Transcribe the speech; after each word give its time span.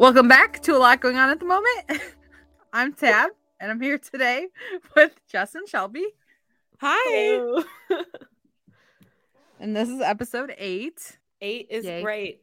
Welcome 0.00 0.28
back 0.28 0.62
to 0.62 0.74
a 0.74 0.78
lot 0.78 1.02
going 1.02 1.16
on 1.18 1.28
at 1.28 1.40
the 1.40 1.44
moment. 1.44 1.76
I'm 2.72 2.94
Tabb, 2.94 3.32
and 3.60 3.70
I'm 3.70 3.82
here 3.82 3.98
today 3.98 4.46
with 4.96 5.12
Jess 5.28 5.54
and 5.54 5.68
Shelby, 5.68 6.06
Hi. 6.80 7.52
and 9.60 9.76
this 9.76 9.90
is 9.90 10.00
episode 10.00 10.54
eight. 10.56 11.18
Eight 11.42 11.66
is 11.68 11.84
Yay. 11.84 12.00
great. 12.00 12.40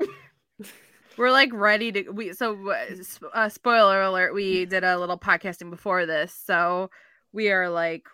We're 1.18 1.30
like 1.30 1.52
ready 1.52 1.92
to 1.92 2.08
we 2.10 2.32
so 2.32 2.56
uh, 2.70 2.86
uh, 3.34 3.48
spoiler 3.50 4.00
alert. 4.00 4.32
We 4.32 4.64
did 4.64 4.82
a 4.82 4.98
little 4.98 5.18
podcasting 5.18 5.68
before 5.68 6.06
this, 6.06 6.32
so 6.32 6.88
we 7.34 7.50
are 7.50 7.68
like 7.68 8.06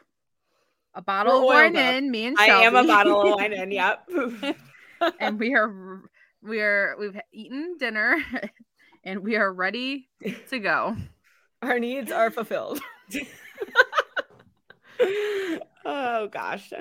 a 0.95 1.01
bottle 1.01 1.47
We're 1.47 1.67
of 1.69 1.75
wine 1.75 1.77
in. 1.77 2.11
Me 2.11 2.25
and 2.27 2.37
I 2.37 2.47
Shelby, 2.49 2.65
am 2.65 2.75
a 2.75 2.89
bottle 2.89 3.21
of 3.23 3.35
wine 3.37 3.53
in. 3.53 3.71
Yep. 3.71 4.09
and 5.21 5.39
we 5.39 5.55
are 5.55 6.03
we 6.45 6.61
are 6.61 6.95
we've 6.99 7.19
eaten 7.33 7.77
dinner, 7.79 8.23
and 9.05 9.21
we 9.21 9.37
are 9.37 9.53
ready 9.53 10.09
to 10.51 10.59
go. 10.59 10.97
Our 11.63 11.79
needs 11.79 12.13
are 12.13 12.31
fulfilled. 12.31 12.81
oh 15.85 16.29
gosh. 16.31 16.73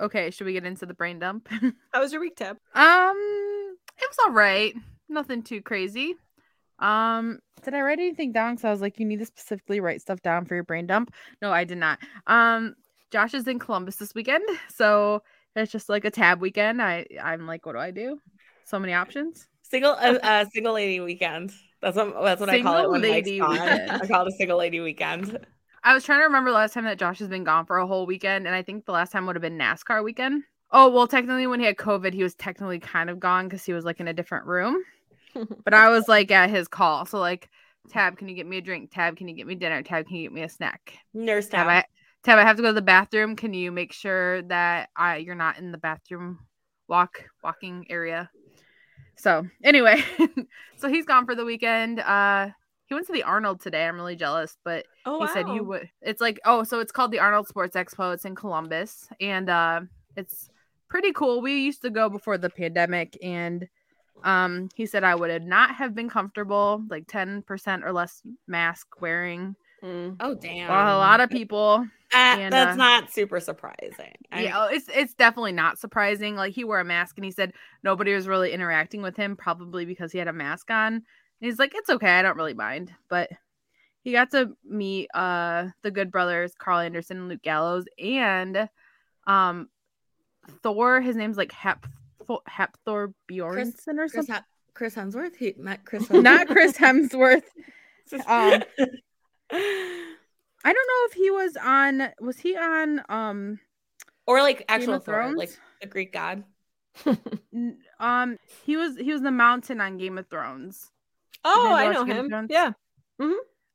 Okay, 0.00 0.30
should 0.30 0.46
we 0.46 0.52
get 0.52 0.64
into 0.64 0.86
the 0.86 0.94
brain 0.94 1.18
dump? 1.20 1.48
How 1.92 2.00
was 2.00 2.12
your 2.12 2.20
week, 2.20 2.36
Tabb? 2.36 2.56
Um, 2.74 3.76
it 3.96 4.08
was 4.08 4.18
all 4.26 4.32
right. 4.32 4.74
Nothing 5.08 5.42
too 5.42 5.62
crazy. 5.62 6.16
Um, 6.80 7.38
did 7.62 7.74
I 7.74 7.82
write 7.82 8.00
anything 8.00 8.32
down? 8.32 8.54
Because 8.54 8.64
I 8.64 8.70
was 8.72 8.80
like, 8.80 8.98
you 8.98 9.06
need 9.06 9.20
to 9.20 9.26
specifically 9.26 9.78
write 9.78 10.00
stuff 10.00 10.20
down 10.22 10.44
for 10.44 10.54
your 10.54 10.64
brain 10.64 10.86
dump. 10.86 11.14
No, 11.40 11.52
I 11.52 11.62
did 11.62 11.78
not. 11.78 12.00
Um, 12.26 12.74
Josh 13.12 13.34
is 13.34 13.46
in 13.46 13.60
Columbus 13.60 13.96
this 13.96 14.14
weekend, 14.14 14.42
so 14.68 15.22
it's 15.54 15.70
just 15.70 15.88
like 15.88 16.04
a 16.04 16.10
tab 16.10 16.40
weekend. 16.40 16.82
I 16.82 17.06
I'm 17.22 17.46
like, 17.46 17.64
what 17.64 17.74
do 17.74 17.78
I 17.78 17.92
do? 17.92 18.18
So 18.64 18.78
many 18.78 18.94
options. 18.94 19.46
Single 19.62 19.92
uh, 19.92 20.18
uh, 20.22 20.44
single 20.52 20.74
lady 20.74 21.00
weekend. 21.00 21.52
That's 21.80 21.96
what 21.96 22.22
that's 22.22 22.40
what 22.40 22.48
I 22.48 22.62
call 22.62 22.74
it 22.74 22.78
Single 22.78 22.92
when 22.92 23.00
Mike's 23.02 23.30
gone. 23.38 23.58
I 23.58 24.06
call 24.06 24.26
it 24.26 24.28
a 24.28 24.36
single 24.36 24.58
lady 24.58 24.80
weekend. 24.80 25.38
I 25.82 25.92
was 25.92 26.02
trying 26.02 26.20
to 26.20 26.24
remember 26.24 26.50
last 26.50 26.72
time 26.72 26.84
that 26.84 26.98
Josh 26.98 27.18
has 27.18 27.28
been 27.28 27.44
gone 27.44 27.66
for 27.66 27.76
a 27.76 27.86
whole 27.86 28.06
weekend, 28.06 28.46
and 28.46 28.56
I 28.56 28.62
think 28.62 28.86
the 28.86 28.92
last 28.92 29.12
time 29.12 29.26
would 29.26 29.36
have 29.36 29.42
been 29.42 29.58
NASCAR 29.58 30.02
weekend. 30.02 30.44
Oh 30.70 30.88
well, 30.88 31.06
technically 31.06 31.46
when 31.46 31.60
he 31.60 31.66
had 31.66 31.76
COVID, 31.76 32.14
he 32.14 32.22
was 32.22 32.34
technically 32.34 32.78
kind 32.78 33.10
of 33.10 33.20
gone 33.20 33.46
because 33.46 33.64
he 33.64 33.74
was 33.74 33.84
like 33.84 34.00
in 34.00 34.08
a 34.08 34.14
different 34.14 34.46
room. 34.46 34.82
but 35.64 35.74
I 35.74 35.90
was 35.90 36.08
like 36.08 36.30
at 36.30 36.48
his 36.48 36.68
call, 36.68 37.04
so 37.04 37.18
like, 37.18 37.50
Tabb, 37.90 38.16
can 38.16 38.28
you 38.28 38.34
get 38.34 38.46
me 38.46 38.56
a 38.58 38.62
drink? 38.62 38.92
Tabb, 38.92 39.16
can 39.16 39.28
you 39.28 39.34
get 39.34 39.46
me 39.46 39.54
dinner? 39.54 39.82
Tabb, 39.82 40.06
can 40.06 40.16
you 40.16 40.22
get 40.22 40.32
me 40.32 40.42
a 40.42 40.48
snack? 40.48 40.96
Nurse 41.12 41.48
Tabb, 41.48 41.66
tab. 41.66 41.68
I, 41.68 41.84
Tabb, 42.22 42.38
I 42.38 42.42
have 42.42 42.56
to 42.56 42.62
go 42.62 42.68
to 42.68 42.74
the 42.74 42.82
bathroom. 42.82 43.36
Can 43.36 43.52
you 43.52 43.70
make 43.70 43.92
sure 43.92 44.40
that 44.42 44.88
I 44.96 45.18
you're 45.18 45.34
not 45.34 45.58
in 45.58 45.70
the 45.70 45.78
bathroom 45.78 46.38
walk 46.88 47.24
walking 47.42 47.86
area? 47.90 48.30
So 49.16 49.46
anyway, 49.62 50.02
so 50.76 50.88
he's 50.88 51.06
gone 51.06 51.26
for 51.26 51.34
the 51.34 51.44
weekend. 51.44 52.00
Uh, 52.00 52.48
he 52.86 52.94
went 52.94 53.06
to 53.06 53.12
the 53.12 53.22
Arnold 53.22 53.60
today. 53.60 53.86
I'm 53.86 53.96
really 53.96 54.16
jealous, 54.16 54.56
but 54.64 54.86
Oh, 55.06 55.20
he 55.20 55.26
said 55.28 55.48
you 55.48 55.64
would 55.64 55.90
it's 56.00 56.20
like 56.20 56.40
oh 56.46 56.64
so 56.64 56.80
it's 56.80 56.92
called 56.92 57.10
the 57.10 57.18
arnold 57.18 57.46
sports 57.46 57.76
expo 57.76 58.14
it's 58.14 58.24
in 58.24 58.34
columbus 58.34 59.06
and 59.20 59.50
uh 59.50 59.82
it's 60.16 60.48
pretty 60.88 61.12
cool 61.12 61.42
we 61.42 61.58
used 61.60 61.82
to 61.82 61.90
go 61.90 62.08
before 62.08 62.38
the 62.38 62.48
pandemic 62.48 63.16
and 63.22 63.68
um 64.22 64.68
he 64.74 64.86
said 64.86 65.04
i 65.04 65.14
would 65.14 65.42
not 65.42 65.74
have 65.74 65.94
been 65.94 66.08
comfortable 66.08 66.82
like 66.88 67.06
10% 67.06 67.84
or 67.84 67.92
less 67.92 68.22
mask 68.46 68.86
wearing 69.00 69.54
Mm. 69.84 70.16
Oh 70.20 70.34
damn. 70.34 70.68
while 70.68 70.96
a 70.96 70.98
lot 70.98 71.20
of 71.20 71.28
people 71.28 71.86
Uh, 72.14 72.16
and, 72.16 72.52
that's 72.52 72.74
uh, 72.74 72.76
not 72.76 73.10
super 73.10 73.38
surprising. 73.38 74.14
I 74.32 74.44
yeah 74.44 74.64
oh, 74.64 74.68
it's 74.72 74.88
it's 74.88 75.14
definitely 75.14 75.52
not 75.52 75.78
surprising 75.78 76.36
like 76.36 76.54
he 76.54 76.64
wore 76.64 76.80
a 76.80 76.84
mask 76.84 77.18
and 77.18 77.24
he 77.24 77.30
said 77.30 77.52
nobody 77.82 78.14
was 78.14 78.26
really 78.26 78.52
interacting 78.52 79.02
with 79.02 79.16
him 79.16 79.36
probably 79.36 79.84
because 79.84 80.10
he 80.10 80.18
had 80.18 80.28
a 80.28 80.32
mask 80.32 80.70
on 80.70 80.94
and 80.94 81.02
he's 81.40 81.58
like 81.58 81.72
it's 81.74 81.90
okay 81.90 82.18
i 82.18 82.22
don't 82.22 82.36
really 82.36 82.54
mind 82.54 82.92
but 83.08 83.28
he 84.02 84.12
got 84.12 84.30
to 84.30 84.56
meet 84.64 85.08
uh 85.12 85.66
the 85.82 85.90
good 85.90 86.10
brothers 86.10 86.54
karl 86.58 86.78
anderson 86.78 87.18
and 87.18 87.28
luke 87.28 87.42
gallows 87.42 87.84
and 87.98 88.68
um 89.26 89.68
thor 90.62 91.00
his 91.00 91.16
name's 91.16 91.36
like 91.36 91.52
hep 91.52 91.86
hepthor 92.48 93.12
bjornsson 93.30 93.98
or 93.98 94.08
Chris, 94.08 94.12
something 94.12 94.34
Hem- 94.34 94.44
Chris 94.72 94.94
Hemsworth. 94.94 95.36
He 95.36 95.54
met 95.58 95.84
Chris. 95.84 96.08
not 96.10 96.46
chris 96.46 96.76
hemsworth 96.78 97.42
um, 98.26 98.62
Hemsworth. 98.78 98.86
I 99.52 100.16
don't 100.64 100.74
know 100.74 101.06
if 101.06 101.12
he 101.12 101.30
was 101.30 101.56
on 101.56 102.08
was 102.20 102.38
he 102.38 102.56
on 102.56 103.02
um 103.08 103.60
or 104.26 104.40
like 104.40 104.64
actual 104.68 105.00
Thrones? 105.00 105.36
like 105.36 105.50
the 105.80 105.86
Greek 105.86 106.12
god. 106.12 106.44
Um 108.00 108.38
he 108.64 108.76
was 108.76 108.96
he 108.96 109.12
was 109.12 109.22
the 109.22 109.30
mountain 109.30 109.80
on 109.80 109.98
game 109.98 110.18
of 110.18 110.28
thrones 110.28 110.90
Oh, 111.44 111.74
I 111.76 111.92
know 111.92 112.04
Game 112.04 112.30
him. 112.30 112.46
Yeah. 112.50 112.72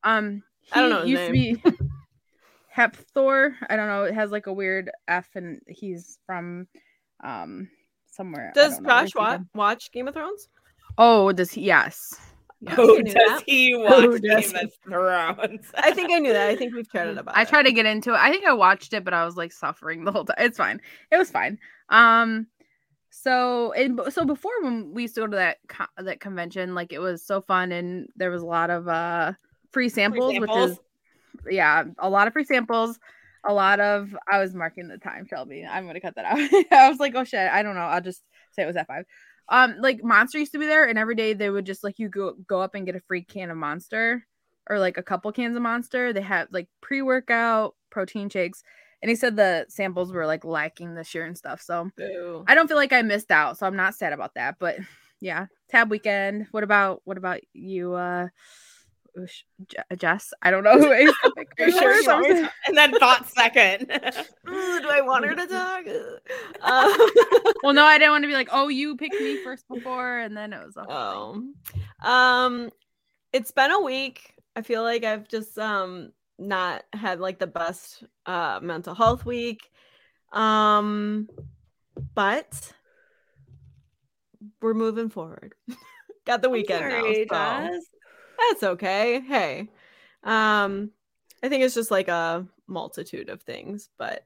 Um, 0.04 0.44
he 0.62 0.72
I 0.74 0.82
don't 0.82 0.90
know 0.90 1.02
his 1.02 1.10
used 1.10 1.26
to 1.26 1.32
be 1.32 1.64
Hepthor. 2.76 3.54
I 3.70 3.76
don't 3.76 3.88
know. 3.88 4.04
It 4.04 4.14
has 4.16 4.32
like 4.32 4.48
a 4.48 4.54
weird 4.54 4.90
F, 5.08 5.30
and 5.36 5.62
he's 5.68 6.20
from 6.26 6.68
um 7.24 7.70
somewhere. 8.12 8.52
Does 8.56 8.80
Josh 8.80 9.10
he 9.14 9.20
wa- 9.20 9.40
watch 9.54 9.92
Game 9.92 10.08
of 10.08 10.14
Thrones? 10.16 10.50
Oh, 10.98 11.32
does 11.32 11.52
he? 11.52 11.62
Yes. 11.62 12.20
Who 12.72 13.00
I 13.00 13.02
does 13.04 13.14
that. 13.14 13.44
he 13.46 13.76
watch 13.78 14.22
does 14.22 14.52
Game 14.52 14.70
Thrones? 14.84 15.72
I 15.78 15.92
think 15.92 16.12
I 16.12 16.20
knew 16.20 16.34
that. 16.34 16.50
I 16.50 16.56
think 16.56 16.74
we've 16.76 16.90
chatted 16.92 17.18
about 17.18 17.38
I 17.38 17.44
it. 17.44 17.48
tried 17.48 17.64
to 17.64 17.72
get 17.72 17.86
into 17.86 18.12
it. 18.14 18.18
I 18.18 18.32
think 18.32 18.46
I 18.46 18.54
watched 18.54 18.94
it, 18.94 19.04
but 19.06 19.14
I 19.14 19.26
was 19.26 19.38
like 19.38 19.52
suffering 19.54 20.04
the 20.04 20.12
whole 20.12 20.26
time. 20.26 20.36
It's 20.40 20.58
fine. 20.58 20.82
It 21.12 21.18
was 21.18 21.32
fine. 21.32 21.58
Um, 21.90 22.48
so 23.12 23.72
and 23.74 24.00
so 24.10 24.26
before 24.26 24.52
when 24.62 24.94
we 24.94 25.04
used 25.04 25.16
to 25.16 25.22
go 25.22 25.28
to 25.28 25.36
that 25.38 25.58
co- 25.68 25.86
that 26.04 26.20
convention, 26.20 26.76
like 26.76 26.92
it 26.94 27.00
was 27.00 27.26
so 27.26 27.42
fun, 27.42 27.72
and 27.72 28.08
there 28.16 28.30
was 28.32 28.42
a 28.42 28.46
lot 28.48 28.70
of 28.70 28.88
uh 28.88 29.34
free 29.72 29.90
samples, 29.90 30.38
which 30.40 30.50
samples? 30.50 30.72
is 30.72 30.80
yeah, 31.50 31.86
a 31.98 32.10
lot 32.10 32.28
of 32.28 32.34
free 32.34 32.44
samples. 32.44 33.00
A 33.48 33.54
lot 33.54 33.80
of 33.80 34.14
I 34.30 34.40
was 34.40 34.54
marking 34.54 34.90
the 34.90 34.98
time, 34.98 35.26
Shelby. 35.26 35.66
I'm 35.66 35.88
gonna 35.88 36.02
cut 36.02 36.16
that 36.16 36.26
out. 36.26 36.38
I 36.72 36.90
was 36.90 37.00
like, 37.00 37.16
oh 37.16 37.24
shit, 37.24 37.50
I 37.50 37.64
don't 37.64 37.76
know. 37.76 37.82
I'll 37.82 38.02
just 38.02 38.22
say 38.52 38.64
it 38.64 38.68
was 38.68 38.76
at 38.76 38.86
five. 38.88 39.06
Um, 39.50 39.76
like 39.80 40.04
Monster 40.04 40.38
used 40.38 40.52
to 40.52 40.60
be 40.60 40.68
there, 40.68 40.88
and 40.88 40.98
every 40.98 41.16
day 41.16 41.34
they 41.34 41.50
would 41.50 41.66
just 41.66 41.84
like 41.84 42.00
you 42.00 42.10
go 42.10 42.36
go 42.48 42.62
up 42.62 42.76
and 42.76 42.86
get 42.86 42.96
a 42.96 43.02
free 43.02 43.24
can 43.24 43.50
of 43.50 43.58
Monster 43.58 44.26
or 44.70 44.80
like 44.80 44.98
a 44.98 45.04
couple 45.04 45.32
cans 45.32 45.56
of 45.56 45.64
Monster. 45.64 46.14
They 46.14 46.22
had 46.22 46.48
like 46.52 46.68
pre 46.82 47.02
workout 47.02 47.76
protein 47.90 48.30
shakes, 48.30 48.64
and 49.02 49.10
he 49.10 49.16
said 49.16 49.36
the 49.36 49.66
samples 49.68 50.14
were 50.14 50.28
like 50.28 50.46
lacking 50.46 50.94
this 50.94 51.14
year 51.16 51.26
and 51.26 51.38
stuff. 51.38 51.62
So 51.62 51.90
Boo. 51.98 52.44
I 52.48 52.56
don't 52.56 52.68
feel 52.68 52.78
like 52.78 52.94
I 52.94 53.02
missed 53.02 53.32
out, 53.32 53.58
so 53.58 53.66
I'm 53.66 53.76
not 53.76 53.96
sad 53.96 54.14
about 54.14 54.36
that. 54.36 54.58
But 54.60 54.78
yeah, 55.20 55.48
tab 55.70 55.90
weekend. 55.90 56.48
What 56.52 56.64
about 56.64 57.02
what 57.06 57.18
about 57.18 57.40
you, 57.54 57.94
uh, 57.94 58.28
Jess? 59.98 60.34
I 60.42 60.52
don't 60.52 60.64
know 60.64 60.78
who 60.78 60.92
is. 60.92 61.14
Are 61.26 61.66
you 61.66 61.72
sure 61.72 61.94
you 62.02 62.08
want 62.08 62.22
me 62.28 62.36
to- 62.42 62.52
and 62.68 62.78
then 62.78 62.92
thought 63.00 63.28
second. 63.30 63.90
Ooh, 64.50 64.80
do 64.82 64.90
I 64.90 65.02
want 65.02 65.26
her 65.26 65.36
to 65.36 65.48
talk? 65.48 65.84
Uh, 66.62 66.94
well, 67.64 67.74
no, 67.74 67.86
I 67.86 67.98
didn't 67.98 68.12
want 68.12 68.24
to 68.24 68.28
be 68.28 68.34
like, 68.34 68.50
oh, 68.52 68.68
you 68.68 68.98
picked 68.98 69.16
me 69.20 69.44
first 69.44 69.68
before, 69.68 70.18
and 70.20 70.36
then 70.36 70.52
it 70.54 70.64
was 70.66 70.76
a 70.76 70.86
thing. 70.86 71.54
Oh. 72.04 72.08
Um 72.08 72.70
it's 73.32 73.52
been 73.52 73.72
a 73.72 73.80
week. 73.82 74.34
I 74.56 74.62
feel 74.62 74.84
like 74.84 75.04
I've 75.04 75.28
just 75.28 75.58
um 75.58 76.12
not 76.38 76.84
had 76.94 77.20
like 77.20 77.40
the 77.40 77.48
best 77.48 78.04
uh 78.26 78.60
mental 78.62 78.94
health 78.96 79.26
week. 79.26 79.70
Um 80.34 81.30
but 82.14 82.74
we're 84.62 84.74
moving 84.74 85.10
forward. 85.10 85.54
Got 86.26 86.42
the 86.42 86.50
weekend 86.50 86.90
now. 86.90 87.02
So 87.02 87.26
Jess. 87.26 87.84
That's 88.48 88.64
okay. 88.64 89.22
Hey. 89.22 89.70
Um 90.24 90.92
I 91.44 91.50
think 91.50 91.64
it's 91.64 91.76
just 91.76 91.92
like 91.92 92.08
a 92.08 92.46
multitude 92.68 93.30
of 93.30 93.42
things, 93.42 93.90
but 93.98 94.26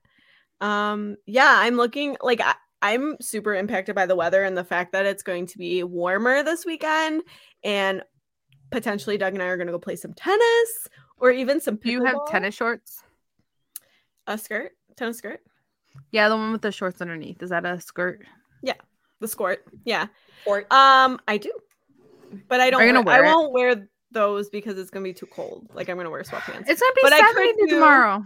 um 0.62 1.18
yeah, 1.26 1.54
I'm 1.58 1.76
looking 1.76 2.18
like 2.22 2.42
I, 2.42 2.56
I'm 2.82 3.16
super 3.22 3.54
impacted 3.56 3.96
by 3.96 4.06
the 4.06 4.16
weather 4.16 4.44
and 4.44 4.58
the 4.58 4.64
fact 4.64 4.92
that 4.94 5.06
it's 5.06 5.24
going 5.24 5.48
to 5.48 5.58
be 5.58 5.84
warmer 5.84 6.44
this 6.44 6.66
weekend 6.66 7.24
and 7.64 8.04
potentially 8.72 9.18
Doug 9.18 9.34
and 9.34 9.42
I 9.44 9.46
are 9.48 9.58
going 9.58 9.68
to 9.68 9.74
go 9.74 9.80
play 9.80 9.96
some 9.96 10.14
tennis 10.14 10.88
or 11.18 11.32
even 11.32 11.62
some 11.62 11.76
Do 11.78 11.92
you 11.92 12.04
have 12.04 12.16
tennis 12.28 12.56
shorts? 12.56 13.04
a 14.28 14.38
skirt, 14.38 14.72
tennis 14.96 15.18
skirt, 15.18 15.42
Yeah, 16.12 16.28
the 16.30 16.36
one 16.38 16.52
with 16.52 16.62
the 16.62 16.72
shorts 16.72 17.02
underneath. 17.02 17.42
Is 17.44 17.50
that 17.52 17.66
a 17.66 17.80
skirt? 17.80 18.24
Yeah. 18.62 18.74
The 19.20 19.28
skirt. 19.28 19.64
Yeah. 19.86 20.08
Or 20.46 20.60
Um 20.72 21.20
I 21.28 21.38
do. 21.38 21.52
but 22.48 22.60
I 22.62 22.70
don't. 22.70 22.82
Are 22.82 22.86
you 22.86 22.94
gonna 22.94 23.06
wear- 23.06 23.22
wear 23.22 23.26
I 23.26 23.30
it? 23.30 23.34
won't 23.36 23.54
wear 23.54 23.88
those 24.14 24.50
because 24.50 24.78
it's 24.78 24.90
gonna 24.90 25.04
be 25.04 25.14
too 25.14 25.26
cold. 25.28 25.68
Like 25.74 25.90
I'm 25.90 25.98
gonna 25.98 26.10
wear 26.10 26.24
sweatpants. 26.24 26.66
It's 26.68 26.82
gonna 26.82 26.94
be 26.96 27.02
But 27.04 27.14
I 27.14 27.22
could 27.22 27.36
70 27.38 27.54
do- 27.62 27.68
tomorrow. 27.70 28.24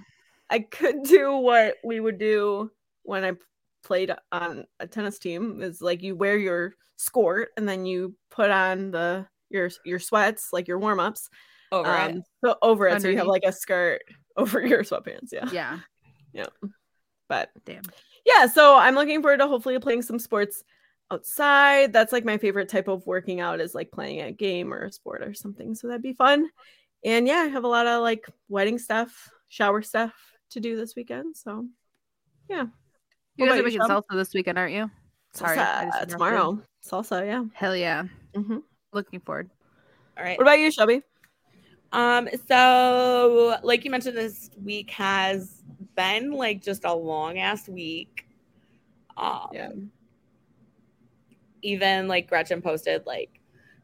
I 0.50 0.60
could 0.60 1.04
do 1.04 1.36
what 1.38 1.76
we 1.84 2.00
would 2.00 2.18
do 2.18 2.72
when 3.04 3.24
I 3.24 3.34
played 3.84 4.14
on 4.32 4.66
a 4.80 4.88
tennis 4.88 5.18
team 5.20 5.62
is 5.62 5.82
like 5.82 6.02
you 6.04 6.16
wear 6.16 6.38
your 6.38 6.74
skirt 6.98 7.50
and 7.58 7.68
then 7.68 7.86
you 7.86 8.16
put 8.32 8.50
on 8.50 8.92
the 8.92 9.26
your 9.50 9.70
your 9.86 10.00
sweats 10.00 10.52
like 10.52 10.68
your 10.68 10.80
warm 10.80 11.00
ups 11.00 11.30
Over 11.72 11.94
it. 11.94 12.00
um 12.16 12.24
so 12.44 12.56
over 12.62 12.88
it 12.88 13.02
so 13.02 13.08
you 13.08 13.18
have 13.18 13.28
like 13.28 13.44
a 13.46 13.52
skirt 13.54 14.02
over 14.38 14.66
your 14.66 14.84
sweatpants 14.84 15.32
Yeah. 15.32 15.48
yeah 15.54 15.80
Yeah. 16.34 16.48
but 17.30 17.50
Damn. 17.66 17.84
yeah 18.26 18.48
so 18.48 18.76
i'm 18.76 18.96
looking 18.96 19.22
forward 19.22 19.38
to 19.38 19.48
hopefully 19.48 19.78
playing 19.80 20.02
some 20.02 20.20
sports 20.20 20.64
outside 21.12 21.94
that's 21.94 22.12
like 22.12 22.26
my 22.26 22.38
favorite 22.38 22.68
type 22.70 22.88
of 22.88 23.06
working 23.08 23.40
out 23.40 23.62
is 23.62 23.74
like 23.74 23.92
playing 23.92 24.22
a 24.22 24.32
game 24.32 24.74
or 24.74 24.86
a 24.86 24.92
sport 24.92 25.22
or 25.24 25.34
something 25.34 25.74
so 25.74 25.88
that'd 25.88 26.02
be 26.02 26.14
fun 26.14 26.50
and 27.06 27.28
yeah 27.28 27.38
i 27.38 27.48
have 27.48 27.64
a 27.64 27.68
lot 27.68 27.88
of 27.88 28.02
like 28.02 28.26
wedding 28.50 28.78
stuff 28.78 29.30
shower 29.48 29.82
stuff 29.82 30.14
to 30.50 30.60
do 30.60 30.76
this 30.76 30.96
weekend 30.96 31.36
so 31.36 31.66
yeah 32.50 32.66
you 33.38 33.46
guys 33.46 33.54
are 33.54 33.58
you, 33.58 33.64
making 33.64 33.82
Shab? 33.82 34.04
salsa 34.04 34.16
this 34.16 34.34
weekend, 34.34 34.58
aren't 34.58 34.74
you? 34.74 34.90
Sorry, 35.34 35.58
salsa 35.58 35.84
just 35.84 35.86
interrupted. 35.86 36.10
tomorrow 36.10 36.62
salsa 36.84 37.26
yeah 37.26 37.44
Hell 37.54 37.76
yeah. 37.76 38.04
hmm 38.36 38.58
Looking 38.94 39.20
forward. 39.20 39.52
All 40.18 40.24
right. 40.24 40.38
what 40.38 40.44
about 40.44 40.60
you 40.60 40.72
shelby 40.72 41.04
Um, 41.92 42.28
so 42.48 43.58
like 43.62 43.86
you 43.86 43.92
mentioned, 43.92 44.18
this 44.18 44.50
week 44.64 44.90
has 44.92 45.62
been 45.96 46.32
like 46.32 46.64
just 46.64 46.84
a 46.84 46.94
long 46.94 47.38
ass 47.38 47.70
week. 47.70 48.26
Um, 49.16 49.50
Yeah. 49.54 49.70
Even 51.68 52.08
like 52.08 52.28
Gretchen 52.28 52.62
posted 52.62 53.06
like, 53.06 53.40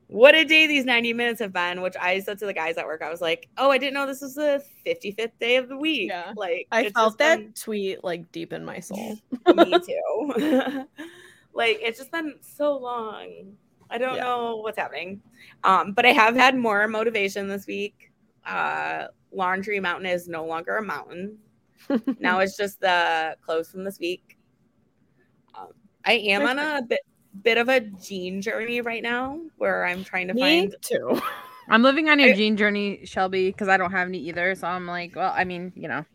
"What 0.07 0.35
a 0.35 0.45
day 0.45 0.68
these 0.68 0.85
ninety 0.85 1.12
minutes 1.13 1.39
have 1.41 1.51
been." 1.51 1.81
Which 1.81 1.95
I 2.00 2.19
said 2.19 2.38
to 2.39 2.45
the 2.45 2.53
guys 2.53 2.77
at 2.77 2.85
work, 2.85 3.01
I 3.01 3.09
was 3.09 3.19
like, 3.21 3.50
"Oh, 3.57 3.69
I 3.71 3.77
didn't 3.77 3.94
know 3.95 4.06
this 4.07 4.21
was 4.21 4.35
the 4.35 4.63
fifty 4.85 5.12
fifth 5.12 5.38
day 5.39 5.57
of 5.57 5.68
the 5.69 5.77
week." 5.77 6.09
Yeah. 6.09 6.33
Like 6.35 6.68
i 6.71 6.89
felt 6.89 7.18
that 7.18 7.39
been- 7.39 7.53
tweet 7.53 8.03
like 8.03 8.31
deep 8.31 8.53
in 8.53 8.63
my 8.63 8.80
soul 8.80 9.18
me 9.56 9.74
too. 9.88 10.85
like 11.53 11.77
it's 11.81 11.97
just 12.00 12.12
been 12.12 12.35
so 12.41 12.77
long. 12.77 13.56
I 13.89 13.97
don't 13.97 14.15
Yeah. 14.15 14.24
know 14.24 14.56
what's 14.57 14.77
happening. 14.77 15.21
Um, 15.63 15.91
but 15.94 16.06
I 16.06 16.13
have 16.13 16.35
had 16.35 16.56
more 16.56 16.88
motivation 16.88 17.47
this 17.47 17.68
week. 17.68 18.12
Uh, 18.45 19.07
Laundry 19.31 19.80
Mountain 19.80 20.07
is 20.07 20.27
no 20.27 20.45
longer 20.45 20.77
a 20.77 20.81
mountain. 20.83 21.38
now 22.19 22.39
it's 22.39 22.56
just 22.57 22.80
the 22.80 23.35
clothes 23.41 23.69
from 23.69 23.83
this 23.83 24.00
week. 24.00 24.38
Um, 25.53 25.68
I 26.06 26.13
am 26.13 26.44
on 26.47 26.57
a 26.59 26.81
bit 26.81 27.01
bit 27.41 27.57
of 27.57 27.69
a 27.69 27.80
jean 27.80 28.41
journey 28.41 28.81
right 28.81 29.01
now 29.01 29.39
where 29.57 29.85
I'm 29.85 30.03
trying 30.03 30.27
to 30.27 30.33
me 30.33 30.41
find 30.41 30.75
too 30.81 31.19
I'm 31.69 31.83
living 31.83 32.09
on 32.09 32.19
your 32.19 32.30
I- 32.30 32.35
jean 32.35 32.57
journey, 32.57 33.06
Shelby, 33.06 33.47
because 33.50 33.68
I 33.68 33.77
don't 33.77 33.91
have 33.91 34.07
any 34.07 34.19
either. 34.19 34.56
So 34.56 34.68
I'm 34.68 34.85
like, 34.88 35.15
well, 35.15 35.33
I 35.35 35.44
mean, 35.44 35.71
you 35.75 35.88
know. 35.88 36.06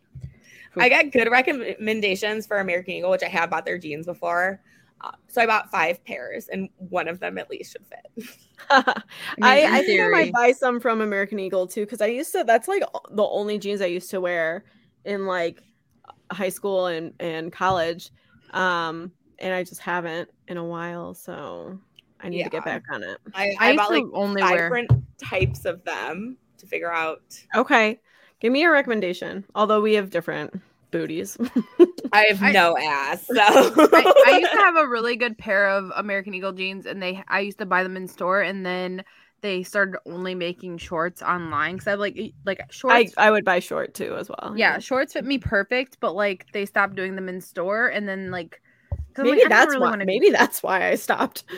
I 0.77 0.89
got 0.89 1.11
good 1.11 1.29
recommendations 1.29 2.47
for 2.47 2.59
American 2.59 2.95
Eagle, 2.95 3.11
which 3.11 3.25
I 3.25 3.29
have 3.29 3.51
bought 3.51 3.65
their 3.65 3.79
jeans 3.79 4.07
before. 4.07 4.61
Uh, 5.01 5.11
so 5.27 5.43
I 5.43 5.47
bought 5.47 5.71
five 5.71 6.05
pairs, 6.05 6.49
and 6.49 6.69
one 6.77 7.09
of 7.09 7.19
them 7.19 7.37
at 7.37 7.51
least 7.51 7.73
should 7.73 7.85
fit. 7.87 8.29
I, 8.71 9.59
in 9.61 9.73
I, 9.73 9.83
think 9.83 10.01
I 10.01 10.09
might 10.09 10.33
buy 10.33 10.53
some 10.53 10.79
from 10.79 11.01
American 11.01 11.39
Eagle 11.41 11.67
too 11.67 11.81
because 11.85 12.01
I 12.01 12.07
used 12.07 12.33
to. 12.33 12.45
That's 12.45 12.69
like 12.69 12.83
the 13.11 13.25
only 13.25 13.59
jeans 13.59 13.81
I 13.81 13.87
used 13.87 14.11
to 14.11 14.21
wear 14.21 14.65
in 15.05 15.27
like 15.27 15.63
high 16.31 16.49
school 16.49 16.87
and 16.87 17.13
and 17.19 17.53
college, 17.53 18.11
um, 18.53 19.11
and 19.39 19.53
I 19.55 19.65
just 19.65 19.81
haven't 19.81 20.31
in 20.49 20.57
a 20.57 20.65
while. 20.65 21.15
So 21.15 21.79
I 22.21 22.29
need 22.29 22.45
to 22.45 22.51
get 22.51 22.65
back 22.65 22.83
on 22.93 23.03
it. 23.03 23.19
I, 23.35 23.55
I, 23.61 23.71
I, 23.71 23.77
bought 23.77 23.91
like 23.91 24.05
only 24.13 24.41
five 24.41 24.53
wear. 24.53 24.63
different 24.69 24.91
types 25.19 25.65
of 25.65 25.85
them 25.85 26.37
to 26.59 26.67
figure 26.67 26.93
out. 26.93 27.23
Okay, 27.55 28.01
give 28.41 28.53
me 28.53 28.65
a 28.65 28.71
recommendation. 28.71 29.45
Although 29.55 29.81
we 29.81 29.95
have 29.95 30.11
different 30.11 30.61
booties. 30.91 31.37
I 32.13 32.27
have 32.31 32.43
I- 32.43 32.53
no 32.53 32.77
ass, 32.77 33.27
so 33.27 33.35
I, 33.39 34.13
I 34.27 34.39
used 34.39 34.53
to 34.53 34.59
have 34.59 34.77
a 34.77 34.89
really 34.89 35.17
good 35.17 35.37
pair 35.39 35.69
of 35.69 35.91
American 35.97 36.35
Eagle 36.35 36.53
jeans, 36.53 36.87
and 36.87 37.03
they 37.03 37.23
I 37.29 37.41
used 37.41 37.59
to 37.59 37.67
buy 37.67 37.83
them 37.83 37.97
in 37.97 38.09
store, 38.09 38.41
and 38.41 38.65
then 38.65 39.05
they 39.41 39.63
started 39.63 39.99
only 40.07 40.35
making 40.35 40.79
shorts 40.79 41.23
online 41.23 41.75
because 41.75 41.87
I 41.87 41.95
like 41.95 42.19
like 42.45 42.61
shorts. 42.71 43.15
I 43.17 43.31
would 43.31 43.45
buy 43.45 43.61
short 43.61 43.95
too 43.95 44.17
as 44.17 44.29
well. 44.29 44.55
yeah, 44.57 44.79
shorts 44.81 45.13
fit 45.13 45.25
me 45.25 45.39
perfect, 45.39 45.99
but 46.01 46.15
like 46.15 46.47
they 46.53 46.67
stopped 46.67 46.97
doing 46.97 47.15
them 47.15 47.29
in 47.29 47.41
store, 47.41 47.89
and 47.89 48.09
then 48.09 48.31
like 48.33 48.51
'cause 48.51 48.59
I'm 48.59 48.68
maybe 49.25 49.41
like, 49.41 49.49
that's 49.49 49.75
really 49.75 49.81
why. 49.81 49.97
Maybe 49.97 50.31
that's 50.31 50.63
why 50.63 50.89
I 50.89 50.95
stopped. 50.95 51.45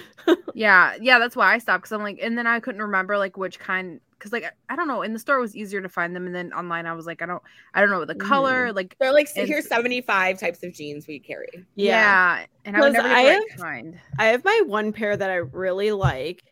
Yeah, 0.54 0.94
yeah, 1.00 1.18
that's 1.18 1.34
why 1.34 1.54
I 1.54 1.58
stopped 1.58 1.82
because 1.82 1.92
I'm 1.92 2.02
like, 2.02 2.18
and 2.22 2.36
then 2.38 2.46
I 2.46 2.60
couldn't 2.60 2.82
remember 2.82 3.18
like 3.18 3.36
which 3.36 3.58
kind 3.58 4.00
because 4.12 4.32
like 4.32 4.44
I- 4.68 4.76
don't 4.76 4.86
know 4.86 5.02
in 5.02 5.12
the 5.12 5.18
store 5.18 5.38
it 5.38 5.40
was 5.40 5.56
easier 5.56 5.80
to 5.80 5.88
find 5.88 6.14
them, 6.14 6.26
and 6.26 6.34
then 6.34 6.52
online 6.52 6.86
I 6.86 6.92
was 6.92 7.06
like, 7.06 7.22
I 7.22 7.26
don't 7.26 7.42
I 7.74 7.80
don't 7.80 7.90
know 7.90 8.04
the 8.04 8.14
color 8.14 8.68
mm. 8.68 8.76
like 8.76 8.94
they're 9.00 9.12
like 9.12 9.28
here's 9.34 9.66
75 9.66 10.38
types 10.38 10.62
of 10.62 10.72
jeans 10.72 11.08
we 11.08 11.18
carry. 11.18 11.48
yeah, 11.74 12.44
and 12.64 12.76
I 12.76 12.80
would 12.80 12.92
never 12.92 13.08
I 13.08 13.20
have- 13.20 13.42
kind. 13.58 13.98
I 14.18 14.26
have 14.26 14.44
my 14.44 14.62
one 14.66 14.92
pair 14.92 15.16
that 15.16 15.30
I 15.30 15.36
really 15.36 15.90
like, 15.90 16.44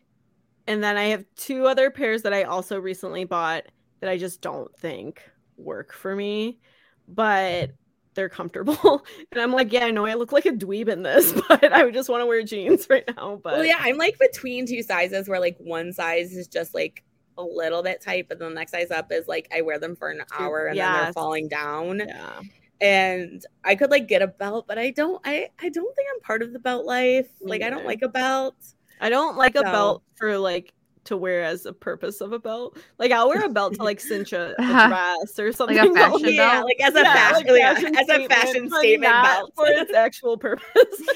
and 0.67 0.83
then 0.83 0.97
I 0.97 1.05
have 1.05 1.23
two 1.37 1.67
other 1.67 1.91
pairs 1.91 2.23
that 2.23 2.33
I 2.33 2.43
also 2.43 2.79
recently 2.79 3.23
bought 3.23 3.65
that 4.01 4.09
I 4.09 4.17
just 4.17 4.41
don't 4.41 4.75
think 4.77 5.21
work 5.57 5.93
for 5.93 6.15
me, 6.15 6.59
but 7.07 7.71
they're 8.13 8.29
comfortable. 8.29 9.05
and 9.31 9.41
I'm 9.41 9.51
like, 9.51 9.71
yeah, 9.71 9.85
I 9.85 9.91
know 9.91 10.05
I 10.05 10.15
look 10.15 10.31
like 10.31 10.45
a 10.45 10.51
dweeb 10.51 10.89
in 10.89 11.03
this, 11.03 11.33
but 11.47 11.71
I 11.71 11.83
would 11.83 11.93
just 11.93 12.09
want 12.09 12.21
to 12.21 12.25
wear 12.25 12.43
jeans 12.43 12.87
right 12.89 13.03
now. 13.15 13.39
But 13.43 13.53
Well, 13.53 13.65
yeah, 13.65 13.77
I'm 13.79 13.97
like 13.97 14.17
between 14.19 14.65
two 14.65 14.83
sizes 14.83 15.27
where 15.27 15.39
like 15.39 15.57
one 15.59 15.93
size 15.93 16.33
is 16.33 16.47
just 16.47 16.73
like 16.73 17.03
a 17.37 17.43
little 17.43 17.81
bit 17.83 18.01
tight, 18.01 18.27
but 18.27 18.39
then 18.39 18.49
the 18.49 18.55
next 18.55 18.71
size 18.71 18.91
up 18.91 19.11
is 19.11 19.27
like 19.27 19.47
I 19.55 19.61
wear 19.61 19.79
them 19.79 19.95
for 19.95 20.09
an 20.09 20.21
hour 20.37 20.67
and 20.67 20.77
then 20.77 20.93
they're 20.93 21.13
falling 21.13 21.47
down. 21.47 21.99
yeah, 22.05 22.41
And 22.81 23.45
I 23.63 23.75
could 23.75 23.91
like 23.91 24.07
get 24.07 24.21
a 24.21 24.27
belt, 24.27 24.65
but 24.67 24.77
I 24.77 24.91
don't 24.91 25.21
I 25.25 25.49
I 25.61 25.69
don't 25.69 25.95
think 25.95 26.07
I'm 26.13 26.21
part 26.21 26.41
of 26.41 26.53
the 26.53 26.59
belt 26.59 26.85
life. 26.85 27.29
Me 27.41 27.51
Like 27.51 27.61
I 27.61 27.69
don't 27.69 27.85
like 27.85 28.01
a 28.01 28.09
belt. 28.09 28.55
I 29.01 29.09
don't 29.09 29.37
like 29.37 29.55
a 29.55 29.61
belt 29.61 30.03
for 30.15 30.37
like 30.37 30.73
to 31.09 31.17
wear 31.17 31.43
as 31.43 31.65
a 31.65 31.73
purpose 31.73 32.21
of 32.21 32.31
a 32.31 32.39
belt. 32.39 32.77
Like 32.97 33.11
I'll 33.11 33.27
wear 33.27 33.43
a 33.43 33.49
belt 33.49 33.75
to 33.75 33.83
like 33.83 33.99
cinch 33.99 34.31
a, 34.31 34.53
a 34.59 34.87
dress 34.87 35.37
or 35.37 35.51
something. 35.51 35.77
Like 35.77 35.89
a 35.89 35.93
but, 35.93 36.11
fashion 36.11 36.33
yeah, 36.33 36.51
belt? 36.53 36.65
like 36.65 36.81
as 36.81 36.95
a 36.95 36.99
yeah, 36.99 37.13
fashion, 37.13 37.47
like 37.47 37.59
yeah, 37.59 37.73
fashion 37.73 37.95
as 37.95 38.01
a 38.01 38.03
statement, 38.05 38.31
fashion 38.31 38.69
statement 38.69 39.13
not 39.13 39.23
belt. 39.25 39.53
for 39.55 39.67
its 39.67 39.93
actual 39.93 40.37
purpose. 40.37 40.65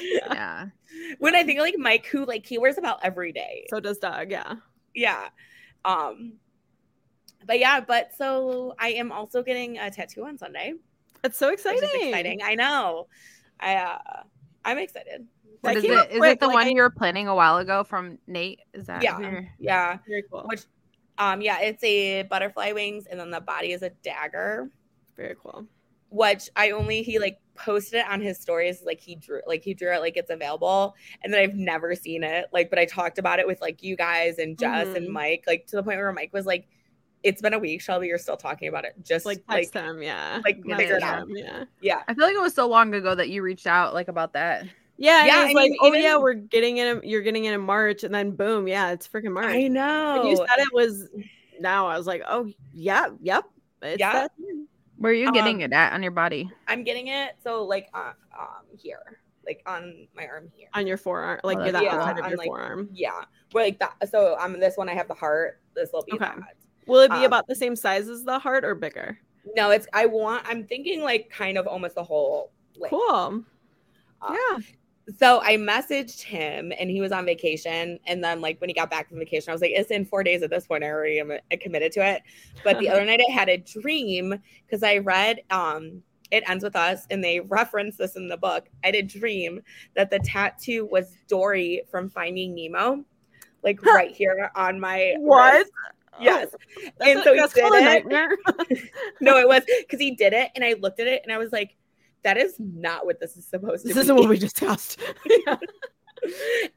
Yeah. 0.00 0.20
Yeah. 0.34 0.66
when 1.18 1.34
I 1.34 1.42
think 1.42 1.58
of, 1.58 1.64
like 1.64 1.74
Mike, 1.76 2.06
who 2.06 2.24
like 2.24 2.46
he 2.46 2.58
wears 2.58 2.78
a 2.78 2.82
belt 2.82 3.00
every 3.02 3.32
day. 3.32 3.66
So 3.70 3.80
does 3.80 3.98
Doug, 3.98 4.30
yeah. 4.30 4.54
yeah. 4.94 5.28
Um 5.84 6.34
but 7.46 7.58
yeah, 7.58 7.80
but 7.80 8.12
so 8.16 8.74
I 8.78 8.90
am 8.90 9.12
also 9.12 9.42
getting 9.42 9.78
a 9.78 9.90
tattoo 9.90 10.24
on 10.24 10.38
Sunday. 10.38 10.74
It's 11.22 11.38
so 11.38 11.50
exciting. 11.52 12.08
exciting. 12.08 12.40
I 12.42 12.54
know. 12.54 13.08
I 13.60 13.76
uh 13.76 14.22
I'm 14.64 14.78
excited. 14.78 15.26
What 15.64 15.76
is 15.76 15.84
it? 15.84 16.10
Is 16.12 16.18
quick, 16.18 16.32
it 16.32 16.40
the 16.40 16.46
like, 16.46 16.54
one 16.54 16.66
I- 16.66 16.70
you 16.70 16.82
were 16.82 16.90
planning 16.90 17.28
a 17.28 17.34
while 17.34 17.58
ago 17.58 17.84
from 17.84 18.18
Nate? 18.26 18.60
Is 18.72 18.86
that 18.86 19.02
Yeah. 19.02 19.40
Yeah. 19.58 19.98
Very 20.08 20.24
cool. 20.30 20.44
Which 20.46 20.62
um 21.18 21.40
yeah, 21.40 21.60
it's 21.60 21.82
a 21.84 22.22
butterfly 22.24 22.72
wings 22.72 23.06
and 23.06 23.18
then 23.20 23.30
the 23.30 23.40
body 23.40 23.72
is 23.72 23.82
a 23.82 23.90
dagger. 24.02 24.70
Very 25.16 25.36
cool. 25.40 25.66
which 26.10 26.48
I 26.54 26.70
only 26.70 27.02
he 27.02 27.18
like 27.18 27.38
posted 27.56 28.00
it 28.00 28.06
on 28.08 28.20
his 28.20 28.38
stories 28.38 28.82
like 28.84 29.00
he 29.00 29.14
drew 29.16 29.40
like 29.46 29.62
he 29.64 29.74
drew 29.74 29.92
it 29.92 30.00
like 30.00 30.16
it's 30.16 30.30
available 30.30 30.94
and 31.22 31.32
then 31.32 31.40
I've 31.40 31.54
never 31.54 31.94
seen 31.96 32.22
it 32.24 32.46
like 32.52 32.68
but 32.70 32.78
I 32.80 32.84
talked 32.84 33.18
about 33.18 33.38
it 33.40 33.46
with 33.46 33.60
like 33.60 33.82
you 33.82 33.96
guys 33.96 34.38
and 34.38 34.58
Jess 34.58 34.88
Mhm. 34.88 34.96
and 34.96 35.08
Mike 35.08 35.44
like 35.46 35.66
to 35.68 35.76
the 35.76 35.82
point 35.84 35.98
where 35.98 36.12
Mike 36.12 36.32
was 36.32 36.46
like 36.46 36.66
it's 37.24 37.40
been 37.40 37.54
a 37.54 37.58
week 37.58 37.80
Shelby 37.80 38.08
you're 38.08 38.18
still 38.18 38.36
talking 38.36 38.68
about 38.68 38.84
it 38.84 38.94
just 39.02 39.24
Like 39.26 39.42
like, 39.48 39.56
text 39.58 39.72
them, 39.72 40.02
yeah. 40.02 40.40
like, 40.44 40.64
Message 40.64 40.78
figure 40.82 40.96
it 40.96 41.00
them, 41.00 41.28
Yeah. 41.30 41.64
yeah 41.80 42.02
I 42.08 42.14
feel 42.14 42.26
like 42.26 42.34
it 42.36 42.42
was 42.42 42.54
so 42.54 42.68
long 42.68 42.92
ago 42.94 43.14
that 43.14 43.28
you 43.28 43.42
reached 43.42 43.66
out 43.68 43.94
like 43.94 44.08
about 44.08 44.32
that. 44.34 44.66
Yeah, 44.96 45.24
Yeah, 45.24 45.26
yeah. 45.26 45.40
I 45.40 45.44
It's 45.46 45.54
like, 45.54 45.70
mean, 45.70 45.78
oh 45.80 45.88
even- 45.88 46.02
yeah, 46.02 46.16
we're 46.18 46.34
getting 46.34 46.76
in. 46.78 47.00
You're 47.02 47.22
getting 47.22 47.44
in 47.46 47.54
in 47.54 47.60
March, 47.60 48.04
and 48.04 48.14
then 48.14 48.30
boom, 48.32 48.68
yeah, 48.68 48.90
it's 48.92 49.08
freaking 49.08 49.32
March. 49.32 49.46
I 49.46 49.68
know 49.68 50.18
When 50.20 50.26
you 50.30 50.36
said 50.36 50.46
it 50.58 50.72
was 50.72 51.08
now, 51.60 51.86
I 51.86 51.96
was 51.98 52.06
like, 52.06 52.22
oh 52.28 52.50
yeah, 52.72 53.08
yep. 53.20 53.44
It's 53.82 53.98
Yeah. 54.00 54.12
that- 54.12 54.32
Where 54.96 55.10
are 55.10 55.14
you 55.14 55.32
getting 55.32 55.56
Um, 55.56 55.60
it 55.62 55.72
at 55.72 55.92
on 55.92 56.02
your 56.02 56.12
body? 56.12 56.50
I'm 56.68 56.84
getting 56.84 57.08
it 57.08 57.34
so 57.42 57.64
like 57.64 57.88
uh, 57.94 58.12
um 58.38 58.64
here 58.78 59.20
like 59.44 59.60
on 59.66 60.06
my 60.14 60.26
arm 60.26 60.48
here 60.54 60.68
on 60.72 60.86
your 60.86 60.96
forearm, 60.96 61.40
like 61.44 61.58
Oh, 61.58 61.60
that's 61.62 61.72
that 61.72 61.90
cool. 61.90 62.00
outside 62.00 62.18
of 62.24 62.28
your 62.30 62.38
like, 62.38 62.46
forearm. 62.46 62.88
yeah 62.94 63.24
where 63.52 63.64
like 63.64 63.78
that 63.80 63.94
so 64.08 64.36
um 64.38 64.58
this 64.60 64.76
one 64.76 64.88
I 64.88 64.94
have 64.94 65.08
the 65.08 65.14
heart 65.14 65.60
this 65.74 65.90
will 65.92 66.04
be 66.04 66.12
Okay. 66.12 66.24
that 66.24 66.38
Will 66.86 67.00
it 67.00 67.10
be 67.10 67.16
um, 67.16 67.24
about 67.24 67.46
the 67.48 67.54
same 67.56 67.74
size 67.76 68.08
as 68.08 68.24
the 68.24 68.38
heart 68.38 68.64
or 68.64 68.74
bigger? 68.76 69.18
no 69.56 69.70
it's 69.70 69.86
I 69.92 70.06
want 70.06 70.44
I'm 70.48 70.64
thinking 70.64 71.02
like 71.02 71.28
kind 71.28 71.58
of 71.58 71.66
almost 71.66 71.96
the 71.96 72.04
whole 72.04 72.52
like, 72.76 72.90
Cool. 72.90 73.44
uh, 74.22 74.32
yeah. 74.32 74.58
So 75.18 75.40
I 75.42 75.56
messaged 75.56 76.22
him 76.22 76.72
and 76.78 76.90
he 76.90 77.00
was 77.00 77.12
on 77.12 77.26
vacation. 77.26 77.98
And 78.06 78.24
then, 78.24 78.40
like, 78.40 78.60
when 78.60 78.70
he 78.70 78.74
got 78.74 78.90
back 78.90 79.08
from 79.08 79.18
vacation, 79.18 79.50
I 79.50 79.52
was 79.52 79.60
like, 79.60 79.72
it's 79.74 79.90
in 79.90 80.04
four 80.06 80.22
days 80.22 80.42
at 80.42 80.50
this 80.50 80.66
point. 80.66 80.82
I 80.82 80.88
already 80.88 81.20
am 81.20 81.30
uh, 81.30 81.36
committed 81.60 81.92
to 81.92 82.06
it. 82.06 82.22
But 82.62 82.78
the 82.78 82.88
other 82.90 83.04
night 83.04 83.20
I 83.28 83.32
had 83.32 83.48
a 83.48 83.58
dream 83.58 84.34
because 84.64 84.82
I 84.82 84.98
read, 84.98 85.42
um, 85.50 86.02
it 86.30 86.42
ends 86.48 86.64
with 86.64 86.74
us, 86.74 87.06
and 87.10 87.22
they 87.22 87.40
reference 87.40 87.96
this 87.96 88.16
in 88.16 88.28
the 88.28 88.36
book. 88.36 88.68
I 88.82 88.88
had 88.88 88.96
a 88.96 89.02
dream 89.02 89.60
that 89.94 90.10
the 90.10 90.18
tattoo 90.20 90.86
was 90.86 91.14
Dory 91.28 91.82
from 91.90 92.08
Finding 92.08 92.54
Nemo. 92.54 93.04
like 93.62 93.84
right 93.84 94.10
here 94.10 94.50
on 94.56 94.80
my 94.80 95.14
What? 95.18 95.54
wrist. 95.54 95.72
Yes. 96.20 96.48
And 97.00 97.22
so 97.22 97.34
he 97.34 97.40
did 97.40 98.06
it. 98.08 98.88
No, 99.20 99.36
it 99.38 99.46
was 99.46 99.62
because 99.80 100.00
he 100.00 100.12
did 100.12 100.32
it, 100.32 100.50
and 100.54 100.64
I 100.64 100.74
looked 100.74 101.00
at 101.00 101.06
it, 101.06 101.22
and 101.24 101.32
I 101.32 101.38
was 101.38 101.52
like, 101.52 101.76
"That 102.24 102.36
is 102.36 102.56
not 102.58 103.06
what 103.06 103.20
this 103.20 103.36
is 103.36 103.46
supposed 103.46 103.82
to 103.82 103.88
be. 103.88 103.94
this 103.94 104.02
isn't 104.04 104.16
what 104.16 104.28
we 104.28 104.38
discussed. 104.38 104.98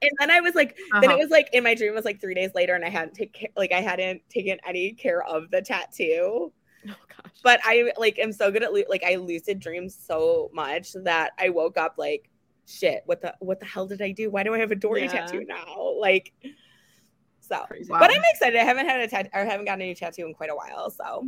and 0.02 0.12
then 0.20 0.30
I 0.32 0.42
was 0.42 0.56
like, 0.56 0.76
then 0.94 1.06
Uh-huh. 1.06 1.16
it 1.16 1.20
was 1.20 1.30
like 1.30 1.50
in 1.54 1.64
my 1.64 1.74
dream 1.74 1.94
was 1.94 2.06
like 2.06 2.20
three 2.22 2.34
days 2.36 2.52
later, 2.54 2.76
and 2.76 2.84
I 2.84 2.90
hadn't 2.90 3.14
take 3.14 3.52
like 3.56 3.72
I 3.72 3.82
hadn't 3.82 4.22
taken 4.30 4.60
any 4.68 4.94
care 4.94 5.24
of 5.24 5.50
the 5.52 5.62
tattoo. 5.62 6.52
oh 6.90 6.96
gosh. 7.10 7.32
But 7.44 7.60
I 7.64 7.92
like 7.98 8.20
am 8.20 8.32
so 8.34 8.52
good 8.52 8.64
at 8.64 8.74
lu- 8.74 8.86
like 8.90 9.04
I 9.04 9.16
lucid 9.16 9.60
dream 9.60 9.90
so 9.90 10.50
much 10.54 10.94
that 11.04 11.32
I 11.40 11.50
woke 11.50 11.78
up 11.78 11.96
like, 11.98 12.30
shit, 12.66 13.04
what 13.06 13.22
the 13.22 13.34
what 13.40 13.60
the 13.60 13.66
hell 13.66 13.88
did 13.88 14.02
I 14.02 14.12
do? 14.12 14.30
Why 14.30 14.44
do 14.44 14.54
I 14.54 14.60
have 14.60 14.72
a 14.72 14.76
Dory 14.76 15.04
Yeah. 15.04 15.08
tattoo 15.26 15.46
now? 15.46 15.94
Like, 15.98 16.34
so. 17.40 17.60
Crazy. 17.68 17.90
Wow. 17.92 18.00
But 18.00 18.12
I'm 18.12 18.22
excited. 18.34 18.60
I 18.60 18.64
haven't 18.66 18.88
had 18.88 19.00
a 19.00 19.08
tattoo 19.08 19.30
or 19.34 19.46
haven't 19.46 19.66
gotten 19.66 19.82
a 19.82 19.86
new 19.86 19.96
tattoo 19.96 20.26
in 20.26 20.34
quite 20.34 20.50
a 20.50 20.56
while. 20.56 20.90
So 20.92 21.28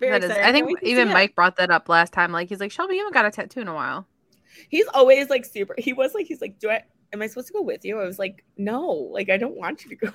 Very 0.00 0.18
That 0.18 0.30
is. 0.30 0.36
I 0.36 0.50
think 0.50 0.78
even. 0.82 1.08
Mike 1.08 1.34
brought 1.34 1.56
that 1.56 1.70
up 1.70 1.88
last 1.88 2.12
time. 2.12 2.32
Like 2.32 2.48
he's 2.48 2.58
like, 2.60 2.72
Shelby, 2.72 2.94
you 2.94 3.00
haven't 3.00 3.14
got 3.14 3.26
a 3.26 3.30
tattoo 3.30 3.60
in 3.60 3.68
a 3.68 3.74
while. 3.74 4.06
he's 4.68 4.86
always 4.94 5.30
like 5.30 5.44
super. 5.44 5.74
He 5.78 5.92
was 5.92 6.14
like, 6.14 6.26
he's 6.26 6.40
like, 6.40 6.58
do 6.58 6.70
I? 6.70 6.82
Am 7.12 7.22
I 7.22 7.26
supposed 7.26 7.48
to 7.48 7.52
go 7.52 7.62
with 7.62 7.84
you? 7.84 8.00
I 8.00 8.04
was 8.04 8.20
like, 8.20 8.44
no, 8.56 8.86
like 8.88 9.30
I 9.30 9.36
don't 9.36 9.56
want 9.56 9.84
you 9.84 9.96
to 9.96 10.06
go. 10.06 10.10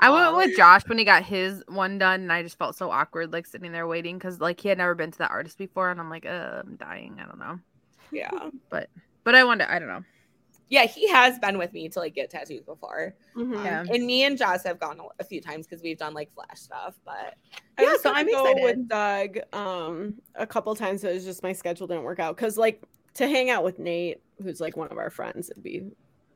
I 0.00 0.08
went 0.10 0.34
with 0.36 0.56
Josh 0.56 0.82
when 0.86 0.98
he 0.98 1.04
got 1.04 1.22
his 1.22 1.62
one 1.68 1.98
done, 1.98 2.22
and 2.22 2.32
I 2.32 2.42
just 2.42 2.58
felt 2.58 2.74
so 2.74 2.90
awkward, 2.90 3.32
like 3.32 3.46
sitting 3.46 3.70
there 3.70 3.86
waiting, 3.86 4.16
because 4.16 4.40
like 4.40 4.60
he 4.60 4.68
had 4.68 4.78
never 4.78 4.94
been 4.94 5.10
to 5.10 5.18
that 5.18 5.30
artist 5.30 5.58
before, 5.58 5.90
and 5.90 6.00
I'm 6.00 6.08
like, 6.08 6.24
uh, 6.24 6.62
I'm 6.64 6.76
dying. 6.76 7.18
I 7.22 7.26
don't 7.26 7.38
know, 7.38 7.58
yeah, 8.10 8.48
but 8.70 8.88
but 9.24 9.34
I 9.34 9.44
wonder. 9.44 9.66
I 9.68 9.78
don't 9.78 9.88
know. 9.88 10.04
Yeah. 10.68 10.84
He 10.86 11.08
has 11.08 11.38
been 11.38 11.58
with 11.58 11.72
me 11.72 11.88
to 11.90 11.98
like 11.98 12.14
get 12.14 12.30
tattoos 12.30 12.62
before. 12.64 13.14
Mhm. 13.36 13.56
Um, 13.56 13.64
Yeah. 13.64 13.84
and 13.90 14.06
me 14.06 14.24
and 14.24 14.36
Joss 14.38 14.64
have 14.64 14.78
gone 14.78 15.00
a 15.18 15.24
few 15.24 15.40
times 15.40 15.66
because 15.66 15.82
we've 15.82 15.98
done 15.98 16.14
like 16.14 16.32
flash 16.34 16.60
stuff. 16.60 16.98
But 17.04 17.34
I 17.78 17.82
yeah, 17.82 17.96
so 18.02 18.12
I'm 18.12 18.26
go 18.26 18.44
excited. 18.46 18.64
with 18.64 18.88
Doug 18.88 19.38
um 19.52 20.14
a 20.34 20.46
couple 20.46 20.74
times, 20.74 21.04
it 21.04 21.14
was 21.14 21.24
just 21.24 21.42
my 21.42 21.52
schedule 21.52 21.86
didn't 21.86 22.04
work 22.04 22.18
out. 22.20 22.36
Cause 22.36 22.56
like 22.58 22.82
to 23.14 23.26
hang 23.28 23.50
out 23.50 23.64
with 23.64 23.78
Nate, 23.78 24.20
who's 24.42 24.60
like 24.60 24.76
one 24.76 24.88
of 24.88 24.98
our 24.98 25.10
friends, 25.10 25.50
it'd 25.50 25.62
be 25.62 25.90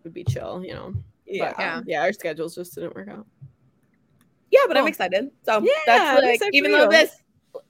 would 0.05 0.13
be 0.15 0.25
chill, 0.25 0.65
you 0.65 0.75
know. 0.75 0.95
yeah, 1.27 1.53
But, 1.53 1.61
Yeah. 1.63 1.77
um, 1.77 1.85
yeah, 1.87 2.01
our 2.03 2.13
schedules 2.13 2.55
just 2.57 2.75
didn't 2.75 2.95
work 2.97 3.09
out. 3.09 3.27
yeah. 4.51 4.61
But 4.67 4.77
I'm 4.77 4.87
excited. 4.87 5.31
So 5.45 5.61
Yeah, 5.63 5.71
that's 5.87 6.23
like 6.43 6.51
even 6.53 6.73
though 6.73 6.89
this, 6.89 7.17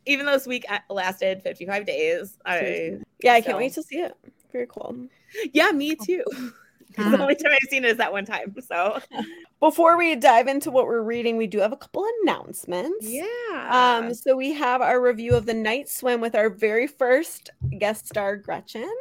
even 0.07 0.26
though 0.26 0.33
this 0.33 0.47
week 0.47 0.64
lasted 0.88 1.42
55 1.42 1.85
days, 1.87 2.38
I 2.47 2.99
Yeah, 3.23 3.35
I 3.35 3.40
can't 3.40 3.59
wait 3.59 3.73
to 3.75 3.83
see 3.83 3.99
it. 3.99 4.14
Very 4.52 4.66
cool. 4.69 4.97
yeah, 5.53 5.71
me 5.73 5.95
too. 5.97 6.23
the 6.97 7.19
only 7.21 7.35
time 7.35 7.53
I've 7.53 7.69
seen 7.71 7.85
it 7.85 7.91
is 7.93 7.97
that 7.97 8.12
one 8.12 8.25
time. 8.27 8.55
So 8.67 9.01
Before 9.61 9.97
we 9.97 10.17
dive 10.17 10.49
into 10.49 10.71
what 10.71 10.87
we're 10.87 11.03
reading, 11.03 11.37
we 11.37 11.47
do 11.47 11.59
have 11.61 11.73
a 11.73 11.77
couple 11.77 12.05
announcements. 12.23 13.07
yeah, 13.09 13.99
Um, 14.03 14.12
so 14.12 14.37
we 14.37 14.53
have 14.55 14.83
our 14.83 15.01
review 15.01 15.35
of 15.37 15.47
the 15.47 15.55
night 15.55 15.89
swim 15.89 16.21
with 16.21 16.35
our 16.35 16.51
very 16.51 16.87
first 16.89 17.51
guest 17.79 18.09
star, 18.09 18.37
Gretchen. 18.37 18.93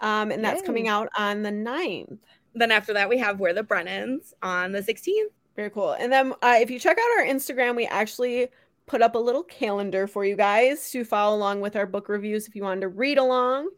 Um, 0.00 0.30
and 0.30 0.42
that's 0.42 0.60
Yay. 0.62 0.66
coming 0.66 0.88
out 0.88 1.08
on 1.18 1.42
the 1.42 1.50
9th. 1.50 2.18
then 2.54 2.70
after 2.72 2.92
that 2.94 3.08
we 3.08 3.18
have 3.18 3.38
We 3.38 3.50
Are 3.50 3.52
the 3.52 3.62
Brennans 3.62 4.32
on 4.42 4.72
the 4.72 4.80
16th. 4.80 5.28
Very 5.56 5.70
cool. 5.70 5.92
And 5.92 6.10
then 6.12 6.32
uh, 6.42 6.56
if 6.58 6.70
you 6.70 6.78
check 6.78 6.96
out 6.98 7.18
our 7.20 7.26
Instagram, 7.26 7.76
we 7.76 7.86
actually 7.86 8.48
put 8.86 9.02
up 9.02 9.14
a 9.14 9.18
little 9.18 9.42
calendar 9.42 10.06
for 10.06 10.24
you 10.24 10.36
guys 10.36 10.90
to 10.92 11.04
follow 11.04 11.36
along 11.36 11.60
with 11.60 11.76
our 11.76 11.84
book 11.86 12.08
reviews 12.08 12.48
if 12.48 12.54
you 12.56 12.62
wanted 12.62 12.80
to 12.82 12.88
read 12.88 13.18
along 13.18 13.68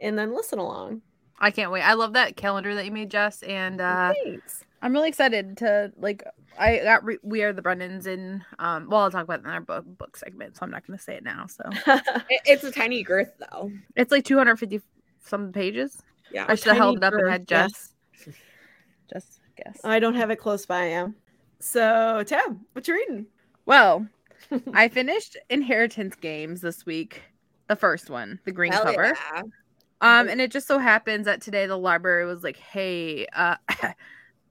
and 0.00 0.18
then 0.18 0.34
listen 0.34 0.58
along. 0.58 1.00
I 1.40 1.50
can't 1.50 1.70
wait. 1.70 1.82
I 1.82 1.94
love 1.94 2.14
that 2.14 2.36
calendar 2.36 2.74
that 2.74 2.84
you 2.84 2.90
made, 2.90 3.10
Jess, 3.10 3.42
and 3.42 3.80
uh, 3.80 4.12
Thanks. 4.24 4.64
I'm 4.82 4.92
really 4.92 5.08
excited 5.08 5.56
to 5.58 5.92
like. 5.96 6.22
I 6.58 6.78
got 6.78 7.04
re- 7.04 7.18
we 7.22 7.42
are 7.44 7.52
the 7.52 7.62
Brennans 7.62 8.06
in. 8.06 8.44
Um, 8.58 8.88
well, 8.90 9.02
I'll 9.02 9.10
talk 9.10 9.24
about 9.24 9.40
it 9.40 9.44
in 9.44 9.50
our 9.50 9.60
book 9.60 9.84
book 9.86 10.16
segment, 10.16 10.56
so 10.56 10.60
I'm 10.62 10.70
not 10.70 10.86
going 10.86 10.98
to 10.98 11.02
say 11.04 11.14
it 11.14 11.22
now. 11.24 11.46
So 11.46 11.62
It- 12.28 12.42
it's 12.44 12.64
a 12.64 12.72
tiny 12.72 13.02
girth 13.02 13.32
though. 13.38 13.70
it's 13.96 14.10
like 14.10 14.24
250 14.24 14.80
some 15.24 15.52
pages. 15.52 16.02
Yeah, 16.32 16.46
I 16.48 16.54
should 16.56 16.68
have 16.68 16.76
held 16.76 16.96
it 16.98 17.04
up 17.04 17.12
tiny 17.12 17.22
and 17.24 17.32
had. 17.32 17.48
Jess. 17.48 17.94
Just 19.10 19.40
guess. 19.56 19.80
I 19.84 19.98
don't 20.00 20.14
have 20.14 20.30
it 20.30 20.36
close 20.36 20.66
by. 20.66 20.88
Yeah. 20.90 21.08
So, 21.60 22.22
Tabb, 22.26 22.58
what 22.72 22.86
you 22.86 22.94
reading? 22.94 23.26
Well, 23.66 24.06
I 24.74 24.88
finished 24.88 25.36
Inheritance 25.50 26.14
Games 26.16 26.60
this 26.60 26.84
week. 26.86 27.22
The 27.68 27.76
first 27.76 28.10
one, 28.10 28.38
the 28.44 28.52
green 28.52 28.72
Hell 28.72 28.84
cover. 28.84 29.14
yeah. 29.34 29.42
Um, 30.00 30.28
and 30.28 30.40
it 30.40 30.50
just 30.52 30.66
so 30.68 30.78
happens 30.78 31.24
that 31.26 31.40
today 31.42 31.66
the 31.66 31.76
library 31.76 32.24
was 32.24 32.42
like, 32.42 32.56
"Hey, 32.56 33.26
uh, 33.34 33.56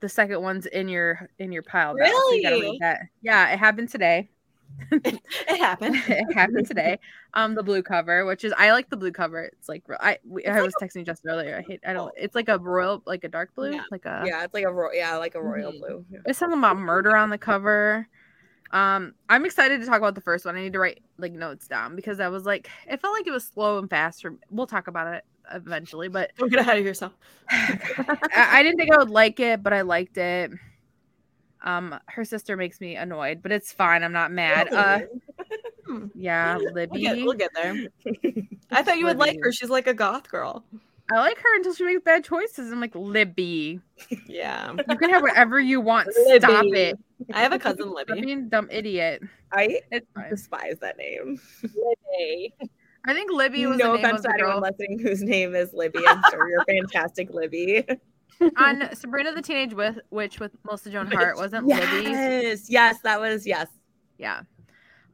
the 0.00 0.08
second 0.08 0.42
one's 0.42 0.66
in 0.66 0.88
your 0.88 1.28
in 1.38 1.52
your 1.52 1.62
pile 1.62 1.94
now, 1.94 2.06
so 2.06 2.34
you 2.34 2.42
Really? 2.48 2.60
read 2.60 2.80
that." 2.80 3.00
Yeah, 3.22 3.50
it 3.52 3.58
happened 3.58 3.88
today. 3.88 4.30
It 5.02 5.56
happened. 5.58 5.96
it 6.08 6.32
happened 6.34 6.66
today. 6.66 6.98
Um, 7.34 7.54
the 7.54 7.62
blue 7.62 7.82
cover, 7.82 8.24
which 8.26 8.44
is 8.44 8.52
I 8.56 8.72
like 8.72 8.90
the 8.90 8.96
blue 8.96 9.12
cover. 9.12 9.44
It's 9.44 9.68
like 9.68 9.82
I 10.00 10.18
we, 10.24 10.44
I 10.46 10.52
like 10.52 10.62
was 10.64 10.74
texting 10.74 11.06
just 11.06 11.22
earlier. 11.26 11.56
I 11.56 11.62
hate 11.62 11.80
I 11.86 11.92
don't. 11.92 12.12
It's 12.16 12.34
like 12.34 12.48
a 12.48 12.58
royal, 12.58 13.02
like 13.06 13.24
a 13.24 13.28
dark 13.28 13.54
blue, 13.54 13.72
Yeah. 13.72 13.82
like 13.90 14.04
a 14.04 14.22
Yeah, 14.26 14.44
it's 14.44 14.54
like 14.54 14.64
a 14.64 14.72
royal, 14.72 14.94
yeah, 14.94 15.16
like 15.16 15.34
a 15.34 15.42
royal 15.42 15.72
Mhm. 15.72 15.78
blue. 15.80 16.04
Yeah. 16.10 16.18
There's 16.24 16.36
something 16.36 16.58
about 16.58 16.76
murder 16.76 17.16
on 17.16 17.30
the 17.30 17.38
cover. 17.38 18.06
Um, 18.70 19.14
I'm 19.30 19.46
excited 19.46 19.80
to 19.80 19.86
talk 19.86 19.98
about 19.98 20.14
the 20.14 20.20
first 20.20 20.44
one. 20.44 20.56
I 20.56 20.60
need 20.60 20.74
to 20.74 20.78
write 20.78 21.02
like 21.18 21.32
notes 21.32 21.68
down 21.68 21.96
because 21.96 22.20
I 22.20 22.28
was 22.28 22.44
like, 22.44 22.68
it 22.86 23.00
felt 23.00 23.14
like 23.14 23.26
it 23.26 23.30
was 23.32 23.44
slow 23.46 23.78
and 23.78 23.88
fast. 23.88 24.22
For, 24.22 24.34
we'll 24.50 24.66
talk 24.66 24.88
about 24.88 25.14
it 25.14 25.24
eventually, 25.52 26.08
but 26.08 26.30
Don't 26.38 26.50
get 26.50 26.60
ahead 26.60 26.78
of 26.78 26.84
yourself. 26.84 27.12
I, 27.50 28.18
I 28.34 28.62
didn't 28.62 28.78
think 28.78 28.92
I 28.92 28.98
would 28.98 29.10
like 29.10 29.40
it, 29.40 29.62
but 29.62 29.72
I 29.72 29.82
liked 29.82 30.16
it. 30.18 30.50
Um, 31.64 31.98
her 32.06 32.24
sister 32.24 32.56
makes 32.56 32.80
me 32.80 32.94
annoyed, 32.96 33.42
but 33.42 33.50
it's 33.52 33.72
fine. 33.72 34.04
I'm 34.04 34.12
not 34.12 34.30
mad. 34.30 34.72
Uh, 34.72 35.00
yeah, 36.14 36.56
We'll 36.56 36.72
Libby. 36.72 37.00
get, 37.00 37.16
we'll 37.16 37.32
get 37.34 37.50
there. 37.54 37.88
I 38.70 38.82
thought 38.82 38.98
you 38.98 39.06
would 39.06 39.18
like 39.18 39.38
her. 39.42 39.50
She's 39.52 39.70
like 39.70 39.86
a 39.86 39.94
goth 39.94 40.28
girl. 40.30 40.64
I 41.10 41.16
like 41.20 41.38
her 41.38 41.56
until 41.56 41.72
she 41.74 41.84
makes 41.84 42.02
bad 42.04 42.22
choices. 42.22 42.70
I'm 42.70 42.80
like, 42.80 42.94
Libby, 42.94 43.80
Yeah. 44.26 44.72
you 44.88 44.96
can 44.98 45.08
have 45.10 45.22
whatever 45.22 45.58
you 45.58 45.80
want. 45.80 46.12
Stop 46.12 46.66
it. 46.66 46.98
I 47.32 47.40
have 47.40 47.52
a 47.52 47.58
cousin, 47.58 47.92
Libby. 47.94 48.20
being 48.20 48.38
a 48.40 48.42
dumb 48.42 48.68
idiot. 48.70 49.22
I 49.50 49.80
It's 49.90 50.06
fine. 50.14 50.28
despise 50.30 50.76
that 50.80 50.98
name. 50.98 51.40
I 53.08 53.14
think 53.14 53.30
Libby 53.32 53.66
was 53.66 53.78
no 53.78 53.92
the 53.92 53.98
name 53.98 54.04
offense 54.04 54.20
of 54.20 54.24
to 54.26 54.34
anyone 54.34 54.60
listening 54.60 54.98
whose 54.98 55.22
name 55.22 55.54
is 55.54 55.72
Libby. 55.72 56.00
I'm 56.06 56.22
sure 56.30 56.48
you're 56.48 56.64
fantastic, 56.68 57.32
Libby. 57.32 57.84
on 58.58 58.88
Sabrina 58.94 59.34
the 59.34 59.40
Teenage 59.40 59.70
Wi- 59.70 60.00
Witch 60.10 60.40
with 60.40 60.52
Melissa 60.64 60.90
Joan 60.90 61.10
Hart 61.10 61.36
wasn't 61.36 61.66
Libby. 61.66 62.10
Yes, 62.10 62.68
yes, 62.68 62.98
that 63.04 63.18
was 63.18 63.46
yes. 63.46 63.66
Yeah. 64.18 64.42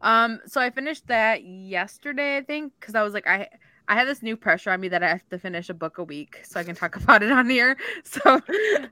Um. 0.01 0.41
So 0.47 0.61
I 0.61 0.71
finished 0.71 1.07
that 1.07 1.45
yesterday, 1.45 2.37
I 2.37 2.43
think, 2.43 2.73
because 2.81 2.97
I 2.97 3.03
was 3.03 3.15
like, 3.15 3.29
I 3.29 3.49
I 3.87 3.95
have 3.95 4.07
this 4.09 4.23
new 4.23 4.37
pressure 4.37 4.71
on 4.71 4.81
me 4.81 4.89
that 4.89 5.03
I 5.03 5.09
have 5.09 5.29
to 5.29 5.39
finish 5.39 5.69
a 5.69 5.75
book 5.75 5.99
a 5.99 6.05
week 6.05 6.41
so 6.43 6.59
I 6.59 6.65
can 6.65 6.75
talk 6.75 6.97
about 7.03 7.23
it 7.23 7.31
on 7.31 7.49
here. 7.49 7.77
So 8.03 8.21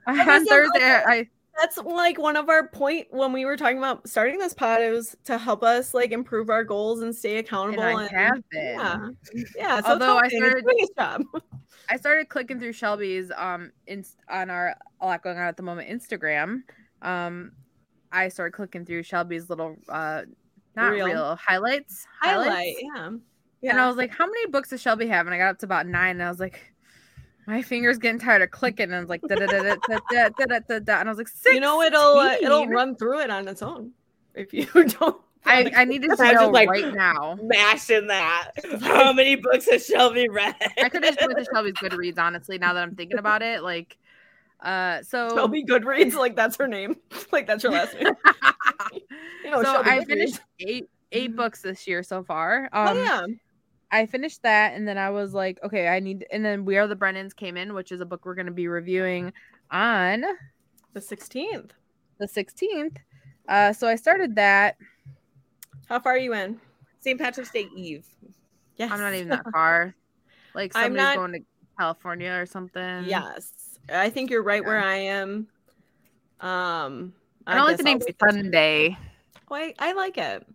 on 0.07 0.47
Thursday, 0.47 1.03
I 1.07 1.29
That's 1.61 1.77
like 1.79 2.19
one 2.19 2.37
of 2.37 2.49
our 2.49 2.69
point 2.69 3.09
when 3.11 3.33
we 3.33 3.45
were 3.45 3.57
talking 3.57 3.79
about 3.79 4.09
starting 4.09 4.39
this 4.39 4.55
pod. 4.55 4.81
It 4.81 4.91
was 4.91 5.15
to 5.25 5.37
help 5.39 5.63
us 5.63 5.93
like 5.95 6.11
improve 6.11 6.49
our 6.51 6.65
goals 6.65 7.03
and 7.03 7.15
stay 7.15 7.37
and 7.39 7.47
accountable. 7.47 7.83
I 7.83 8.03
and- 8.05 8.11
have 8.11 8.49
been. 8.51 8.79
yeah, 8.79 9.09
yeah. 9.57 9.81
So 9.83 9.91
Although 9.93 10.17
I 10.19 10.23
it's 10.27 10.35
helping. 10.35 10.63
It's 10.79 10.93
started- 10.93 11.27
job. 11.35 11.43
I 11.91 11.97
started 11.97 12.29
clicking 12.31 12.59
through 12.59 12.73
Shelby's 12.73 13.31
um 13.37 13.71
inst- 13.87 14.17
on 14.31 14.49
our 14.51 14.75
a 15.01 15.07
lot 15.07 15.23
going 15.23 15.37
on 15.37 15.45
at 15.47 15.57
the 15.57 15.63
moment 15.63 15.89
Instagram. 15.91 16.63
Um, 17.03 17.53
I 18.13 18.29
started 18.29 18.53
clicking 18.53 18.85
through 18.87 19.03
Shelby's 19.03 19.51
little 19.51 19.77
uh 19.89 20.23
not 20.75 20.93
Reel. 20.93 21.07
real 21.07 21.37
highlights 21.37 22.07
Highlight, 22.21 22.49
highlights. 22.49 22.83
yeah. 23.61 23.71
And 23.73 23.81
I 23.81 23.87
was 23.89 23.97
like, 23.97 24.11
how 24.11 24.25
many 24.27 24.47
books 24.47 24.71
does 24.71 24.81
Shelby 24.81 25.07
have? 25.09 25.27
And 25.27 25.35
I 25.35 25.39
got 25.39 25.51
up 25.51 25.59
to 25.59 25.67
about 25.67 25.87
nine. 25.87 26.13
And 26.17 26.23
I 26.23 26.31
was 26.31 26.41
like, 26.41 26.72
my 27.47 27.63
fingers 27.63 27.99
getting 27.99 28.21
tired 28.21 28.43
of 28.43 28.51
clicking. 28.51 28.85
And 28.85 28.95
I 28.95 29.01
was 29.01 29.09
like, 29.09 29.23
da 29.23 29.35
da 29.35 29.47
da 29.47 29.63
da 29.63 29.99
da 30.11 30.29
da 30.47 30.59
da 30.61 30.79
da. 30.79 31.01
And 31.01 31.09
I 31.09 31.13
was 31.13 31.19
like, 31.19 31.29
you 31.47 31.61
know 31.61 31.83
it'll 31.83 32.19
uh, 32.19 32.37
it'll 32.41 32.67
run 32.69 32.97
through 32.97 33.21
it 33.21 33.31
on 33.31 33.49
its 33.49 33.63
own 33.63 33.93
if 34.35 34.53
you 34.55 34.67
don't. 35.01 35.21
I, 35.45 35.73
I 35.75 35.85
needed 35.85 36.11
to 36.17 36.33
know 36.35 36.51
like- 36.51 36.69
right 36.69 36.95
now. 36.95 37.37
mashing 37.43 38.07
that. 38.07 38.51
How 38.81 39.13
many 39.13 39.35
books 39.37 39.69
has 39.69 39.85
Shelby 39.85 40.29
read? 40.29 40.55
I 40.81 40.89
could 40.89 41.05
have 41.05 41.17
just 41.19 41.27
went 41.27 41.37
to 41.39 41.45
Shelby's 41.53 41.75
Goodreads, 41.75 42.19
honestly, 42.19 42.59
now 42.59 42.75
that 42.75 42.83
I'm 42.85 42.95
thinking 42.95 43.19
about 43.19 43.43
it. 43.43 43.63
Like, 43.65 43.99
uh, 44.61 45.03
so 45.03 45.31
Shelby 45.35 45.65
Goodreads, 45.65 46.15
like 46.15 46.37
that's 46.37 46.55
her 46.59 46.69
name, 46.69 46.97
like 47.33 47.49
that's 47.49 47.65
her 47.65 47.71
last 47.71 47.95
name. 47.95 48.15
You 49.45 49.51
know, 49.51 49.63
so 49.65 49.73
Shelby 49.73 49.91
I 49.91 49.99
Goodreads. 49.99 50.07
finished 50.07 50.41
eight 50.61 50.89
eight 51.11 51.35
books 51.35 51.61
this 51.63 51.89
year 51.89 52.05
so 52.05 52.23
far. 52.23 52.69
Um, 52.73 52.89
oh 52.97 53.03
yeah, 53.03 53.27
I 53.93 54.07
finished 54.07 54.43
that, 54.43 54.73
and 54.75 54.89
then 54.89 54.97
I 54.99 55.11
was 55.11 55.35
like, 55.35 55.59
okay, 55.63 55.87
I 55.89 56.01
need. 56.01 56.25
And 56.33 56.45
then 56.45 56.65
We 56.65 56.79
Are 56.79 56.87
the 56.87 56.97
Brennans 56.97 57.35
came 57.37 57.57
in, 57.59 57.75
which 57.75 57.93
is 57.93 58.01
a 58.01 58.07
book 58.07 58.25
we're 58.25 58.35
going 58.35 58.47
to 58.47 58.53
be 58.53 58.67
reviewing 58.67 59.33
on 59.71 60.25
the 60.95 61.01
sixteenth. 61.01 61.73
the 62.19 62.27
16th. 62.27 62.97
Uh, 63.49 63.73
so 63.73 63.87
I 63.89 63.97
started 63.97 64.35
that. 64.37 64.77
How 65.89 65.99
far 66.01 66.15
are 66.15 66.19
you 66.19 66.33
in? 66.35 66.61
St. 67.01 67.19
Patrick's 67.21 67.51
Day 67.51 67.69
Eve. 67.77 68.07
Yes, 68.77 68.91
I'm 68.91 69.01
not 69.01 69.13
even 69.15 69.29
that 69.29 69.45
far. 69.53 69.95
Like 70.55 70.73
somebody's 70.73 70.97
not- 70.97 71.17
going 71.17 71.33
to 71.33 71.41
California 71.79 72.33
or 72.33 72.47
something. 72.47 73.05
yes, 73.07 73.79
I 73.93 74.09
think 74.11 74.31
you're 74.31 74.43
right 74.43 74.65
where 74.65 74.79
I 74.83 74.97
am. 74.97 75.49
Um, 76.41 77.13
I 77.47 77.55
don't 77.57 77.67
like 77.67 77.77
the 77.77 77.83
name 77.83 78.01
Sunday. 78.23 78.97
Oh, 79.51 79.55
I, 79.55 79.75
I 79.79 79.93
like 79.93 80.17
it. 80.19 80.47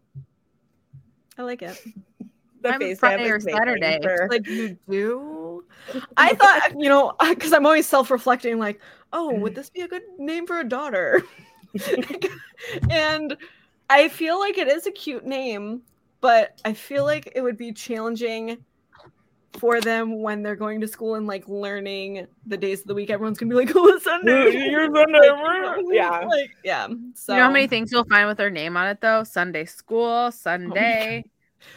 I 1.37 1.43
like 1.43 1.61
it. 1.61 1.83
The 2.67 2.73
I'm 2.73 2.79
face 2.79 2.99
Friday 2.99 3.29
or 3.29 3.39
Saturday. 3.39 3.99
for- 4.01 4.27
Like 4.29 4.47
you 4.47 4.77
do. 4.89 5.63
I 6.15 6.33
thought, 6.35 6.73
you 6.77 6.89
know, 6.89 7.13
because 7.29 7.53
I'm 7.53 7.65
always 7.65 7.87
self-reflecting, 7.87 8.59
like, 8.59 8.79
oh, 9.13 9.33
would 9.33 9.51
mm-hmm. 9.51 9.55
this 9.55 9.69
be 9.69 9.81
a 9.81 9.87
good 9.87 10.03
name 10.17 10.45
for 10.45 10.59
a 10.59 10.63
daughter? 10.63 11.23
and 12.89 13.37
I 13.89 14.09
feel 14.09 14.39
like 14.39 14.57
it 14.57 14.67
is 14.67 14.85
a 14.87 14.91
cute 14.91 15.25
name, 15.25 15.81
but 16.21 16.59
I 16.65 16.73
feel 16.73 17.03
like 17.05 17.31
it 17.35 17.41
would 17.41 17.57
be 17.57 17.71
challenging 17.71 18.57
for 19.53 19.81
them 19.81 20.21
when 20.21 20.43
they're 20.43 20.55
going 20.55 20.79
to 20.81 20.87
school 20.87 21.15
and 21.15 21.25
like 21.25 21.47
learning 21.47 22.27
the 22.45 22.57
days 22.57 22.81
of 22.81 22.87
the 22.87 22.93
week. 22.93 23.09
Everyone's 23.09 23.37
gonna 23.37 23.49
be 23.49 23.55
like, 23.55 23.71
"Oh, 23.75 23.87
it's 23.87 24.03
Sunday." 24.03 24.69
You're 24.69 24.89
Like, 24.89 25.85
Yeah. 25.91 26.25
like, 26.25 26.51
yeah. 26.63 26.87
So 27.15 27.33
You 27.33 27.39
know 27.39 27.45
how 27.45 27.51
many 27.51 27.67
things 27.67 27.91
you'll 27.91 28.05
find 28.05 28.27
with 28.27 28.37
their 28.37 28.49
name 28.51 28.77
on 28.77 28.87
it 28.87 29.01
though? 29.01 29.23
Sunday 29.23 29.65
school, 29.65 30.27
oh, 30.27 30.29
Sunday. 30.29 31.23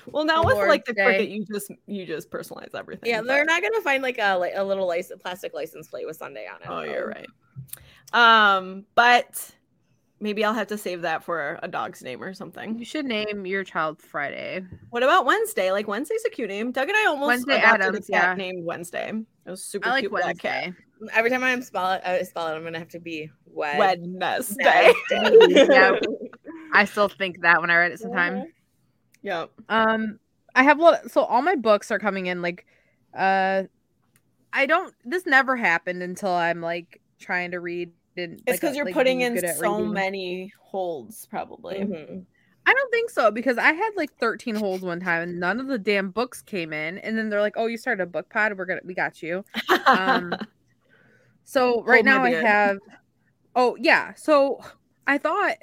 Well, 0.07 0.25
now 0.25 0.45
with 0.45 0.57
like 0.57 0.85
the 0.85 0.95
cricket, 0.95 1.29
you 1.29 1.45
just 1.45 1.71
you 1.87 2.07
just 2.07 2.31
personalize 2.31 2.75
everything. 2.75 3.11
Yeah, 3.11 3.21
but- 3.21 3.29
they're 3.29 3.45
not 3.45 3.63
gonna 3.63 3.81
find 3.83 4.03
like 4.03 4.19
a 4.19 4.35
like 4.37 4.53
a 4.55 4.65
little 4.65 4.87
license, 4.87 5.23
plastic 5.23 5.55
license 5.55 5.89
plate 5.89 6.07
with 6.07 6.17
Sunday 6.17 6.47
on 6.47 6.61
it. 6.61 6.67
Oh, 6.69 6.77
though. 6.77 6.93
you're 6.93 7.09
right. 7.09 7.29
Um, 8.13 8.85
but 8.95 9.53
maybe 10.21 10.45
I'll 10.45 10.55
have 10.55 10.67
to 10.69 10.79
save 10.79 11.03
that 11.03 11.25
for 11.25 11.59
a 11.63 11.69
dog's 11.69 12.03
name 12.03 12.23
or 12.23 12.35
something. 12.35 12.79
You 12.79 12.85
should 12.85 13.07
name 13.07 13.47
your 13.47 13.65
child 13.65 14.01
Friday. 14.01 14.65
What 14.91 15.03
about 15.03 15.25
Wednesday? 15.25 15.73
Like 15.73 15.89
Wednesday's 15.89 16.25
a 16.27 16.31
cute 16.31 16.49
name. 16.49 16.73
Doug 16.73 16.89
and 16.89 16.97
I 16.97 17.07
almost 17.07 17.29
Wednesday 17.29 17.59
adopted 17.59 17.87
Addams, 17.87 18.09
a 18.09 18.13
cat 18.13 18.23
yeah. 18.23 18.35
named 18.35 18.65
Wednesday. 18.65 19.13
It 19.47 19.51
was 19.51 19.65
super 19.65 19.89
I 19.89 19.93
like 19.93 20.03
cute 20.03 20.13
black 20.13 20.39
cat. 20.39 20.65
Wednesday. 20.65 21.19
Every 21.19 21.31
time 21.31 21.43
I 21.43 21.59
spell 21.61 21.93
it, 21.93 22.03
I 22.05 22.23
spell 22.23 22.49
it. 22.49 22.57
I'm 22.57 22.63
gonna 22.63 22.79
have 22.79 22.89
to 22.89 23.01
be 23.01 23.31
wed. 23.47 24.01
Wednesday. 24.03 24.93
Yeah. 25.11 25.99
I 26.73 26.85
still 26.85 27.09
think 27.09 27.41
that 27.41 27.61
when 27.61 27.71
I 27.71 27.77
read 27.77 27.93
it 27.93 27.99
sometime. 27.99 28.45
Yep. 29.23 29.51
Um, 29.69 30.19
I 30.55 30.63
have 30.63 30.79
a 30.79 30.83
lot. 30.83 31.11
So 31.11 31.23
all 31.23 31.43
my 31.43 31.55
books 31.57 31.91
are 31.91 31.99
coming 31.99 32.27
in. 32.27 32.43
Like, 32.43 32.67
uh, 33.17 33.65
I 34.53 34.67
don't. 34.67 34.95
This 35.05 35.27
never 35.27 35.57
happened 35.57 36.03
until 36.03 36.31
I'm 36.31 36.61
like 36.61 37.01
trying 37.19 37.51
to 37.53 37.61
read. 37.61 37.93
And, 38.17 38.43
It's 38.47 38.59
because 38.59 38.75
uh, 38.75 38.77
you're 38.77 38.85
like, 38.87 38.95
putting 38.95 39.21
in 39.21 39.39
so 39.57 39.77
reading. 39.77 39.93
many 39.93 40.53
holds, 40.61 41.27
probably. 41.27 41.79
Mhm. 41.79 42.25
I 42.67 42.75
don't 42.75 42.91
think 42.91 43.11
so 43.11 43.31
because 43.31 43.57
I 43.57 43.73
had 43.73 43.91
like 43.97 44.13
13 44.19 44.55
holds 44.55 44.83
one 44.83 45.01
time 45.01 45.23
and 45.23 45.41
none 45.41 45.59
of 45.61 45.67
the 45.67 45.79
damn 45.79 46.11
books 46.11 46.43
came 46.43 46.73
in. 46.73 46.99
And 46.99 47.17
then 47.17 47.31
they're 47.31 47.41
like, 47.41 47.55
"Oh, 47.57 47.67
you 47.67 47.77
started 47.79 48.03
a 48.03 48.07
book 48.07 48.29
pod. 48.31 48.57
We're 48.57 48.67
gonna, 48.67 48.81
we 48.85 48.95
got 48.95 49.23
you." 49.23 49.45
Um, 49.87 50.35
So 51.45 51.83
right 51.83 52.07
Hold 52.07 52.07
now 52.07 52.23
I 52.25 52.31
have. 52.31 52.79
Oh 53.57 53.77
yeah. 53.81 54.15
So 54.15 54.61
I 55.07 55.19
thought 55.19 55.57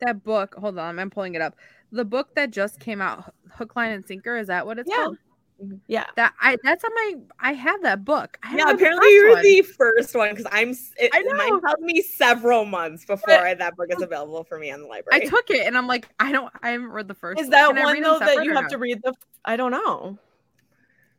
that 0.00 0.22
book. 0.22 0.54
Hold 0.56 0.78
on, 0.78 0.98
I'm 0.98 1.10
pulling 1.10 1.34
it 1.34 1.42
up. 1.42 1.56
The 1.92 2.04
book 2.04 2.34
that 2.34 2.50
just 2.50 2.80
came 2.80 3.00
out, 3.00 3.32
Hook, 3.52 3.76
Line, 3.76 3.92
and 3.92 4.04
Sinker. 4.04 4.36
Is 4.38 4.46
that 4.48 4.66
what 4.66 4.78
it's 4.78 4.88
Yeah. 4.90 4.96
called? 4.96 5.18
Mm-hmm. 5.62 5.74
yeah. 5.86 6.06
That 6.16 6.32
I 6.40 6.56
that's 6.64 6.82
on 6.84 6.90
my. 6.94 7.14
I 7.38 7.52
have 7.52 7.82
that 7.82 8.04
book. 8.04 8.36
I 8.42 8.56
Yeah, 8.56 8.70
apparently 8.70 9.12
you're 9.12 9.34
one. 9.34 9.42
the 9.42 9.62
first 9.62 10.14
one 10.14 10.30
because 10.30 10.46
I'm. 10.50 10.70
It, 10.70 11.10
I 11.12 11.20
know. 11.20 11.36
Mine 11.36 11.60
tells 11.60 11.80
me 11.80 12.02
several 12.02 12.64
months 12.64 13.04
before 13.04 13.54
that 13.54 13.76
book 13.76 13.86
is 13.90 14.02
available 14.02 14.42
for 14.42 14.58
me 14.58 14.72
on 14.72 14.80
the 14.80 14.86
library. 14.86 15.22
I 15.22 15.28
took 15.28 15.50
it 15.50 15.66
and 15.66 15.76
I'm 15.78 15.86
like, 15.86 16.08
I 16.18 16.32
don't. 16.32 16.52
I 16.62 16.70
haven't 16.70 16.88
read 16.88 17.06
the 17.06 17.14
first. 17.14 17.40
Is 17.40 17.50
that 17.50 17.76
one 17.76 18.02
though 18.02 18.18
that 18.18 18.42
you 18.42 18.54
have 18.54 18.64
no? 18.64 18.68
to 18.70 18.78
read 18.78 19.00
the? 19.04 19.12
I 19.44 19.56
don't 19.56 19.70
know. 19.70 20.18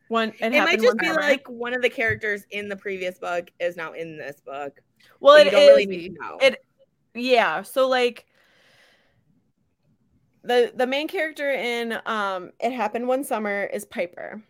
One. 0.09 0.29
It, 0.39 0.53
it 0.53 0.63
might 0.63 0.81
just 0.81 0.97
be 0.97 1.11
like 1.11 1.47
one 1.47 1.73
of 1.73 1.81
the 1.81 1.89
characters 1.89 2.45
in 2.49 2.67
the 2.67 2.75
previous 2.75 3.19
book 3.19 3.49
is 3.59 3.77
now 3.77 3.93
in 3.93 4.17
this 4.17 4.41
book. 4.41 4.81
Well, 5.21 5.35
it 5.35 5.51
don't 5.51 5.67
really 5.67 5.85
need 5.85 6.15
to 6.15 6.21
know. 6.21 6.37
it- 6.41 6.59
yeah 7.15 7.61
so 7.61 7.87
like 7.87 8.25
the 10.43 10.73
the 10.75 10.87
main 10.87 11.07
character 11.07 11.51
in 11.51 11.97
um 12.05 12.51
it 12.59 12.71
happened 12.71 13.07
one 13.07 13.23
summer 13.23 13.63
is 13.65 13.85
piper. 13.85 14.41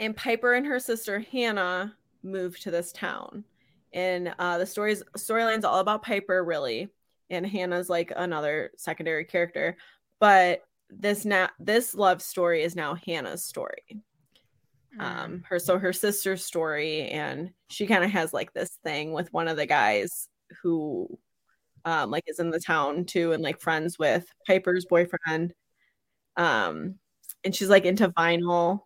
And 0.00 0.16
piper 0.16 0.54
and 0.54 0.66
her 0.66 0.78
sister 0.78 1.20
hannah 1.20 1.96
moved 2.22 2.62
to 2.62 2.70
this 2.70 2.92
town. 2.92 3.44
And 3.92 4.34
uh 4.38 4.58
the 4.58 4.66
stories 4.66 5.02
storyline's 5.16 5.64
all 5.64 5.80
about 5.80 6.02
piper 6.02 6.44
really. 6.44 6.88
And 7.30 7.46
hannah's 7.46 7.90
like 7.90 8.12
another 8.14 8.70
secondary 8.76 9.24
character. 9.24 9.76
But 10.20 10.62
this 10.90 11.24
now 11.24 11.48
this 11.58 11.94
love 11.94 12.22
story 12.22 12.62
is 12.62 12.76
now 12.76 12.94
hannah's 12.94 13.44
story. 13.44 14.02
Mm. 14.98 15.02
um 15.02 15.44
her 15.48 15.58
so 15.58 15.78
her 15.78 15.92
sister's 15.92 16.44
story. 16.44 17.08
And 17.08 17.50
she 17.70 17.86
kind 17.86 18.04
of 18.04 18.10
has 18.10 18.32
like 18.32 18.52
this 18.52 18.78
thing 18.84 19.12
with 19.12 19.32
one 19.32 19.48
of 19.48 19.56
the 19.56 19.66
guys 19.66 20.28
who 20.62 21.18
um 21.84 22.10
like 22.10 22.24
is 22.26 22.38
in 22.38 22.50
the 22.50 22.60
town 22.60 23.04
too 23.04 23.32
and 23.32 23.42
like 23.42 23.60
friends 23.60 23.98
with 23.98 24.26
piper's 24.46 24.84
boyfriend 24.86 25.52
um 26.36 26.94
and 27.44 27.54
she's 27.54 27.68
like 27.68 27.84
into 27.84 28.08
vinyl 28.10 28.80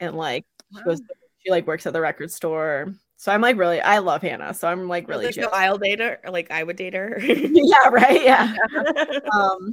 and 0.00 0.16
like 0.16 0.44
she 0.76 0.82
goes 0.82 1.00
she 1.38 1.50
like 1.50 1.66
works 1.66 1.86
at 1.86 1.92
the 1.92 2.00
record 2.00 2.30
store. 2.30 2.94
So 3.16 3.32
i'm 3.32 3.40
like 3.40 3.56
really 3.56 3.80
i 3.80 3.98
love 3.98 4.22
hannah 4.22 4.54
so 4.54 4.68
i'm 4.68 4.88
like 4.88 5.08
really 5.08 5.32
chill. 5.32 5.50
I'll 5.52 5.78
date 5.78 6.00
her, 6.00 6.18
or 6.24 6.30
like 6.30 6.50
I 6.50 6.62
would 6.62 6.76
date 6.76 6.94
her. 6.94 7.18
yeah 7.22 7.88
right 7.90 8.22
yeah. 8.24 8.54
Um 9.34 9.72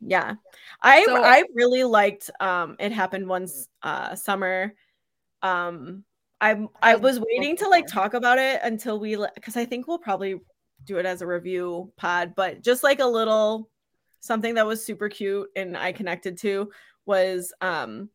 yeah. 0.00 0.34
I 0.82 1.04
So- 1.04 1.22
i 1.22 1.44
really 1.54 1.84
liked 1.84 2.30
um 2.40 2.76
it 2.78 2.92
happened 2.92 3.28
once 3.28 3.68
uh 3.82 4.14
summer. 4.16 4.74
Um 5.42 6.04
i 6.40 6.66
i 6.82 6.96
was 6.96 7.20
waiting 7.20 7.56
to 7.58 7.68
like 7.68 7.86
talk 7.86 8.14
about 8.14 8.38
it 8.38 8.60
until 8.64 8.98
we 8.98 9.16
because 9.36 9.56
i 9.56 9.64
think 9.64 9.86
we'll 9.86 9.98
probably 9.98 10.40
do 10.84 10.98
it 10.98 11.06
as 11.06 11.22
a 11.22 11.26
review 11.26 11.92
pod 11.96 12.34
but 12.34 12.62
just 12.62 12.82
like 12.82 13.00
a 13.00 13.06
little 13.06 13.68
something 14.20 14.54
that 14.54 14.66
was 14.66 14.84
super 14.84 15.08
cute 15.08 15.48
and 15.56 15.76
i 15.76 15.92
connected 15.92 16.36
to 16.38 16.70
was 17.06 17.52
um 17.60 18.08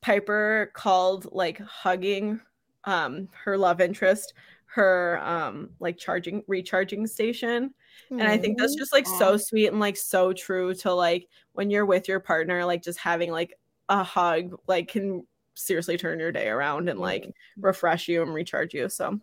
piper 0.00 0.70
called 0.74 1.26
like 1.32 1.58
hugging 1.58 2.40
um 2.84 3.28
her 3.44 3.56
love 3.58 3.80
interest 3.80 4.32
her 4.72 5.20
um 5.22 5.70
like 5.80 5.98
charging 5.98 6.42
recharging 6.46 7.06
station. 7.06 7.74
And 8.10 8.22
I 8.22 8.38
think 8.38 8.58
that's 8.58 8.76
just 8.76 8.92
like 8.92 9.06
so 9.06 9.36
sweet 9.36 9.66
and 9.66 9.80
like 9.80 9.96
so 9.96 10.32
true 10.32 10.74
to 10.76 10.92
like 10.92 11.28
when 11.52 11.70
you're 11.70 11.86
with 11.86 12.08
your 12.08 12.20
partner, 12.20 12.64
like 12.64 12.82
just 12.82 12.98
having 12.98 13.30
like 13.30 13.58
a 13.88 14.02
hug, 14.04 14.58
like 14.68 14.88
can 14.88 15.26
seriously 15.54 15.96
turn 15.96 16.20
your 16.20 16.32
day 16.32 16.48
around 16.48 16.88
and 16.88 17.00
like 17.00 17.32
refresh 17.58 18.08
you 18.08 18.22
and 18.22 18.32
recharge 18.32 18.72
you. 18.72 18.88
So 18.88 19.18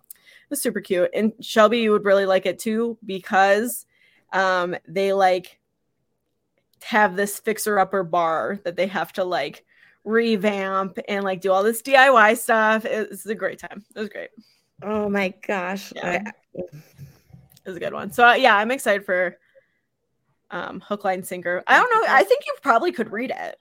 it's 0.49 0.61
super 0.61 0.81
cute. 0.81 1.09
And 1.13 1.33
Shelby, 1.41 1.79
you 1.79 1.91
would 1.91 2.05
really 2.05 2.25
like 2.25 2.45
it 2.45 2.59
too 2.59 2.97
because 3.05 3.85
um 4.33 4.75
they 4.87 5.13
like 5.13 5.59
have 6.83 7.15
this 7.15 7.39
fixer 7.39 7.79
upper 7.79 8.03
bar 8.03 8.59
that 8.63 8.75
they 8.75 8.87
have 8.87 9.11
to 9.13 9.23
like 9.23 9.65
revamp 10.03 10.99
and 11.07 11.23
like 11.23 11.41
do 11.41 11.51
all 11.51 11.63
this 11.63 11.81
DIY 11.81 12.37
stuff. 12.37 12.85
It's 12.85 13.25
a 13.25 13.35
great 13.35 13.59
time. 13.59 13.83
It 13.95 13.99
was 13.99 14.09
great. 14.09 14.29
Oh 14.83 15.09
my 15.09 15.33
gosh. 15.45 15.91
Yeah. 15.95 16.23
I- 16.25 16.31
It 16.53 17.71
was 17.71 17.75
a 17.75 17.79
good 17.81 17.93
one. 17.93 18.11
So 18.13 18.25
uh, 18.27 18.33
yeah, 18.33 18.55
I'm 18.55 18.71
excited 18.71 19.05
for 19.05 19.37
um 20.51 20.79
hook 20.79 21.03
line 21.03 21.23
sinker. 21.23 21.63
I 21.67 21.77
don't 21.77 21.93
know. 21.93 22.13
I 22.13 22.23
think 22.23 22.45
you 22.45 22.53
probably 22.61 22.91
could 22.93 23.11
read 23.11 23.31
it. 23.31 23.59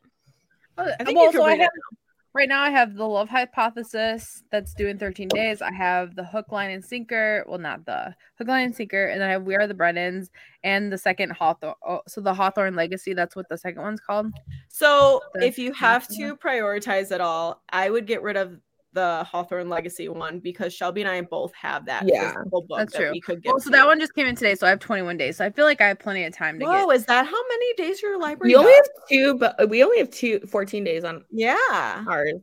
I 0.79 1.03
think 1.05 1.16
well, 1.16 1.27
you 1.27 1.31
could 1.33 1.38
so 1.38 1.44
I 1.44 1.53
read 1.53 1.61
have, 1.61 1.70
it. 1.75 1.99
Right 2.37 2.49
now 2.49 2.62
I 2.62 2.70
have 2.70 2.94
the 2.94 3.07
love 3.09 3.29
hypothesis 3.29 4.42
that's 4.53 4.75
doing 4.75 4.99
13 4.99 5.29
days. 5.29 5.62
I 5.62 5.72
have 5.72 6.14
the 6.14 6.25
hook, 6.25 6.53
line, 6.53 6.70
and 6.70 6.85
sinker. 6.85 7.44
Well, 7.49 7.59
not 7.59 7.87
the 7.87 8.14
hook, 8.38 8.49
line, 8.49 8.66
and 8.66 8.77
sinker, 8.77 9.07
and 9.07 9.20
then 9.20 9.29
I 9.29 9.33
have 9.33 9.44
We 9.44 9.57
Are 9.57 9.66
the 9.66 9.75
Brennans 9.75 10.29
and 10.62 10.92
the 10.92 10.99
second 10.99 11.31
Hawthorne. 11.33 11.75
Oh, 11.87 12.03
so 12.07 12.20
the 12.20 12.35
Hawthorne 12.35 12.77
Legacy. 12.77 13.14
That's 13.14 13.35
what 13.35 13.49
the 13.49 13.57
second 13.57 13.83
one's 13.83 14.01
called. 14.01 14.33
So 14.68 15.22
The- 15.35 15.46
if 15.46 15.59
you 15.59 15.72
have 15.72 16.07
to 16.09 16.37
prioritize 16.37 17.11
it 17.11 17.20
all, 17.20 17.62
I 17.70 17.88
would 17.90 18.07
get 18.07 18.22
rid 18.22 18.37
of 18.37 18.61
the 18.96 19.22
Hawthorne 19.30 19.68
Legacy 19.68 20.09
one 20.09 20.40
because 20.40 20.74
Shelby 20.74 21.02
and 21.02 21.11
I 21.11 21.20
both 21.20 21.54
have 21.54 21.87
that 21.87 22.09
Yeah, 22.09 22.35
book 22.46 22.64
that's 22.76 22.92
that 22.94 22.98
true. 22.98 23.12
we 23.12 23.20
could 23.20 23.42
get. 23.42 23.50
Well, 23.50 23.61
so 23.61 23.70
that 23.70 23.87
one 23.87 24.00
just 24.00 24.14
came 24.14 24.26
in 24.26 24.35
today, 24.35 24.56
so 24.56 24.66
I 24.66 24.70
have 24.70 24.80
21 24.80 25.16
days. 25.16 25.37
So 25.37 25.44
I 25.44 25.50
feel 25.50 25.66
like 25.66 25.80
I 25.80 25.88
have 25.88 26.00
plenty 26.00 26.24
of 26.24 26.35
time 26.35 26.59
to 26.59 26.64
Whoa, 26.64 26.88
get. 26.88 26.96
is 26.96 27.04
that 27.06 27.26
how 27.26 27.48
many 27.48 27.74
days 27.74 28.02
your 28.02 28.18
library? 28.18 28.50
We 28.50 28.56
only 28.56 28.72
got? 28.72 28.76
have 28.76 29.09
two, 29.09 29.35
but 29.35 29.68
we 29.68 29.85
only 29.85 29.98
have 29.98 30.11
two 30.11 30.40
14 30.40 30.82
days 30.82 31.04
on 31.04 31.24
yeah. 31.30 32.04
ours. 32.09 32.40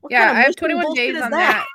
What 0.00 0.12
yeah, 0.12 0.26
kind 0.26 0.30
of 0.30 0.36
I 0.36 0.40
have 0.42 0.56
21 0.56 0.94
days 0.94 1.20
on 1.20 1.30
that. 1.32 1.66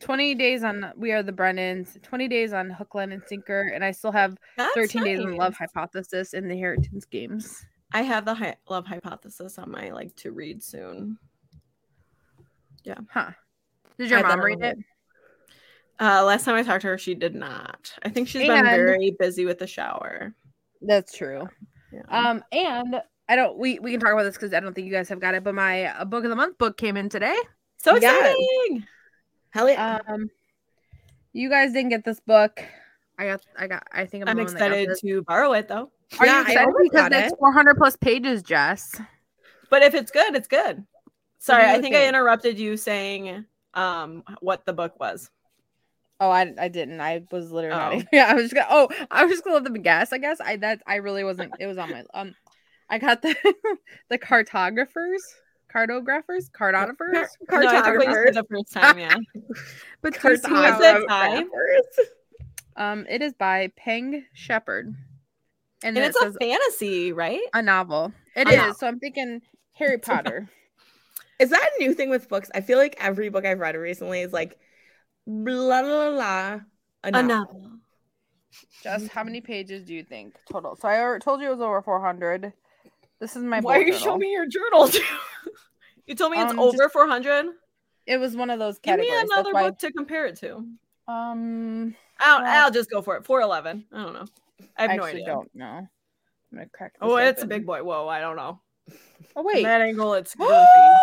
20 0.00 0.34
days 0.34 0.64
on 0.64 0.92
We 0.96 1.12
Are 1.12 1.22
the 1.22 1.32
Brennans, 1.32 1.96
20 2.02 2.28
days 2.28 2.52
on 2.52 2.68
Hook, 2.70 2.94
Line, 2.94 3.12
and 3.12 3.22
Sinker, 3.26 3.70
and 3.72 3.84
I 3.84 3.92
still 3.92 4.12
have 4.12 4.36
That's 4.56 4.74
13 4.74 5.04
days 5.04 5.20
on. 5.20 5.36
Love 5.36 5.54
Hypothesis 5.54 6.34
and 6.34 6.46
the 6.46 6.54
Inheritance 6.54 7.04
Games. 7.06 7.64
I 7.92 8.02
have 8.02 8.24
the 8.24 8.34
hi- 8.34 8.56
love 8.68 8.86
hypothesis 8.86 9.58
on 9.58 9.70
my 9.70 9.90
like 9.90 10.14
to 10.16 10.32
read 10.32 10.62
soon. 10.62 11.18
Huh. 13.10 13.30
Did 13.98 14.10
your 14.10 14.20
I 14.20 14.22
mom 14.22 14.40
read 14.40 14.60
it? 14.62 14.78
Uh, 16.00 16.24
last 16.24 16.44
time 16.44 16.54
I 16.56 16.62
talked 16.62 16.82
to 16.82 16.88
her, 16.88 16.98
she 16.98 17.14
did 17.14 17.34
not. 17.34 17.92
I 18.02 18.08
think 18.08 18.28
she's 18.28 18.46
been 18.46 18.64
very 18.64 19.14
busy 19.18 19.44
with 19.44 19.58
the 19.58 19.66
shower. 19.66 20.34
That's 20.80 21.16
true. 21.16 21.48
Yeah. 21.92 22.02
Um, 22.08 22.42
and 22.50 23.00
I 23.28 23.36
don't. 23.36 23.56
We 23.58 23.78
we 23.78 23.92
can 23.92 24.00
talk 24.00 24.12
about 24.12 24.24
this 24.24 24.34
because 24.34 24.52
I 24.52 24.60
don't 24.60 24.74
think 24.74 24.86
you 24.86 24.92
guys 24.92 25.08
have 25.10 25.20
got 25.20 25.34
it. 25.34 25.44
But 25.44 25.54
my 25.54 25.84
uh, 25.84 26.04
book 26.04 26.24
of 26.24 26.30
the 26.30 26.36
month 26.36 26.58
book 26.58 26.76
came 26.76 26.96
in 26.96 27.08
today. 27.08 27.36
so 27.76 27.94
Yes. 27.96 28.34
exciting! 28.34 28.86
Hell 29.50 29.68
yeah. 29.68 29.98
Um, 30.08 30.28
you 31.32 31.48
guys 31.48 31.72
didn't 31.72 31.90
get 31.90 32.04
this 32.04 32.20
book. 32.20 32.64
I 33.18 33.26
got, 33.26 33.46
I 33.56 33.66
got, 33.66 33.86
I 33.92 34.06
think 34.06 34.22
I'm, 34.22 34.30
I'm 34.30 34.36
the 34.36 34.44
one 34.44 34.54
that 34.54 34.58
got 34.58 34.72
excited 34.72 34.98
to 35.02 35.22
borrow 35.22 35.52
it 35.52 35.68
though. 35.68 35.90
Are 36.18 36.26
Yeah, 36.26 36.36
you 36.36 36.42
excited 36.42 36.74
because 36.82 37.08
it's 37.12 37.32
it. 37.32 37.38
400 37.38 37.76
plus 37.76 37.96
pages, 37.96 38.42
Jess? 38.42 39.00
But 39.70 39.82
if 39.82 39.94
it's 39.94 40.10
good, 40.10 40.34
it's 40.34 40.48
good. 40.48 40.84
Sorry, 41.42 41.64
I 41.64 41.80
think 41.80 41.94
I 41.96 42.06
interrupted 42.08 42.58
you 42.58 42.76
saying 42.76 43.44
um 43.74 44.22
what 44.40 44.64
the 44.64 44.72
book 44.72 44.98
was. 45.00 45.30
Oh, 46.20 46.30
I, 46.30 46.52
I 46.56 46.68
didn't. 46.68 47.00
I 47.00 47.24
was 47.32 47.50
literally. 47.50 47.80
Oh. 47.82 47.92
even- 47.94 48.08
Yeah, 48.12 48.26
I 48.28 48.34
was 48.34 48.44
just 48.44 48.54
gonna. 48.54 48.68
Oh, 48.70 48.88
I 49.10 49.24
was 49.24 49.32
just 49.32 49.42
gonna 49.42 49.54
let 49.54 49.64
them 49.64 49.74
guess. 49.82 50.12
I 50.12 50.18
guess 50.18 50.40
I 50.40 50.56
that 50.58 50.80
I 50.86 50.96
really 50.96 51.24
wasn't. 51.24 51.52
It 51.58 51.66
was 51.66 51.78
on 51.78 51.90
my 51.90 52.04
um. 52.14 52.34
I 52.88 52.98
got 52.98 53.22
the 53.22 53.34
the 54.08 54.18
cartographers, 54.18 55.22
cartographers, 55.68 56.48
cartographers. 56.50 57.28
No, 57.50 57.98
think 57.98 58.04
you 58.10 58.14
said 58.26 58.34
the 58.34 58.44
first 58.48 58.72
time, 58.72 58.98
yeah. 58.98 59.16
But 60.02 60.14
Cartographers. 60.14 61.46
Um, 62.76 63.06
it 63.08 63.20
is 63.22 63.32
by 63.34 63.70
Peng 63.76 64.24
Shepherd, 64.32 64.94
and, 65.82 65.96
And 65.96 66.06
it's 66.06 66.16
it 66.20 66.28
a 66.28 66.32
fantasy, 66.34 67.12
right? 67.12 67.40
a 67.54 67.62
novel. 67.62 68.12
It 68.36 68.46
A 68.46 68.50
is. 68.50 68.56
novel. 68.56 68.74
So 68.74 68.86
I'm 68.86 68.98
thinking 68.98 69.40
Harry 69.72 69.94
It's 69.96 70.08
a 70.08 70.12
novel. 70.12 70.24
Potter. 70.24 70.50
Is 71.42 71.50
that 71.50 71.70
a 71.76 71.82
new 71.82 71.92
thing 71.94 72.08
with 72.08 72.28
books? 72.28 72.50
I 72.54 72.60
feel 72.60 72.78
like 72.78 72.96
every 73.00 73.28
book 73.28 73.44
I've 73.44 73.58
read 73.58 73.74
recently 73.76 74.20
is 74.20 74.32
like 74.32 74.58
blah 75.26 75.82
blah 75.82 76.10
blah. 76.12 76.60
A 77.04 77.08
A 77.08 77.10
novel. 77.10 77.26
novel. 77.28 77.70
Just 78.82 79.08
how 79.08 79.24
many 79.24 79.40
pages 79.40 79.84
do 79.84 79.94
you 79.94 80.04
think 80.04 80.36
total? 80.50 80.76
So 80.76 80.86
I 80.88 81.00
already 81.00 81.22
told 81.22 81.40
you 81.40 81.48
it 81.48 81.50
was 81.50 81.60
over 81.60 81.82
400. 81.82 82.52
This 83.18 83.34
is 83.36 83.42
my. 83.42 83.60
Why 83.60 83.78
are 83.78 83.80
you 83.80 83.86
journal. 83.92 84.00
showing 84.04 84.20
me 84.20 84.30
your 84.32 84.46
journal? 84.46 84.88
you 86.06 86.14
told 86.14 86.32
me 86.32 86.40
it's 86.40 86.52
Um, 86.52 86.58
over 86.60 86.76
just- 86.76 86.92
400. 86.92 87.46
It 88.06 88.18
was 88.18 88.36
one 88.36 88.50
of 88.50 88.58
those 88.58 88.78
Give 88.78 88.98
me 88.98 89.08
another 89.10 89.28
That's 89.44 89.52
why. 89.52 89.62
book 89.70 89.78
to 89.78 89.92
compare 89.92 90.26
it 90.26 90.36
to. 90.40 90.56
Um, 91.08 91.94
I'll, 92.18 92.42
Well- 92.42 92.64
I'll 92.64 92.70
just 92.70 92.90
go 92.90 93.02
for 93.02 93.16
it. 93.16 93.24
411. 93.24 93.86
I 93.92 94.02
don't 94.02 94.12
know. 94.12 94.24
I 94.76 94.82
have 94.82 94.90
I 94.90 94.96
no 94.96 95.04
actually 95.04 95.22
idea. 95.22 95.34
don't 95.34 95.54
know. 95.54 95.66
I'm 95.66 95.88
gonna 96.52 96.68
crack. 96.72 96.94
Oh, 97.00 97.16
this 97.16 97.30
it's 97.30 97.42
a 97.42 97.46
big 97.46 97.64
boy. 97.66 97.82
Whoa, 97.82 98.06
I 98.08 98.20
don't 98.20 98.36
know. 98.36 98.60
Oh 98.90 99.42
From 99.42 99.46
wait, 99.46 99.62
that 99.62 99.80
angle, 99.80 100.14
it's 100.14 100.34
girthy. 100.36 100.96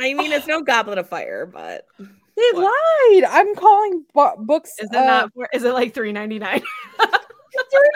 I 0.00 0.14
mean, 0.14 0.32
it's 0.32 0.46
no 0.46 0.62
Goblet 0.64 0.98
of 0.98 1.08
Fire, 1.08 1.46
but 1.46 1.86
they 1.98 2.50
What? 2.52 2.64
lied. 3.12 3.24
I'm 3.24 3.54
calling 3.54 4.04
bu- 4.14 4.44
books. 4.44 4.70
Is 4.80 4.88
it 4.90 4.96
uh, 4.96 5.04
not? 5.04 5.32
four- 5.34 5.48
Is 5.52 5.64
it 5.64 5.72
like 5.74 5.94
399? 5.94 6.60
Three 6.60 7.90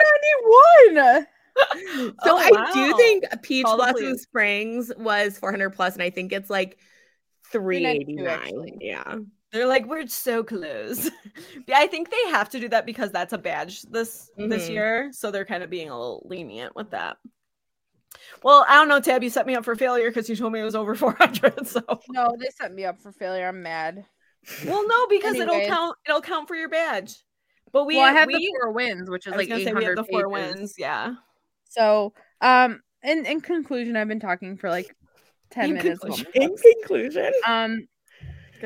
ninety 0.95 0.97
one. 1.15 1.27
so 2.23 2.31
Oh, 2.31 2.37
I 2.37 2.71
do 2.73 2.97
think 2.97 3.25
Peach 3.43 3.65
Call 3.65 3.77
Blossom. 3.77 4.17
Springs 4.17 4.91
was 4.97 5.37
400 5.37 5.69
plus, 5.71 5.93
and 5.93 6.01
I 6.03 6.09
think 6.09 6.31
it's 6.33 6.49
like 6.49 6.77
392 7.51 8.23
389. 8.23 8.77
Yeah. 8.81 9.17
They're 9.51 9.67
like, 9.67 9.85
we're 9.85 10.07
so 10.07 10.43
close. 10.43 11.09
Yeah, 11.67 11.77
I 11.79 11.87
think 11.87 12.09
they 12.11 12.29
have 12.29 12.49
to 12.49 12.59
do 12.59 12.67
that 12.69 12.85
because 12.85 13.11
that's 13.11 13.33
a 13.33 13.37
badge 13.37 13.81
this 13.83 14.29
this 14.37 14.67
Mhm. 14.67 14.73
year, 14.73 15.09
so 15.13 15.31
they're 15.31 15.45
kind 15.45 15.63
of 15.63 15.69
being 15.69 15.89
a 15.89 15.97
little 15.97 16.25
lenient 16.29 16.75
with 16.75 16.91
that. 16.91 17.17
Well, 18.43 18.65
I 18.67 18.75
don't 18.75 18.87
know, 18.89 18.99
Tabb. 18.99 19.23
You 19.23 19.29
set 19.29 19.45
me 19.47 19.55
up 19.55 19.65
for 19.65 19.75
failure 19.75 20.09
because 20.09 20.29
you 20.29 20.35
told 20.35 20.53
me 20.53 20.59
it 20.59 20.63
was 20.63 20.75
over 20.75 20.95
400. 20.95 21.67
So, 21.67 21.81
No, 22.09 22.35
they 22.39 22.47
set 22.59 22.73
me 22.73 22.85
up 22.85 23.01
for 23.01 23.11
failure. 23.11 23.47
I'm 23.47 23.61
mad. 23.63 24.05
well, 24.65 24.85
no, 24.87 25.07
because 25.07 25.35
it'll 25.35 25.61
count. 25.65 25.95
It'll 26.07 26.21
count 26.21 26.47
for 26.47 26.55
your 26.55 26.69
badge. 26.69 27.15
But 27.71 27.85
we, 27.85 27.95
well, 27.95 28.05
I 28.05 28.11
have 28.11 28.27
we, 28.27 28.33
the 28.35 28.51
four 28.61 28.71
winds, 28.73 29.09
which 29.09 29.25
is 29.25 29.33
I 29.33 29.37
was 29.37 29.41
like 29.43 29.49
gonna 29.49 29.63
say 29.63 29.73
we 29.73 29.83
have 29.85 29.95
the 29.95 30.03
four 30.03 30.29
pages. 30.29 30.53
wins. 30.55 30.73
Yeah. 30.77 31.15
So, 31.69 32.13
um, 32.41 32.81
in 33.03 33.25
in 33.25 33.41
conclusion, 33.41 33.95
I've 33.95 34.07
been 34.07 34.19
talking 34.19 34.57
for 34.57 34.69
like 34.69 34.95
ten 35.49 35.69
In 35.69 35.73
minutes. 35.75 35.99
conclusion. 35.99 36.27
In 36.35 36.55
conclusion, 36.55 37.31
Um, 37.47 37.87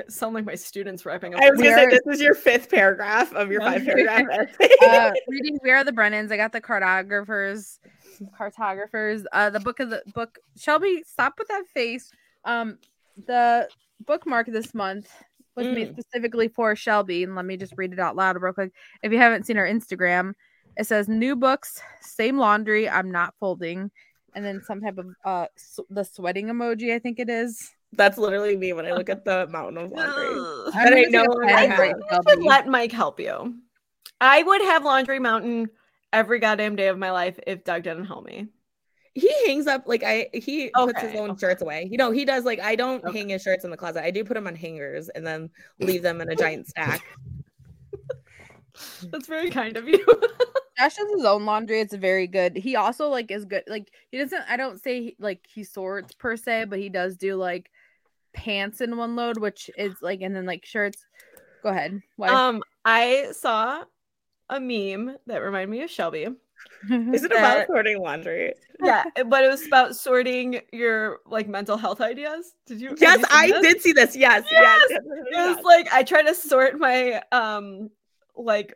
Sound 0.09 0.35
like 0.35 0.45
my 0.45 0.53
students 0.53 1.05
wrapping 1.07 1.33
up. 1.33 1.41
I 1.41 1.49
was 1.49 1.59
gonna 1.59 1.73
say 1.73 1.87
this 1.87 2.01
is 2.15 2.21
your 2.21 2.35
fifth 2.35 2.69
paragraph 2.69 3.33
of 3.33 3.49
your 3.49 3.61
five 3.61 3.83
paragraph 3.83 4.25
essay. 4.61 4.69
uh, 4.85 5.11
reading 5.27 5.57
We 5.63 5.71
Are 5.71 5.83
the 5.83 5.91
Brennans. 5.91 6.31
I 6.31 6.37
got 6.37 6.51
the 6.51 6.61
cartographers, 6.61 7.79
cartographers. 8.37 9.25
Uh, 9.31 9.49
the 9.49 9.59
book 9.59 9.79
of 9.79 9.89
the 9.89 10.01
book. 10.13 10.37
Shelby, 10.57 11.03
stop 11.05 11.33
with 11.37 11.47
that 11.49 11.63
face. 11.73 12.11
Um, 12.45 12.77
the 13.25 13.67
bookmark 14.05 14.47
this 14.47 14.73
month 14.73 15.09
was 15.55 15.67
made 15.67 15.89
Mm. 15.89 15.93
specifically 15.99 16.47
for 16.47 16.75
Shelby, 16.75 17.23
and 17.23 17.35
let 17.35 17.45
me 17.45 17.57
just 17.57 17.73
read 17.77 17.91
it 17.93 17.99
out 17.99 18.15
loud 18.15 18.39
real 18.41 18.53
quick. 18.53 18.71
If 19.01 19.11
you 19.11 19.17
haven't 19.17 19.45
seen 19.45 19.57
our 19.57 19.65
Instagram, 19.65 20.33
it 20.77 20.85
says 20.85 21.07
new 21.09 21.35
books, 21.35 21.81
same 22.01 22.37
laundry. 22.37 22.87
I'm 22.87 23.11
not 23.11 23.33
folding, 23.39 23.89
and 24.35 24.45
then 24.45 24.61
some 24.63 24.81
type 24.81 24.97
of 24.99 25.07
uh 25.25 25.47
s- 25.57 25.79
the 25.89 26.03
sweating 26.03 26.47
emoji. 26.47 26.93
I 26.93 26.99
think 26.99 27.19
it 27.19 27.29
is. 27.29 27.71
That's 27.93 28.17
literally 28.19 28.55
me 28.55 28.73
when 28.73 28.85
I 28.85 28.91
look 28.91 29.09
at 29.09 29.25
the 29.25 29.47
mountain 29.47 29.77
of 29.77 29.91
laundry. 29.91 30.27
Ugh. 30.27 30.71
I'm 30.75 30.83
But 30.83 30.93
I 30.97 31.01
know 31.09 31.23
a 31.23 31.27
what 31.29 31.47
pen 31.47 31.55
I 31.55 31.61
I 31.61 31.65
have. 31.65 31.79
right, 31.79 31.95
think 31.95 32.05
you 32.11 32.17
should 32.17 32.27
Shelby. 32.29 32.47
let 32.47 32.67
Mike 32.67 32.91
help 32.91 33.19
you. 33.19 33.55
I 34.21 34.43
would 34.43 34.61
have 34.61 34.83
Laundry 34.83 35.19
Mountain 35.19 35.69
every 36.13 36.39
goddamn 36.39 36.75
day 36.75 36.87
of 36.87 36.97
my 36.97 37.11
life 37.11 37.39
if 37.45 37.63
Doug 37.63 37.83
didn't 37.83 38.05
help 38.05 38.25
me. 38.25 38.47
He 39.13 39.31
hangs 39.47 39.65
up 39.65 39.83
like 39.87 40.03
I 40.03 40.29
he 40.33 40.69
puts 40.73 41.01
his 41.01 41.15
own 41.15 41.31
okay. 41.31 41.39
shirts 41.39 41.61
away. 41.61 41.87
You 41.89 41.97
know, 41.97 42.11
he 42.11 42.23
does 42.23 42.45
like 42.45 42.59
I 42.59 42.75
don't 42.75 43.03
Okay. 43.03 43.17
hang 43.17 43.29
his 43.29 43.41
shirts 43.41 43.63
in 43.63 43.71
the 43.71 43.77
closet. 43.77 44.03
I 44.03 44.11
do 44.11 44.23
put 44.23 44.35
them 44.35 44.47
on 44.47 44.55
hangers 44.55 45.09
and 45.09 45.25
then 45.25 45.49
leave 45.79 46.03
them 46.03 46.21
in 46.21 46.29
a 46.29 46.35
giant 46.35 46.67
stack. 46.67 47.03
That's 49.11 49.27
very 49.27 49.49
kind 49.49 49.75
of 49.75 49.87
you. 49.87 50.05
Josh 50.77 50.95
does 50.95 51.09
his 51.09 51.25
own 51.25 51.45
laundry. 51.45 51.79
It's 51.79 51.95
very 51.95 52.27
good. 52.27 52.55
He 52.55 52.75
also 52.75 53.09
like 53.09 53.31
is 53.31 53.45
good. 53.45 53.63
Like 53.67 53.91
he 54.11 54.19
doesn't. 54.19 54.43
I 54.47 54.57
don't 54.57 54.81
say 54.81 55.01
he, 55.01 55.15
like 55.19 55.45
he 55.47 55.63
sorts 55.63 56.13
per 56.13 56.37
se, 56.37 56.65
but 56.65 56.77
he 56.77 56.89
does 56.89 57.17
do 57.17 57.35
like 57.35 57.71
pants 58.33 58.81
in 58.81 58.97
one 58.97 59.15
load, 59.15 59.39
which 59.39 59.71
is 59.77 59.95
like, 60.01 60.21
and 60.21 60.35
then 60.35 60.45
like 60.45 60.65
shirts. 60.65 61.03
Go 61.63 61.69
ahead. 61.69 62.01
What? 62.17 62.29
um, 62.29 62.61
I 62.85 63.29
saw 63.31 63.83
a 64.49 64.59
meme 64.59 65.15
that 65.27 65.37
reminded 65.39 65.69
me 65.69 65.81
of 65.83 65.89
Shelby. 65.89 66.23
Is 66.91 67.23
it 67.23 67.29
That- 67.31 67.37
about 67.39 67.67
sorting 67.67 67.99
laundry? 68.01 68.53
Yeah, 68.83 69.03
but 69.27 69.43
it 69.43 69.47
was 69.49 69.65
about 69.65 69.95
sorting 69.95 70.61
your 70.73 71.19
like 71.25 71.47
mental 71.47 71.77
health 71.77 72.01
ideas. 72.01 72.53
Did 72.65 72.81
you? 72.81 72.95
Yes, 72.99 73.19
you 73.19 73.25
I 73.29 73.47
this? 73.47 73.61
did 73.61 73.81
see 73.81 73.91
this. 73.93 74.15
Yes, 74.15 74.43
Yes! 74.51 74.81
yes. 74.89 75.01
It 75.01 75.55
was 75.55 75.63
like 75.63 75.91
I 75.91 76.03
try 76.03 76.21
to 76.23 76.33
sort 76.35 76.77
my 76.79 77.21
um 77.31 77.89
like 78.35 78.75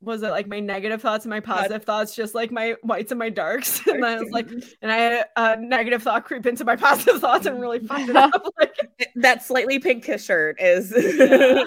was 0.00 0.22
it 0.24 0.30
like 0.30 0.48
my 0.48 0.58
negative 0.58 1.00
thoughts 1.00 1.24
and 1.24 1.30
my 1.30 1.38
positive 1.38 1.84
thoughts, 1.84 2.12
just 2.16 2.34
like 2.34 2.50
my 2.50 2.74
whites 2.82 3.12
and 3.12 3.18
my 3.20 3.28
darks. 3.30 3.80
And 3.86 4.02
then 4.02 4.18
I 4.18 4.20
was 4.20 4.30
like, 4.32 4.48
and 4.82 4.90
I 4.90 4.96
had 4.96 5.24
a 5.36 5.56
negative 5.60 6.02
thought 6.02 6.24
creep 6.24 6.44
into 6.44 6.64
my 6.64 6.74
positive 6.74 7.20
thoughts 7.20 7.46
and 7.46 7.60
really 7.60 7.78
fucked 7.78 8.08
it 8.08 8.16
up. 8.16 8.32
Like, 8.58 8.74
that 9.14 9.44
slightly 9.44 9.78
pink 9.78 10.04
shirt 10.18 10.60
is. 10.60 10.92
yeah. 10.96 11.62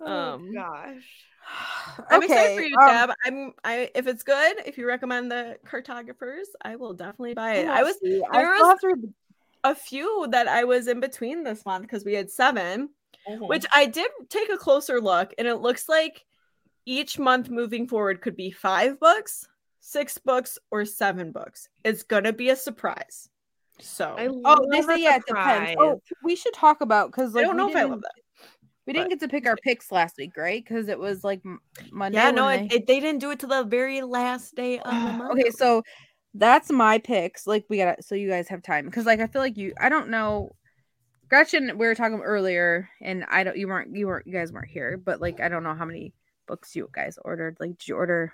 Oh, 0.00 0.06
Um, 0.34 0.52
gosh. 0.52 1.24
I'm 2.10 2.22
excited 2.22 2.56
for 2.56 2.62
you, 2.62 2.76
um, 2.78 2.88
Deb. 2.88 3.10
I'm 3.24 3.52
I 3.64 3.90
if 3.94 4.06
it's 4.06 4.22
good, 4.22 4.56
if 4.66 4.76
you 4.78 4.86
recommend 4.86 5.30
the 5.30 5.58
cartographers, 5.66 6.48
I 6.62 6.76
will 6.76 6.92
definitely 6.94 7.34
buy 7.34 7.54
it. 7.54 7.68
I 7.68 7.82
was 7.82 7.98
see. 8.00 8.22
there 8.32 8.54
I 8.54 8.58
was- 8.60 8.80
to 8.80 8.94
a 9.64 9.74
few 9.74 10.28
that 10.30 10.46
I 10.46 10.64
was 10.64 10.86
in 10.86 11.00
between 11.00 11.42
this 11.42 11.64
month 11.66 11.82
because 11.82 12.04
we 12.04 12.14
had 12.14 12.30
seven. 12.30 12.90
Mhm. 13.28 13.48
which 13.48 13.66
I 13.74 13.86
did 13.86 14.08
take 14.28 14.50
a 14.50 14.56
closer 14.56 15.00
look, 15.00 15.34
and 15.36 15.48
it 15.48 15.56
looks 15.56 15.88
like 15.88 16.24
each 16.84 17.18
month 17.18 17.50
moving 17.50 17.88
forward 17.88 18.20
could 18.20 18.36
be 18.36 18.52
five 18.52 19.00
books, 19.00 19.48
six 19.80 20.16
books, 20.18 20.60
or 20.70 20.84
seven 20.84 21.32
books. 21.32 21.68
It's 21.82 22.04
gonna 22.04 22.32
be 22.32 22.50
a 22.50 22.56
surprise. 22.56 23.28
So 23.80 24.14
I 24.16 24.26
I, 24.26 24.28
Oh, 24.44 24.68
they 24.70 24.80
say 24.82 25.02
yeah, 25.02 25.16
it 25.16 25.26
depends. 25.26 25.74
Oh, 25.80 26.00
we 26.22 26.36
should 26.36 26.54
talk 26.54 26.82
about 26.82 27.10
because 27.10 27.34
like 27.34 27.44
I 27.44 27.48
don't 27.48 27.56
know 27.56 27.68
if 27.68 27.74
I 27.74 27.82
love 27.82 28.02
that. 28.02 28.12
We 28.86 28.92
didn't 28.92 29.06
but- 29.10 29.18
get 29.18 29.20
to 29.20 29.28
pick 29.28 29.46
our 29.46 29.56
picks 29.56 29.90
last 29.90 30.16
week, 30.16 30.36
right? 30.36 30.62
Because 30.64 30.88
it 30.88 30.98
was 30.98 31.24
like 31.24 31.42
Monday. 31.90 32.18
Yeah, 32.18 32.30
no, 32.30 32.48
it, 32.48 32.68
they- 32.68 32.76
it- 32.76 32.86
they 32.86 33.00
didn't 33.00 33.20
do 33.20 33.30
it 33.32 33.40
to 33.40 33.46
the 33.46 33.64
very 33.64 34.02
last 34.02 34.54
day 34.54 34.78
of 34.78 34.90
the 34.92 35.12
month. 35.18 35.32
okay, 35.32 35.50
so 35.50 35.82
that's 36.34 36.70
my 36.70 36.98
picks. 36.98 37.46
Like 37.46 37.64
we 37.68 37.78
got 37.78 37.96
to 37.96 38.02
so 38.02 38.14
you 38.14 38.28
guys 38.28 38.48
have 38.48 38.62
time 38.62 38.84
because 38.86 39.06
like 39.06 39.20
I 39.20 39.26
feel 39.26 39.42
like 39.42 39.56
you. 39.56 39.72
I 39.80 39.88
don't 39.88 40.08
know. 40.10 40.50
Gretchen, 41.28 41.76
we 41.76 41.86
were 41.86 41.94
talking 41.96 42.20
earlier, 42.20 42.88
and 43.02 43.24
I 43.28 43.42
don't. 43.42 43.56
You 43.56 43.66
weren't. 43.68 43.96
You 43.96 44.06
weren't. 44.06 44.26
You 44.26 44.32
guys 44.32 44.52
weren't 44.52 44.68
here, 44.70 44.96
but 44.96 45.20
like 45.20 45.40
I 45.40 45.48
don't 45.48 45.64
know 45.64 45.74
how 45.74 45.84
many 45.84 46.12
books 46.46 46.76
you 46.76 46.88
guys 46.92 47.18
ordered. 47.24 47.56
Like, 47.58 47.70
did 47.70 47.88
you 47.88 47.96
order 47.96 48.32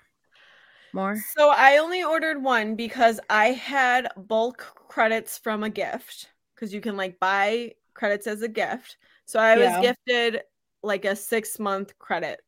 more? 0.93 1.17
So 1.35 1.49
I 1.49 1.77
only 1.77 2.03
ordered 2.03 2.43
one 2.43 2.75
because 2.75 3.19
I 3.31 3.47
had 3.53 4.09
bulk 4.15 4.59
credits 4.89 5.39
from 5.39 5.63
a 5.63 5.69
gift 5.71 6.29
because 6.53 6.71
you 6.71 6.81
can 6.81 6.95
like 6.95 7.19
buy 7.19 7.71
credits 7.95 8.27
as 8.27 8.43
a 8.43 8.47
gift. 8.47 8.97
So 9.33 9.39
I 9.39 9.57
was 9.57 9.71
Yeah. 9.71 9.81
gifted 9.81 10.43
like 10.83 11.05
a 11.05 11.15
six 11.15 11.57
month 11.57 11.97
credit 11.97 12.39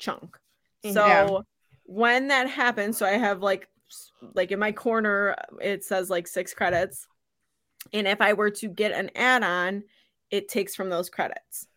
chunk. 0.00 0.36
Mhm. 0.84 0.92
So 0.94 1.06
Yeah. 1.06 1.40
when 1.84 2.26
that 2.28 2.50
happens, 2.50 2.98
so 2.98 3.06
I 3.06 3.10
have 3.12 3.42
like 3.42 3.68
like 4.34 4.50
in 4.50 4.58
my 4.58 4.72
corner 4.72 5.36
it 5.60 5.84
says 5.84 6.10
like 6.10 6.26
six 6.26 6.52
credits. 6.52 7.06
And 7.92 8.08
if 8.08 8.20
I 8.20 8.32
were 8.32 8.50
to 8.50 8.66
get 8.68 8.90
an 8.90 9.10
add-on, 9.14 9.84
it 10.32 10.48
takes 10.48 10.74
from 10.74 10.90
those 10.90 11.10
credits. 11.10 11.68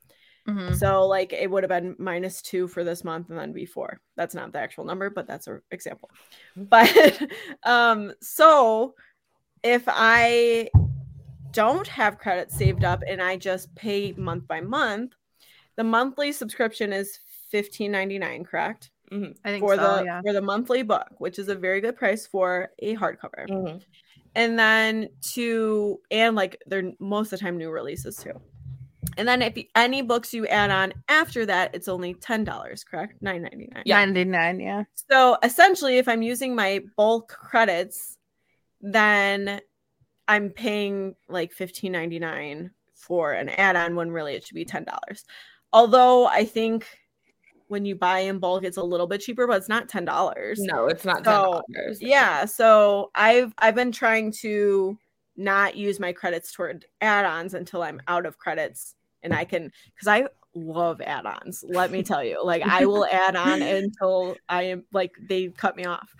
Mhm. 0.47 0.79
So 0.79 1.05
like 1.05 1.31
it 1.31 1.51
would 1.51 1.61
have 1.61 1.69
been 1.69 1.95
minus 1.99 2.41
two 2.41 2.67
for 2.67 2.83
this 2.83 3.03
month 3.03 3.29
and 3.29 3.37
then 3.37 3.53
before. 3.53 4.01
That's 4.15 4.33
not 4.33 4.51
the 4.51 4.59
actual 4.59 4.85
number, 4.85 5.11
but 5.11 5.27
that's 5.27 5.45
an 5.45 5.61
example. 5.69 6.09
But 6.57 6.89
um, 7.63 8.13
so 8.19 8.95
if 9.61 9.83
I 9.87 10.71
don't 11.53 11.87
have 11.87 12.17
credits 12.17 12.55
saved 12.55 12.83
up 12.83 13.03
and 13.07 13.21
I 13.21 13.37
just 13.37 13.73
pay 13.75 14.11
month 14.13 14.47
by 14.47 14.59
month, 14.61 15.13
the 15.75 15.83
monthly 15.83 16.31
subscription 16.31 16.91
is 16.93 17.19
fifteen 17.49 17.91
ninety 17.91 18.19
nine, 18.19 18.43
correct? 18.43 18.91
Mhm, 19.11 19.35
I 19.45 19.49
think 19.49 19.61
For 19.61 19.75
so. 19.75 19.81
the 19.99 20.03
yeah. 20.05 20.21
for 20.21 20.33
the 20.33 20.41
monthly 20.41 20.83
book, 20.83 21.07
which 21.19 21.37
is 21.39 21.47
a 21.49 21.55
very 21.55 21.81
good 21.81 21.95
price 21.95 22.25
for 22.27 22.69
a 22.79 22.95
hardcover. 22.95 23.47
mhm. 23.47 23.81
and 24.35 24.57
then 24.57 25.09
to 25.33 25.99
and 26.09 26.35
like 26.35 26.59
they're 26.65 26.91
most 26.99 27.27
of 27.31 27.39
the 27.39 27.43
time 27.45 27.57
new 27.57 27.69
releases 27.69 28.15
too 28.17 28.33
and 29.17 29.27
then 29.27 29.43
if 29.43 29.55
you, 29.55 29.65
any 29.75 30.01
books 30.01 30.33
you 30.33 30.47
add 30.47 30.71
on 30.71 30.91
after 31.07 31.45
that 31.45 31.69
it's 31.75 31.87
only 31.87 32.15
$10 32.15 32.85
correct 32.89 33.21
9.99 33.21 33.83
Yeah. 33.85 33.99
99, 34.03 34.59
yeah. 34.59 34.83
so 35.11 35.37
essentially 35.43 35.99
if 35.99 36.07
i'm 36.07 36.23
using 36.23 36.55
my 36.55 36.81
bulk 36.97 37.27
credits 37.29 38.17
then 38.81 39.61
i'm 40.27 40.49
paying 40.49 41.15
like 41.27 41.53
$15.99 41.53 42.69
for 42.93 43.33
an 43.33 43.49
add-on 43.49 43.95
when 43.95 44.11
really 44.11 44.33
it 44.35 44.45
should 44.45 44.55
be 44.55 44.65
$10 44.65 44.85
although 45.73 46.25
i 46.27 46.45
think 46.45 46.87
when 47.67 47.85
you 47.85 47.95
buy 47.95 48.19
in 48.19 48.39
bulk 48.39 48.63
it's 48.63 48.77
a 48.77 48.83
little 48.83 49.07
bit 49.07 49.21
cheaper 49.21 49.47
but 49.47 49.57
it's 49.57 49.69
not 49.69 49.87
$10 49.89 50.55
No, 50.59 50.87
it's 50.87 51.05
not 51.05 51.25
So, 51.25 51.63
ten 51.67 51.73
dollars. 51.83 52.01
yeah 52.01 52.45
so 52.45 53.09
i've 53.15 53.53
i've 53.57 53.75
been 53.75 53.91
trying 53.91 54.31
to 54.41 54.97
not 55.35 55.75
use 55.75 55.99
my 55.99 56.13
credits 56.13 56.51
toward 56.53 56.85
add-ons 57.01 57.53
until 57.55 57.81
i'm 57.81 57.99
out 58.07 58.25
of 58.25 58.37
credits 58.37 58.95
and 59.23 59.33
i 59.33 59.43
can 59.43 59.71
because 59.95 60.07
i 60.07 60.27
love 60.55 61.01
add-ons 61.01 61.63
let 61.67 61.91
me 61.91 62.03
tell 62.03 62.23
you 62.23 62.43
like 62.43 62.61
i 62.63 62.85
will 62.85 63.05
add 63.05 63.35
on 63.35 63.61
until 63.61 64.35
i 64.49 64.63
am 64.63 64.83
like 64.93 65.11
they 65.27 65.47
cut 65.49 65.75
me 65.75 65.85
off 65.85 66.13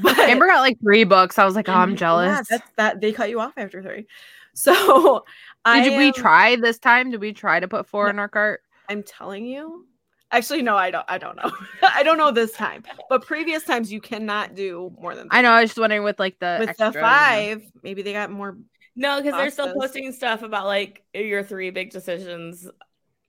but 0.00 0.18
Amber 0.18 0.46
got 0.46 0.60
like 0.60 0.78
three 0.80 1.04
books. 1.04 1.38
I 1.38 1.44
was 1.44 1.54
like, 1.54 1.68
oh, 1.68 1.72
I'm 1.72 1.88
mm-hmm. 1.88 1.92
Yeah, 1.92 1.98
jealous. 1.98 2.48
that's 2.48 2.70
that 2.76 3.00
they 3.00 3.12
cut 3.12 3.30
you 3.30 3.40
off 3.40 3.52
after 3.56 3.82
three 3.82 4.06
so 4.54 5.24
I 5.64 5.82
Did 5.82 5.98
we 5.98 6.12
try 6.12 6.56
this 6.56 6.78
time? 6.78 7.10
Did 7.10 7.20
we 7.20 7.32
try 7.32 7.60
to 7.60 7.68
put 7.68 7.86
four 7.86 8.04
No. 8.06 8.10
in 8.10 8.18
our 8.18 8.28
cart? 8.28 8.62
i'm 8.88 9.02
telling 9.04 9.46
you 9.46 9.86
actually 10.32 10.62
no 10.62 10.76
i 10.76 10.90
don't 10.90 11.04
i 11.08 11.16
don't 11.16 11.36
know 11.36 11.50
i 11.82 12.02
don't 12.02 12.18
know 12.18 12.32
this 12.32 12.52
time 12.52 12.82
but 13.08 13.24
previous 13.24 13.62
times 13.64 13.92
you 13.92 14.00
cannot 14.00 14.54
do 14.54 14.92
more 15.00 15.14
than 15.14 15.28
I 15.30 15.42
know. 15.42 15.50
I 15.50 15.60
was 15.62 15.70
just 15.70 15.78
wondering 15.78 16.02
with 16.02 16.18
like 16.18 16.38
the 16.40 16.56
with 16.60 16.70
extra, 16.70 16.90
the 16.90 16.98
you 16.98 17.02
know. 17.02 17.08
five 17.08 17.62
maybe 17.82 18.02
they 18.02 18.12
got 18.12 18.30
more 18.30 18.56
No, 18.96 19.20
because 19.20 19.38
they're 19.38 19.50
still 19.50 19.72
posting 19.74 20.12
stuff 20.12 20.42
about 20.42 20.66
like 20.66 21.02
your 21.14 21.42
three 21.42 21.70
big 21.70 21.90
decisions. 21.90 22.68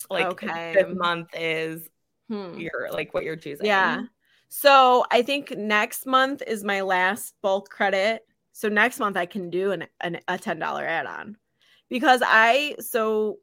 Like 0.09 0.25
Okay. 0.25 0.73
this 0.73 0.95
month 0.95 1.29
is 1.33 1.87
hmm. 2.29 2.57
your 2.57 2.89
like 2.91 3.13
what 3.13 3.23
you're 3.23 3.35
choosing. 3.35 3.65
Yeah. 3.65 4.03
So 4.49 5.05
I 5.11 5.21
think 5.21 5.51
next 5.57 6.05
month 6.05 6.43
is 6.45 6.63
my 6.63 6.81
last 6.81 7.35
bulk 7.41 7.69
credit. 7.69 8.25
So 8.51 8.67
next 8.67 8.99
month 8.99 9.15
I 9.15 9.25
can 9.25 9.49
do 9.49 9.71
an, 9.71 9.87
an 10.01 10.19
a 10.27 10.37
ten 10.37 10.59
dollar 10.59 10.85
add 10.85 11.05
on 11.05 11.37
because 11.89 12.21
I 12.25 12.75
so. 12.79 13.39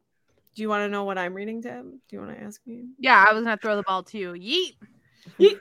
Do 0.55 0.63
you 0.63 0.69
want 0.69 0.83
to 0.83 0.89
know 0.89 1.05
what 1.05 1.19
I'm 1.19 1.35
reading, 1.35 1.63
Tim? 1.63 2.01
Do 2.09 2.17
you 2.17 2.21
want 2.21 2.37
to 2.37 2.43
ask 2.43 2.61
me? 2.67 2.89
Yeah, 2.99 3.25
I 3.29 3.33
was 3.33 3.45
gonna 3.45 3.57
throw 3.57 3.77
the 3.77 3.85
ball 3.85 4.03
to 4.03 4.19
you. 4.19 4.33
Yeet. 4.33 4.77
Yeet. 5.39 5.61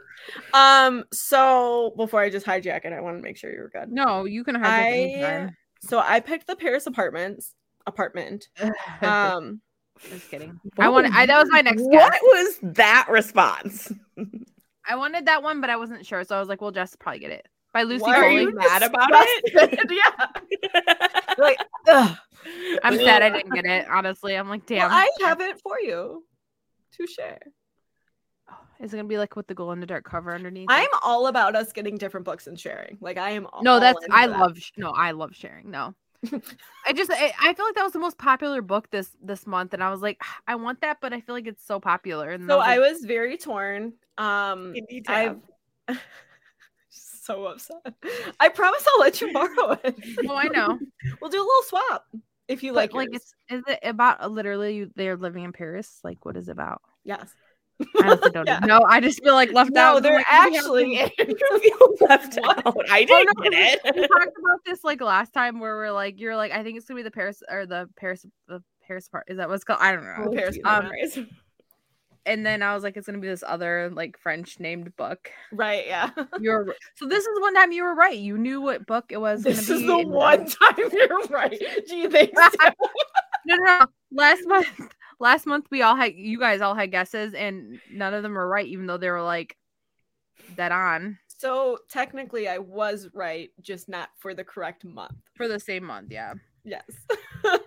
Um. 0.54 1.04
So 1.14 1.94
before 1.96 2.20
I 2.20 2.32
just 2.32 2.46
hijack 2.46 2.84
it, 2.84 2.94
I 2.94 3.00
want 3.02 3.18
to 3.18 3.22
make 3.22 3.38
sure 3.38 3.52
you're 3.52 3.70
good. 3.70 3.92
No, 3.92 4.26
you 4.26 4.44
can 4.44 4.56
have 4.56 4.66
I 4.66 5.50
so 5.82 6.00
I 6.00 6.20
picked 6.20 6.48
the 6.48 6.56
Paris 6.56 6.88
apartments 6.88 7.54
apartment. 7.86 8.50
Um. 9.02 9.62
Just 10.10 10.30
kidding. 10.30 10.60
I 10.78 10.90
wanted. 10.90 11.12
I, 11.14 11.26
that 11.26 11.40
was 11.40 11.50
my 11.52 11.62
next 11.62 11.82
What 11.82 12.12
guess. 12.12 12.22
was 12.22 12.58
that 12.76 13.08
response? 13.10 13.92
I 14.90 14.96
wanted 14.96 15.26
that 15.26 15.44
one, 15.44 15.62
but 15.62 15.70
I 15.70 15.76
wasn't 15.76 16.06
sure, 16.06 16.24
so 16.24 16.36
I 16.36 16.40
was 16.40 16.50
like, 16.50 16.62
"Well, 16.62 16.72
Jess 16.72 16.92
will 16.92 16.98
probably 17.00 17.20
get 17.20 17.32
it." 17.32 17.48
By 17.74 17.84
Lucy 17.84 18.02
why 18.02 18.18
are 18.18 18.32
you 18.32 18.56
mad 18.56 18.82
about 18.82 19.10
it? 19.12 19.80
yeah. 19.92 20.94
Like, 21.38 21.60
ugh. 21.88 22.18
I'm 22.82 22.96
sad 22.98 23.22
I 23.22 23.30
didn't 23.30 23.54
get 23.54 23.66
it. 23.66 23.88
Honestly, 23.88 24.34
I'm 24.34 24.50
like, 24.50 24.66
damn. 24.66 24.90
Well, 24.90 24.98
I 24.98 25.08
have 25.28 25.40
it 25.40 25.62
for 25.62 25.80
you 25.80 26.26
to 26.94 27.06
share. 27.06 27.40
Oh, 28.50 28.56
is 28.80 28.92
it 28.92 28.98
gonna 28.98 29.08
be 29.08 29.20
like 29.20 29.36
with 29.36 29.46
the 29.46 29.54
glow 29.54 29.72
in 29.72 29.80
the 29.80 29.86
dark 29.86 30.04
cover 30.04 30.34
underneath? 30.34 30.66
I'm 30.68 30.86
it? 30.86 30.90
all 31.04 31.28
about 31.28 31.56
us 31.56 31.72
getting 31.74 31.96
different 31.96 32.26
books 32.26 32.48
and 32.48 32.60
sharing. 32.60 32.98
Like 33.02 33.18
I 33.18 33.32
am. 33.32 33.46
All 33.54 33.62
no, 33.62 33.80
that's 33.80 34.04
into 34.04 34.16
I 34.18 34.26
that. 34.26 34.40
love. 34.40 34.58
No, 34.78 34.90
I 34.90 35.12
love 35.12 35.36
sharing. 35.36 35.70
No, 35.70 35.94
I 36.86 36.94
just 36.94 37.12
I, 37.12 37.32
I 37.42 37.54
feel 37.54 37.66
like 37.66 37.76
that 37.76 37.84
was 37.84 37.94
the 37.94 38.00
most 38.00 38.18
popular 38.18 38.62
book 38.62 38.90
this 38.92 39.12
this 39.22 39.46
month, 39.46 39.74
and 39.74 39.84
I 39.84 39.90
was 39.92 40.02
like, 40.02 40.22
I 40.48 40.56
want 40.56 40.82
that, 40.82 40.98
but 41.02 41.14
I 41.14 41.22
feel 41.22 41.36
like 41.36 41.48
it's 41.48 41.66
so 41.66 41.80
popular. 41.80 42.32
And 42.32 42.50
So 42.50 42.60
I 42.60 42.76
I 42.76 42.80
was 42.80 42.94
was 42.94 43.06
very 43.06 43.38
torn. 43.38 43.94
Um, 44.18 44.74
You 44.76 44.82
need 44.90 45.06
to 45.06 45.12
I've 45.12 45.38
so 46.90 47.46
upset. 47.46 47.78
I 48.40 48.50
promise 48.50 48.86
I'll 48.94 49.00
let 49.02 49.22
you 49.22 49.32
borrow 49.34 49.78
it. 49.84 49.96
oh, 50.28 50.36
I 50.36 50.48
know. 50.48 50.80
We'll 51.22 51.30
do 51.30 51.38
a 51.40 51.42
little 51.48 51.64
swap 51.64 52.06
if 52.48 52.64
you 52.64 52.74
But 52.74 52.76
like. 52.76 52.94
like, 52.94 53.10
yours. 53.12 53.34
it's 53.50 53.58
is 53.58 53.64
it 53.68 53.80
about 53.84 54.22
uh, 54.22 54.28
literally 54.28 54.76
you, 54.78 54.92
they're 54.96 55.18
living 55.18 55.44
in 55.44 55.52
Paris? 55.54 56.00
Like, 56.04 56.26
what 56.26 56.38
is 56.38 56.48
it 56.50 56.52
about? 56.54 56.82
yes. 57.04 57.34
I 57.80 58.08
honestly 58.10 58.32
don't 58.34 58.48
Yeah. 58.48 58.60
know. 58.60 58.82
I 58.88 59.00
just 59.00 59.24
feel 59.24 59.34
like 59.34 59.52
left 59.54 59.76
out. 59.76 59.96
No, 59.96 60.00
they're 60.00 60.14
like, 60.18 60.26
actually. 60.30 60.96
You 60.98 61.08
feel 61.60 61.96
left 62.08 62.38
out. 62.44 62.76
I 62.90 63.04
Oh, 63.04 63.06
didn't 63.06 63.38
no, 63.44 63.50
get 63.50 63.80
we, 63.96 64.02
we 64.02 64.08
talked 64.08 64.38
about 64.40 64.60
this 64.66 64.84
like 64.84 65.02
last 65.02 65.34
time 65.34 65.60
where 65.60 65.76
we're 65.78 65.92
like, 65.92 66.20
you're 66.20 66.36
like, 66.36 66.52
I 66.52 66.64
think 66.64 66.78
it's 66.78 66.88
gonna 66.88 67.00
be 67.00 67.04
the 67.04 67.12
Paris 67.12 67.42
or 67.50 67.66
the 67.66 67.90
Paris, 67.96 68.26
the 68.48 68.62
Paris 68.86 69.08
part. 69.10 69.26
Is 69.28 69.38
that 69.38 69.50
what's 69.50 69.64
called? 69.64 69.80
I 69.82 69.92
don't 69.92 70.04
know. 70.04 70.26
Oh, 70.26 70.32
Paris 70.34 70.58
Um, 70.66 70.90
And 72.26 72.46
then 72.46 72.62
I 72.62 72.74
was 72.74 72.84
like, 72.84 72.98
it's 72.98 73.06
gonna 73.08 73.20
be 73.20 73.28
this 73.28 73.44
other 73.48 73.90
like 73.94 74.18
French 74.18 74.60
named 74.60 74.94
book. 74.98 75.32
Right. 75.54 75.86
Yeah. 75.88 76.10
You're 76.42 76.76
so 76.96 77.06
this 77.08 77.26
is 77.26 77.40
one 77.40 77.54
time 77.54 77.72
you 77.72 77.84
were 77.84 77.96
right. 77.96 78.18
You 78.18 78.38
knew 78.38 78.60
what 78.60 78.86
book 78.86 79.06
it 79.10 79.18
was. 79.22 79.44
This 79.44 79.68
gonna 79.68 79.80
is 79.80 79.86
the 79.88 79.96
and- 79.98 80.12
one 80.12 80.46
time 80.46 80.76
you're 80.92 81.22
right. 81.30 81.58
Do 81.88 81.96
you 81.96 82.10
think 82.10 82.32
so? 82.38 82.50
No, 83.46 83.56
no, 83.56 83.64
no. 83.80 83.86
Last 84.12 84.42
month, 84.46 84.68
last 85.20 85.46
month 85.46 85.68
we 85.72 85.82
all 85.82 85.96
had 85.96 86.16
you 86.16 86.40
guys 86.40 86.62
all 86.62 86.76
had 86.76 86.92
guesses, 86.92 87.34
and 87.34 87.80
none 87.92 88.14
of 88.14 88.24
them 88.24 88.34
were 88.34 88.48
right, 88.48 88.68
even 88.68 88.88
though 88.88 88.98
they 88.98 89.10
were 89.10 89.22
like 89.22 89.58
dead 90.56 90.72
on 90.72 91.18
So 91.28 91.78
technically, 91.90 92.48
I 92.48 92.58
was 92.60 93.10
right, 93.14 93.50
just 93.62 93.90
not 93.90 94.10
for 94.18 94.34
the 94.34 94.44
correct 94.44 94.86
month. 94.86 95.18
for 95.36 95.48
the 95.48 95.60
same 95.60 95.84
month. 95.84 96.12
Yeah. 96.12 96.34
Yes. 96.64 96.84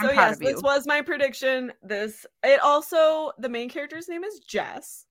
So 0.00 0.10
yes, 0.10 0.38
this 0.38 0.62
was 0.62 0.86
my 0.86 1.02
prediction. 1.02 1.72
This 1.82 2.24
it 2.42 2.60
also 2.60 3.32
the 3.38 3.50
main 3.50 3.68
character's 3.68 4.08
name 4.08 4.24
is 4.24 4.40
Jess. 4.40 5.04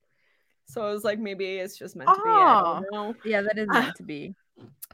So 0.65 0.81
I 0.81 0.91
was 0.91 1.03
like, 1.03 1.19
maybe 1.19 1.57
it's 1.57 1.77
just 1.77 1.95
meant 1.95 2.09
to 2.09 2.15
be. 2.15 2.21
Oh. 2.25 3.15
Yeah, 3.23 3.41
that 3.41 3.57
is 3.59 3.67
meant 3.71 3.95
to 3.97 4.03
be. 4.03 4.33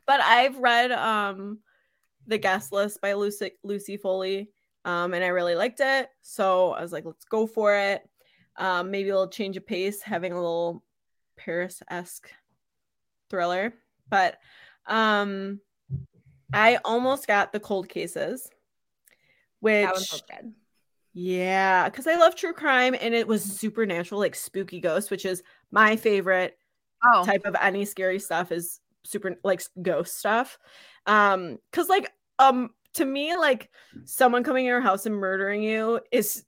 But 0.06 0.20
I've 0.20 0.58
read 0.58 0.92
um 0.92 1.60
the 2.28 2.38
guest 2.38 2.74
list 2.74 3.00
by 3.00 3.14
Lucy 3.14 3.52
Lucy 3.64 3.96
Foley. 3.96 4.50
Um, 4.86 5.14
and 5.14 5.24
I 5.24 5.30
really 5.30 5.56
liked 5.56 5.82
it. 5.82 6.10
So 6.22 6.72
I 6.72 6.82
was 6.82 6.94
like, 6.94 7.06
let's 7.06 7.26
go 7.26 7.48
for 7.48 7.76
it. 7.76 8.10
Um, 8.58 8.92
maybe 8.92 9.10
a 9.10 9.14
little 9.16 9.30
change 9.30 9.58
of 9.58 9.68
pace, 9.68 10.02
having 10.02 10.32
a 10.32 10.36
little 10.38 10.84
Paris-esque 11.38 12.32
thriller. 13.30 13.74
But 14.10 14.38
um 14.88 15.60
I 16.54 16.78
almost 16.86 17.28
got 17.28 17.52
the 17.52 17.60
cold 17.60 17.90
cases, 17.90 18.50
which 19.60 19.86
That 19.86 19.96
was 19.96 20.10
so 20.10 20.18
good. 20.30 20.54
yeah, 21.14 21.90
because 21.90 22.08
I 22.08 22.16
love 22.16 22.36
true 22.36 22.54
crime 22.54 22.96
and 23.00 23.14
it 23.14 23.28
was 23.28 23.44
supernatural, 23.44 24.20
like 24.20 24.36
spooky 24.36 24.80
ghosts, 24.82 25.10
which 25.10 25.26
is 25.26 25.44
my 25.72 25.96
favorite 25.96 26.58
Oh, 27.04 27.24
type 27.26 27.46
of 27.46 27.56
any 27.62 27.86
scary 27.86 28.20
stuff 28.20 28.52
is 28.52 28.82
super 29.04 29.36
like 29.44 29.62
ghost 29.82 30.18
stuff. 30.20 30.58
Um, 31.06 31.60
because 31.72 31.90
like 31.90 32.12
um 32.40 32.72
to 32.96 33.06
me, 33.06 33.36
like 33.36 33.70
someone 34.06 34.44
coming 34.44 34.66
in 34.66 34.70
your 34.70 34.82
house 34.82 35.06
and 35.06 35.16
murdering 35.16 35.64
you 35.64 36.00
is 36.12 36.44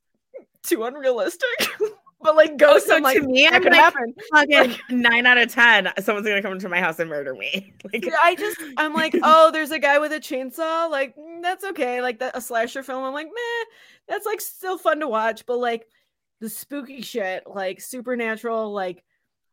too 0.64 0.84
unrealistic. 0.84 1.70
but 2.22 2.36
like 2.36 2.58
ghosts, 2.58 2.88
So 2.88 2.98
like, 2.98 3.18
to 3.18 3.28
me, 3.28 3.48
I'm 3.48 3.64
like, 3.64 3.94
fucking 4.34 4.76
nine 4.90 5.26
out 5.26 5.38
of 5.38 5.52
ten. 5.52 5.90
Someone's 6.00 6.28
gonna 6.28 6.42
come 6.42 6.54
into 6.54 6.70
my 6.70 6.80
house 6.80 7.00
and 7.00 7.10
murder 7.10 7.34
me. 7.34 7.74
Like, 7.94 8.10
I 8.22 8.36
just 8.36 8.60
I'm 8.78 8.94
like, 8.94 9.16
oh, 9.24 9.52
there's 9.52 9.72
a 9.72 9.80
guy 9.80 9.98
with 10.00 10.12
a 10.12 10.20
chainsaw. 10.20 10.90
Like, 10.90 11.16
mm, 11.16 11.42
that's 11.42 11.64
okay. 11.64 12.02
Like 12.02 12.20
that 12.20 12.36
a 12.36 12.42
slasher 12.42 12.84
film. 12.84 13.04
I'm 13.04 13.14
like, 13.14 13.28
meh, 13.28 13.66
that's 14.08 14.26
like 14.26 14.42
still 14.42 14.78
fun 14.78 15.00
to 15.00 15.08
watch. 15.08 15.46
But 15.46 15.60
like 15.60 15.88
the 16.42 16.50
spooky 16.50 17.02
shit, 17.02 17.44
like 17.48 17.80
supernatural, 17.80 18.74
like 18.74 19.04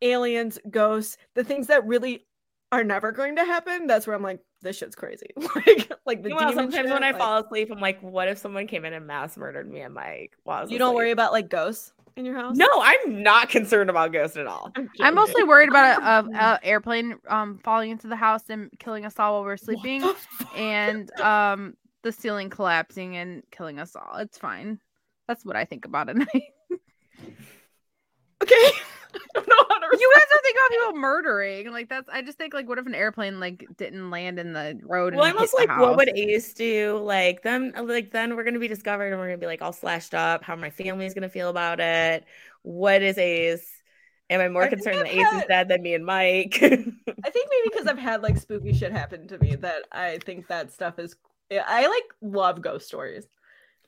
aliens, 0.01 0.59
ghosts, 0.69 1.17
the 1.33 1.43
things 1.43 1.67
that 1.67 1.85
really 1.87 2.25
are 2.71 2.83
never 2.83 3.11
going 3.11 3.37
to 3.37 3.45
happen. 3.45 3.87
That's 3.87 4.05
where 4.05 4.15
I'm 4.15 4.23
like, 4.23 4.41
this 4.65 4.77
shit's 4.77 4.95
crazy. 4.95 5.29
like, 5.55 5.91
like 6.05 6.23
the 6.23 6.33
well, 6.33 6.49
sometimes 6.51 6.73
shit, 6.75 6.85
when 6.85 7.03
I 7.03 7.11
like- 7.11 7.17
fall 7.17 7.37
asleep, 7.37 7.69
I'm 7.71 7.79
like, 7.79 8.01
what 8.01 8.27
if 8.27 8.37
someone 8.37 8.67
came 8.67 8.83
in 8.83 8.93
and 8.93 9.07
mass 9.07 9.37
murdered 9.37 9.71
me? 9.71 9.79
And 9.81 9.93
like, 9.95 10.35
while 10.43 10.59
I 10.59 10.61
was 10.63 10.71
you 10.71 10.77
don't 10.77 10.95
worry 10.95 11.11
about 11.11 11.31
like 11.31 11.49
ghosts 11.49 11.93
in 12.17 12.25
your 12.25 12.35
house. 12.35 12.55
No, 12.57 12.67
I'm 12.81 13.23
not 13.23 13.49
concerned 13.49 13.89
about 13.89 14.11
ghosts 14.11 14.37
at 14.37 14.47
all. 14.47 14.71
I'm, 14.75 14.89
I'm 15.01 15.15
mostly 15.15 15.43
worried 15.43 15.69
about 15.69 16.01
a, 16.01 16.29
a, 16.29 16.33
a 16.39 16.59
airplane 16.65 17.15
um 17.27 17.59
falling 17.63 17.91
into 17.91 18.07
the 18.07 18.15
house 18.15 18.43
and 18.49 18.69
killing 18.79 19.05
us 19.05 19.19
all 19.19 19.33
while 19.33 19.43
we're 19.43 19.57
sleeping, 19.57 20.03
and 20.55 21.11
um 21.21 21.75
the 22.03 22.11
ceiling 22.11 22.49
collapsing 22.49 23.15
and 23.17 23.43
killing 23.51 23.79
us 23.79 23.95
all. 23.95 24.17
It's 24.17 24.37
fine. 24.37 24.79
That's 25.27 25.43
what 25.43 25.55
I 25.55 25.65
think 25.65 25.85
about 25.85 26.09
at 26.09 26.15
night. 26.17 26.43
okay. 28.43 28.69
I 29.15 29.39
don't 29.39 29.47
know 29.47 29.65
how 29.69 29.79
to 29.79 29.85
you 29.99 30.11
guys 30.15 30.23
are 30.23 30.41
thinking 30.41 30.61
about 30.61 30.69
people 30.71 30.99
murdering. 30.99 31.71
Like 31.71 31.89
that's 31.89 32.09
I 32.09 32.21
just 32.21 32.37
think 32.37 32.53
like 32.53 32.67
what 32.67 32.77
if 32.77 32.85
an 32.85 32.95
airplane 32.95 33.39
like 33.39 33.65
didn't 33.77 34.09
land 34.09 34.39
in 34.39 34.53
the 34.53 34.79
road? 34.83 35.15
Well, 35.15 35.23
and 35.23 35.33
I'm 35.33 35.37
hit 35.37 35.51
also 35.53 35.57
the 35.57 35.67
like, 35.67 35.79
what 35.79 35.97
would? 35.97 36.09
Ace 36.15 36.53
do? 36.53 36.99
Like 37.03 37.43
then, 37.43 37.73
like 37.83 38.11
then 38.11 38.35
we're 38.35 38.43
gonna 38.43 38.59
be 38.59 38.67
discovered 38.67 39.11
and 39.11 39.19
we're 39.19 39.27
gonna 39.27 39.37
be 39.37 39.45
like 39.45 39.61
all 39.61 39.73
slashed 39.73 40.13
up. 40.13 40.43
How 40.43 40.55
my 40.55 40.69
family's 40.69 41.13
gonna 41.13 41.29
feel 41.29 41.49
about 41.49 41.79
it? 41.79 42.25
What 42.63 43.01
is 43.01 43.17
Ace? 43.17 43.69
Am 44.29 44.41
I 44.41 44.49
more 44.49 44.63
I 44.63 44.69
concerned 44.69 44.97
that 44.99 45.07
I've 45.07 45.17
Ace 45.17 45.41
is 45.41 45.47
dead 45.47 45.69
than 45.69 45.83
me 45.83 45.93
and 45.93 46.05
Mike? 46.05 46.55
I 46.61 46.67
think 46.67 46.95
maybe 47.07 47.69
because 47.69 47.87
I've 47.87 47.99
had 47.99 48.23
like 48.23 48.37
spooky 48.37 48.73
shit 48.73 48.91
happen 48.91 49.27
to 49.27 49.37
me 49.37 49.55
that 49.55 49.83
I 49.91 50.19
think 50.25 50.47
that 50.47 50.71
stuff 50.71 50.97
is. 50.99 51.15
I 51.51 51.87
like 51.87 52.05
love 52.21 52.61
ghost 52.61 52.87
stories, 52.87 53.27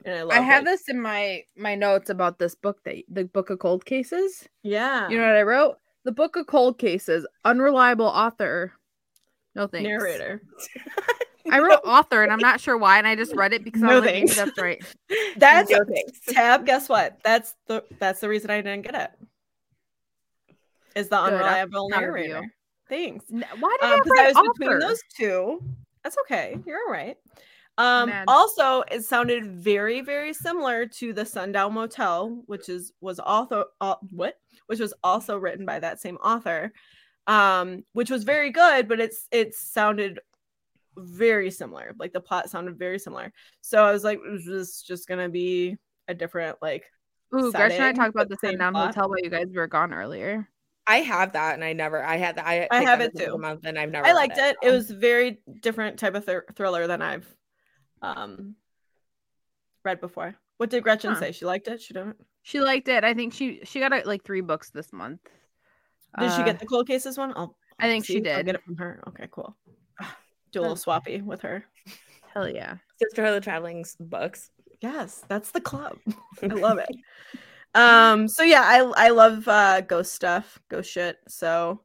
and 0.05 0.15
I 0.15 0.23
love. 0.23 0.37
I 0.37 0.41
have 0.41 0.63
like- 0.63 0.73
this 0.73 0.89
in 0.89 0.99
my 1.01 1.43
my 1.55 1.75
notes 1.75 2.09
about 2.09 2.39
this 2.39 2.55
book 2.55 2.83
that 2.85 3.03
the 3.09 3.25
book 3.25 3.49
of 3.49 3.59
cold 3.59 3.85
cases. 3.85 4.47
Yeah. 4.63 5.07
You 5.09 5.17
know 5.17 5.25
what 5.27 5.35
I 5.35 5.43
wrote? 5.43 5.77
The 6.05 6.11
book 6.11 6.35
of 6.35 6.47
cold 6.47 6.77
cases, 6.79 7.25
unreliable 7.45 8.05
author. 8.05 8.73
No 9.55 9.67
thanks. 9.67 9.87
narrator. 9.87 10.41
I 11.51 11.59
wrote 11.59 11.79
author 11.85 12.23
and 12.23 12.31
I'm 12.31 12.39
not 12.39 12.59
sure 12.59 12.77
why, 12.77 12.97
and 12.97 13.07
I 13.07 13.15
just 13.15 13.33
read 13.33 13.53
it 13.53 13.63
because 13.63 13.81
I 13.81 13.87
No 13.87 14.01
was 14.01 14.05
like, 14.11 14.35
that's 14.35 14.57
right. 14.61 14.83
That's 15.37 15.69
No 15.71 15.83
thanks. 15.85 16.19
tab. 16.27 16.65
Guess 16.65 16.89
what? 16.89 17.17
That's 17.23 17.55
the 17.67 17.83
that's 17.99 18.19
the 18.19 18.27
reason 18.29 18.49
I 18.51 18.57
didn't 18.61 18.81
get 18.83 18.95
it. 18.95 19.11
Is 20.95 21.09
the 21.09 21.17
Good, 21.17 21.33
unreliable 21.33 21.89
you. 21.91 21.99
narrator. 21.99 22.41
Thanks. 22.89 23.25
Why 23.29 23.41
did 23.81 23.89
Um, 23.91 24.01
I 24.17 24.31
I 24.35 24.41
was 24.41 24.49
between 24.57 24.79
those 24.79 25.01
two. 25.15 25.61
That's 26.03 26.17
okay. 26.25 26.57
You're 26.65 26.79
all 26.87 26.91
right. 26.91 27.17
Um, 27.77 28.09
Mad. 28.09 28.25
also, 28.27 28.83
it 28.91 29.05
sounded 29.05 29.45
very, 29.45 30.01
very 30.01 30.33
similar 30.33 30.87
to 30.87 31.13
the 31.13 31.25
Sundown 31.25 31.73
Motel, 31.73 32.41
which 32.47 32.69
is 32.69 32.93
was 33.01 33.19
also 33.19 33.65
uh, 33.81 33.95
what, 34.11 34.35
which 34.65 34.79
was 34.79 34.93
also 35.03 35.37
written 35.37 35.65
by 35.65 35.79
that 35.79 35.99
same 35.99 36.17
author, 36.17 36.73
um, 37.27 37.83
which 37.93 38.09
was 38.09 38.23
very 38.23 38.49
good, 38.49 38.87
but 38.87 38.99
it's 38.99 39.27
it 39.31 39.53
sounded 39.53 40.19
very 40.97 41.51
similar. 41.51 41.93
Like 41.99 42.13
the 42.13 42.19
plot 42.19 42.49
sounded 42.49 42.79
very 42.79 42.97
similar. 42.97 43.31
So 43.61 43.83
I 43.83 43.91
was 43.91 44.03
like, 44.03 44.19
is 44.27 44.45
this 44.45 44.81
just 44.81 45.07
gonna 45.07 45.29
be 45.29 45.77
a 46.07 46.15
different 46.15 46.57
like? 46.61 46.85
Ooh, 47.35 47.51
Gretchen 47.51 47.83
and 47.83 47.85
I 47.85 47.93
talked 47.93 48.15
about 48.15 48.29
the 48.29 48.37
same 48.37 48.53
Sundown 48.53 48.73
plot. 48.73 48.95
Hotel 48.95 49.09
while 49.09 49.19
you 49.19 49.29
guys 49.29 49.47
were 49.53 49.67
gone 49.67 49.93
earlier. 49.93 50.49
I 50.87 50.97
have 51.01 51.33
that, 51.33 51.53
and 51.53 51.63
I 51.63 51.73
never. 51.73 52.01
I 52.01 52.15
had 52.15 52.37
that. 52.37 52.47
I, 52.47 52.67
I 52.71 52.81
have 52.81 53.01
it 53.01 53.15
too. 53.15 53.37
Month, 53.37 53.65
and 53.65 53.77
I've 53.77 53.91
never. 53.91 54.07
I 54.07 54.13
liked 54.13 54.37
it. 54.37 54.55
It 54.63 54.69
so. 54.69 54.73
was 54.73 54.89
very 54.89 55.41
different 55.61 55.99
type 55.99 56.15
of 56.15 56.25
thr- 56.25 56.47
thriller 56.55 56.87
than 56.87 57.01
I've 57.01 57.27
um 58.01 58.55
read 59.83 59.99
before. 60.01 60.35
What 60.57 60.69
did 60.69 60.83
Gretchen 60.83 61.13
Huh. 61.13 61.19
say? 61.19 61.31
She 61.31 61.45
liked 61.45 61.67
it. 61.67 61.81
She 61.81 61.93
don't. 61.93 62.15
She 62.43 62.59
liked 62.59 62.87
it. 62.87 63.03
I 63.03 63.13
think 63.13 63.33
she 63.33 63.61
she 63.63 63.79
got 63.79 64.05
like 64.05 64.23
three 64.23 64.41
books 64.41 64.69
this 64.69 64.91
month. 64.93 65.21
Did 66.19 66.31
she 66.33 66.41
Uh, 66.41 66.45
get 66.45 66.59
the 66.59 66.65
cold 66.65 66.87
cases 66.87 67.17
one? 67.17 67.33
I'll, 67.35 67.55
I 67.79 67.87
think 67.87 68.05
she 68.05 68.23
see. 68.23 68.29
I'll 68.31 68.43
get 68.43 68.55
it 68.55 68.63
from 68.63 68.77
her. 68.77 69.03
Okay, 69.09 69.27
cool. 69.31 69.55
Do 70.51 70.59
a 70.59 70.61
little 70.61 70.75
swappy 70.77 71.21
with 71.21 71.41
her. 71.41 71.65
Hell 72.33 72.49
yeah. 72.49 72.77
Sisterhood 73.01 73.29
of 73.29 73.35
the 73.35 73.41
Traveling 73.41 73.81
S- 73.81 73.95
books. 73.99 74.49
Yes, 74.81 75.23
that's 75.27 75.51
the 75.51 75.61
club. 75.61 75.97
I 76.43 76.47
love 76.53 76.79
it. 76.79 76.89
um. 77.75 78.27
So 78.27 78.43
yeah, 78.43 78.63
I 78.63 78.79
I 79.07 79.09
love 79.09 79.47
uh 79.47 79.81
ghost 79.81 80.13
stuff, 80.13 80.59
ghost 80.69 80.89
shit. 80.91 81.17
So, 81.27 81.81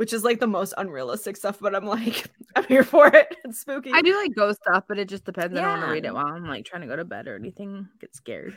which 0.00 0.14
is 0.14 0.24
like 0.24 0.40
the 0.40 0.46
most 0.46 0.72
unrealistic 0.78 1.36
stuff, 1.36 1.58
but 1.60 1.74
I'm 1.74 1.84
like 1.84 2.24
I'm 2.56 2.64
here 2.64 2.84
for 2.84 3.08
it. 3.08 3.36
It's 3.44 3.60
spooky. 3.60 3.90
I 3.92 4.00
do 4.00 4.16
like 4.16 4.34
ghost 4.34 4.58
stuff, 4.62 4.84
but 4.88 4.98
it 4.98 5.10
just 5.10 5.26
depends. 5.26 5.54
I 5.54 5.60
don't 5.60 5.68
want 5.68 5.82
to 5.82 5.92
read 5.92 6.06
it 6.06 6.14
while 6.14 6.24
I'm 6.24 6.46
like 6.46 6.64
trying 6.64 6.80
to 6.80 6.88
go 6.88 6.96
to 6.96 7.04
bed 7.04 7.28
or 7.28 7.36
anything. 7.36 7.86
Get 8.00 8.16
scared. 8.16 8.56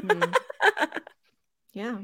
Mm. 0.00 0.34
Yeah. 1.74 2.00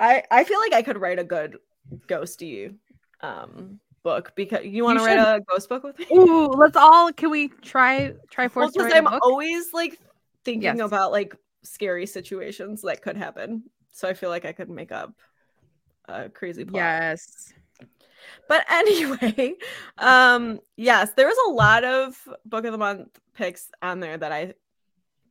I 0.00 0.24
I 0.30 0.44
feel 0.44 0.58
like 0.60 0.72
I 0.72 0.80
could 0.80 0.96
write 0.98 1.18
a 1.18 1.24
good 1.24 1.58
ghosty 2.06 2.74
um 3.20 3.80
book 4.02 4.32
because 4.34 4.64
you 4.64 4.82
want 4.82 4.98
to 4.98 5.04
write 5.04 5.18
a 5.18 5.40
ghost 5.46 5.68
book 5.68 5.84
with 5.84 5.98
me? 5.98 6.06
Ooh, 6.10 6.46
let's 6.46 6.76
all. 6.76 7.12
Can 7.12 7.30
we 7.30 7.48
try 7.48 8.14
try 8.30 8.48
Well, 8.54 8.70
to 8.70 8.72
because 8.78 8.90
a 8.92 8.96
I'm 8.96 9.08
always 9.22 9.74
like 9.74 9.98
thinking 10.42 10.78
Yes. 10.78 10.80
about 10.80 11.12
like 11.12 11.36
scary 11.62 12.06
situations 12.06 12.80
that 12.80 13.02
could 13.02 13.18
happen. 13.18 13.64
So 13.92 14.08
I 14.08 14.14
feel 14.14 14.30
like 14.30 14.46
I 14.46 14.52
could 14.52 14.70
make 14.70 14.90
up 14.90 15.12
a 16.08 16.28
crazy 16.28 16.64
plot. 16.64 16.76
Yes. 16.82 17.52
But 18.48 18.64
anyway, 18.70 19.54
um 19.98 20.60
yes, 20.76 21.12
there 21.16 21.26
was 21.26 21.38
a 21.48 21.52
lot 21.52 21.84
of 21.84 22.16
book 22.44 22.64
of 22.64 22.72
the 22.72 22.78
month 22.78 23.08
picks 23.34 23.70
on 23.82 24.00
there 24.00 24.16
that 24.16 24.32
I 24.32 24.54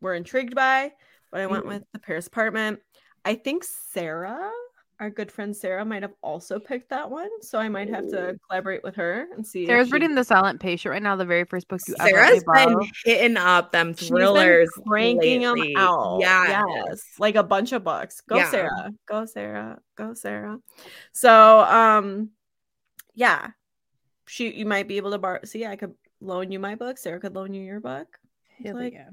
were 0.02 0.14
intrigued 0.14 0.56
by, 0.56 0.92
but 1.32 1.42
I 1.42 1.48
went 1.48 1.66
Mhm. 1.66 1.70
with 1.70 1.84
the 1.94 2.00
Paris 2.00 2.28
apartment. 2.28 2.80
I 3.26 3.36
think 3.36 3.64
Sarah, 3.64 4.52
our 5.00 5.10
good 5.12 5.32
friend 5.32 5.56
Sarah, 5.56 5.86
might 5.86 6.02
have 6.02 6.14
also 6.24 6.58
picked 6.60 6.90
that 6.90 7.10
one, 7.10 7.30
so 7.42 7.60
I 7.60 7.70
might 7.70 7.88
have 7.90 8.08
to 8.10 8.36
collaborate 8.50 8.84
with 8.84 8.96
her 8.96 9.28
and 9.36 9.46
see. 9.46 9.64
if 9.64 9.68
Sarah's 9.68 9.88
she- 9.90 9.94
reading 9.94 10.16
The 10.16 10.24
Silent 10.24 10.60
Patient 10.60 10.92
right 10.92 11.04
now, 11.04 11.16
the 11.16 11.24
very 11.26 11.44
first 11.44 11.68
book 11.68 11.82
you 11.88 11.96
ever 12.00 12.10
Sarah's 12.10 12.44
let 12.48 12.58
me 12.58 12.66
been 12.66 12.74
borrow. 12.74 12.88
hitting 13.06 13.38
up 13.38 13.72
them 13.72 13.94
She's 13.96 14.10
been 14.10 14.18
thrillers, 14.18 14.70
cranking 14.88 15.42
lately. 15.44 15.74
them 15.74 15.78
out. 15.84 16.20
Yeah, 16.22 16.64
Yes, 16.88 17.04
like 17.20 17.36
a 17.36 17.44
bunch 17.44 17.74
of 17.74 17.84
books. 17.84 18.22
Go 18.22 18.38
Yeah. 18.38 18.50
Sarah. 18.50 18.92
Go 19.08 19.26
Sarah. 19.26 19.80
Go 19.96 20.14
Sarah. 20.16 20.58
So, 21.12 21.60
um, 21.60 22.32
yeah, 23.14 23.52
she 24.26 24.52
you 24.54 24.66
might 24.66 24.88
be 24.88 24.98
able 24.98 25.12
to 25.12 25.18
borrow. 25.20 25.40
See, 25.46 25.66
I 25.66 25.76
could 25.76 25.94
loan 26.22 26.52
you 26.52 26.60
my 26.60 26.74
book. 26.76 26.98
Sarah 26.98 27.20
could 27.20 27.36
loan 27.36 27.54
you 27.54 27.62
your 27.64 27.80
book. 27.80 28.08
Hell 28.64 28.76
like- 28.76 28.94
yeah. 28.94 29.10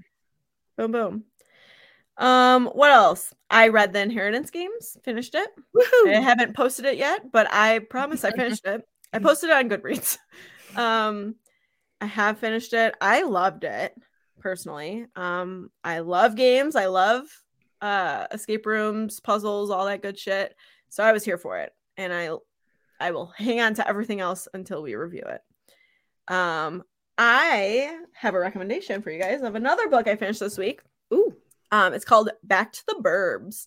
Boom, 0.79 0.93
boom. 0.93 1.25
Um, 2.17 2.67
what 2.67 2.91
else? 2.91 3.33
I 3.51 3.69
read 3.69 3.93
the 3.93 4.01
Inheritance 4.01 4.51
Games. 4.51 4.97
Finished 5.03 5.35
it. 5.35 5.49
I 6.07 6.21
haven't 6.21 6.55
posted 6.55 6.85
it 6.85 6.97
yet, 6.97 7.33
but 7.33 7.49
I 7.53 7.81
promise 7.81 8.25
I 8.25 8.31
finished 8.37 8.67
it. 8.67 8.83
I 9.13 9.19
posted 9.19 9.51
it 9.51 9.57
on 9.57 9.69
Goodreads. 9.69 10.19
Um, 10.77 11.37
I 12.01 12.07
have 12.07 12.41
finished 12.41 12.73
it. 12.73 12.97
I 13.01 13.23
loved 13.23 13.63
it 13.63 13.95
personally. 14.41 15.07
Um, 15.15 15.71
I 15.85 16.01
love 16.01 16.35
games. 16.35 16.75
I 16.75 16.87
love 16.87 17.27
uh 17.81 18.27
escape 18.33 18.67
rooms, 18.67 19.21
puzzles, 19.21 19.71
all 19.71 19.85
that 19.87 20.03
good 20.03 20.19
shit. 20.19 20.53
So 20.89 21.05
I 21.05 21.13
was 21.13 21.23
here 21.23 21.39
for 21.39 21.61
it, 21.61 21.73
and 21.97 22.13
I 22.13 22.31
I 22.99 23.13
will 23.13 23.33
hang 23.37 23.61
on 23.61 23.75
to 23.75 23.89
everything 23.89 24.21
else 24.21 24.49
until 24.53 24.83
we 24.83 24.97
review 24.97 25.23
it. 25.27 26.35
Um, 26.35 26.83
I 27.17 27.97
have 28.15 28.35
a 28.35 28.41
recommendation 28.41 29.01
for 29.01 29.11
you 29.11 29.21
guys 29.21 29.43
of 29.43 29.55
another 29.55 29.89
book 29.89 30.09
I 30.09 30.17
finished 30.17 30.41
this 30.41 30.59
week. 30.59 30.81
Um, 31.75 31.93
it's 31.93 32.05
called 32.05 32.31
Back 32.45 32.73
to 32.73 32.83
the 32.87 33.01
Burbs. 33.03 33.67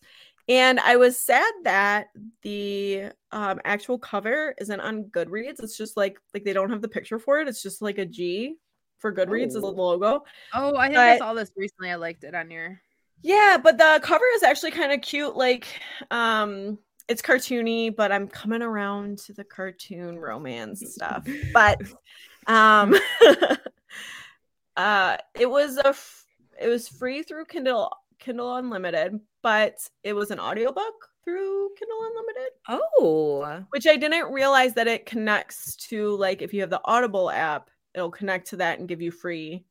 And 0.49 0.79
I 0.79 0.95
was 0.95 1.19
sad 1.19 1.51
that 1.63 2.07
the 2.41 3.09
um, 3.33 3.59
actual 3.65 3.99
cover 3.99 4.55
isn't 4.59 4.79
on 4.79 5.03
Goodreads. 5.05 5.61
It's 5.61 5.75
just 5.75 5.97
like 5.97 6.17
like 6.33 6.45
they 6.45 6.53
don't 6.53 6.69
have 6.69 6.81
the 6.81 6.87
picture 6.87 7.19
for 7.19 7.39
it. 7.41 7.49
It's 7.49 7.61
just 7.61 7.81
like 7.81 7.97
a 7.97 8.05
G 8.05 8.55
for 8.99 9.13
Goodreads 9.13 9.47
as 9.47 9.55
a 9.57 9.59
Oh. 9.65 9.71
logo. 9.71 10.23
Oh, 10.53 10.77
I 10.77 10.87
think 10.87 10.99
I 10.99 11.17
saw 11.17 11.33
this 11.33 11.51
recently. 11.57 11.91
I 11.91 11.95
liked 11.95 12.23
it 12.23 12.33
on 12.33 12.49
your. 12.49 12.79
Yeah, 13.23 13.57
but 13.61 13.77
the 13.77 13.99
cover 14.03 14.23
is 14.35 14.43
actually 14.43 14.71
kind 14.71 14.93
of 14.93 15.01
cute. 15.01 15.35
Like, 15.35 15.67
um, 16.11 16.77
it's 17.09 17.21
cartoony, 17.21 17.93
but 17.93 18.11
I'm 18.13 18.27
coming 18.27 18.61
around 18.61 19.17
to 19.25 19.33
the 19.33 19.43
cartoon 19.43 20.17
romance 20.17 20.83
stuff. 20.93 21.27
But, 21.51 21.81
um, 22.47 22.95
uh, 24.77 25.17
it 25.33 25.49
was 25.49 25.77
a 25.77 25.87
f- 25.89 26.25
it 26.59 26.67
was 26.67 26.87
free 26.87 27.23
through 27.23 27.45
Kindle 27.45 27.91
Kindle 28.19 28.55
Unlimited, 28.55 29.19
but 29.41 29.77
it 30.03 30.13
was 30.13 30.31
an 30.31 30.39
audiobook 30.39 31.09
through 31.23 31.69
Kindle 31.77 32.07
Unlimited, 32.09 32.51
oh, 32.69 33.65
which 33.69 33.87
I 33.87 33.95
didn't 33.97 34.31
realize 34.31 34.73
that 34.75 34.87
it 34.87 35.05
connects 35.05 35.75
to 35.87 36.15
like 36.15 36.41
if 36.41 36.53
you 36.53 36.61
have 36.61 36.69
the 36.69 36.81
Audible 36.85 37.29
app, 37.29 37.69
it'll 37.93 38.11
connect 38.11 38.47
to 38.49 38.57
that 38.57 38.79
and 38.79 38.87
give 38.87 39.01
you 39.01 39.11
free 39.11 39.65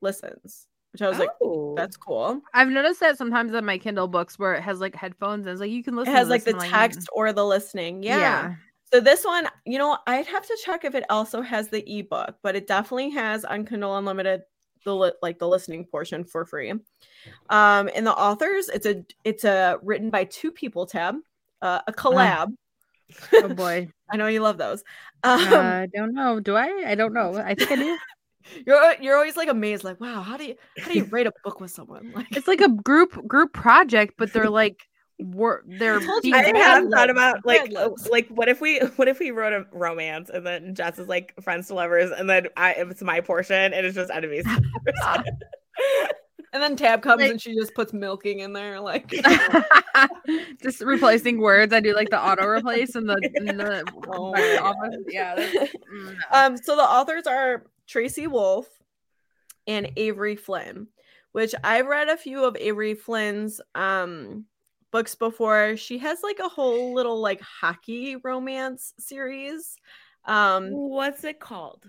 listens. 0.00 0.66
Which 0.92 1.02
I 1.02 1.08
was 1.08 1.18
like, 1.18 1.30
oh. 1.42 1.74
that's 1.76 1.96
cool. 1.96 2.40
I've 2.54 2.68
noticed 2.68 3.00
that 3.00 3.18
sometimes 3.18 3.52
on 3.52 3.64
my 3.64 3.78
Kindle 3.78 4.06
books 4.06 4.38
where 4.38 4.54
it 4.54 4.62
has 4.62 4.78
like 4.78 4.94
headphones 4.94 5.44
and 5.44 5.52
it's 5.52 5.60
like 5.60 5.72
you 5.72 5.82
can 5.82 5.94
it 5.94 6.02
listen. 6.02 6.14
has 6.14 6.26
to 6.26 6.30
like 6.30 6.44
the 6.44 6.52
text 6.52 7.08
or 7.12 7.32
the 7.32 7.44
listening. 7.44 8.04
Yeah. 8.04 8.18
yeah. 8.18 8.54
So 8.92 9.00
this 9.00 9.24
one, 9.24 9.48
you 9.66 9.76
know, 9.76 9.98
I'd 10.06 10.26
have 10.26 10.46
to 10.46 10.56
check 10.64 10.84
if 10.84 10.94
it 10.94 11.04
also 11.10 11.42
has 11.42 11.68
the 11.68 11.82
ebook, 11.98 12.36
but 12.44 12.54
it 12.54 12.68
definitely 12.68 13.10
has 13.10 13.44
on 13.44 13.66
Kindle 13.66 13.96
Unlimited 13.96 14.42
the 14.84 14.94
li- 14.94 15.12
like 15.22 15.38
the 15.38 15.48
listening 15.48 15.84
portion 15.84 16.24
for 16.24 16.44
free. 16.44 16.70
Um, 17.50 17.90
and 17.94 18.06
the 18.06 18.14
authors, 18.14 18.68
it's 18.68 18.86
a 18.86 19.04
it's 19.24 19.44
a 19.44 19.78
written 19.82 20.10
by 20.10 20.24
two 20.24 20.50
people 20.50 20.86
tab, 20.86 21.16
uh, 21.62 21.80
a 21.86 21.92
collab. 21.92 22.54
Oh 23.32 23.48
boy. 23.54 23.88
I 24.10 24.16
know 24.16 24.26
you 24.26 24.40
love 24.40 24.58
those. 24.58 24.84
Um, 25.22 25.40
uh, 25.52 25.56
I 25.56 25.88
don't 25.94 26.14
know. 26.14 26.40
Do 26.40 26.56
I? 26.56 26.84
I 26.86 26.94
don't 26.94 27.12
know. 27.12 27.36
I 27.36 27.54
think 27.54 27.70
I 27.72 27.76
do. 27.76 27.98
you're 28.66 28.94
you're 29.00 29.16
always 29.16 29.36
like 29.36 29.48
amazed, 29.48 29.84
like, 29.84 30.00
wow, 30.00 30.22
how 30.22 30.36
do 30.36 30.44
you 30.44 30.56
how 30.78 30.90
do 30.90 30.98
you 30.98 31.04
write 31.04 31.26
a 31.26 31.32
book 31.44 31.60
with 31.60 31.70
someone? 31.70 32.12
Like, 32.14 32.36
It's 32.36 32.48
like 32.48 32.60
a 32.60 32.68
group 32.68 33.26
group 33.26 33.52
project, 33.52 34.14
but 34.18 34.32
they're 34.32 34.50
like 34.50 34.86
wor- 35.20 35.62
they're 35.66 36.00
told 36.00 36.24
you 36.24 36.32
being 36.32 36.56
I 36.56 36.58
have 36.58 36.82
Libs. 36.84 36.94
thought 36.94 37.10
about 37.10 37.44
like 37.46 37.72
Mad 37.72 37.92
like 38.10 38.28
what 38.28 38.48
if 38.48 38.60
we 38.60 38.78
what 38.96 39.08
if 39.08 39.18
we 39.20 39.30
wrote 39.30 39.52
a 39.52 39.66
romance 39.72 40.28
and 40.30 40.46
then 40.46 40.74
Jess 40.74 40.98
is 40.98 41.08
like 41.08 41.34
friends 41.42 41.68
to 41.68 41.74
lovers 41.74 42.10
and 42.10 42.28
then 42.28 42.48
I 42.56 42.72
it's 42.72 43.02
my 43.02 43.20
portion 43.20 43.72
and 43.72 43.86
it's 43.86 43.94
just 43.94 44.10
enemies. 44.10 44.44
and 46.52 46.62
then 46.62 46.76
Tab 46.76 47.02
comes 47.02 47.22
Like- 47.22 47.30
and 47.32 47.40
she 47.40 47.54
just 47.54 47.74
puts 47.74 47.92
milking 47.92 48.40
in 48.40 48.52
there, 48.52 48.80
like. 48.80 49.08
just 50.62 50.80
replacing 50.80 51.40
words. 51.40 51.72
I 51.72 51.80
do 51.80 51.94
like 51.94 52.10
the 52.10 52.20
auto 52.22 52.46
replace 52.46 52.94
and 52.94 53.08
the, 53.08 53.30
and 53.36 53.48
the 53.60 53.84
Oh 54.08 54.32
back 54.32 54.60
my 54.60 54.68
office. 54.68 54.96
God. 54.96 55.04
yeah. 55.08 55.36
mm, 55.36 55.68
no. 55.92 56.12
Um, 56.32 56.56
so 56.56 56.76
the 56.76 56.82
authors 56.82 57.26
are 57.26 57.64
Tracy 57.86 58.26
Wolff 58.26 58.66
and 59.66 59.90
Avery 59.96 60.36
Flynn, 60.36 60.86
which 61.32 61.54
I've 61.64 61.86
read 61.86 62.08
a 62.08 62.16
few 62.16 62.44
of 62.44 62.56
Avery 62.56 62.94
Flynn's 62.94 63.60
um 63.74 64.44
books 64.94 65.16
before. 65.16 65.76
She 65.76 65.98
has 65.98 66.22
like 66.22 66.38
a 66.38 66.48
whole 66.48 66.94
little 66.94 67.20
like 67.20 67.40
hockey 67.42 68.16
romance 68.16 68.94
series. 69.00 69.76
Um, 70.24 70.70
What's 70.70 71.24
it 71.24 71.40
called? 71.40 71.84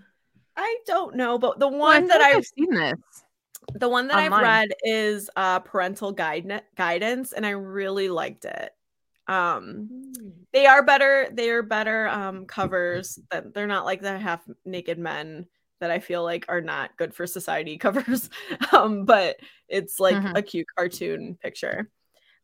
I 0.56 0.78
don't 0.86 1.16
know, 1.16 1.38
but 1.38 1.58
the 1.58 1.68
Well, 1.82 2.02
one 2.02 2.08
feel 2.08 2.08
that 2.08 2.20
I've 2.20 2.38
I've 2.38 2.44
seen 2.44 2.74
this. 2.74 3.24
the 3.74 3.88
one 3.88 4.08
that 4.08 4.18
I've 4.18 4.36
read 4.36 4.68
is 4.82 5.28
uh 5.36 5.60
parental 5.60 6.12
guide 6.12 6.62
guidance, 6.76 7.32
and 7.32 7.44
I 7.44 7.50
really 7.50 8.08
liked 8.08 8.44
it. 8.44 8.70
Um, 9.28 9.90
they 10.52 10.66
are 10.66 10.82
better. 10.84 11.28
They 11.32 11.50
are 11.50 11.62
better 11.62 12.08
um 12.08 12.46
covers. 12.46 13.18
That 13.30 13.54
they're 13.54 13.66
not 13.66 13.84
like 13.84 14.00
the 14.00 14.18
half 14.18 14.42
naked 14.64 14.98
men 14.98 15.46
that 15.80 15.90
I 15.90 15.98
feel 15.98 16.22
like 16.24 16.46
are 16.48 16.62
not 16.62 16.96
good 16.96 17.14
for 17.14 17.26
society 17.26 17.76
covers. 17.78 18.30
um, 18.72 19.04
but 19.04 19.36
it's 19.68 20.00
like 20.00 20.16
Mhm. 20.16 20.34
a 20.34 20.42
cute 20.42 20.66
cartoon 20.76 21.36
picture. 21.42 21.90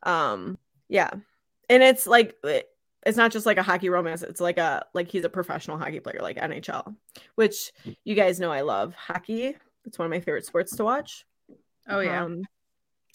Um, 0.02 0.58
yeah, 0.88 1.10
and 1.68 1.82
it's 1.82 2.06
like 2.06 2.36
it's 3.04 3.16
not 3.16 3.32
just 3.32 3.46
like 3.46 3.58
a 3.58 3.62
hockey 3.62 3.88
romance. 3.88 4.22
It's 4.22 4.40
like 4.40 4.58
a 4.58 4.84
like 4.94 5.08
he's 5.08 5.24
a 5.24 5.28
professional 5.28 5.78
hockey 5.78 6.00
player, 6.00 6.20
like 6.20 6.36
NHL, 6.36 6.94
which 7.34 7.72
you 8.04 8.14
guys 8.14 8.40
know 8.40 8.52
I 8.52 8.60
love 8.60 8.94
hockey. 8.94 9.56
It's 9.84 9.98
one 9.98 10.06
of 10.06 10.10
my 10.10 10.20
favorite 10.20 10.46
sports 10.46 10.76
to 10.76 10.84
watch. 10.84 11.26
Oh 11.88 12.00
yeah. 12.00 12.24
Um, 12.24 12.44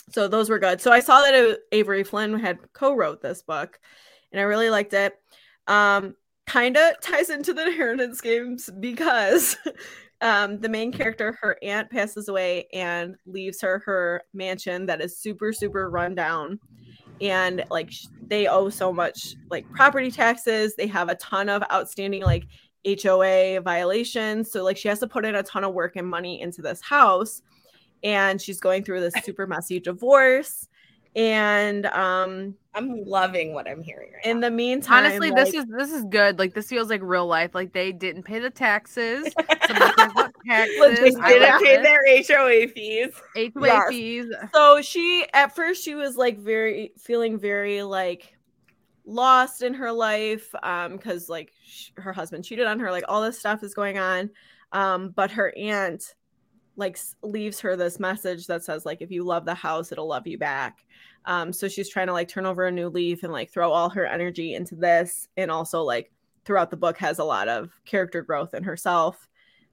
so 0.09 0.27
those 0.27 0.49
were 0.49 0.59
good. 0.59 0.81
So 0.81 0.91
I 0.91 0.99
saw 0.99 1.21
that 1.21 1.59
Avery 1.71 2.03
Flynn 2.03 2.39
had 2.39 2.59
co-wrote 2.73 3.21
this 3.21 3.41
book, 3.41 3.79
and 4.31 4.39
I 4.39 4.43
really 4.43 4.69
liked 4.69 4.93
it. 4.93 5.19
Um, 5.67 6.15
kind 6.45 6.77
of 6.77 6.99
ties 7.01 7.29
into 7.29 7.53
the 7.53 7.65
inheritance 7.67 8.21
games 8.21 8.69
because 8.79 9.57
um, 10.21 10.59
the 10.59 10.69
main 10.69 10.91
character, 10.91 11.37
her 11.41 11.57
aunt, 11.61 11.89
passes 11.89 12.27
away 12.27 12.67
and 12.73 13.15
leaves 13.25 13.61
her 13.61 13.79
her 13.85 14.21
mansion 14.33 14.85
that 14.87 15.01
is 15.01 15.17
super 15.17 15.53
super 15.53 15.89
run 15.89 16.15
down, 16.15 16.59
and 17.21 17.63
like 17.69 17.91
they 18.27 18.47
owe 18.47 18.69
so 18.69 18.91
much 18.91 19.35
like 19.49 19.69
property 19.71 20.11
taxes. 20.11 20.75
They 20.75 20.87
have 20.87 21.09
a 21.09 21.15
ton 21.15 21.49
of 21.49 21.63
outstanding 21.71 22.23
like 22.23 22.45
HOA 22.85 23.61
violations. 23.61 24.51
So 24.51 24.63
like 24.63 24.77
she 24.77 24.87
has 24.87 24.99
to 24.99 25.07
put 25.07 25.25
in 25.25 25.35
a 25.35 25.43
ton 25.43 25.63
of 25.63 25.73
work 25.73 25.95
and 25.95 26.07
money 26.07 26.41
into 26.41 26.61
this 26.61 26.81
house 26.81 27.41
and 28.03 28.41
she's 28.41 28.59
going 28.59 28.83
through 28.83 29.01
this 29.01 29.13
super 29.23 29.47
messy 29.47 29.79
divorce 29.79 30.66
and 31.17 31.85
um 31.87 32.55
I'm 32.73 33.03
loving 33.05 33.53
what 33.55 33.67
I'm 33.67 33.81
hearing 33.81 34.11
right 34.13 34.23
in 34.25 34.39
now. 34.39 34.47
the 34.49 34.51
meantime 34.55 35.03
Honestly, 35.05 35.31
this 35.31 35.53
is 35.53 35.65
this 35.65 35.91
is 35.91 36.05
good. 36.05 36.37
Like 36.37 36.53
this 36.53 36.69
feels 36.69 36.89
like 36.91 37.01
real 37.03 37.25
life. 37.25 37.55
Like 37.55 37.73
they 37.73 37.91
didn't 37.91 38.23
pay 38.23 38.37
the 38.39 38.51
taxes. 38.51 39.33
Somebody 39.67 39.91
cares 39.93 40.11
about 40.15 40.31
taxes. 40.47 40.77
They 40.79 41.39
didn't 41.39 41.59
pay 41.63 41.77
this. 41.77 42.27
their 42.27 42.37
HOA 42.39 42.67
fees. 42.67 43.13
HOA 43.35 43.65
Yes. 43.65 43.89
fees. 43.89 44.25
so 44.53 44.81
she 44.81 45.25
at 45.33 45.55
first 45.55 45.83
she 45.83 45.95
was 45.95 46.17
like 46.17 46.37
very 46.37 46.93
feeling 46.99 47.39
very 47.39 47.81
like 47.81 48.37
lost 49.05 49.63
in 49.63 49.73
her 49.73 49.91
life 49.91 50.53
um 50.63 50.91
because 50.97 51.29
like 51.29 51.51
sh- 51.65 51.89
her 51.95 52.11
husband 52.13 52.43
cheated 52.43 52.67
on 52.67 52.77
her 52.79 52.91
like 52.91 53.05
all 53.07 53.21
this 53.23 53.39
stuff 53.39 53.63
is 53.63 53.73
going 53.73 53.97
on 53.97 54.29
um 54.73 55.09
but 55.15 55.31
her 55.31 55.53
aunt 55.57 56.13
like 56.77 56.97
leaves 57.23 57.59
her 57.59 57.75
this 57.75 57.99
message 57.99 58.47
that 58.47 58.63
says 58.63 58.85
like 58.85 59.01
if 59.01 59.11
you 59.11 59.23
love 59.23 59.43
the 59.45 59.53
house 59.53 59.91
it'll 59.91 60.07
love 60.07 60.27
you 60.27 60.37
back. 60.37 60.85
Um 61.25 61.51
so 61.51 61.67
she's 61.67 61.89
trying 61.89 62.07
to 62.07 62.13
like 62.13 62.27
turn 62.29 62.45
over 62.45 62.65
a 62.65 62.71
new 62.71 62.87
leaf 62.87 63.23
and 63.23 63.33
like 63.33 63.51
throw 63.51 63.71
all 63.71 63.89
her 63.89 64.05
energy 64.05 64.53
into 64.53 64.75
this 64.75 65.27
and 65.35 65.51
also 65.51 65.81
like 65.81 66.11
throughout 66.45 66.69
the 66.69 66.77
book 66.77 66.97
has 66.97 67.19
a 67.19 67.23
lot 67.23 67.49
of 67.49 67.71
character 67.83 68.21
growth 68.21 68.53
in 68.53 68.63
herself. 68.63 69.27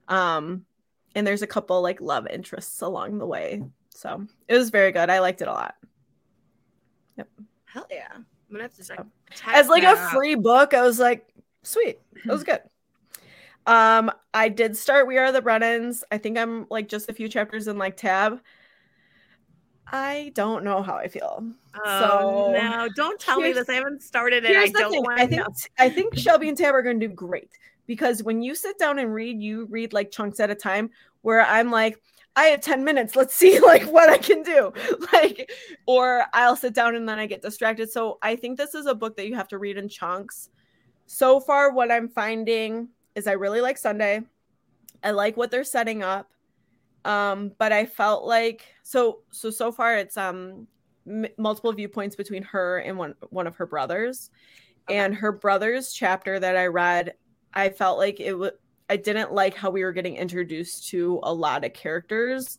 Um 0.09 0.65
and 1.15 1.27
there's 1.27 1.43
a 1.43 1.47
couple 1.47 1.81
like 1.83 2.01
love 2.01 2.27
interests 2.27 2.81
along 2.81 3.19
the 3.19 3.27
way. 3.27 3.63
So 3.91 4.27
it 4.49 4.57
was 4.57 4.71
very 4.71 4.91
good. 4.91 5.11
I 5.11 5.21
liked 5.21 5.43
it 5.43 5.49
a 5.49 5.53
lot. 5.53 5.75
Yep. 7.19 7.29
Hell 7.67 7.87
yeah. 7.91 8.09
I'm 8.15 8.27
gonna 8.51 8.65
have 8.65 8.75
to 8.75 8.83
check. 8.83 9.07
as 9.47 9.69
like 9.69 9.85
a 9.85 9.97
free 10.11 10.35
book 10.37 10.75
i 10.75 10.83
was 10.83 10.99
like 10.99 11.27
sweet. 11.63 11.99
It 12.17 12.27
was 12.27 12.45
good 12.45 12.61
um 13.67 14.11
i 14.35 14.49
did 14.49 14.77
start 14.77 15.07
we 15.07 15.17
are 15.19 15.33
the 15.33 15.41
brennans. 15.41 16.03
I 16.11 16.19
think 16.19 16.37
i'm 16.39 16.67
like 16.71 16.89
just 16.89 17.09
a 17.09 17.15
few 17.15 17.29
chapters 17.29 17.67
in 17.69 17.79
like 17.79 17.97
tab. 17.97 18.41
I 19.91 20.33
don't 20.35 20.65
know 20.65 20.83
how 20.83 20.97
i 20.97 21.09
feel. 21.09 21.45
Oh, 21.85 22.01
So- 22.01 22.53
no, 22.53 22.89
don't 22.97 23.21
tell 23.21 23.41
me 23.41 23.53
this. 23.53 23.69
I 23.69 23.75
haven't 23.75 24.03
started 24.03 24.45
it. 24.45 24.57
I 24.57 24.69
don't 24.69 25.03
want 25.05 25.21
i 25.21 25.27
think 25.27 25.41
know. 25.43 25.55
i 25.79 25.89
think 25.89 26.17
shelby 26.17 26.49
and 26.49 26.57
tab 26.59 26.75
are 26.75 26.83
going 26.83 26.99
to 27.01 27.09
do 27.09 27.13
great 27.15 27.51
because 27.87 28.23
when 28.23 28.43
you 28.43 28.55
sit 28.55 28.79
down 28.79 28.99
and 28.99 29.13
read 29.15 29.41
you 29.41 29.67
read 29.67 29.93
like 29.93 30.11
chunks 30.11 30.41
at 30.41 30.51
a 30.51 30.55
time 30.55 30.91
where 31.23 31.43
i'm 31.43 31.71
like 31.71 32.01
i 32.37 32.45
have 32.47 32.61
10 32.61 32.83
minutes. 32.85 33.15
Let's 33.17 33.35
see 33.43 33.61
like 33.61 33.85
what 33.85 34.09
i 34.11 34.19
can 34.19 34.43
do. 34.43 34.73
Like 35.13 35.51
or 35.87 36.25
i'll 36.35 36.57
sit 36.57 36.75
down 36.75 36.97
and 36.97 37.09
then 37.09 37.19
i 37.19 37.27
get 37.27 37.43
distracted. 37.43 37.91
So 37.91 38.19
i 38.23 38.37
think 38.37 38.59
this 38.59 38.75
is 38.75 38.87
a 38.87 38.95
book 38.95 39.17
that 39.17 39.27
you 39.29 39.35
have 39.37 39.49
to 39.49 39.59
read 39.59 39.77
in 39.79 39.89
chunks. 39.89 40.51
So 41.07 41.41
far 41.41 41.73
what 41.73 41.93
i'm 41.93 42.09
finding 42.09 42.89
is 43.15 43.27
i 43.27 43.33
really 43.33 43.61
like 43.61 43.79
sunday 43.79 44.21
i 45.03 45.11
like 45.11 45.37
what 45.37 45.51
they're 45.51 45.65
setting 45.65 46.03
up 46.03 46.31
um 47.05 47.53
but 47.59 47.73
i 47.73 47.85
felt 47.85 48.25
like 48.25 48.65
so 48.83 49.21
so 49.31 49.51
so 49.51 49.71
far 49.71 49.97
it's 49.97 50.17
um 50.17 50.67
m- 51.07 51.27
multiple 51.39 51.73
viewpoints 51.73 52.17
between 52.17 52.43
her 52.43 52.79
and 52.79 52.97
one 52.97 53.15
one 53.31 53.47
of 53.47 53.57
her 53.57 53.67
brothers 53.67 54.31
Okay. 54.87 54.99
and 54.99 55.15
her 55.15 55.33
brother's 55.33 55.93
chapter 55.93 56.39
that 56.39 56.57
i 56.57 56.67
read 56.67 57.15
i 57.55 57.69
felt 57.71 57.99
like 57.99 58.21
it 58.21 58.35
was 58.35 58.51
i 58.91 58.97
didn't 58.97 59.33
like 59.33 59.55
how 59.55 59.71
we 59.71 59.83
were 59.83 59.93
getting 59.93 60.17
introduced 60.17 60.89
to 60.89 61.21
a 61.23 61.33
lot 61.33 61.65
of 61.65 61.73
characters 61.73 62.59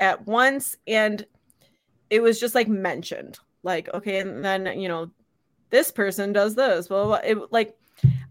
at 0.00 0.26
once 0.26 0.76
and 0.86 1.26
it 2.08 2.20
was 2.22 2.40
just 2.40 2.54
like 2.54 2.68
mentioned 2.68 3.38
like 3.62 3.92
okay 3.92 4.20
and 4.20 4.44
then 4.44 4.78
you 4.78 4.88
know 4.88 5.10
this 5.70 5.90
person 5.90 6.32
does 6.32 6.54
this 6.54 6.88
blah. 6.88 7.14
It, 7.16 7.36
like 7.52 7.76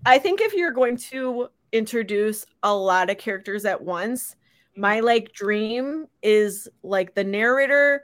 i 0.05 0.17
think 0.17 0.41
if 0.41 0.53
you're 0.53 0.71
going 0.71 0.97
to 0.97 1.49
introduce 1.71 2.45
a 2.63 2.73
lot 2.73 3.09
of 3.09 3.17
characters 3.17 3.65
at 3.65 3.81
once. 3.81 4.35
My 4.75 4.99
like 4.99 5.31
dream 5.33 6.07
is 6.21 6.67
like 6.83 7.15
the 7.15 7.23
narrator 7.23 8.03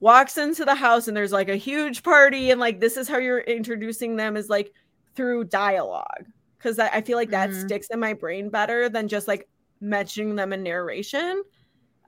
walks 0.00 0.38
into 0.38 0.64
the 0.64 0.74
house 0.74 1.08
and 1.08 1.16
there's 1.16 1.32
like 1.32 1.48
a 1.48 1.56
huge 1.56 2.02
party 2.02 2.50
and 2.50 2.60
like 2.60 2.80
this 2.80 2.96
is 2.96 3.08
how 3.08 3.18
you're 3.18 3.40
introducing 3.40 4.16
them 4.16 4.36
is 4.36 4.48
like 4.48 4.72
through 5.14 5.44
dialogue. 5.44 6.26
Because 6.56 6.78
I, 6.78 7.00
feel 7.02 7.16
like 7.16 7.30
that 7.30 7.50
Mhm. 7.50 7.60
sticks 7.60 7.86
in 7.90 8.00
my 8.00 8.14
brain 8.14 8.48
better 8.50 8.88
than 8.88 9.06
just 9.08 9.28
like 9.28 9.48
mentioning 9.80 10.34
them 10.36 10.52
in 10.52 10.62
narration. 10.62 11.42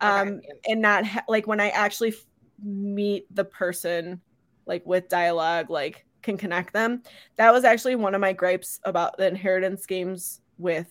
Um 0.00 0.28
Okay. 0.28 0.48
and 0.68 0.80
not 0.82 1.04
ha- 1.04 1.24
like 1.28 1.46
when 1.46 1.60
i 1.60 1.68
actually 1.70 2.10
f- 2.10 2.26
meet 2.62 3.26
the 3.34 3.44
person 3.44 4.20
like 4.66 4.84
with 4.86 5.08
dialogue 5.08 5.70
like 5.70 6.04
can 6.22 6.36
connect 6.36 6.72
them. 6.72 7.02
That 7.36 7.52
was 7.52 7.64
actually 7.64 7.94
one 7.96 8.14
of 8.14 8.20
my 8.20 8.32
gripes 8.32 8.78
about 8.84 9.16
the 9.16 9.26
inheritance 9.26 9.86
games 9.86 10.40
with 10.60 10.88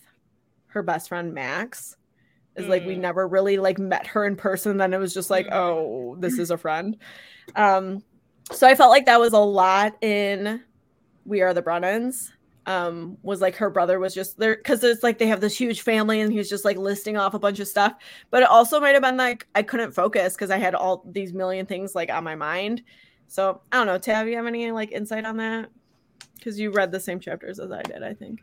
her 0.67 0.83
best 0.83 1.09
friend 1.09 1.33
max 1.33 1.95
is 2.55 2.67
like 2.67 2.85
we 2.85 2.95
Mm. 2.95 2.99
never 2.99 3.27
really 3.27 3.57
like 3.57 3.79
met 3.79 4.05
her 4.07 4.25
in 4.25 4.35
person. 4.35 4.77
Then 4.77 4.93
it 4.93 4.97
was 4.97 5.13
just 5.13 5.29
like 5.29 5.45
Mm. 5.47 5.53
oh 5.53 6.15
this 6.19 6.37
is 6.39 6.51
a 6.51 6.57
friend. 6.57 6.97
Um 7.55 8.03
so 8.51 8.67
i 8.67 8.73
felt 8.73 8.89
like 8.89 9.05
that 9.05 9.19
was 9.19 9.33
a 9.33 9.39
lot 9.39 9.95
in 10.03 10.61
we 11.25 11.41
are 11.41 11.53
the 11.53 11.61
brennans 11.61 12.31
um 12.65 13.15
was 13.21 13.41
like 13.41 13.55
her 13.55 13.69
brother 13.69 13.99
was 13.99 14.11
just 14.13 14.39
there 14.39 14.55
because 14.55 14.83
it's 14.83 15.03
like 15.03 15.19
they 15.19 15.27
have 15.27 15.39
this 15.39 15.55
huge 15.55 15.81
family 15.81 16.19
and 16.19 16.31
he 16.31 16.37
was 16.39 16.49
just 16.49 16.65
like 16.65 16.75
listing 16.77 17.15
off 17.15 17.35
a 17.35 17.39
bunch 17.39 17.59
of 17.59 17.67
stuff. 17.67 17.93
But 18.31 18.41
it 18.43 18.49
also 18.49 18.79
might 18.79 18.93
have 18.95 19.03
been 19.03 19.17
like 19.17 19.47
i 19.53 19.61
couldn't 19.61 19.91
focus 19.91 20.33
because 20.33 20.49
i 20.49 20.57
had 20.57 20.73
all 20.75 21.03
these 21.11 21.31
million 21.31 21.65
things 21.67 21.93
like 21.93 22.09
on 22.11 22.23
my 22.23 22.35
mind. 22.35 22.81
So 23.27 23.61
i 23.71 23.77
don't 23.77 23.85
know. 23.87 23.99
Tab 23.99 24.27
you 24.27 24.35
have 24.35 24.47
any 24.47 24.71
like 24.71 24.91
insight 24.91 25.25
on 25.25 25.37
that? 25.37 25.69
Because 26.35 26.59
you 26.59 26.71
read 26.71 26.91
the 26.91 26.99
same 26.99 27.19
chapters 27.19 27.59
as 27.59 27.71
i 27.71 27.81
did 27.83 28.01
i 28.01 28.13
think 28.15 28.39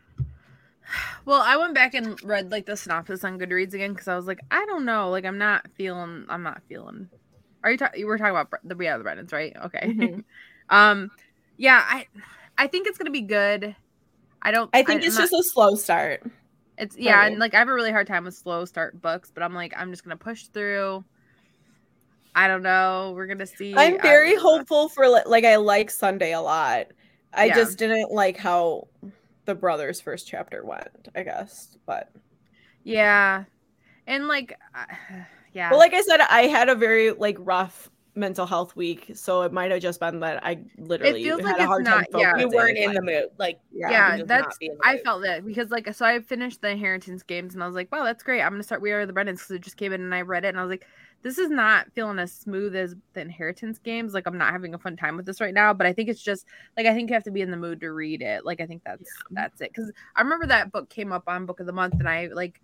Well, 1.25 1.41
I 1.41 1.57
went 1.57 1.73
back 1.75 1.93
and 1.93 2.21
read 2.23 2.51
like 2.51 2.65
the 2.65 2.77
synopsis 2.77 3.23
on 3.23 3.37
Goodreads 3.37 3.73
again 3.73 3.91
because 3.93 4.07
I 4.07 4.15
was 4.15 4.27
like, 4.27 4.39
I 4.51 4.65
don't 4.65 4.85
know, 4.85 5.09
like 5.09 5.25
I'm 5.25 5.37
not 5.37 5.67
feeling, 5.75 6.25
I'm 6.29 6.43
not 6.43 6.61
feeling. 6.69 7.09
Are 7.63 7.71
you? 7.71 7.77
Ta- 7.77 7.91
you 7.95 8.07
were 8.07 8.17
talking 8.17 8.31
about 8.31 8.49
the 8.63 8.75
we 8.75 8.87
are 8.87 8.97
the 8.97 9.03
Brennans, 9.03 9.33
right? 9.33 9.53
Okay. 9.65 9.79
Mhm. 9.87 10.23
um, 10.69 11.11
yeah, 11.57 11.83
I, 11.85 12.07
I 12.57 12.67
think 12.67 12.87
it's 12.87 12.97
gonna 12.97 13.11
be 13.11 13.21
good. 13.21 13.75
I 14.41 14.51
don't. 14.51 14.69
i 14.73 14.83
think 14.83 15.01
I'm 15.01 15.07
it's 15.07 15.17
just 15.17 15.33
a 15.33 15.43
slow 15.43 15.75
start 15.75 16.21
It's 16.77 16.95
yeah, 16.97 17.17
Right. 17.19 17.31
and 17.31 17.39
like 17.39 17.53
I 17.53 17.57
have 17.59 17.67
a 17.67 17.73
really 17.73 17.91
hard 17.91 18.07
time 18.07 18.23
with 18.23 18.35
slow 18.35 18.63
start 18.65 19.01
books, 19.01 19.31
but 19.33 19.43
I'm 19.43 19.53
like 19.53 19.73
I'm 19.75 19.91
just 19.91 20.03
gonna 20.03 20.15
push 20.15 20.45
through. 20.47 21.03
I 22.35 22.47
don't 22.47 22.61
know. 22.61 23.13
We're 23.15 23.25
gonna 23.25 23.47
see. 23.47 23.73
i'm 23.75 23.99
very 24.01 24.35
hopeful 24.35 24.89
for 24.89 25.07
li- 25.07 25.23
like 25.25 25.43
i 25.43 25.55
like 25.55 25.89
sunday 25.89 26.33
a 26.33 26.39
lot 26.41 26.85
i 27.33 27.45
Yeah. 27.45 27.55
just 27.55 27.77
didn't 27.79 28.11
like 28.11 28.37
how 28.37 28.87
the 29.47 29.55
brothers 29.55 29.99
first 29.99 30.27
chapter 30.27 30.63
went 30.63 31.07
i 31.15 31.23
guess 31.23 31.77
but 31.87 32.11
Yeah, 32.83 33.43
and 34.05 34.27
like, 34.29 34.57
uh, 34.73 34.85
yeah. 35.53 35.69
But 35.69 35.77
like 35.77 35.93
I 35.93 36.01
said, 36.01 36.21
I 36.21 36.43
had 36.43 36.69
a 36.69 36.75
very 36.75 37.11
like 37.11 37.35
rough 37.39 37.89
mental 38.15 38.45
health 38.45 38.75
week, 38.75 39.11
so 39.13 39.41
it 39.41 39.51
might 39.51 39.71
have 39.71 39.81
just 39.81 39.99
been 39.99 40.21
that 40.21 40.43
I 40.43 40.59
literally 40.77 41.21
feels 41.23 41.41
had 41.41 41.45
like 41.51 41.57
a 41.57 41.63
it's 41.63 41.67
hard 41.67 41.85
time 41.85 42.05
not- 42.11 42.21
yeah. 42.21 42.37
You 42.37 42.43
focusing, 42.43 42.57
weren't 42.57 42.77
in 42.77 42.93
the 42.93 43.01
mood. 43.01 43.25
Like 43.37 43.59
Yeah. 43.73 43.91
yeah, 44.17 44.23
that's 44.23 44.57
be 44.57 44.67
in 44.67 44.77
the 44.77 44.87
I 44.87 44.97
felt 44.99 45.23
that 45.23 45.45
because 45.45 45.69
like 45.69 45.93
so 45.93 46.05
I 46.05 46.19
finished 46.21 46.61
the 46.61 46.69
inheritance 46.69 47.23
games 47.23 47.53
and 47.53 47.61
I 47.61 47.67
was 47.67 47.75
like, 47.75 47.91
wow, 47.91 48.03
that's 48.05 48.23
great. 48.23 48.41
I'm 48.41 48.51
gonna 48.51 48.63
start 48.63 48.81
We 48.81 48.91
Are 48.91 49.05
the 49.05 49.13
Brennans 49.13 49.41
because 49.41 49.51
it 49.51 49.61
just 49.61 49.77
came 49.77 49.91
in 49.91 50.01
and 50.01 50.15
I 50.15 50.21
read 50.21 50.45
it 50.45 50.49
and 50.49 50.59
I 50.59 50.61
was 50.61 50.69
like, 50.69 50.85
this 51.23 51.37
is 51.37 51.49
not 51.49 51.87
feeling 51.93 52.19
as 52.19 52.31
smooth 52.31 52.75
as 52.75 52.95
the 53.13 53.21
inheritance 53.21 53.79
games. 53.79 54.13
Like 54.13 54.27
I'm 54.27 54.37
not 54.37 54.51
having 54.51 54.73
a 54.73 54.77
fun 54.77 54.95
time 54.95 55.17
with 55.17 55.25
this 55.25 55.41
right 55.41 55.53
now. 55.53 55.73
But 55.73 55.87
I 55.87 55.93
think 55.93 56.09
it's 56.09 56.21
just 56.21 56.45
like 56.77 56.85
I 56.85 56.93
think 56.93 57.09
you 57.09 57.13
have 57.15 57.23
to 57.23 57.31
be 57.31 57.41
in 57.41 57.51
the 57.51 57.57
mood 57.57 57.81
to 57.81 57.91
read 57.91 58.21
it. 58.21 58.45
Like 58.45 58.61
I 58.61 58.65
think 58.65 58.83
that's 58.85 59.09
that's 59.31 59.59
it. 59.61 59.71
Because 59.73 59.91
I 60.15 60.21
remember 60.21 60.45
that 60.47 60.71
book 60.71 60.89
came 60.89 61.11
up 61.11 61.23
on 61.27 61.45
Book 61.45 61.59
of 61.59 61.65
the 61.65 61.73
Month 61.73 61.95
and 61.99 62.07
I 62.07 62.27
like 62.27 62.61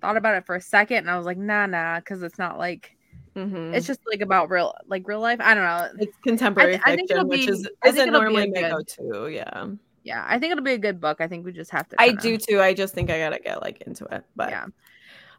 thought 0.00 0.16
about 0.16 0.34
it 0.36 0.46
for 0.46 0.54
a 0.54 0.60
second 0.60 0.98
and 0.98 1.10
I 1.10 1.16
was 1.16 1.26
like, 1.26 1.36
nah, 1.38 1.66
nah, 1.66 1.98
because 1.98 2.22
it's 2.22 2.38
not 2.38 2.58
like 2.58 2.96
Mhm. 3.36 3.74
it's 3.74 3.86
just 3.86 4.00
like 4.10 4.22
about 4.22 4.50
real 4.50 4.74
like 4.88 5.06
real 5.06 5.20
life. 5.20 5.38
I 5.40 5.54
don't 5.54 5.62
know. 5.64 6.02
it's 6.02 6.16
contemporary 6.24 6.74
I 6.76 6.78
th- 6.78 6.82
I 6.86 6.96
think 6.96 7.00
fiction, 7.10 7.16
it'll 7.18 7.28
which 7.28 7.46
be- 7.46 7.52
is 7.52 7.68
I 7.82 7.90
think 7.90 7.94
isn't 7.96 8.08
it'll 8.08 8.20
be 8.20 8.24
normally 8.34 8.50
my 8.50 8.70
go-to. 8.70 9.28
Yeah, 9.28 9.66
Yeah, 10.02 10.24
I 10.26 10.38
think 10.38 10.50
it'll 10.52 10.64
be 10.64 10.72
a 10.72 10.78
good 10.78 11.00
book. 11.00 11.20
I 11.20 11.28
think 11.28 11.44
we 11.44 11.52
just 11.52 11.70
have 11.70 11.88
to. 11.90 12.00
I 12.00 12.06
kinda- 12.08 12.22
do 12.22 12.38
too. 12.38 12.60
I 12.60 12.72
just 12.74 12.92
think 12.94 13.10
I 13.10 13.18
gotta 13.18 13.38
get 13.38 13.60
like 13.62 13.82
into 13.82 14.04
it. 14.06 14.24
But 14.34 14.50
Yeah, 14.50 14.66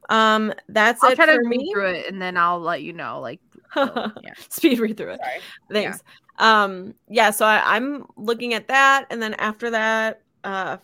um, 0.10 0.54
that's 0.70 1.04
I'll 1.04 1.12
it 1.12 1.16
try 1.16 1.26
to 1.28 1.34
for 1.34 1.44
read 1.50 1.60
me. 1.60 1.72
through 1.74 1.92
it 1.92 2.08
and 2.12 2.22
then 2.22 2.38
I'll 2.38 2.60
let 2.60 2.82
you 2.84 2.94
know. 2.94 3.20
Like, 3.20 3.40
so, 3.74 4.12
yeah. 4.24 4.34
Speed 4.50 4.80
read 4.80 4.98
through 4.98 5.12
it. 5.12 5.20
sorry. 5.24 5.40
Thanks. 5.72 6.04
Um, 6.40 6.96
yeah, 7.08 7.30
so 7.32 7.46
I, 7.46 7.76
I'm 7.76 8.06
looking 8.18 8.54
at 8.54 8.68
that, 8.70 9.06
and 9.12 9.22
then 9.22 9.36
after 9.36 9.70
that, 9.70 10.22
uh, 10.44 10.78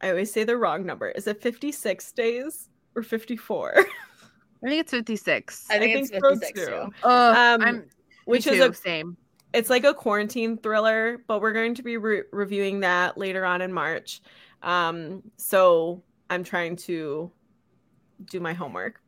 I 0.00 0.10
always 0.10 0.32
say 0.32 0.44
the 0.44 0.56
wrong 0.56 0.84
number. 0.84 1.08
Is 1.10 1.26
it 1.26 1.40
56 1.42 2.12
days 2.12 2.68
or 2.94 3.02
54? 3.02 3.74
I 3.78 4.66
think 4.68 4.80
it's 4.80 4.90
fifty 4.90 5.14
six. 5.16 5.66
I 5.70 5.78
think 5.78 5.96
I 5.96 6.00
it's 6.00 6.10
think 6.10 6.22
so 6.24 6.30
56 6.30 6.60
too. 6.60 6.66
too. 6.66 6.92
Uh, 7.04 7.56
Um, 7.58 7.62
I'm 7.62 7.84
Which 8.26 8.46
me 8.46 8.52
is 8.52 8.58
too, 8.58 8.70
a 8.70 8.74
same. 8.74 9.16
it's 9.52 9.70
like 9.70 9.84
a 9.84 9.94
quarantine 9.94 10.58
thriller, 10.58 11.18
but 11.28 11.40
we're 11.40 11.52
going 11.52 11.74
to 11.76 11.82
be 11.82 11.96
re- 11.96 12.24
reviewing 12.32 12.80
that 12.80 13.16
later 13.16 13.44
on 13.44 13.62
in 13.62 13.72
March. 13.72 14.20
Um, 14.62 15.22
so 15.36 16.02
I'm 16.28 16.42
trying 16.44 16.74
to 16.76 17.30
do 18.26 18.40
my 18.40 18.52
homework. 18.52 19.00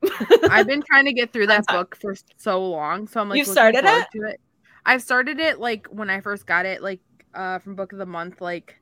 I've 0.50 0.66
been 0.66 0.82
trying 0.82 1.04
to 1.06 1.12
get 1.12 1.32
through 1.32 1.46
that 1.48 1.66
book 1.68 1.96
for 2.00 2.14
so 2.36 2.64
long, 2.68 3.06
so 3.08 3.20
I'm 3.20 3.28
like 3.28 3.38
You've 3.38 3.46
started 3.48 3.84
forward 3.84 4.06
to 4.14 4.22
it. 4.28 4.40
I've 4.86 5.02
started 5.02 5.40
it 5.40 5.58
like 5.60 5.86
when 5.88 6.08
I 6.10 6.20
first 6.20 6.46
got 6.46 6.66
it, 6.66 6.82
like 6.82 7.00
uh 7.34 7.58
from 7.58 7.74
Book 7.74 7.92
of 7.92 7.98
the 7.98 8.06
Month. 8.06 8.40
Like, 8.40 8.76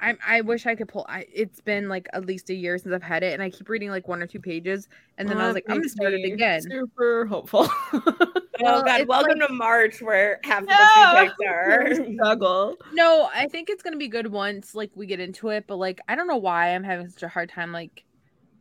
I 0.00 0.16
I 0.26 0.40
wish 0.42 0.66
I 0.66 0.74
could 0.74 0.88
pull. 0.88 1.04
I 1.08 1.26
it's 1.32 1.60
been 1.60 1.88
like 1.88 2.08
at 2.12 2.24
least 2.26 2.50
a 2.50 2.54
year 2.54 2.78
since 2.78 2.94
I've 2.94 3.02
had 3.02 3.22
it, 3.22 3.32
and 3.34 3.42
I 3.42 3.50
keep 3.50 3.68
reading 3.68 3.90
like 3.90 4.06
one 4.08 4.22
or 4.22 4.26
two 4.26 4.40
pages, 4.40 4.88
and 5.18 5.28
then 5.28 5.38
I 5.38 5.46
was 5.46 5.54
like, 5.54 5.64
I'm 5.68 5.78
gonna 5.78 5.88
start 5.88 6.12
it 6.14 6.24
again. 6.24 6.62
Super 6.62 7.26
hopeful. 7.26 7.68
Oh 8.64 8.64
Well, 8.64 8.84
god, 8.84 9.00
it's 9.00 9.08
welcome 9.08 9.38
like- 9.40 9.48
to 9.48 9.54
March 9.54 10.02
where 10.02 10.38
half 10.44 10.62
of 10.62 10.68
No! 10.68 10.74
the 10.76 11.32
two 11.40 11.48
are. 12.04 12.12
struggle. 12.14 12.76
No, 12.92 13.28
I 13.34 13.48
think 13.48 13.70
it's 13.70 13.82
gonna 13.82 13.96
be 13.96 14.06
good 14.08 14.30
once 14.30 14.72
like 14.74 14.90
we 14.94 15.06
get 15.06 15.18
into 15.18 15.48
it, 15.48 15.64
but 15.66 15.76
like 15.76 16.00
I 16.06 16.14
don't 16.14 16.28
know 16.28 16.36
why 16.36 16.72
I'm 16.74 16.84
having 16.84 17.08
such 17.08 17.22
a 17.24 17.28
hard 17.28 17.48
time. 17.48 17.72
Like, 17.72 18.04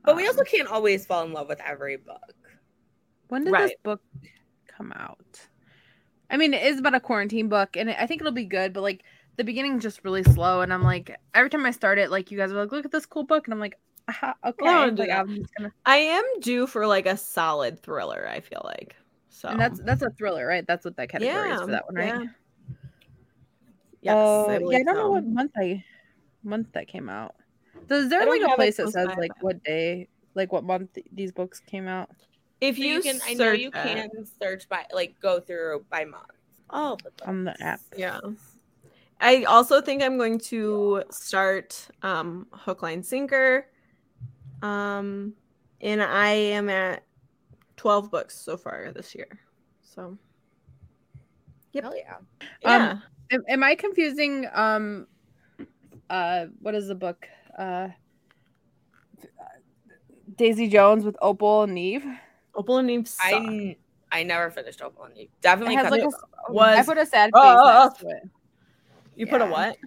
But 0.04 0.16
we 0.16 0.24
um, 0.24 0.30
also 0.30 0.44
can't 0.44 0.68
always 0.68 1.06
fall 1.06 1.24
in 1.24 1.34
love 1.34 1.48
with 1.48 1.62
every 1.62 1.98
book. 1.98 2.34
When 3.28 3.44
did 3.44 3.54
this 3.54 3.74
book 3.84 4.02
come 4.68 4.92
out? 4.92 5.48
I 6.30 6.38
mean, 6.38 6.54
it 6.54 6.64
is 6.64 6.80
about 6.80 6.96
a 6.96 7.00
quarantine 7.00 7.50
book, 7.50 7.76
and 7.76 7.90
I 7.90 8.06
think 8.06 8.22
it'll 8.22 8.32
be 8.32 8.46
good. 8.46 8.74
But 8.74 8.82
like 8.82 9.04
the 9.38 9.44
beginning's 9.44 9.84
just 9.84 10.04
really 10.04 10.24
slow, 10.24 10.62
and 10.62 10.74
I'm 10.74 10.84
like, 10.84 11.16
every 11.34 11.50
time 11.50 11.66
I 11.66 11.72
start 11.72 11.98
it, 11.98 12.10
like 12.12 12.32
you 12.32 12.38
guys 12.38 12.52
are 12.52 12.56
like, 12.56 12.72
"Look 12.72 12.86
at 12.86 12.92
this 12.92 13.06
cool 13.06 13.24
book," 13.24 13.48
and 13.48 13.54
I'm 13.54 13.60
like, 13.60 13.78
Aha, 14.08 14.36
"Okay." 14.46 14.66
Well, 14.66 14.92
do 14.92 15.02
like. 15.04 15.12
I'm 15.12 15.36
just 15.36 15.54
gonna, 15.56 15.72
I 15.86 15.98
am 15.98 16.24
due 16.42 16.68
for 16.68 16.88
like 16.88 17.06
a 17.06 17.18
solid 17.18 17.82
thriller, 17.82 18.28
I 18.28 18.40
feel 18.40 18.62
like. 18.64 18.96
So 19.30 19.50
and 19.50 19.60
that's 19.60 19.80
that's 19.84 20.02
a 20.02 20.10
thriller, 20.12 20.46
right? 20.46 20.66
That's 20.66 20.86
what 20.86 20.96
that 20.98 21.10
category 21.10 21.52
is 21.52 21.62
for 21.62 21.72
that 21.72 21.86
one, 21.86 21.96
right? 21.96 22.14
yeah. 22.14 22.26
Yes, 24.02 24.18
Uh, 24.18 24.52
I 24.52 24.60
yeah, 24.60 24.78
I 24.80 24.84
don't 24.84 24.98
know 24.98 25.12
what 25.12 25.26
month 25.26 25.52
I 25.56 25.84
month 26.44 26.68
that 26.74 26.88
came 26.88 27.10
out. 27.10 27.36
So 27.90 27.96
is 27.96 28.10
there 28.10 28.26
like 28.26 28.42
a 28.42 28.56
place 28.56 28.78
that 28.78 28.90
says 28.90 29.08
like 29.18 29.32
but- 29.36 29.44
what 29.44 29.64
day, 29.64 30.08
like 30.36 30.52
what 30.52 30.64
month 30.64 30.98
these 31.12 31.32
books 31.32 31.60
came 31.60 31.88
out? 31.88 32.10
If 32.62 32.78
So 32.78 32.84
you, 32.84 32.94
you 32.96 33.02
can 33.02 33.20
I 33.26 33.34
know 33.34 33.52
you 33.52 33.72
search 33.74 33.86
it- 33.86 34.12
can 34.12 34.26
search 34.42 34.70
by 34.70 34.86
like 34.94 35.16
go 35.20 35.40
through 35.40 35.86
by 35.90 36.06
month. 36.06 36.26
All 36.70 36.96
the 36.98 37.04
books. 37.04 37.28
On 37.28 37.44
the 37.44 37.62
app. 37.62 37.82
Yeah. 37.98 38.20
I 39.20 39.44
also 39.44 39.82
think 39.82 40.02
I'm 40.02 40.18
going 40.18 40.40
to 40.40 41.04
start 41.12 41.88
um 42.02 42.48
Hook 42.52 42.82
Line 42.84 43.04
Sinker. 43.04 43.68
Um 44.62 45.34
and 45.82 46.02
I 46.04 46.30
am 46.30 46.70
at 46.70 47.04
12 47.78 48.12
books 48.12 48.38
so 48.40 48.56
far 48.58 48.92
this 48.94 49.16
year. 49.16 49.28
So 49.82 50.18
Yep. 51.74 51.84
Hell 51.84 51.96
yeah. 51.98 52.16
yeah. 52.62 52.98
Am, 53.32 53.44
am 53.48 53.64
I 53.64 53.76
confusing 53.76 54.48
um 54.54 55.08
uh 56.10 56.46
what 56.60 56.76
is 56.76 56.88
the 56.88 56.96
book? 56.96 57.28
Uh 57.58 57.90
Daisy 60.38 60.68
Jones 60.68 61.04
with 61.06 61.16
Opal 61.22 61.64
and 61.64 61.76
Nev. 61.76 62.04
Opal 62.56 62.78
and 62.78 62.90
Eve 62.90 63.08
suck. 63.08 63.26
I 63.26 63.36
n- 63.36 63.76
I 64.12 64.24
never 64.24 64.50
finished 64.50 64.82
Opal 64.82 65.06
and 65.06 65.18
Eve. 65.18 65.30
Definitely 65.42 65.76
It 65.76 65.80
has 65.80 65.92
like 65.92 66.02
it 66.02 66.06
a, 66.06 66.08
off. 66.08 66.16
Was- 66.50 66.78
I 66.80 66.84
put 66.84 66.98
a 66.98 67.06
sad 67.06 67.28
face 67.28 67.32
Oh, 67.36 67.84
next 67.86 68.00
to 68.00 68.08
it. 68.10 68.30
you 69.16 69.28
put 69.28 69.42
a 69.42 69.46
what? 69.46 69.78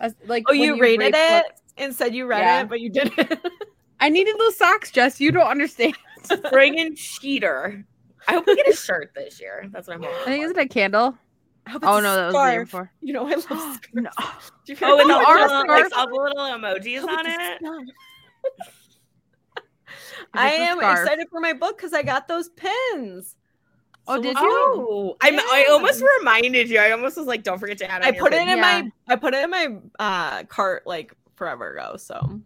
As- 0.00 0.14
like 0.26 0.44
Oh, 0.48 0.52
when 0.52 0.60
you 0.60 0.80
rated 0.80 1.14
it 1.16 1.46
books- 1.46 1.62
and 1.78 1.94
said 1.94 2.14
you 2.14 2.26
read 2.26 2.40
Yeah. 2.40 2.62
it, 2.62 2.68
but 2.68 2.80
you 2.80 2.90
didn't. 2.90 3.38
I 4.00 4.08
needed 4.10 4.36
those 4.38 4.56
socks, 4.56 4.90
Jess. 4.90 5.20
You 5.20 5.32
don't 5.32 5.46
understand. 5.46 5.94
friggin' 6.24 6.96
cheater. 6.96 7.84
I 8.28 8.32
hope 8.34 8.46
we 8.46 8.56
get 8.56 8.68
a 8.68 8.76
shirt 8.76 9.12
this 9.14 9.40
year. 9.40 9.66
That's 9.72 9.88
what 9.88 9.96
I'm 9.96 10.04
I 10.04 10.06
hoping. 10.08 10.24
think 10.24 10.42
for. 10.42 10.50
is 10.50 10.50
it 10.50 10.58
a 10.58 10.68
candle? 10.68 11.16
I 11.66 11.70
hope 11.70 11.82
Oh 11.84 11.98
no, 12.00 12.14
that 12.14 12.26
was 12.26 12.34
the 12.34 12.52
year 12.52 12.64
before. 12.64 12.92
You 13.00 13.12
know 13.12 13.26
I 13.26 13.34
love 13.34 13.44
scarves. 13.48 13.80
no. 13.92 14.10
Do 14.66 14.72
you 14.72 14.78
Oh, 14.82 14.98
and 15.00 15.10
the 15.10 15.14
No, 15.14 15.18
little, 15.18 15.26
our 15.26 15.38
like, 15.66 15.86
scarf- 15.86 15.92
all 15.96 16.06
the 16.06 16.14
little 16.14 16.58
emojis 16.58 17.08
on 17.08 17.26
it. 17.26 17.58
scarf. 17.58 17.84
It's 19.88 20.28
I 20.34 20.48
a 20.52 20.60
am 20.60 20.78
excited 20.80 21.28
for 21.30 21.40
my 21.40 21.52
book 21.52 21.76
because 21.76 21.92
I 21.92 22.02
got 22.02 22.28
those 22.28 22.48
pins. 22.50 23.36
Oh, 24.08 24.16
So 24.16 24.22
did 24.22 24.36
you? 24.36 24.48
Oh, 24.50 25.16
I'm, 25.22 25.38
I 25.38 25.66
almost 25.70 26.02
reminded 26.20 26.68
you. 26.68 26.78
I 26.78 26.90
almost 26.92 27.16
was 27.16 27.26
like, 27.26 27.42
don't 27.42 27.58
forget 27.58 27.78
to 27.78 27.90
add. 27.90 28.02
I 28.04 28.12
put 28.12 28.32
it 28.32 28.38
pin. 28.40 28.48
in 28.50 28.56
Yeah. 28.58 28.82
my 28.82 28.90
I 29.08 29.16
put 29.16 29.34
it 29.34 29.42
in 29.44 29.50
my 29.50 29.78
uh 29.98 30.44
cart 30.44 30.86
like 30.86 31.12
forever 31.36 31.72
ago. 31.72 31.96
So 31.96 32.40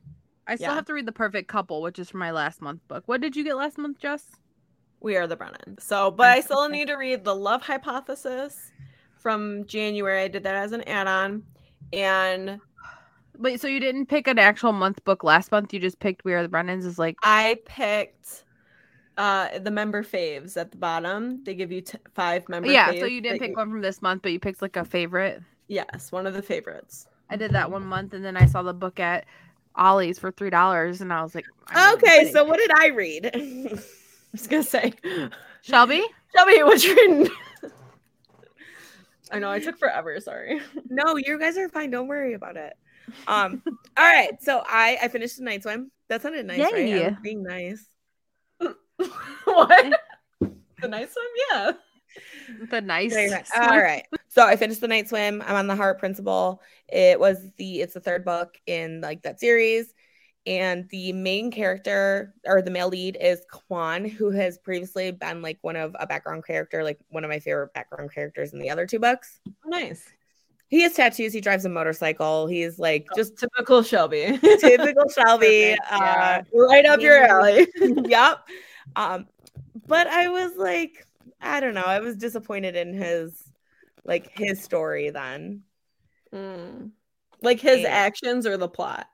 I 0.46 0.56
still 0.56 0.68
Yeah. 0.68 0.74
have 0.74 0.86
to 0.86 0.94
read 0.94 1.06
The 1.06 1.12
Perfect 1.12 1.48
Couple, 1.48 1.82
which 1.82 1.98
is 1.98 2.08
from 2.08 2.20
my 2.20 2.30
last 2.30 2.62
month 2.62 2.86
book. 2.88 3.04
What 3.06 3.20
did 3.20 3.36
you 3.36 3.44
get 3.44 3.56
last 3.56 3.76
month, 3.78 3.98
Jess? 3.98 4.24
we 5.02 5.16
are 5.16 5.26
the 5.26 5.36
Brennan. 5.36 5.76
So 5.80 6.10
but 6.10 6.26
I 6.28 6.40
still 6.40 6.68
need 6.68 6.88
to 6.88 6.94
read 6.94 7.24
the 7.24 7.34
Love 7.34 7.62
Hypothesis 7.62 8.70
from 9.20 9.64
January. 9.66 10.22
I 10.22 10.28
did 10.28 10.42
that 10.44 10.56
as 10.56 10.72
an 10.72 10.82
add-on. 10.82 11.42
And 11.92 12.60
Wait, 13.38 13.60
so 13.60 13.68
you 13.68 13.80
didn't 13.80 14.06
pick 14.06 14.26
an 14.26 14.38
actual 14.38 14.72
month 14.72 15.02
book 15.04 15.24
last 15.24 15.50
month? 15.50 15.72
You 15.72 15.80
just 15.80 15.98
picked 15.98 16.24
We 16.24 16.34
Are 16.34 16.42
the 16.42 16.48
Brennans? 16.48 16.84
Is 16.84 16.98
like 16.98 17.16
I 17.22 17.58
picked 17.64 18.44
uh 19.16 19.58
the 19.58 19.70
member 19.70 20.02
faves 20.02 20.56
at 20.56 20.70
the 20.70 20.76
bottom. 20.76 21.42
They 21.44 21.54
give 21.54 21.72
you 21.72 21.80
t- 21.80 21.98
five 22.14 22.48
member 22.48 22.70
yeah. 22.70 22.90
So 22.90 23.06
you 23.06 23.20
didn't 23.20 23.38
pick 23.38 23.56
one 23.56 23.70
from 23.70 23.80
this 23.80 24.02
month, 24.02 24.22
but 24.22 24.32
you 24.32 24.38
picked 24.38 24.62
like 24.62 24.76
a 24.76 24.84
favorite. 24.84 25.42
Yes, 25.68 26.12
one 26.12 26.26
of 26.26 26.34
the 26.34 26.42
favorites. 26.42 27.06
I 27.30 27.36
did 27.36 27.52
that 27.52 27.70
one 27.70 27.86
month, 27.86 28.12
and 28.12 28.24
then 28.24 28.36
I 28.36 28.44
saw 28.46 28.62
the 28.62 28.74
book 28.74 28.98
at 28.98 29.24
Ollie's 29.76 30.18
for 30.18 30.32
three 30.32 30.50
dollars, 30.50 31.00
and 31.00 31.12
I 31.12 31.22
was 31.22 31.34
like, 31.34 31.46
Okay, 31.94 32.30
so 32.32 32.44
what 32.44 32.58
did 32.58 32.72
I 32.74 32.88
read? 32.88 33.30
I 33.34 33.78
was 34.32 34.46
gonna 34.46 34.62
say 34.62 34.92
Shelby, 35.62 36.04
Shelby, 36.36 36.62
what 36.62 36.84
you 36.84 36.94
reading? 36.94 37.28
I 39.30 39.38
know 39.38 39.50
I 39.50 39.60
took 39.60 39.78
forever. 39.78 40.18
Sorry. 40.20 40.60
no, 40.88 41.16
you 41.16 41.38
guys 41.38 41.56
are 41.56 41.68
fine. 41.68 41.90
Don't 41.90 42.08
worry 42.08 42.34
about 42.34 42.56
it. 42.56 42.74
Um. 43.26 43.62
all 43.66 44.12
right. 44.12 44.42
So 44.42 44.62
I 44.66 44.98
I 45.02 45.08
finished 45.08 45.38
the 45.38 45.44
night 45.44 45.62
swim. 45.62 45.90
That 46.08 46.22
sounded 46.22 46.46
nice, 46.46 46.60
right? 46.60 46.74
I 46.74 46.78
Yay. 46.78 47.08
was 47.08 47.18
being 47.22 47.42
nice. 47.42 47.84
what? 49.44 50.00
The 50.80 50.88
nice 50.88 51.14
one? 51.14 51.26
Yeah. 51.50 51.72
the 52.70 52.80
nice. 52.80 53.12
Very 53.12 53.32
All 53.32 53.80
right. 53.80 54.04
So 54.28 54.44
I 54.44 54.56
finished 54.56 54.80
the 54.80 54.88
night 54.88 55.08
swim. 55.08 55.42
I'm 55.46 55.56
on 55.56 55.66
the 55.66 55.76
Heart 55.76 55.98
Principle. 55.98 56.60
It 56.88 57.18
was 57.18 57.38
the 57.56 57.80
it's 57.80 57.94
the 57.94 58.00
third 58.00 58.24
book 58.24 58.56
in 58.66 59.00
like 59.00 59.22
that 59.22 59.40
series. 59.40 59.94
And 60.46 60.88
the 60.88 61.12
main 61.12 61.50
character 61.50 62.34
or 62.46 62.62
the 62.62 62.70
male 62.70 62.88
lead 62.88 63.18
is 63.20 63.42
Quan, 63.50 64.04
who 64.06 64.30
has 64.30 64.56
previously 64.58 65.10
been 65.10 65.42
like 65.42 65.58
one 65.60 65.76
of 65.76 65.94
a 66.00 66.06
background 66.06 66.46
character, 66.46 66.82
like 66.82 66.98
one 67.10 67.24
of 67.24 67.30
my 67.30 67.38
favorite 67.40 67.74
background 67.74 68.12
characters 68.12 68.52
in 68.54 68.58
the 68.58 68.70
other 68.70 68.86
two 68.86 68.98
books. 68.98 69.40
Nice. 69.66 70.08
He 70.68 70.82
has 70.82 70.94
tattoos, 70.94 71.32
he 71.32 71.40
drives 71.40 71.64
a 71.64 71.68
motorcycle, 71.68 72.46
he's 72.46 72.78
like 72.78 73.06
Just 73.16 73.32
just 73.32 73.38
typical 73.38 73.82
Shelby. 73.82 74.38
typical 74.60 75.08
Shelby. 75.14 75.76
Perfect, 75.76 75.92
Uh 75.92 76.42
right 76.54 76.86
up 76.86 77.00
your 77.00 77.18
alley. 77.22 77.66
yep. 78.06 78.38
Um, 78.96 79.26
but 79.86 80.06
I 80.06 80.28
was 80.28 80.52
like, 80.56 81.06
I 81.40 81.60
don't 81.60 81.74
know. 81.74 81.82
I 81.82 82.00
was 82.00 82.16
disappointed 82.16 82.76
in 82.76 82.94
his 82.94 83.34
like 84.04 84.30
his 84.38 84.62
story 84.62 85.10
then. 85.10 85.62
Mm. 86.32 86.92
Like 87.42 87.60
his 87.60 87.80
Yeah. 87.80 87.88
actions 87.88 88.46
or 88.46 88.56
the 88.56 88.68
plot? 88.68 89.08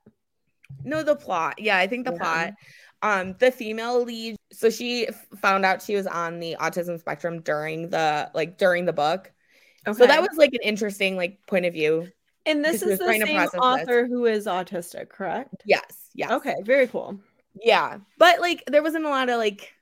No, 0.85 1.03
the 1.03 1.17
plot. 1.17 1.55
Yeah, 1.59 1.77
I 1.79 1.87
think 1.87 2.07
the 2.07 2.13
Yeah. 2.13 2.19
plot. 2.19 2.55
Um, 3.03 3.35
the 3.39 3.51
female 3.51 4.03
lead, 4.03 4.37
so 4.53 4.71
she 4.71 5.07
f- 5.09 5.27
found 5.41 5.65
out 5.67 5.83
she 5.83 5.95
was 5.95 6.07
on 6.07 6.41
the 6.41 6.57
autism 6.59 6.99
spectrum 6.99 7.41
during 7.43 7.91
the 7.91 8.31
like 8.35 8.57
during 8.59 8.85
the 8.87 8.93
book. 8.93 9.31
So 9.87 10.07
that 10.07 10.21
was 10.21 10.31
like 10.37 10.53
an 10.55 10.61
interesting 10.65 11.17
like 11.17 11.39
point 11.47 11.67
of 11.67 11.73
view. 11.73 12.09
and 12.47 12.65
this 12.65 12.83
is 12.83 12.99
the 12.99 13.07
same 13.07 13.23
process 13.23 13.51
this. 13.53 13.61
author 13.61 14.07
who 14.07 14.25
is 14.27 14.47
autistic, 14.47 15.09
correct? 15.11 15.63
Yes. 15.65 16.11
Yes. 16.15 16.31
Okay, 16.33 16.55
very 16.65 16.87
cool. 16.89 17.21
Yeah. 17.63 17.99
But 18.19 18.41
like 18.41 18.65
there 18.67 18.83
wasn't 18.83 19.05
a 19.05 19.09
lot 19.11 19.29
of 19.29 19.37
like 19.39 19.73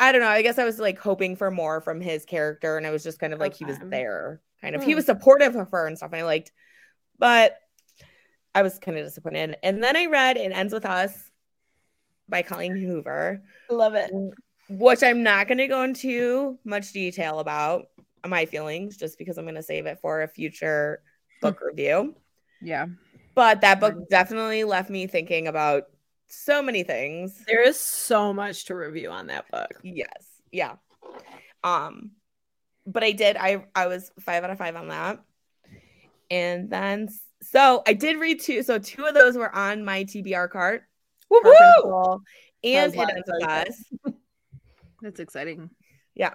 I 0.00 0.12
don't 0.12 0.20
know. 0.20 0.28
I 0.28 0.42
guess 0.42 0.58
I 0.58 0.64
was 0.64 0.78
like 0.78 0.98
hoping 0.98 1.36
for 1.36 1.50
more 1.50 1.80
from 1.80 2.00
his 2.00 2.24
character, 2.24 2.76
and 2.76 2.86
I 2.86 2.90
was 2.90 3.02
just 3.02 3.18
kind 3.18 3.32
of 3.32 3.40
like 3.40 3.54
he 3.54 3.64
was 3.64 3.78
there, 3.82 4.40
kind 4.60 4.74
of. 4.76 4.82
He 4.84 4.92
Hmm. 4.92 4.96
was 4.96 5.06
supportive 5.06 5.56
of 5.56 5.70
her 5.70 5.86
and 5.86 5.96
stuff. 5.96 6.12
And 6.12 6.20
I 6.20 6.24
liked, 6.24 6.52
but 7.18 7.56
I 8.58 8.62
was 8.62 8.78
kind 8.80 8.98
of 8.98 9.04
disappointed. 9.04 9.56
And 9.62 9.82
then 9.82 9.96
I 9.96 10.06
read 10.06 10.36
"It 10.36 10.50
Ends 10.50 10.72
with 10.74 10.84
Us" 10.84 11.12
by 12.28 12.42
Colleen 12.42 12.76
Hoover, 12.76 13.40
Love 13.70 13.94
it. 13.94 14.10
which 14.68 15.02
I'm 15.04 15.22
not 15.22 15.46
going 15.46 15.58
to 15.58 15.68
go 15.68 15.82
into 15.82 16.58
much 16.64 16.92
detail 16.92 17.38
about 17.38 17.86
my 18.26 18.46
feelings, 18.46 18.96
just 18.96 19.16
because 19.16 19.38
I'm 19.38 19.44
going 19.44 19.54
to 19.54 19.62
save 19.62 19.86
it 19.86 20.00
for 20.02 20.22
a 20.22 20.28
future 20.28 21.00
book 21.40 21.60
review. 21.64 22.16
Yeah. 22.60 22.86
But 23.36 23.60
that 23.60 23.78
book 23.78 23.94
definitely 24.10 24.64
left 24.64 24.90
me 24.90 25.06
thinking 25.06 25.46
about 25.46 25.84
so 26.26 26.60
many 26.60 26.82
things. 26.82 27.44
There 27.46 27.62
is 27.62 27.78
so 27.78 28.34
much 28.34 28.64
to 28.64 28.74
review 28.74 29.10
on 29.10 29.28
that 29.28 29.48
book. 29.52 29.70
Yes. 29.84 30.26
Yeah. 30.50 30.74
Um, 31.62 32.10
but 32.86 33.04
I 33.04 33.12
did. 33.12 33.36
I 33.36 33.66
I 33.72 33.86
was 33.86 34.10
five 34.18 34.42
out 34.42 34.50
of 34.50 34.58
five 34.58 34.74
on 34.74 34.88
that. 34.88 35.20
And 36.30 36.68
then 36.68 37.08
so 37.50 37.82
I 37.86 37.92
did 37.92 38.18
read 38.18 38.40
two. 38.40 38.62
So 38.62 38.78
two 38.78 39.04
of 39.04 39.14
those 39.14 39.36
were 39.36 39.54
on 39.54 39.84
my 39.84 40.04
TBR 40.04 40.50
cart. 40.50 40.84
Woo 41.30 41.40
Heart 41.42 41.56
Principle 41.56 42.22
and 42.64 42.94
it 42.94 42.98
ends 42.98 43.24
with 43.26 43.44
us. 43.44 43.84
That's 45.02 45.20
exciting. 45.20 45.70
Yeah. 46.14 46.34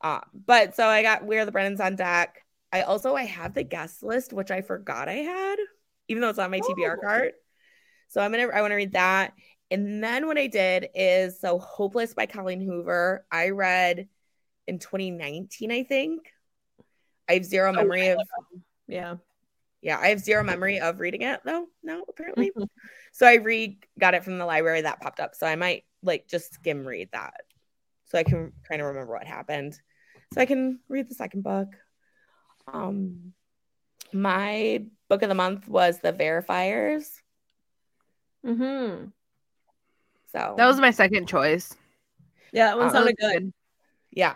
Uh, 0.00 0.20
but 0.46 0.76
so 0.76 0.86
I 0.86 1.02
got 1.02 1.26
We 1.26 1.38
Are 1.38 1.44
the 1.44 1.52
Brennans 1.52 1.80
on 1.80 1.96
deck. 1.96 2.44
I 2.72 2.82
also 2.82 3.14
I 3.14 3.24
have 3.24 3.54
the 3.54 3.64
guest 3.64 4.02
list, 4.02 4.32
which 4.32 4.50
I 4.50 4.62
forgot 4.62 5.08
I 5.08 5.14
had, 5.14 5.56
even 6.08 6.20
though 6.20 6.28
it's 6.28 6.38
on 6.38 6.50
my 6.50 6.60
TBR 6.60 6.96
Oh. 6.98 7.00
cart. 7.00 7.34
So 8.08 8.20
I'm 8.20 8.30
gonna 8.30 8.48
I 8.48 8.60
want 8.60 8.70
to 8.70 8.76
read 8.76 8.92
that. 8.92 9.32
And 9.70 10.02
then 10.02 10.26
what 10.26 10.38
I 10.38 10.46
did 10.46 10.88
is 10.94 11.40
so 11.40 11.58
Hopeless 11.58 12.14
by 12.14 12.26
Colleen 12.26 12.60
Hoover. 12.60 13.24
I 13.30 13.50
read 13.50 14.08
in 14.66 14.78
2019, 14.78 15.70
I 15.70 15.82
think. 15.84 16.32
I 17.28 17.34
have 17.34 17.44
zero 17.44 17.72
memory 17.72 18.08
of 18.08 18.18
Yeah. 18.88 19.16
Yeah, 19.82 19.98
I 19.98 20.08
have 20.08 20.20
zero 20.20 20.42
memory 20.44 20.78
of 20.80 21.00
reading 21.00 21.22
it 21.22 21.40
though. 21.44 21.66
No, 21.82 22.04
apparently. 22.08 22.52
so 23.12 23.26
I 23.26 23.34
re 23.34 23.78
got 23.98 24.14
it 24.14 24.24
from 24.24 24.38
the 24.38 24.44
library 24.46 24.82
that 24.82 25.00
popped 25.00 25.20
up. 25.20 25.34
So 25.34 25.46
I 25.46 25.56
might 25.56 25.84
like 26.02 26.26
just 26.28 26.54
skim 26.54 26.86
read 26.86 27.08
that. 27.12 27.34
So 28.06 28.18
I 28.18 28.22
can 28.24 28.52
kind 28.68 28.80
of 28.80 28.88
remember 28.88 29.12
what 29.12 29.26
happened. 29.26 29.78
So 30.34 30.40
I 30.40 30.46
can 30.46 30.80
read 30.88 31.08
the 31.08 31.14
second 31.14 31.42
book. 31.42 31.68
Um 32.72 33.32
my 34.12 34.84
book 35.08 35.22
of 35.22 35.28
the 35.28 35.34
month 35.34 35.68
was 35.68 36.00
The 36.00 36.12
Verifiers. 36.12 37.06
Mm-hmm. 38.44 39.06
So 40.32 40.54
That 40.56 40.66
was 40.66 40.78
my 40.80 40.90
second 40.90 41.26
choice. 41.26 41.74
Yeah, 42.52 42.66
that 42.66 42.78
one 42.78 42.88
Uh, 42.88 42.92
sounded 42.92 43.16
That 43.20 43.32
good. 43.32 43.52
yeah. 44.10 44.34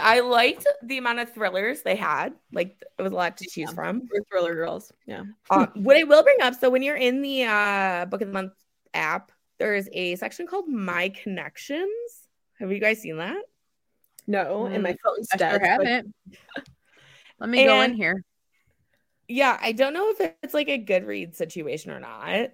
I 0.00 0.20
liked 0.20 0.66
the 0.82 0.98
amount 0.98 1.20
of 1.20 1.32
thrillers 1.32 1.82
they 1.82 1.96
had. 1.96 2.32
Like 2.52 2.82
it 2.98 3.02
was 3.02 3.12
a 3.12 3.14
lot 3.16 3.36
to 3.38 3.44
choose 3.44 3.68
Yeah. 3.70 3.74
from. 3.74 4.08
We're 4.12 4.22
thriller 4.24 4.54
girls. 4.54 4.92
Yeah. 5.06 5.24
Um, 5.50 5.70
what 5.74 5.96
I 5.96 6.04
will 6.04 6.22
bring 6.22 6.40
up, 6.40 6.54
so 6.54 6.70
when 6.70 6.82
you're 6.82 6.96
in 6.96 7.22
the 7.22 7.44
uh, 7.44 8.04
book 8.06 8.20
of 8.22 8.28
the 8.28 8.32
month 8.34 8.52
app, 8.94 9.32
there 9.58 9.74
is 9.74 9.88
a 9.92 10.16
section 10.16 10.46
called 10.46 10.68
My 10.68 11.08
Connections. 11.08 11.90
Have 12.60 12.72
you 12.72 12.78
guys 12.80 13.00
seen 13.00 13.18
that? 13.18 13.42
No, 14.26 14.66
and 14.66 14.82
my 14.82 14.94
phone's 15.02 15.28
I 15.32 15.36
sure 15.38 15.64
haven't. 15.64 16.14
Let 17.40 17.48
me 17.48 17.64
go 17.64 17.80
in 17.80 17.94
here. 17.94 18.22
Yeah, 19.26 19.58
I 19.60 19.72
don't 19.72 19.94
know 19.94 20.10
if 20.10 20.34
it's 20.42 20.54
like 20.54 20.68
a 20.68 20.82
Goodreads 20.82 21.36
situation 21.36 21.92
or 21.92 22.00
not. 22.00 22.50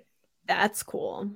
That's 0.46 0.82
cool. 0.82 1.30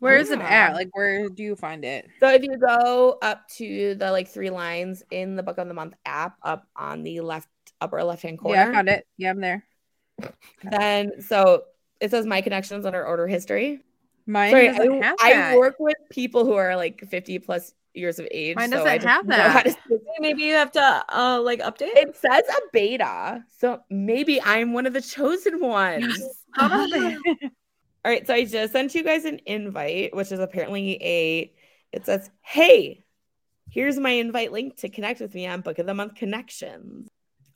Where 0.00 0.16
is 0.16 0.30
it 0.30 0.40
at? 0.40 0.74
Like, 0.74 0.88
where 0.92 1.28
do 1.28 1.42
you 1.42 1.56
find 1.56 1.84
it? 1.84 2.08
So 2.20 2.28
if 2.30 2.42
you 2.42 2.56
go 2.56 3.18
up 3.20 3.48
to 3.56 3.94
the 3.96 4.10
like 4.12 4.28
three 4.28 4.50
lines 4.50 5.02
in 5.10 5.34
the 5.36 5.42
book 5.42 5.58
of 5.58 5.66
the 5.68 5.74
month 5.74 5.94
app, 6.06 6.36
up 6.42 6.66
on 6.76 7.02
the 7.02 7.20
left 7.20 7.48
upper 7.80 8.02
left 8.04 8.22
hand 8.22 8.38
corner, 8.38 8.56
Yeah, 8.62 8.68
I 8.68 8.72
found 8.72 8.88
it. 8.88 9.06
Yeah, 9.16 9.30
I'm 9.30 9.40
there. 9.40 9.64
then 10.70 11.20
so 11.22 11.64
it 12.00 12.10
says 12.10 12.26
My 12.26 12.40
Connections 12.40 12.86
under 12.86 13.04
order 13.04 13.26
history. 13.26 13.80
Mine 14.26 14.50
Sorry, 14.52 14.66
doesn't 14.68 15.02
I, 15.02 15.06
have 15.06 15.16
I 15.20 15.32
that. 15.32 15.56
work 15.56 15.76
with 15.78 15.96
people 16.10 16.44
who 16.44 16.52
are 16.54 16.76
like 16.76 17.00
50 17.08 17.38
plus 17.40 17.72
years 17.94 18.18
of 18.18 18.28
age. 18.30 18.56
Mine 18.56 18.70
doesn't 18.70 18.86
I 18.86 18.98
have 19.08 19.26
that. 19.28 19.64
to- 19.88 20.00
Maybe 20.20 20.42
you 20.42 20.52
have 20.54 20.70
to 20.72 21.04
uh 21.08 21.40
like 21.42 21.60
update. 21.60 21.94
It 21.96 22.14
says 22.16 22.42
a 22.48 22.60
beta, 22.72 23.42
so 23.58 23.80
maybe 23.90 24.40
I'm 24.42 24.72
one 24.72 24.86
of 24.86 24.92
the 24.92 25.00
chosen 25.00 25.60
ones. 25.60 26.20
How 28.08 28.14
about 28.14 28.26
that? 28.26 28.26
All 28.26 28.26
right, 28.26 28.26
so 28.26 28.34
I 28.34 28.44
just 28.44 28.72
sent 28.72 28.94
you 28.94 29.04
guys 29.04 29.24
an 29.26 29.40
invite, 29.44 30.16
which 30.16 30.32
is 30.32 30.40
apparently 30.40 30.98
a. 31.02 31.52
It 31.92 32.06
says, 32.06 32.30
"Hey, 32.40 33.04
here's 33.70 33.98
my 33.98 34.10
invite 34.10 34.50
link 34.50 34.76
to 34.78 34.88
connect 34.88 35.20
with 35.20 35.34
me 35.34 35.46
on 35.46 35.60
Book 35.60 35.78
of 35.78 35.86
the 35.86 35.94
Month 35.94 36.14
Connections." 36.14 37.08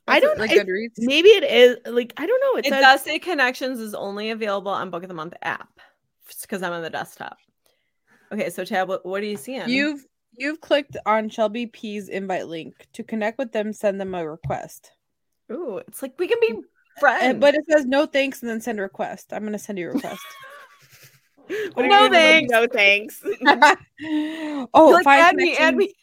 I 0.07 0.19
don't 0.19 0.37
like 0.37 0.51
I- 0.51 0.57
Goodreads. 0.59 0.93
Maybe 0.97 1.29
it 1.29 1.43
is 1.43 1.77
like 1.91 2.13
I 2.17 2.25
don't 2.25 2.41
know. 2.41 2.59
It, 2.59 2.65
It 2.67 2.69
says 2.69 2.81
does 2.81 3.01
say 3.01 3.19
connections 3.19 3.79
is 3.79 3.95
only 3.95 4.29
available 4.29 4.71
on 4.71 4.91
Book 4.91 5.03
of 5.03 5.09
the 5.09 5.15
Month 5.15 5.33
app 5.41 5.79
because 6.41 6.61
I'm 6.61 6.73
on 6.73 6.83
the 6.83 6.89
desktop. 6.89 7.37
Okay, 8.31 8.49
so 8.51 8.65
tablet, 8.65 9.05
what 9.05 9.23
are 9.23 9.25
you 9.25 9.37
seeing? 9.37 9.69
You've 9.69 10.05
you've 10.37 10.61
clicked 10.61 10.97
on 11.05 11.29
Shelby 11.29 11.65
P's 11.65 12.09
invite 12.09 12.47
link 12.47 12.87
to 12.93 13.03
connect 13.03 13.39
with 13.39 13.53
them. 13.53 13.73
Send 13.73 14.01
them 14.01 14.13
a 14.13 14.29
request, 14.29 14.91
Ooh, 15.51 15.77
it's 15.87 16.01
like 16.01 16.13
we 16.19 16.27
can 16.27 16.39
be 16.41 16.55
friends. 16.99 17.23
And- 17.23 17.39
but 17.39 17.55
it 17.55 17.65
says 17.69 17.85
no 17.85 18.05
thanks 18.05 18.41
and 18.41 18.49
then 18.49 18.61
send 18.61 18.79
a 18.79 18.81
request. 18.81 19.33
I'm 19.33 19.43
gonna 19.43 19.59
send 19.59 19.79
you 19.79 19.89
a 19.89 19.93
request. 19.93 20.21
What 21.45 21.75
do 21.75 21.83
you 21.83 21.89
No 21.89 22.09
thanks. 22.09 22.51
No 22.51 22.67
thanks. 22.67 23.21
oh, 24.73 25.01
like, 25.03 25.05
add 25.05 25.35
me, 25.35 25.57
add 25.57 25.75
me. 25.75 25.93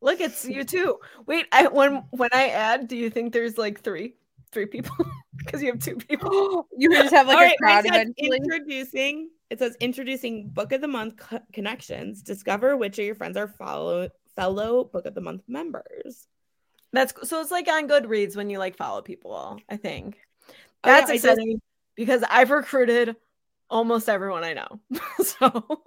Look, 0.00 0.20
it's 0.20 0.46
you 0.46 0.64
too. 0.64 0.98
Wait, 1.26 1.46
I, 1.52 1.68
when 1.68 2.04
when 2.10 2.30
I 2.32 2.48
add, 2.48 2.88
do 2.88 2.96
you 2.96 3.10
think 3.10 3.32
there's 3.32 3.58
like 3.58 3.82
three 3.82 4.14
three 4.52 4.66
people? 4.66 4.96
Because 5.36 5.62
you 5.62 5.70
have 5.70 5.80
two 5.80 5.96
people. 5.96 6.66
you 6.76 6.90
just 6.90 7.14
have 7.14 7.26
like 7.28 7.36
All 7.36 7.42
a 7.42 7.46
right, 7.46 7.58
crowd 7.58 7.84
it 7.84 7.92
says 7.92 8.02
eventually. 8.02 8.38
introducing. 8.38 9.30
It 9.50 9.58
says 9.58 9.76
introducing 9.80 10.48
Book 10.48 10.72
of 10.72 10.80
the 10.80 10.88
Month 10.88 11.18
co- 11.18 11.40
connections. 11.52 12.22
Discover 12.22 12.76
which 12.76 12.98
of 12.98 13.04
your 13.04 13.14
friends 13.14 13.36
are 13.36 13.48
follow 13.48 14.08
fellow 14.34 14.84
Book 14.84 15.04
of 15.06 15.14
the 15.14 15.20
Month 15.20 15.42
members. 15.46 16.26
That's 16.92 17.28
so 17.28 17.40
it's 17.42 17.50
like 17.50 17.68
on 17.68 17.86
Goodreads 17.86 18.34
when 18.34 18.48
you 18.48 18.58
like 18.58 18.76
follow 18.76 19.02
people. 19.02 19.60
I 19.68 19.76
think 19.76 20.16
Oh, 20.86 20.88
yeah, 20.88 21.00
that's 21.00 21.10
just- 21.12 21.24
exciting 21.24 21.60
because 21.94 22.22
I've 22.30 22.50
recruited 22.50 23.16
almost 23.70 24.08
everyone 24.08 24.44
I 24.44 24.52
know. 24.54 24.80
so 25.22 25.82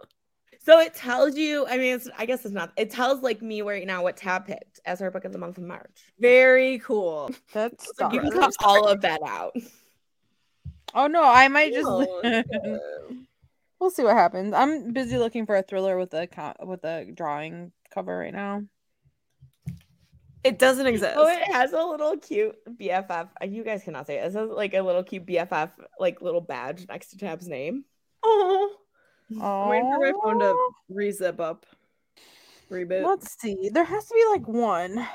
So 0.62 0.80
it 0.80 0.94
tells 0.94 1.36
you. 1.36 1.66
I 1.68 1.78
mean, 1.78 1.96
it's, 1.96 2.10
I 2.18 2.26
guess 2.26 2.44
it's 2.46 2.54
not. 2.54 2.72
It 2.78 2.90
tells 2.92 3.22
like 3.22 3.42
me 3.42 3.62
right 3.62 3.88
now 3.88 4.04
what 4.04 4.18
tab 4.18 4.46
picked 4.46 4.80
as 4.86 5.00
her 5.00 5.10
book 5.12 5.26
of 5.26 5.32
the 5.32 5.38
month 5.40 5.58
of 5.58 5.64
March. 5.64 6.00
very 6.20 6.80
cool. 6.80 7.32
That's 7.54 7.92
like, 8.00 8.14
You 8.14 8.22
can 8.22 8.32
cut 8.32 8.54
all 8.64 8.88
of 8.88 9.02
that 9.02 9.22
out. 9.26 9.56
Oh 10.94 11.08
no, 11.08 11.24
I 11.24 11.48
might 11.48 11.74
just. 11.74 11.88
We'll 13.80 13.90
see 13.92 14.04
what 14.04 14.16
happens. 14.18 14.54
I'm 14.54 14.92
busy 14.92 15.18
looking 15.18 15.46
for 15.46 15.56
a 15.56 15.62
thriller 15.64 15.98
with 15.98 16.14
a 16.14 16.28
co- 16.28 16.66
with 16.66 16.84
a 16.84 17.06
drawing 17.14 17.72
cover 17.94 18.18
right 18.18 18.34
now. 18.34 18.64
It 20.44 20.58
doesn't 20.58 20.88
exist. 20.88 21.16
Oh, 21.18 21.28
it 21.28 21.52
has 21.52 21.74
a 21.74 21.82
little 21.84 22.16
cute 22.18 22.56
BFF. 22.80 23.30
uh, 23.42 23.46
You 23.46 23.64
guys 23.64 23.84
cannot 23.84 24.08
say 24.08 24.18
it. 24.20 24.26
It 24.28 24.34
says 24.34 24.50
like 24.50 24.74
a 24.74 24.82
little 24.82 25.04
cute 25.04 25.26
BFF, 25.26 25.72
like 26.00 26.22
little 26.22 26.42
badge 26.42 26.86
next 26.88 27.10
to 27.10 27.18
Tab's 27.18 27.48
name. 27.48 27.84
oh, 28.24 28.76
I'm 29.42 29.70
waiting 29.70 29.92
for 29.92 30.00
my 30.00 30.14
phone 30.24 30.40
to 30.40 30.56
rezip 30.92 31.40
up, 31.40 31.66
reboot. 32.72 33.06
Let's 33.06 33.40
see. 33.40 33.70
There 33.72 33.84
has 33.84 34.06
to 34.08 34.14
be 34.14 34.26
like 34.32 34.48
one. 34.48 35.06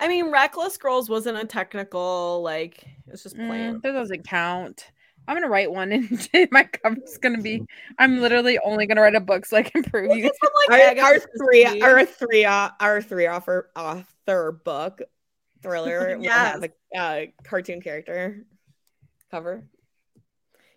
I 0.00 0.08
mean, 0.08 0.32
Reckless 0.32 0.76
Girls 0.76 1.08
wasn't 1.08 1.38
a 1.38 1.44
technical 1.46 2.42
like. 2.42 2.84
It's 3.06 3.22
just 3.22 3.36
plain. 3.36 3.76
Mm, 3.76 3.82
that 3.82 3.92
doesn't 3.92 4.26
count. 4.26 4.90
I'm 5.28 5.36
gonna 5.36 5.48
write 5.48 5.70
one, 5.70 5.92
and 6.32 6.48
my 6.50 6.64
cover's 6.64 7.18
gonna 7.18 7.40
be. 7.40 7.64
I'm 7.98 8.20
literally 8.20 8.58
only 8.64 8.86
gonna 8.86 9.02
write 9.02 9.14
a 9.14 9.20
book 9.20 9.46
so 9.46 9.56
I 9.56 9.62
can 9.62 9.82
prove 9.84 10.08
Look 10.10 10.18
you. 10.18 10.26
at 10.26 10.32
some, 10.42 10.50
Our, 10.70 10.78
like, 10.78 10.98
our 10.98 11.18
three, 11.38 11.62
Christie. 11.64 11.82
our 11.82 12.04
three, 12.04 12.44
uh, 12.44 12.70
our 12.80 13.00
three 13.02 13.26
offer 13.26 13.70
author 13.76 14.52
book 14.64 15.00
thriller 15.62 16.18
will 16.18 16.28
have 16.28 16.64
uh, 16.96 17.20
cartoon 17.44 17.80
character 17.80 18.44
cover. 19.30 19.64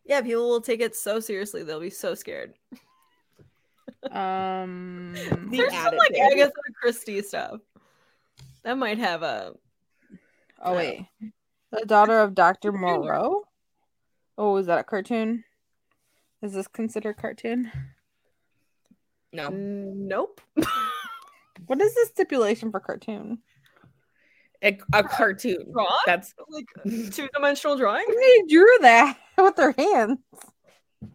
Yeah, 0.05 0.21
people 0.21 0.47
will 0.47 0.61
take 0.61 0.81
it 0.81 0.95
so 0.95 1.19
seriously; 1.19 1.63
they'll 1.63 1.79
be 1.79 1.89
so 1.89 2.13
scared. 2.13 2.53
Um, 4.11 5.13
The 5.49 5.57
There's 5.57 5.73
some 5.73 5.95
like. 5.97 6.13
Agatha 6.13 6.51
Christie 6.79 7.23
stuff 7.23 7.59
that 8.63 8.77
might 8.77 8.99
have 8.99 9.23
a. 9.23 9.53
oh 10.61 10.75
wait, 10.75 11.07
the 11.71 11.85
daughter 11.87 12.19
of 12.19 12.35
Doctor 12.35 12.71
Moreau. 12.71 13.47
Oh, 14.37 14.57
is 14.57 14.65
that 14.67 14.79
a 14.79 14.83
cartoon? 14.83 15.43
Is 16.41 16.53
this 16.53 16.67
considered 16.67 17.17
cartoon? 17.17 17.71
No. 19.33 19.49
Nope. 19.51 20.41
What 21.67 21.81
is 21.81 21.93
the 21.95 22.05
stipulation 22.11 22.69
for 22.69 22.81
cartoon? 22.81 23.39
A, 24.61 24.77
a 24.93 25.03
cartoon. 25.03 25.71
Draw? 25.71 25.97
That's 26.05 26.33
like 26.49 26.65
two 27.13 27.29
dimensional 27.33 27.77
drawing. 27.77 28.05
They 28.09 28.41
drew 28.53 28.67
that 28.81 29.17
with 29.37 29.55
their 29.55 29.71
hands. 29.71 30.19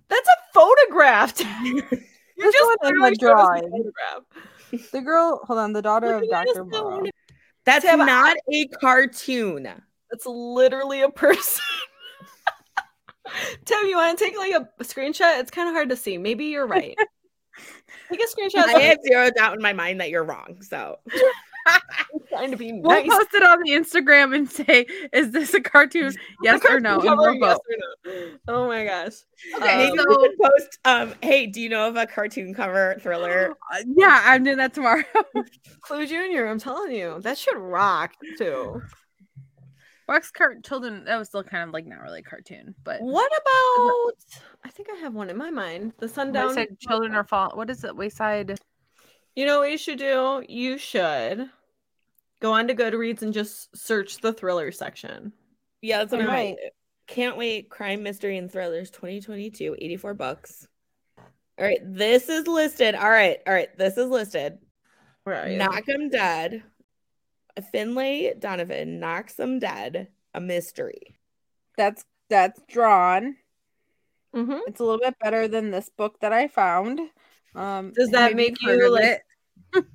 That's 0.09 0.29
a 0.29 0.53
photograph. 0.55 1.39
you 1.63 1.83
This 1.91 2.55
just 2.55 2.65
one 2.65 2.73
is 2.73 2.79
a 2.81 2.85
literally 2.85 3.13
a 3.13 3.15
drawing. 3.17 3.71
photograph. 3.71 4.91
The 4.93 5.01
girl, 5.03 5.41
hold 5.47 5.59
on, 5.59 5.75
the 5.75 5.83
daughter 5.83 6.15
of 6.15 6.25
Dr. 6.29 6.47
this 6.47 6.57
Moreau. 6.57 7.05
that's 7.67 7.85
Tim, 7.85 7.99
not 7.99 8.37
a 8.51 8.67
cartoon. 8.81 9.65
That's 10.11 10.25
literally 10.27 11.03
a 11.03 11.11
person. 11.11 11.63
Tim, 13.65 13.87
you 13.87 13.97
want 13.97 14.19
to 14.19 14.25
take 14.25 14.37
like 14.37 14.53
a 14.55 14.69
screenshot? 14.85 15.39
It's 15.41 15.51
kind 15.51 15.69
of 15.69 15.75
hard 15.75 15.89
to 15.91 15.97
see. 15.97 16.19
Maybe 16.19 16.47
you're 16.47 16.67
right. 16.67 16.97
take 18.11 18.21
a 18.21 18.27
screenshot. 18.27 18.65
I 18.65 18.81
have 18.81 18.99
zero 19.07 19.31
doubt 19.31 19.55
in 19.55 19.63
my 19.63 19.73
mind 19.73 20.01
that 20.01 20.11
you're 20.11 20.25
wrong. 20.25 20.59
So 20.63 20.99
I'm 21.67 21.81
trying 22.31 22.51
to 22.51 22.57
be 22.57 22.73
We'll 22.73 23.05
nice. 23.05 23.09
post 23.09 23.35
it 23.35 23.43
on 23.43 23.59
the 23.63 23.73
Instagram 23.73 24.35
and 24.35 24.51
say, 24.51 24.87
is 25.13 25.31
this 25.33 25.53
a 25.53 25.61
cartoon? 25.61 26.13
Yes 26.43 26.63
or 26.69 26.81
no? 26.81 26.95
And 26.95 27.03
Cover, 27.03 27.17
we'll 27.23 27.35
yes 27.35 27.59
or 27.59 28.13
no. 28.15 28.31
Oh 28.49 28.67
my 28.67 28.85
gosh. 28.87 29.13
Okay, 29.57 29.77
maybe 29.77 29.99
Um, 29.99 30.07
we 30.09 30.15
so- 30.15 30.21
could 30.21 30.39
post. 30.43 30.79
Um, 30.87 31.15
hey, 31.23 31.47
do 31.47 31.61
you 31.61 31.69
know 31.69 31.89
of 31.89 31.97
a 31.97 32.07
cartoon 32.07 32.55
cover 32.55 32.97
thriller? 33.01 33.55
Uh, 33.73 33.83
yeah, 33.95 34.23
I'm 34.25 34.43
doing 34.43 34.57
that 34.57 34.75
tomorrow. 34.75 35.05
Clue 35.83 36.07
Junior, 36.07 36.47
I'm 36.49 36.59
telling 36.59 36.93
you, 36.93 37.21
that 37.21 37.39
should 37.39 37.57
rock 37.57 38.15
too. 38.39 38.83
Boxcar 40.11 40.65
Children, 40.65 41.05
that 41.05 41.17
was 41.17 41.29
still 41.29 41.45
kind 41.45 41.69
of 41.69 41.73
like 41.73 41.87
not 41.87 42.01
really 42.01 42.21
a 42.21 42.23
cartoon, 42.23 42.75
but 42.83 43.01
What 43.01 43.31
about? 43.31 44.15
I 44.65 44.69
think 44.71 44.89
I 44.91 44.97
have 44.97 45.15
one 45.15 45.31
in 45.31 45.37
my 45.37 45.51
mind. 45.51 45.93
The 45.99 46.09
Sundown. 46.09 46.49
Wayside 46.49 46.79
Children 46.81 47.15
are 47.15 47.25
fall. 47.25 47.53
What 47.55 47.71
is 47.71 47.85
it? 47.85 47.95
Wayside. 47.97 48.59
You 49.37 49.47
know 49.47 49.61
what 49.61 49.71
you 49.71 49.79
should 49.79 49.99
do? 49.99 50.43
You 50.49 50.77
should 50.79 51.49
go 52.41 52.53
on 52.53 52.67
to 52.67 52.75
Goodreads 52.75 53.23
and 53.23 53.33
just 53.33 53.75
search 53.77 54.19
the 54.19 54.33
thriller 54.33 54.73
section. 54.73 55.33
Yeah, 55.81 55.99
that's 55.99 56.13
what 56.13 56.23
I 56.23 56.27
Right. 56.27 56.57
Can't 57.07 57.37
wait. 57.37 57.71
Crime, 57.71 58.03
mystery, 58.03 58.37
and 58.37 58.51
thrillers 58.51 58.91
2022, 58.91 59.77
84 59.79 60.15
bucks. 60.15 60.67
All 61.59 61.65
right, 61.67 61.81
this 61.85 62.29
is 62.29 62.47
listed. 62.47 62.95
All 62.95 63.11
right, 63.11 63.39
all 63.47 63.53
right, 63.53 63.69
this 63.77 63.99
is 63.99 64.09
listed. 64.09 64.59
Where 65.25 65.43
are 65.43 65.49
you? 65.49 65.59
Knock 65.59 65.89
'em 65.89 66.09
dead. 66.09 66.63
Finlay 67.73 68.35
Donovan 68.39 69.01
knocks 69.01 69.35
them 69.35 69.59
dead. 69.59 70.09
A 70.35 70.41
mystery. 70.41 71.17
That's 71.77 72.05
that's 72.29 72.61
drawn. 72.69 73.37
Mhm. 74.35 74.61
It's 74.69 74.79
a 74.81 74.85
little 74.85 75.01
bit 75.01 75.19
better 75.19 75.49
than 75.49 75.71
this 75.73 75.89
book 75.89 76.21
that 76.21 76.33
I 76.33 76.47
found. 76.49 77.01
Um, 77.55 77.93
Does 77.93 78.11
that 78.11 78.37
make 78.37 78.61
you've 78.61 78.71
heard 78.71 78.79
you, 78.79 78.87
of 78.87 78.93
like- 78.93 79.25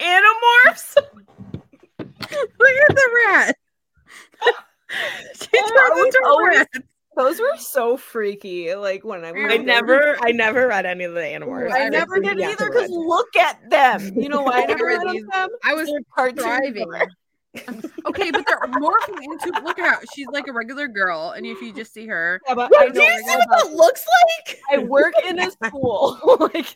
Animorphs. 0.00 0.96
Look 1.98 2.10
at 2.28 2.94
the 2.94 3.10
rat. 3.26 3.56
she 5.40 5.48
Oh, 5.54 5.68
turns 5.68 5.80
I 5.80 5.88
was 5.94 6.04
into 6.06 6.18
a 6.28 6.46
rat. 6.48 6.68
Those 7.16 7.40
were 7.40 7.56
so 7.58 7.96
freaky. 7.96 8.74
Like 8.74 9.04
when 9.04 9.24
I, 9.24 9.30
I 9.30 9.54
I 9.54 9.56
never, 9.58 10.16
I 10.22 10.32
never 10.32 10.68
read 10.68 10.86
any 10.86 11.04
of 11.04 11.14
the 11.14 11.20
Animorphs. 11.20 11.72
I 11.72 11.86
I 11.86 11.88
never 11.88 12.20
did 12.20 12.40
either. 12.40 12.70
Because 12.70 12.90
look 12.90 13.34
at 13.36 13.68
them. 13.68 14.12
You 14.16 14.28
know 14.28 14.42
why 14.42 14.60
I 14.60 14.62
I 14.62 14.66
never 14.66 14.84
read 14.86 15.02
read 15.02 15.14
these. 15.14 15.26
them? 15.32 15.48
I 15.64 15.74
was 15.74 15.88
They're 15.88 16.00
cartoon 16.14 16.38
thriving. 16.44 16.90
Color. 17.56 17.80
Okay, 18.06 18.30
but 18.30 18.44
they're 18.46 18.58
morphing 18.80 19.22
into. 19.22 19.52
Look 19.62 19.78
at 19.78 19.86
how 19.94 19.98
she's 20.14 20.26
like 20.28 20.48
a 20.48 20.52
regular 20.52 20.88
girl, 20.88 21.30
and 21.36 21.44
if 21.46 21.60
you 21.60 21.72
just 21.72 21.92
see 21.92 22.06
her, 22.06 22.40
Yeah, 22.48 22.54
but 22.54 22.70
Bro, 22.70 22.80
I 22.80 22.88
do 22.90 23.00
you 23.02 23.18
see 23.18 23.36
what 23.36 23.48
that 23.50 23.72
looks 23.72 24.04
like? 24.46 24.58
I 24.72 24.78
work 24.78 25.12
in 25.26 25.38
a 25.38 25.50
school. 25.50 26.18
like 26.54 26.74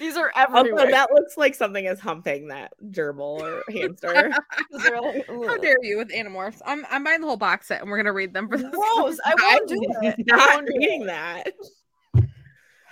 these 0.00 0.16
are 0.16 0.32
Also, 0.34 0.54
everywhere. 0.60 0.90
that 0.90 1.10
looks 1.12 1.36
like 1.36 1.54
something 1.54 1.84
is 1.84 2.00
humping 2.00 2.48
that 2.48 2.72
gerbil 2.90 3.40
or 3.42 3.62
hamster. 3.72 4.32
Like, 4.70 5.26
how 5.28 5.56
dare 5.58 5.76
you 5.82 5.98
with 5.98 6.08
Animorphs? 6.08 6.60
I'm 6.64 6.84
I'm 6.90 7.04
buying 7.04 7.20
the 7.20 7.26
whole 7.26 7.36
box 7.36 7.68
set, 7.68 7.80
and 7.82 7.90
we're 7.90 7.98
gonna 7.98 8.12
read 8.12 8.32
them 8.32 8.48
for 8.48 8.56
this. 8.56 8.70
Gross. 8.70 9.18
I 9.24 9.34
won't 9.38 9.68
do 9.68 9.78
it. 10.02 10.14
I 10.32 10.36
not 10.54 10.64
reading 10.64 11.06
that. 11.06 11.52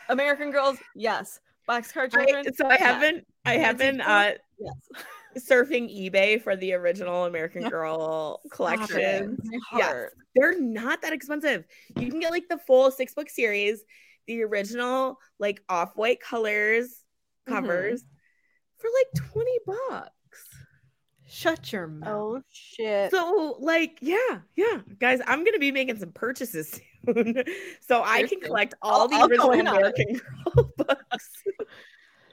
American 0.09 0.51
Girls, 0.51 0.79
yes. 0.95 1.41
Boxcar 1.69 2.03
I, 2.05 2.09
Children, 2.09 2.55
so 2.55 2.67
I 2.67 2.77
haven't, 2.77 3.27
I 3.45 3.55
have 3.55 3.79
been 3.79 4.01
uh, 4.01 4.33
yes. 4.59 5.05
Surfing 5.41 5.91
eBay 5.91 6.41
for 6.43 6.57
the 6.57 6.75
original 6.75 7.25
American 7.25 7.69
Girl 7.69 8.41
collection. 8.51 9.39
My 9.45 9.79
Yes. 9.79 10.11
They're 10.35 10.61
not 10.61 11.03
that 11.03 11.13
expensive. 11.13 11.65
You 11.97 12.09
can 12.09 12.21
get 12.21 12.31
like 12.31 12.49
the 12.49 12.59
full 12.59 12.91
six 12.91 13.15
book 13.15 13.29
series, 13.29 13.83
the 14.27 14.43
original 14.43 15.19
like 15.39 15.63
off 15.69 15.97
white 15.97 16.21
colors 16.21 17.05
mm-hmm. 17.49 17.55
covers 17.55 18.05
for 18.79 18.89
like 18.89 19.31
20 19.33 19.51
bucks. 19.67 20.11
Shut 21.29 21.73
your 21.73 21.85
oh, 21.85 21.89
mouth. 21.89 22.09
Oh 22.09 22.43
shit! 22.51 23.13
So 23.13 23.57
like 23.61 23.99
yeah, 24.01 24.41
yeah. 24.57 24.79
Guys, 24.99 25.21
I'm 25.29 25.45
gonna 25.45 25.61
be 25.61 25.71
making 25.71 25.99
some 25.99 26.11
purchases 26.11 26.81
soon. 27.07 27.45
so 27.81 28.03
I 28.05 28.25
can 28.25 28.41
collect 28.41 28.75
all 28.83 29.03
I'll- 29.03 29.09
the 29.09 29.15
I'll 29.15 29.29
original 29.29 29.53
in 29.53 29.69
on 29.69 29.77
it. 29.77 29.79
American 29.79 30.21
Girl 30.55 30.73
books. 30.77 31.31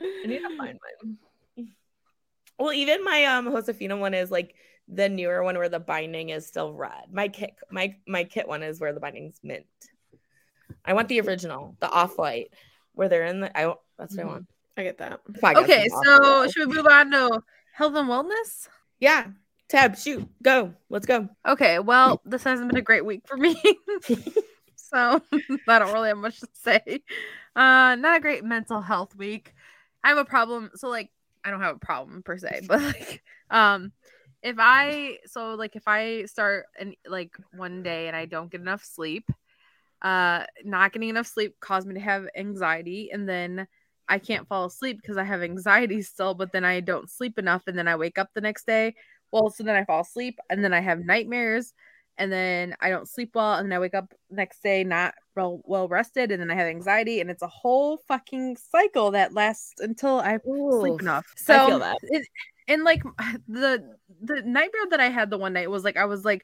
I 0.02 0.28
need 0.28 0.40
to 0.40 0.58
find 0.58 0.80
mine. 1.04 1.18
Well, 2.60 2.74
even 2.74 3.04
my 3.04 3.26
um 3.26 3.46
Josefina 3.46 3.98
one 3.98 4.14
is 4.14 4.32
like 4.32 4.56
the 4.88 5.10
newer 5.10 5.44
one 5.44 5.58
where 5.58 5.70
the 5.70 5.80
binding 5.80 6.30
is 6.30 6.48
still 6.48 6.74
red. 6.74 7.12
My 7.12 7.28
kit 7.28 7.56
my 7.72 7.96
my 8.08 8.24
kit 8.24 8.48
one 8.48 8.64
is 8.64 8.80
where 8.80 8.94
the 8.94 9.00
binding's 9.00 9.40
mint. 9.44 9.66
I 10.86 10.94
want 10.94 11.08
the 11.10 11.22
original, 11.22 11.76
the 11.80 11.90
off 11.90 12.18
white, 12.18 12.54
where 12.94 13.10
they're 13.10 13.26
in 13.26 13.42
the 13.42 13.58
I 13.58 13.74
that's 13.98 14.16
what 14.16 14.24
I 14.24 14.28
want. 14.28 14.46
I 14.78 14.84
get 14.84 14.98
that. 15.00 15.20
I 15.44 15.54
Okay, 15.56 15.88
so 15.90 16.12
off-white. 16.14 16.54
should 16.54 16.68
we 16.70 16.76
move 16.76 16.86
on 16.88 17.12
to 17.12 17.42
health 17.74 17.96
and 17.96 18.08
wellness? 18.10 18.68
yeah. 19.00 19.28
Tab, 19.70 19.98
shoot, 19.98 20.26
go. 20.42 20.74
Let's 20.90 21.06
go. 21.06 21.28
Okay, 21.46 21.80
well, 21.80 22.22
this 22.24 22.42
hasn't 22.46 22.70
been 22.70 22.78
a 22.78 22.82
great 22.82 23.04
week 23.06 23.24
for 23.28 23.36
me. 23.36 23.62
so 24.78 25.22
I 25.68 25.80
don't 25.80 25.92
really 25.92 26.08
have 26.08 26.18
much 26.18 26.40
to 26.40 26.48
say. 26.54 27.02
Uh 27.54 27.96
not 27.96 28.18
a 28.18 28.20
great 28.22 28.46
mental 28.46 28.80
health 28.82 29.14
week. 29.16 29.54
I 30.06 30.10
have 30.10 30.18
a 30.20 30.24
problem. 30.26 30.72
So 30.76 30.88
like 30.88 31.10
I 31.48 31.52
don't 31.52 31.62
have 31.62 31.78
a 31.78 31.80
problem 31.80 32.24
per 32.24 32.38
se, 32.38 32.62
but 32.68 32.82
like 32.82 33.24
um 33.50 33.94
if 34.44 34.58
I 34.60 35.20
so 35.26 35.56
like 35.56 35.76
if 35.78 35.88
I 35.88 36.26
start 36.26 36.66
and 36.78 36.96
like 37.08 37.32
one 37.56 37.84
day 37.84 38.08
and 38.08 38.16
I 38.16 38.26
don't 38.26 38.52
get 38.52 38.60
enough 38.60 38.84
sleep, 38.84 39.32
uh 40.02 40.44
not 40.66 40.92
getting 40.92 41.10
enough 41.10 41.28
sleep 41.28 41.56
caused 41.62 41.88
me 41.88 41.94
to 41.94 42.02
have 42.02 42.28
anxiety 42.36 43.10
and 43.12 43.28
then 43.28 43.66
I 44.10 44.20
can't 44.20 44.48
fall 44.48 44.66
asleep 44.66 45.00
because 45.02 45.18
I 45.18 45.24
have 45.24 45.42
anxiety 45.42 46.02
still, 46.02 46.34
but 46.34 46.52
then 46.52 46.66
I 46.66 46.82
don't 46.82 47.10
sleep 47.10 47.40
enough 47.40 47.64
and 47.68 47.78
then 47.78 47.88
I 47.88 47.96
wake 47.96 48.18
up 48.18 48.30
the 48.34 48.42
next 48.42 48.66
day. 48.66 48.96
Well, 49.32 49.50
so 49.50 49.64
then 49.64 49.76
I 49.76 49.86
fall 49.86 50.02
asleep 50.02 50.40
and 50.50 50.64
then 50.64 50.74
I 50.74 50.80
have 50.82 51.00
nightmares 51.00 51.74
and 52.18 52.32
then 52.32 52.76
I 52.82 52.90
don't 52.90 53.08
sleep 53.08 53.32
well 53.36 53.54
and 53.56 53.66
then 53.72 53.76
I 53.76 53.80
wake 53.80 53.94
up 53.96 54.14
next 54.30 54.62
day 54.64 54.84
not 54.84 55.14
well 55.36 55.62
well 55.66 55.88
rested 55.88 56.32
and 56.32 56.42
then 56.42 56.50
I 56.52 56.56
have 56.56 56.68
anxiety 56.68 57.22
and 57.22 57.30
it's 57.30 57.44
a 57.44 57.48
whole 57.48 57.98
fucking 58.08 58.58
cycle 58.72 59.12
that 59.12 59.34
lasts 59.34 59.80
until 59.80 60.20
I 60.20 60.40
sleep 60.82 61.00
enough. 61.02 61.26
So 61.38 61.54
I 61.56 61.68
feel 61.68 61.80
that. 61.80 61.98
it- 62.04 62.28
and 62.68 62.84
like 62.84 63.02
the 63.48 63.84
the 64.22 64.42
nightmare 64.44 64.88
that 64.92 65.00
I 65.00 65.10
had 65.10 65.30
the 65.30 65.38
one 65.38 65.54
night 65.54 65.70
was 65.72 65.84
like 65.84 65.98
I 65.98 66.06
was 66.06 66.26
like 66.26 66.44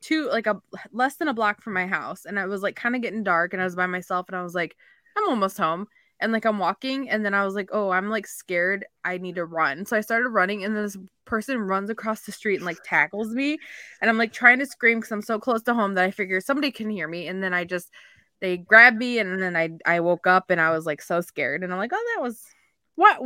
two 0.00 0.28
like 0.28 0.46
a 0.48 0.60
less 0.92 1.16
than 1.16 1.28
a 1.28 1.34
block 1.34 1.62
from 1.62 1.74
my 1.74 1.86
house 1.86 2.24
and 2.24 2.38
I 2.38 2.46
was 2.46 2.60
like 2.62 2.74
kind 2.76 2.96
of 2.96 3.02
getting 3.02 3.22
dark 3.22 3.52
and 3.52 3.62
I 3.62 3.64
was 3.64 3.76
by 3.76 3.86
myself 3.86 4.26
and 4.28 4.36
I 4.36 4.42
was 4.42 4.54
like 4.54 4.76
I'm 5.16 5.28
almost 5.28 5.56
home 5.58 5.86
and 6.22 6.32
like 6.32 6.44
I'm 6.44 6.58
walking 6.58 7.10
and 7.10 7.24
then 7.24 7.34
I 7.34 7.44
was 7.44 7.54
like 7.54 7.68
oh 7.72 7.90
I'm 7.90 8.08
like 8.08 8.26
scared 8.26 8.86
I 9.04 9.18
need 9.18 9.34
to 9.34 9.44
run 9.44 9.84
so 9.84 9.96
I 9.96 10.00
started 10.00 10.28
running 10.28 10.64
and 10.64 10.74
then 10.74 10.84
this 10.84 10.96
person 11.24 11.58
runs 11.58 11.90
across 11.90 12.22
the 12.22 12.32
street 12.32 12.56
and 12.56 12.64
like 12.64 12.78
tackles 12.84 13.34
me 13.34 13.58
and 14.00 14.08
I'm 14.08 14.18
like 14.18 14.32
trying 14.32 14.58
to 14.60 14.66
scream 14.66 14.98
because 14.98 15.12
I'm 15.12 15.22
so 15.22 15.38
close 15.38 15.62
to 15.64 15.74
home 15.74 15.94
that 15.94 16.04
I 16.04 16.10
figure 16.10 16.40
somebody 16.40 16.70
can 16.70 16.90
hear 16.90 17.08
me 17.08 17.28
and 17.28 17.42
then 17.42 17.52
I 17.52 17.64
just 17.64 17.90
they 18.40 18.56
grabbed 18.56 18.98
me 18.98 19.18
and 19.18 19.42
then 19.42 19.56
I 19.56 19.70
I 19.84 20.00
woke 20.00 20.26
up 20.26 20.50
and 20.50 20.60
I 20.60 20.70
was 20.70 20.86
like 20.86 21.02
so 21.02 21.20
scared 21.20 21.62
and 21.64 21.72
I'm 21.72 21.78
like 21.78 21.92
oh 21.92 22.12
that 22.14 22.22
was 22.22 22.40
what 22.94 23.20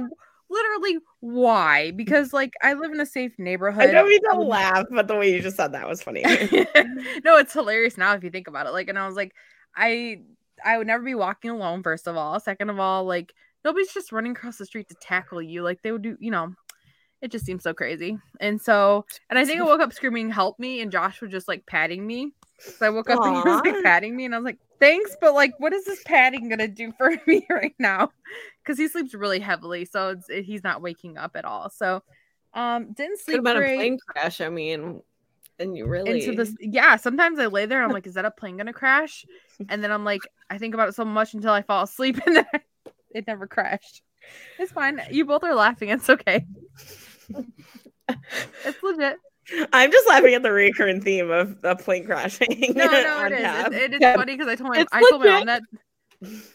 literally 0.48 0.98
why 1.20 1.90
because 1.92 2.32
like 2.32 2.54
I 2.62 2.74
live 2.74 2.92
in 2.92 3.00
a 3.00 3.06
safe 3.06 3.32
neighborhood 3.38 3.90
I 3.90 3.92
don't 3.92 4.08
mean 4.08 4.20
to 4.30 4.38
laugh, 4.38 4.86
but 4.90 5.08
the 5.08 5.16
way 5.16 5.32
you 5.32 5.42
just 5.42 5.56
said 5.56 5.72
that 5.72 5.88
was 5.88 6.02
funny. 6.02 6.22
no, 7.24 7.36
it's 7.36 7.52
hilarious 7.52 7.98
now 7.98 8.14
if 8.14 8.22
you 8.22 8.30
think 8.30 8.46
about 8.46 8.66
it. 8.66 8.70
Like, 8.70 8.88
and 8.88 8.98
I 8.98 9.06
was 9.06 9.16
like, 9.16 9.32
I 9.74 10.20
I 10.66 10.76
would 10.76 10.86
never 10.86 11.02
be 11.02 11.14
walking 11.14 11.50
alone. 11.50 11.82
First 11.82 12.08
of 12.08 12.16
all, 12.16 12.38
second 12.40 12.68
of 12.68 12.78
all, 12.78 13.04
like 13.04 13.32
nobody's 13.64 13.94
just 13.94 14.12
running 14.12 14.32
across 14.32 14.58
the 14.58 14.66
street 14.66 14.88
to 14.88 14.96
tackle 15.00 15.40
you. 15.40 15.62
Like 15.62 15.80
they 15.82 15.92
would 15.92 16.02
do, 16.02 16.16
you 16.20 16.30
know. 16.30 16.52
It 17.22 17.30
just 17.30 17.46
seems 17.46 17.62
so 17.62 17.72
crazy. 17.72 18.18
And 18.40 18.60
so, 18.60 19.06
and 19.30 19.38
I 19.38 19.44
think 19.46 19.58
I 19.58 19.64
woke 19.64 19.80
up 19.80 19.92
screaming, 19.92 20.28
"Help 20.28 20.58
me!" 20.58 20.82
And 20.82 20.92
Josh 20.92 21.22
was 21.22 21.30
just 21.30 21.48
like 21.48 21.64
patting 21.64 22.06
me. 22.06 22.32
So 22.58 22.86
I 22.86 22.90
woke 22.90 23.08
up 23.08 23.20
and 23.22 23.36
he 23.36 23.42
was 23.42 23.62
like 23.64 23.82
patting 23.82 24.14
me, 24.14 24.26
and 24.26 24.34
I 24.34 24.38
was 24.38 24.44
like, 24.44 24.58
"Thanks," 24.80 25.16
but 25.18 25.32
like, 25.32 25.58
what 25.58 25.72
is 25.72 25.86
this 25.86 26.02
patting 26.04 26.50
gonna 26.50 26.68
do 26.68 26.92
for 26.98 27.10
me 27.26 27.46
right 27.48 27.74
now? 27.78 28.10
Because 28.62 28.76
he 28.78 28.86
sleeps 28.86 29.14
really 29.14 29.40
heavily, 29.40 29.86
so 29.86 30.10
it's, 30.10 30.46
he's 30.46 30.62
not 30.62 30.82
waking 30.82 31.16
up 31.16 31.36
at 31.36 31.46
all. 31.46 31.70
So, 31.70 32.02
um, 32.52 32.92
didn't 32.92 33.12
Could 33.12 33.24
sleep 33.24 33.36
have 33.36 33.44
been 33.44 33.56
a 33.56 33.76
plane 33.76 33.98
crash. 34.06 34.42
I 34.42 34.50
mean, 34.50 35.00
and 35.58 35.76
you 35.76 35.86
really 35.86 36.24
into 36.26 36.36
this 36.36 36.54
yeah 36.60 36.96
sometimes 36.96 37.38
i 37.38 37.46
lay 37.46 37.66
there 37.66 37.78
and 37.78 37.86
i'm 37.86 37.92
like 37.92 38.06
is 38.06 38.14
that 38.14 38.24
a 38.24 38.30
plane 38.30 38.56
gonna 38.56 38.72
crash 38.72 39.24
and 39.68 39.82
then 39.82 39.90
i'm 39.90 40.04
like 40.04 40.20
i 40.50 40.58
think 40.58 40.74
about 40.74 40.88
it 40.88 40.94
so 40.94 41.04
much 41.04 41.32
until 41.34 41.50
i 41.52 41.62
fall 41.62 41.82
asleep 41.84 42.20
and 42.26 42.36
then 42.36 42.46
it 43.10 43.26
never 43.26 43.46
crashed 43.46 44.02
It's 44.58 44.72
fine. 44.72 45.00
You 45.10 45.24
both 45.24 45.44
are 45.44 45.54
laughing. 45.54 45.88
It's 45.90 46.10
okay. 46.10 46.44
it's 47.28 48.82
legit. 48.82 49.16
I'm 49.72 49.92
just 49.92 50.08
laughing 50.08 50.34
at 50.34 50.42
the 50.42 50.50
recurrent 50.50 51.04
theme 51.04 51.30
of 51.30 51.60
the 51.62 51.76
plane 51.76 52.04
crashing. 52.04 52.72
No, 52.74 52.86
no, 52.90 53.16
on 53.18 53.32
it 53.32 53.36
is. 53.36 53.42
Tab. 53.42 53.72
It, 53.72 53.82
it 53.82 53.94
is 53.94 54.00
Yeah. 54.00 54.16
funny 54.16 54.34
because 54.34 54.48
I 54.48 54.56
told 54.56 54.70
my 54.70 54.80
It's 54.80 54.92
I 54.92 55.00
told 55.08 55.22
my 55.22 55.30
mom 55.30 55.46
that 55.46 55.62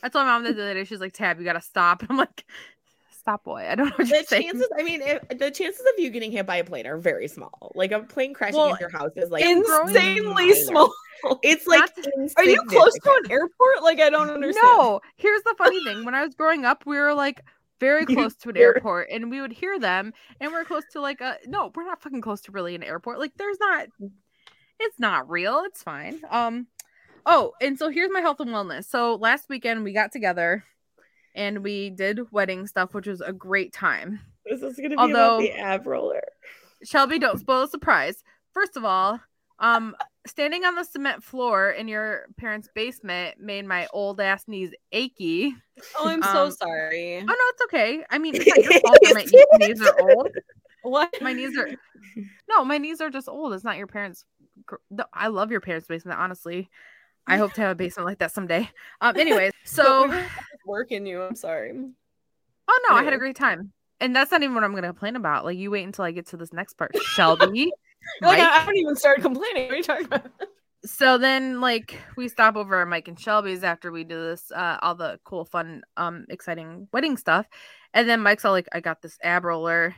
I 0.03 0.09
told 0.09 0.25
my 0.25 0.33
mom 0.33 0.43
that 0.43 0.55
the 0.55 0.63
other 0.63 0.73
day. 0.73 0.83
She's 0.83 0.99
like, 0.99 1.13
"Tab, 1.13 1.39
you 1.39 1.45
gotta 1.45 1.61
stop." 1.61 2.03
I'm 2.09 2.17
like, 2.17 2.43
"Stop, 3.21 3.43
boy. 3.43 3.67
I 3.69 3.75
don't 3.75 3.89
know 3.89 4.03
the 4.03 4.23
saying." 4.27 4.49
chances, 4.49 4.67
I 4.77 4.81
mean, 4.81 5.01
if, 5.03 5.27
the 5.29 5.51
chances 5.51 5.81
of 5.81 5.99
you 5.99 6.09
getting 6.09 6.31
hit 6.31 6.47
by 6.47 6.55
a 6.55 6.63
plane 6.63 6.87
are 6.87 6.97
very 6.97 7.27
small. 7.27 7.71
Like 7.75 7.91
a 7.91 7.99
plane 7.99 8.33
crashing 8.33 8.57
Well, 8.57 8.69
into 8.69 8.79
your 8.79 8.89
house 8.89 9.11
is 9.15 9.29
like 9.29 9.45
Insanely 9.45 10.53
small. 10.53 10.91
It's 11.43 11.67
like 11.67 11.87
Are 12.35 12.43
you 12.43 12.63
close 12.63 12.93
to 12.95 13.21
an 13.23 13.31
airport? 13.31 13.83
Like 13.83 13.99
I 13.99 14.09
don't 14.09 14.31
understand. 14.31 14.63
No, 14.63 15.01
here's 15.17 15.43
the 15.43 15.53
funny 15.55 15.83
thing. 15.83 16.03
When 16.03 16.15
I 16.15 16.25
was 16.25 16.33
growing 16.33 16.65
up, 16.65 16.83
we 16.87 16.97
were 16.97 17.13
like 17.13 17.43
very 17.79 18.05
close 18.07 18.35
to 18.37 18.49
an 18.49 18.57
airport, 18.57 19.09
and 19.11 19.29
we 19.29 19.39
would 19.39 19.51
hear 19.51 19.77
them, 19.77 20.13
and 20.39 20.51
we're 20.51 20.65
close 20.65 20.83
to 20.93 20.99
like 21.01 21.21
a 21.21 21.37
no, 21.45 21.71
we're 21.75 21.85
not 21.85 22.01
fucking 22.01 22.21
close 22.21 22.41
to 22.41 22.51
really 22.51 22.73
an 22.73 22.81
airport. 22.81 23.19
Like, 23.19 23.33
there's 23.37 23.59
not. 23.59 23.87
It's 24.79 24.99
not 24.99 25.29
real. 25.29 25.61
It's 25.65 25.83
fine. 25.83 26.21
Um. 26.31 26.65
Oh, 27.23 27.51
and 27.61 27.77
so 27.77 27.89
here's 27.89 28.09
my 28.11 28.21
health 28.21 28.39
and 28.39 28.49
wellness. 28.49 28.85
So 28.85 29.13
last 29.13 29.47
weekend 29.47 29.83
we 29.83 29.93
got 29.93 30.11
together, 30.11 30.63
and 31.35 31.63
we 31.63 31.89
did 31.89 32.19
wedding 32.31 32.67
stuff, 32.67 32.93
which 32.93 33.07
was 33.07 33.21
a 33.21 33.33
great 33.33 33.73
time. 33.73 34.19
This 34.45 34.61
is 34.61 34.75
gonna 34.77 34.89
be 34.89 34.97
Although- 34.97 35.37
about 35.37 35.41
the 35.41 35.51
ab 35.59 35.85
roller. 35.87 36.21
Shelby, 36.83 37.19
don't 37.19 37.39
spoil 37.39 37.61
the 37.61 37.67
surprise. 37.67 38.23
First 38.53 38.75
of 38.75 38.83
all, 38.83 39.19
um, 39.59 39.95
standing 40.25 40.65
on 40.65 40.73
the 40.73 40.83
cement 40.83 41.23
floor 41.23 41.69
in 41.69 41.87
your 41.87 42.25
parents' 42.37 42.67
basement 42.73 43.39
made 43.39 43.65
my 43.65 43.87
old 43.93 44.19
ass 44.19 44.47
knees 44.47 44.71
achy. 44.91 45.53
Oh, 45.99 46.07
I'm 46.07 46.23
so 46.23 46.45
Um, 46.45 46.51
sorry. 46.51 47.17
Oh 47.19 47.23
no, 47.25 47.35
it's 47.37 47.61
okay. 47.65 48.03
I 48.09 48.17
mean, 48.17 48.35
it's 48.35 48.47
not 48.47 48.57
your 48.57 48.79
fault 48.81 48.97
that 49.03 49.13
my 49.13 49.23
knees- 49.59 49.79
knees 49.79 49.87
are 49.87 49.95
old. 50.01 50.29
What? 50.81 51.13
My 51.21 51.33
knees 51.33 51.55
are 51.57 51.69
no, 52.49 52.65
my 52.65 52.79
knees 52.79 52.99
are 53.01 53.11
just 53.11 53.29
old. 53.29 53.53
It's 53.53 53.63
not 53.63 53.77
your 53.77 53.85
parents. 53.87 54.25
I 55.13 55.27
love 55.27 55.51
your 55.51 55.61
parents' 55.61 55.87
basement. 55.87 56.19
Honestly, 56.19 56.69
I 57.27 57.37
hope 57.37 57.53
to 57.55 57.61
have 57.61 57.71
a 57.71 57.75
basement 57.75 58.05
like 58.07 58.19
that 58.19 58.31
someday. 58.31 58.69
Um, 58.99 59.17
anyways, 59.17 59.53
so 59.63 60.07
But 60.07 60.15
we 60.15 60.17
were 60.17 60.27
working 60.65 61.05
you. 61.05 61.21
I'm 61.21 61.35
sorry. 61.35 61.71
oh 62.67 62.79
no, 62.89 62.95
I 62.95 63.03
had 63.03 63.13
a 63.13 63.17
great 63.17 63.35
time, 63.35 63.71
and 63.99 64.15
that's 64.15 64.31
not 64.31 64.43
even 64.43 64.55
what 64.55 64.63
I'm 64.63 64.71
going 64.71 64.83
to 64.83 64.89
complain 64.89 65.15
about. 65.15 65.45
Like, 65.45 65.57
you 65.57 65.71
wait 65.71 65.83
until 65.83 66.05
I 66.05 66.11
get 66.11 66.27
to 66.27 66.37
this 66.37 66.53
next 66.53 66.73
part, 66.73 66.91
Shelby. 67.01 67.71
Like 68.21 68.39
I 68.39 68.59
haven't 68.59 68.77
even 68.77 68.95
started 68.95 69.21
complaining. 69.21 69.65
What 69.65 69.73
are 69.73 69.77
you 69.77 69.83
talking 69.83 70.05
about? 70.05 70.31
so 70.83 71.17
then 71.17 71.61
like 71.61 71.99
we 72.17 72.27
stop 72.27 72.55
over 72.55 72.81
at 72.81 72.87
Mike 72.87 73.07
and 73.07 73.19
Shelby's 73.19 73.63
after 73.63 73.91
we 73.91 74.03
do 74.03 74.19
this 74.19 74.51
uh 74.51 74.77
all 74.81 74.95
the 74.95 75.19
cool 75.23 75.45
fun 75.45 75.83
um 75.97 76.25
exciting 76.29 76.87
wedding 76.91 77.17
stuff 77.17 77.45
and 77.93 78.09
then 78.09 78.21
Mike's 78.21 78.45
all 78.45 78.51
like 78.51 78.67
I 78.73 78.79
got 78.79 79.01
this 79.01 79.17
ab 79.23 79.45
roller 79.45 79.95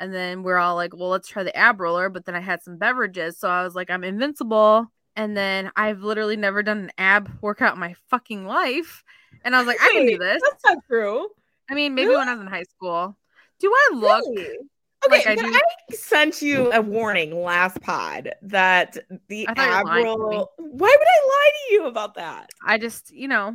and 0.00 0.12
then 0.12 0.42
we're 0.42 0.58
all 0.58 0.74
like 0.74 0.96
well 0.96 1.10
let's 1.10 1.28
try 1.28 1.44
the 1.44 1.56
ab 1.56 1.80
roller 1.80 2.08
but 2.08 2.24
then 2.24 2.34
I 2.34 2.40
had 2.40 2.62
some 2.62 2.76
beverages 2.76 3.38
so 3.38 3.48
I 3.48 3.62
was 3.62 3.74
like 3.76 3.88
I'm 3.88 4.02
invincible 4.02 4.90
and 5.16 5.36
then 5.36 5.70
I've 5.76 6.02
literally 6.02 6.36
never 6.36 6.62
done 6.62 6.78
an 6.78 6.92
ab 6.98 7.30
workout 7.40 7.74
in 7.74 7.80
my 7.80 7.94
fucking 8.10 8.46
life 8.46 9.02
and 9.44 9.54
I 9.54 9.58
was 9.58 9.66
like 9.66 9.78
I 9.82 9.90
can 9.92 10.06
do 10.06 10.18
this 10.18 10.40
That's 10.50 10.64
not 10.64 10.78
true. 10.86 11.28
I 11.70 11.74
mean 11.74 11.94
maybe 11.94 12.08
really? 12.08 12.18
when 12.18 12.28
I 12.28 12.32
was 12.34 12.40
in 12.40 12.46
high 12.46 12.64
school 12.64 13.16
do 13.58 13.72
I 13.74 13.94
look 13.94 14.24
Really? 14.28 14.58
Okay, 15.06 15.18
like 15.18 15.26
I 15.26 15.34
do- 15.36 15.42
I 15.54 15.94
sent 15.94 16.42
you 16.42 16.72
a 16.72 16.80
warning 16.80 17.40
last 17.42 17.80
pod 17.80 18.34
that 18.42 18.96
the 19.28 19.46
I 19.48 19.54
thought 19.54 19.64
you 19.66 19.70
were 19.70 19.76
ab 19.78 19.86
lying 19.86 20.04
to 20.04 20.10
me. 20.10 20.36
roll. 20.36 20.52
Why 20.56 20.88
would 20.88 21.08
I 21.08 21.26
lie 21.26 21.50
to 21.68 21.74
you 21.74 21.86
about 21.86 22.14
that? 22.14 22.50
I 22.64 22.76
just 22.78 23.12
you 23.12 23.28
know 23.28 23.54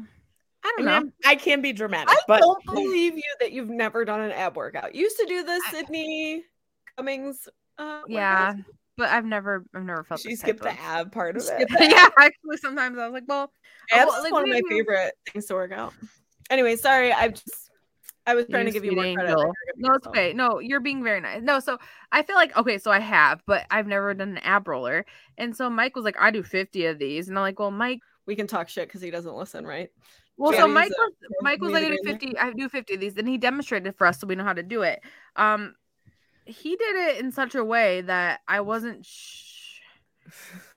I 0.63 0.67
I 0.67 0.69
don't 0.69 0.77
mean, 0.77 0.85
know 0.85 0.91
I'm- 0.93 1.13
I 1.25 1.35
can 1.35 1.61
be 1.61 1.73
dramatic, 1.73 2.09
I 2.09 2.17
but 2.27 2.39
don't 2.41 2.63
believe 2.65 3.15
you 3.15 3.23
that 3.39 3.51
you've 3.51 3.69
never 3.69 4.05
done 4.05 4.21
an 4.21 4.31
ab 4.31 4.55
workout. 4.55 4.93
You 4.95 5.01
used 5.01 5.17
to 5.17 5.25
do 5.25 5.43
this, 5.43 5.61
I- 5.67 5.71
Sydney 5.71 6.45
Cummings. 6.95 7.49
Uh, 7.77 8.01
yeah 8.07 8.53
workouts. 8.53 8.65
But 9.01 9.09
I've 9.09 9.25
never 9.25 9.65
I've 9.73 9.83
never 9.83 10.03
felt 10.03 10.21
she 10.21 10.35
skipped 10.35 10.61
the 10.61 10.79
ab 10.79 11.11
part 11.11 11.35
of 11.35 11.43
it. 11.43 11.67
yeah, 11.79 12.07
actually, 12.19 12.57
sometimes 12.57 12.99
I 12.99 13.05
was 13.07 13.13
like, 13.13 13.23
well, 13.27 13.51
Abs 13.91 14.11
well, 14.11 14.21
like, 14.21 14.31
one 14.31 14.43
of 14.43 14.49
my 14.49 14.61
favorite 14.69 15.15
things 15.27 15.47
to 15.47 15.55
work 15.55 15.71
out. 15.71 15.95
Anyway, 16.51 16.75
sorry. 16.75 17.11
I 17.11 17.29
just 17.29 17.71
I 18.27 18.35
was 18.35 18.45
trying 18.45 18.67
You 18.67 18.73
to 18.73 18.79
give 18.79 18.85
you 18.85 18.91
more 18.91 19.03
credit. 19.15 19.21
angel. 19.21 19.37
than 19.39 19.47
you're 19.47 19.73
giving 19.75 19.81
No, 19.89 19.93
it's 19.95 20.07
okay. 20.07 20.33
No, 20.33 20.59
you're 20.59 20.81
being 20.81 21.03
very 21.03 21.19
nice. 21.19 21.41
No, 21.41 21.59
so 21.59 21.79
I 22.11 22.21
feel 22.21 22.35
like 22.35 22.55
okay, 22.55 22.77
so 22.77 22.91
I 22.91 22.99
have, 22.99 23.41
but 23.47 23.65
I've 23.71 23.87
never 23.87 24.13
done 24.13 24.33
an 24.33 24.37
ab 24.43 24.67
roller, 24.67 25.03
and 25.35 25.55
so 25.55 25.67
Mike 25.67 25.95
was 25.95 26.05
like, 26.05 26.17
I 26.19 26.29
do 26.29 26.43
50 26.43 26.85
of 26.85 26.99
these, 26.99 27.27
and 27.27 27.39
I'm 27.39 27.41
like, 27.41 27.57
well, 27.57 27.71
Mike. 27.71 28.01
We 28.27 28.35
can 28.35 28.45
talk 28.45 28.69
shit 28.69 28.87
because 28.87 29.01
he 29.01 29.09
doesn't 29.09 29.33
listen, 29.33 29.65
right? 29.65 29.89
Well, 30.37 30.53
so 30.53 30.67
Mike 30.67 30.91
was 30.95 31.11
Mike 31.41 31.59
was 31.59 31.73
like, 31.73 31.85
I 31.85 31.89
do 31.89 31.97
50. 32.05 32.37
I 32.37 32.53
do 32.53 32.69
50 32.69 32.93
of 32.93 32.99
these, 32.99 33.17
and 33.17 33.27
he 33.27 33.39
demonstrated 33.39 33.95
for 33.95 34.05
us, 34.05 34.19
so 34.19 34.27
we 34.27 34.35
know 34.35 34.43
how 34.43 34.53
to 34.53 34.61
do 34.61 34.83
it. 34.83 35.01
Um, 35.35 35.73
he 36.51 36.75
did 36.75 36.95
it 37.09 37.17
in 37.23 37.31
such 37.31 37.55
a 37.55 37.63
way 37.63 38.01
that 38.01 38.41
I 38.47 38.61
wasn't. 38.61 39.05
Sh- 39.05 39.79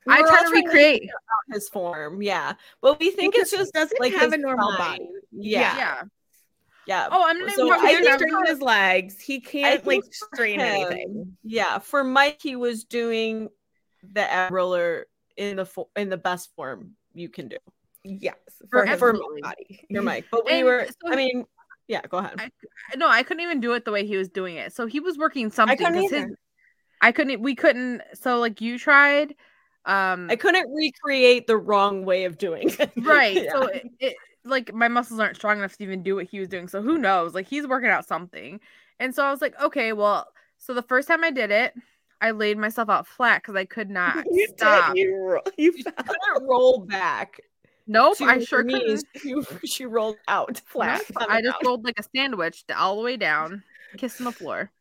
We 0.07 0.15
I 0.15 0.21
were 0.23 0.27
try 0.27 0.43
to 0.43 0.49
trying 0.51 0.65
recreate. 0.65 1.01
figure 1.03 1.15
out 1.15 1.55
his 1.55 1.69
form, 1.69 2.23
yeah, 2.23 2.55
but 2.83 2.99
we 3.01 3.11
think 3.11 3.35
Because 3.35 3.53
it's 3.53 3.59
just 3.63 3.73
doesn't 3.75 4.01
like 4.01 4.13
have 4.15 4.33
a 4.33 4.39
normal 4.39 4.73
spine. 4.73 4.99
body. 4.99 5.09
Yeah, 5.33 5.77
Yeah. 5.77 6.03
yeah. 6.87 7.09
Oh, 7.11 7.25
I'm 7.27 7.39
not 7.39 7.49
even 7.53 7.55
So 7.55 7.69
talking 7.69 7.87
I 7.87 7.91
about 7.91 7.97
think 8.01 8.05
that. 8.11 8.19
straighten 8.19 8.47
his 8.47 8.61
legs. 8.63 9.21
He 9.21 9.41
can't 9.41 9.87
like 9.87 10.03
for 10.05 10.13
strain 10.37 10.61
him, 10.61 10.67
anything. 10.87 11.37
Yeah, 11.43 11.79
for 11.79 12.03
Mike, 12.05 12.39
he 12.43 12.57
was 12.57 12.85
doing 12.85 13.49
the 14.13 14.31
ab 14.31 14.53
roller 14.53 15.07
in 15.37 15.57
the 15.57 15.67
fo- 15.67 15.91
in 15.97 16.09
the 16.11 16.17
best 16.19 16.55
form 16.55 16.93
you 17.15 17.29
can 17.29 17.49
do 17.49 17.57
Yes, 18.03 18.35
For 18.71 18.81
for 18.81 18.87
his 18.87 18.95
absolutely. 19.03 19.41
body. 19.43 19.87
for 19.95 20.03
Mike. 20.03 20.27
But 20.31 20.45
we 20.45 20.53
And 20.53 20.67
were, 20.67 20.87
so 20.87 21.09
I 21.09 21.11
he- 21.11 21.17
mean, 21.17 21.45
yeah, 21.89 22.01
go 22.09 22.19
ahead. 22.19 22.35
I- 22.39 22.97
no, 22.97 23.09
I 23.09 23.23
couldn't 23.23 23.43
even 23.43 23.61
do 23.61 23.73
it 23.73 23.85
the 23.85 23.93
way 23.93 24.07
he 24.07 24.17
was 24.17 24.29
doing 24.29 24.57
it. 24.57 24.73
So 24.73 24.87
he 24.87 25.01
was 25.01 25.19
working 25.19 25.51
something. 25.51 25.79
I 25.79 25.91
couldn't 25.91 26.13
his-. 26.13 26.37
I 27.01 27.13
couldn't. 27.13 27.41
We 27.43 27.55
couldn't. 27.55 28.03
So 28.15 28.39
like 28.39 28.61
you 28.61 28.79
tried. 28.79 29.35
Um. 29.87 30.29
I 30.31 30.37
couldn't 30.37 30.73
recreate 30.73 31.47
the 31.47 31.57
wrong 31.57 32.05
way 32.05 32.25
of 32.25 32.39
doing 32.39 32.71
it. 32.79 32.91
right. 32.99 33.45
Yeah. 33.45 33.53
So 33.53 33.63
it, 33.67 33.87
it 34.01 34.17
like 34.45 34.73
my 34.75 34.89
muscles 34.89 35.21
aren't 35.21 35.37
strong 35.37 35.59
enough 35.59 35.77
to 35.77 35.83
even 35.85 36.03
do 36.03 36.15
what 36.17 36.27
he 36.27 36.39
was 36.41 36.49
doing. 36.49 36.69
So 36.69 36.81
who 36.83 36.99
knows? 36.99 37.35
Like 37.35 37.47
he's 37.47 37.67
working 37.67 37.91
out 37.91 38.07
something. 38.07 38.61
And 39.01 39.15
so 39.15 39.25
I 39.25 39.31
was 39.31 39.41
like, 39.41 39.61
okay, 39.61 39.93
well. 39.93 40.29
So 40.59 40.73
the 40.73 40.83
first 40.83 41.09
time 41.09 41.23
I 41.25 41.31
did 41.31 41.51
it, 41.51 41.75
I 42.23 42.31
laid 42.31 42.57
myself 42.57 42.89
out 42.89 43.07
flat 43.07 43.43
because 43.43 43.55
I 43.57 43.67
could 43.67 43.91
not 43.91 44.25
you 44.31 44.47
stop. 44.57 44.95
did. 44.95 45.01
You, 45.03 45.17
ro- 45.17 45.41
you 45.59 45.73
fell. 45.83 45.93
couldn't 45.93 46.49
roll 46.49 46.81
back. 46.87 47.41
Nope, 47.87 48.21
I 48.23 48.39
sure 48.39 48.65
couldn't. 48.65 49.05
She, 49.17 49.35
she 49.67 49.87
rolled 49.87 50.17
out 50.29 50.61
flat. 50.67 51.03
Nope, 51.11 51.29
I 51.29 51.43
just 51.43 51.59
ground. 51.61 51.67
rolled 51.67 51.85
like 51.85 51.99
a 51.99 52.05
sandwich 52.15 52.65
all 52.75 52.97
the 52.97 53.03
way 53.03 53.17
down, 53.17 53.63
kissing 53.97 54.25
the 54.25 54.33
floor. 54.33 54.71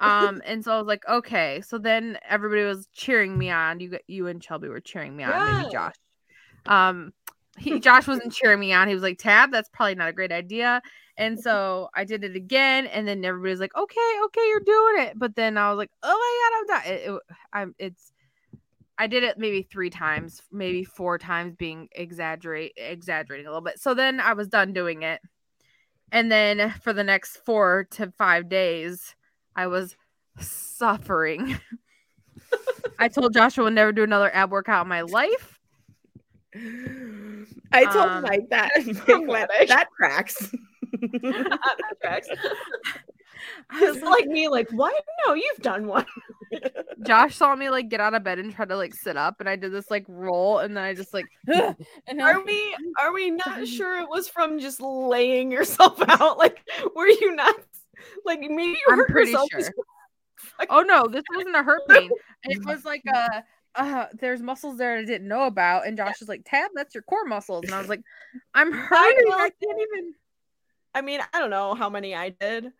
Um, 0.00 0.42
and 0.44 0.64
so 0.64 0.72
I 0.72 0.78
was 0.78 0.88
like, 0.88 1.06
okay. 1.08 1.62
So 1.64 1.78
then 1.78 2.18
everybody 2.28 2.64
was 2.64 2.88
cheering 2.92 3.38
me 3.38 3.50
on. 3.50 3.78
You, 3.78 3.98
you 4.08 4.26
and 4.26 4.42
Shelby 4.42 4.66
were 4.68 4.80
cheering 4.80 5.14
me 5.14 5.22
on. 5.22 5.30
Yeah. 5.30 5.58
Maybe 5.58 5.70
Josh. 5.70 5.94
Um, 6.66 7.12
he 7.56 7.78
Josh 7.78 8.08
wasn't 8.08 8.32
cheering 8.32 8.58
me 8.58 8.72
on. 8.72 8.88
He 8.88 8.94
was 8.94 9.02
like, 9.04 9.18
Tab, 9.18 9.52
that's 9.52 9.68
probably 9.68 9.94
not 9.94 10.08
a 10.08 10.12
great 10.12 10.32
idea. 10.32 10.82
And 11.16 11.38
so 11.38 11.88
I 11.94 12.04
did 12.04 12.24
it 12.24 12.34
again, 12.34 12.86
and 12.86 13.06
then 13.06 13.24
everybody 13.24 13.50
was 13.50 13.60
like, 13.60 13.76
okay, 13.76 14.00
okay, 14.24 14.48
you're 14.48 14.60
doing 14.60 15.06
it. 15.06 15.18
But 15.18 15.36
then 15.36 15.58
I 15.58 15.68
was 15.68 15.76
like, 15.76 15.90
oh 16.02 16.08
my 16.08 16.50
god, 16.50 16.58
I'm 16.58 16.82
done. 16.82 16.92
It, 16.92 17.10
it, 17.10 17.22
I'm. 17.52 17.74
It's. 17.78 18.11
I 18.98 19.06
did 19.06 19.24
it 19.24 19.38
maybe 19.38 19.62
three 19.62 19.90
times, 19.90 20.42
maybe 20.52 20.84
four 20.84 21.18
times, 21.18 21.54
being 21.56 21.88
exaggerate 21.92 22.72
exaggerating 22.76 23.46
a 23.46 23.48
little 23.50 23.62
bit. 23.62 23.80
So 23.80 23.94
then 23.94 24.20
I 24.20 24.34
was 24.34 24.48
done 24.48 24.72
doing 24.72 25.02
it, 25.02 25.20
and 26.12 26.30
then 26.30 26.74
for 26.82 26.92
the 26.92 27.04
next 27.04 27.38
four 27.44 27.88
to 27.92 28.12
five 28.18 28.48
days, 28.48 29.14
I 29.56 29.66
was 29.66 29.96
suffering. 30.38 31.58
I 32.98 33.08
told 33.08 33.34
Joshua 33.34 33.64
I 33.64 33.66
would 33.66 33.74
never 33.74 33.92
do 33.92 34.02
another 34.04 34.32
ab 34.34 34.50
workout 34.52 34.84
in 34.84 34.88
my 34.88 35.02
life. 35.02 35.58
I 37.72 37.84
told 37.84 38.08
Um, 38.10 38.22
Mike 38.22 38.46
that 38.50 38.72
that 39.68 39.88
tracks. 39.96 40.52
That 41.22 41.96
tracks. 42.02 42.28
I 43.70 43.80
was 43.80 43.96
It's 43.96 44.04
like 44.06 44.26
me, 44.26 44.48
like, 44.48 44.70
what? 44.72 44.94
No, 45.26 45.34
you've 45.34 45.58
done 45.60 45.86
one. 45.86 46.06
Josh 47.06 47.36
saw 47.36 47.54
me 47.56 47.70
like 47.70 47.88
get 47.88 48.00
out 48.00 48.14
of 48.14 48.22
bed 48.22 48.38
and 48.38 48.54
try 48.54 48.64
to 48.64 48.76
like 48.76 48.94
sit 48.94 49.16
up, 49.16 49.40
and 49.40 49.48
I 49.48 49.56
did 49.56 49.72
this 49.72 49.90
like 49.90 50.04
roll, 50.08 50.58
and 50.58 50.76
then 50.76 50.84
I 50.84 50.94
just 50.94 51.12
like, 51.14 51.26
I- 51.48 51.74
Are 52.20 52.44
we 52.44 52.76
are 53.00 53.12
we 53.12 53.30
not 53.30 53.66
sure 53.66 53.98
it 54.00 54.08
was 54.08 54.28
from 54.28 54.58
just 54.60 54.80
laying 54.80 55.50
yourself 55.50 56.00
out? 56.08 56.38
Like, 56.38 56.60
were 56.94 57.08
you 57.08 57.34
not 57.34 57.54
like 58.24 58.40
maybe 58.40 58.72
you 58.72 58.76
I'm 58.90 58.98
hurt 58.98 59.10
pretty 59.10 59.30
yourself? 59.32 59.48
sure. 59.50 59.70
oh 60.70 60.82
no, 60.82 61.06
this 61.08 61.24
wasn't 61.34 61.56
a 61.56 61.62
hurt 61.62 61.86
pain. 61.88 62.10
It 62.44 62.64
was 62.66 62.84
like 62.84 63.02
uh 63.12 63.40
uh 63.74 64.06
there's 64.12 64.42
muscles 64.42 64.76
there 64.76 64.98
I 64.98 65.04
didn't 65.04 65.28
know 65.28 65.46
about, 65.46 65.86
and 65.86 65.96
Josh 65.96 66.20
was 66.20 66.28
like, 66.28 66.42
Tab, 66.44 66.70
that's 66.74 66.94
your 66.94 67.02
core 67.02 67.24
muscles, 67.24 67.64
and 67.64 67.74
I 67.74 67.78
was 67.78 67.88
like, 67.88 68.02
I'm 68.54 68.70
hurting. 68.72 69.32
I 69.32 69.50
can't 69.62 69.80
even. 69.80 70.14
I 70.94 71.00
mean, 71.00 71.20
I 71.32 71.40
don't 71.40 71.50
know 71.50 71.74
how 71.74 71.88
many 71.88 72.14
I 72.14 72.28
did, 72.28 72.70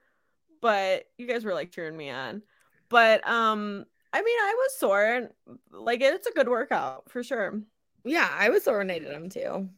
but 0.62 1.04
you 1.18 1.26
guys 1.26 1.44
were 1.44 1.52
like 1.52 1.70
cheering 1.70 1.96
me 1.96 2.08
on. 2.08 2.40
But 2.88 3.26
um, 3.28 3.84
I 4.12 4.22
mean, 4.22 4.38
I 4.40 4.54
was 4.56 4.78
sore 4.78 5.04
and 5.04 5.28
like 5.70 6.00
it's 6.00 6.26
a 6.26 6.32
good 6.32 6.48
workout 6.48 7.10
for 7.10 7.22
sure. 7.22 7.60
yeah, 8.04 8.30
I 8.32 8.48
was 8.48 8.66
ornated 8.66 9.10
them 9.10 9.28
too. 9.28 9.68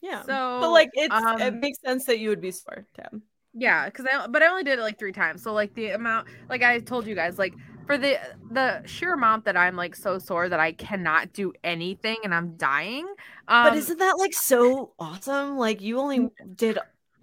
Yeah. 0.00 0.22
So, 0.22 0.58
but 0.60 0.70
like 0.70 0.90
it's 0.94 1.14
it 1.14 1.52
um, 1.52 1.60
makes 1.60 1.80
sense 1.80 2.06
that 2.06 2.18
you 2.18 2.30
would 2.30 2.40
be 2.40 2.50
sore, 2.50 2.86
Tab. 2.94 3.20
Yeah, 3.54 3.86
because 3.86 4.06
I 4.06 4.26
but 4.26 4.42
I 4.42 4.48
only 4.48 4.64
did 4.64 4.78
it 4.78 4.82
like 4.82 4.98
three 4.98 5.12
times. 5.12 5.42
So 5.42 5.52
like 5.52 5.74
the 5.74 5.90
amount, 5.90 6.28
like 6.48 6.62
I 6.62 6.78
told 6.80 7.06
you 7.06 7.14
guys, 7.14 7.38
like 7.38 7.54
for 7.86 7.98
the 7.98 8.18
the 8.52 8.86
sheer 8.86 9.14
amount 9.14 9.44
that 9.46 9.56
I'm 9.56 9.74
like 9.74 9.96
so 9.96 10.18
sore 10.18 10.48
that 10.48 10.60
I 10.60 10.72
cannot 10.72 11.32
do 11.32 11.52
anything 11.64 12.18
and 12.22 12.34
I'm 12.34 12.56
dying. 12.56 13.06
Um, 13.48 13.70
but 13.70 13.76
isn't 13.76 13.98
that 13.98 14.18
like 14.18 14.34
so 14.34 14.92
awesome? 14.98 15.56
Like 15.56 15.80
you 15.80 15.98
only 15.98 16.28
did 16.54 16.78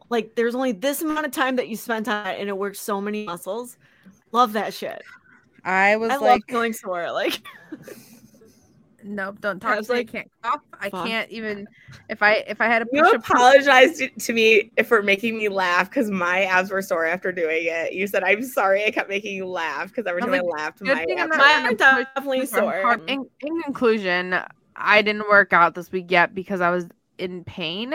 like 0.09 0.35
there's 0.35 0.55
only 0.55 0.71
this 0.71 1.01
amount 1.01 1.25
of 1.25 1.31
time 1.31 1.55
that 1.57 1.67
you 1.67 1.75
spent 1.75 2.07
on 2.07 2.27
it 2.27 2.39
and 2.39 2.49
it 2.49 2.57
works 2.57 2.79
so 2.79 2.99
many 3.01 3.25
muscles. 3.25 3.77
Love 4.31 4.53
that 4.53 4.73
shit. 4.73 5.01
I 5.63 5.95
was 5.95 6.09
I 6.11 6.13
love 6.15 6.21
like, 6.23 6.41
feeling 6.47 6.73
sore. 6.73 7.11
Like 7.11 7.41
nope, 9.03 9.37
don't 9.41 9.63
I 9.63 9.69
talk 9.69 9.77
was 9.79 9.87
to 9.87 9.93
me. 9.93 9.99
I 9.99 10.03
can't 10.03 10.31
cough. 10.43 10.61
I 10.79 10.89
fuck. 10.89 11.05
can't 11.05 11.29
even 11.31 11.67
if 12.09 12.21
I 12.21 12.43
if 12.47 12.61
I 12.61 12.65
had 12.65 12.81
a 12.81 12.85
You 12.91 13.03
push 13.03 13.13
up. 13.13 13.27
apologized 13.29 14.01
to 14.19 14.33
me 14.33 14.71
for 14.85 15.01
making 15.01 15.37
me 15.37 15.49
laugh 15.49 15.89
because 15.89 16.09
my 16.11 16.43
abs 16.43 16.71
were 16.71 16.81
sore 16.81 17.05
after 17.05 17.31
doing 17.31 17.61
it. 17.63 17.93
You 17.93 18.07
said, 18.07 18.23
I'm 18.23 18.43
sorry 18.43 18.85
I 18.85 18.91
kept 18.91 19.09
making 19.09 19.35
you 19.35 19.45
laugh 19.47 19.87
because 19.89 20.05
every 20.07 20.21
I 20.21 20.25
time 20.25 20.31
was 20.31 20.39
I 20.39 20.43
like, 20.43 20.59
laughed, 20.59 20.81
my 20.81 20.91
abs 20.91 21.07
were- 21.07 21.15
mine 21.15 21.37
trying 21.37 21.65
are 21.65 21.69
to 21.69 21.75
push 21.75 22.05
definitely 22.15 22.45
sore. 22.45 22.99
In, 23.07 23.25
in 23.41 23.61
conclusion, 23.63 24.35
I 24.75 25.01
didn't 25.01 25.27
work 25.29 25.53
out 25.53 25.75
this 25.75 25.91
week 25.91 26.09
yet 26.09 26.35
because 26.35 26.61
I 26.61 26.69
was 26.69 26.87
in 27.17 27.43
pain. 27.43 27.93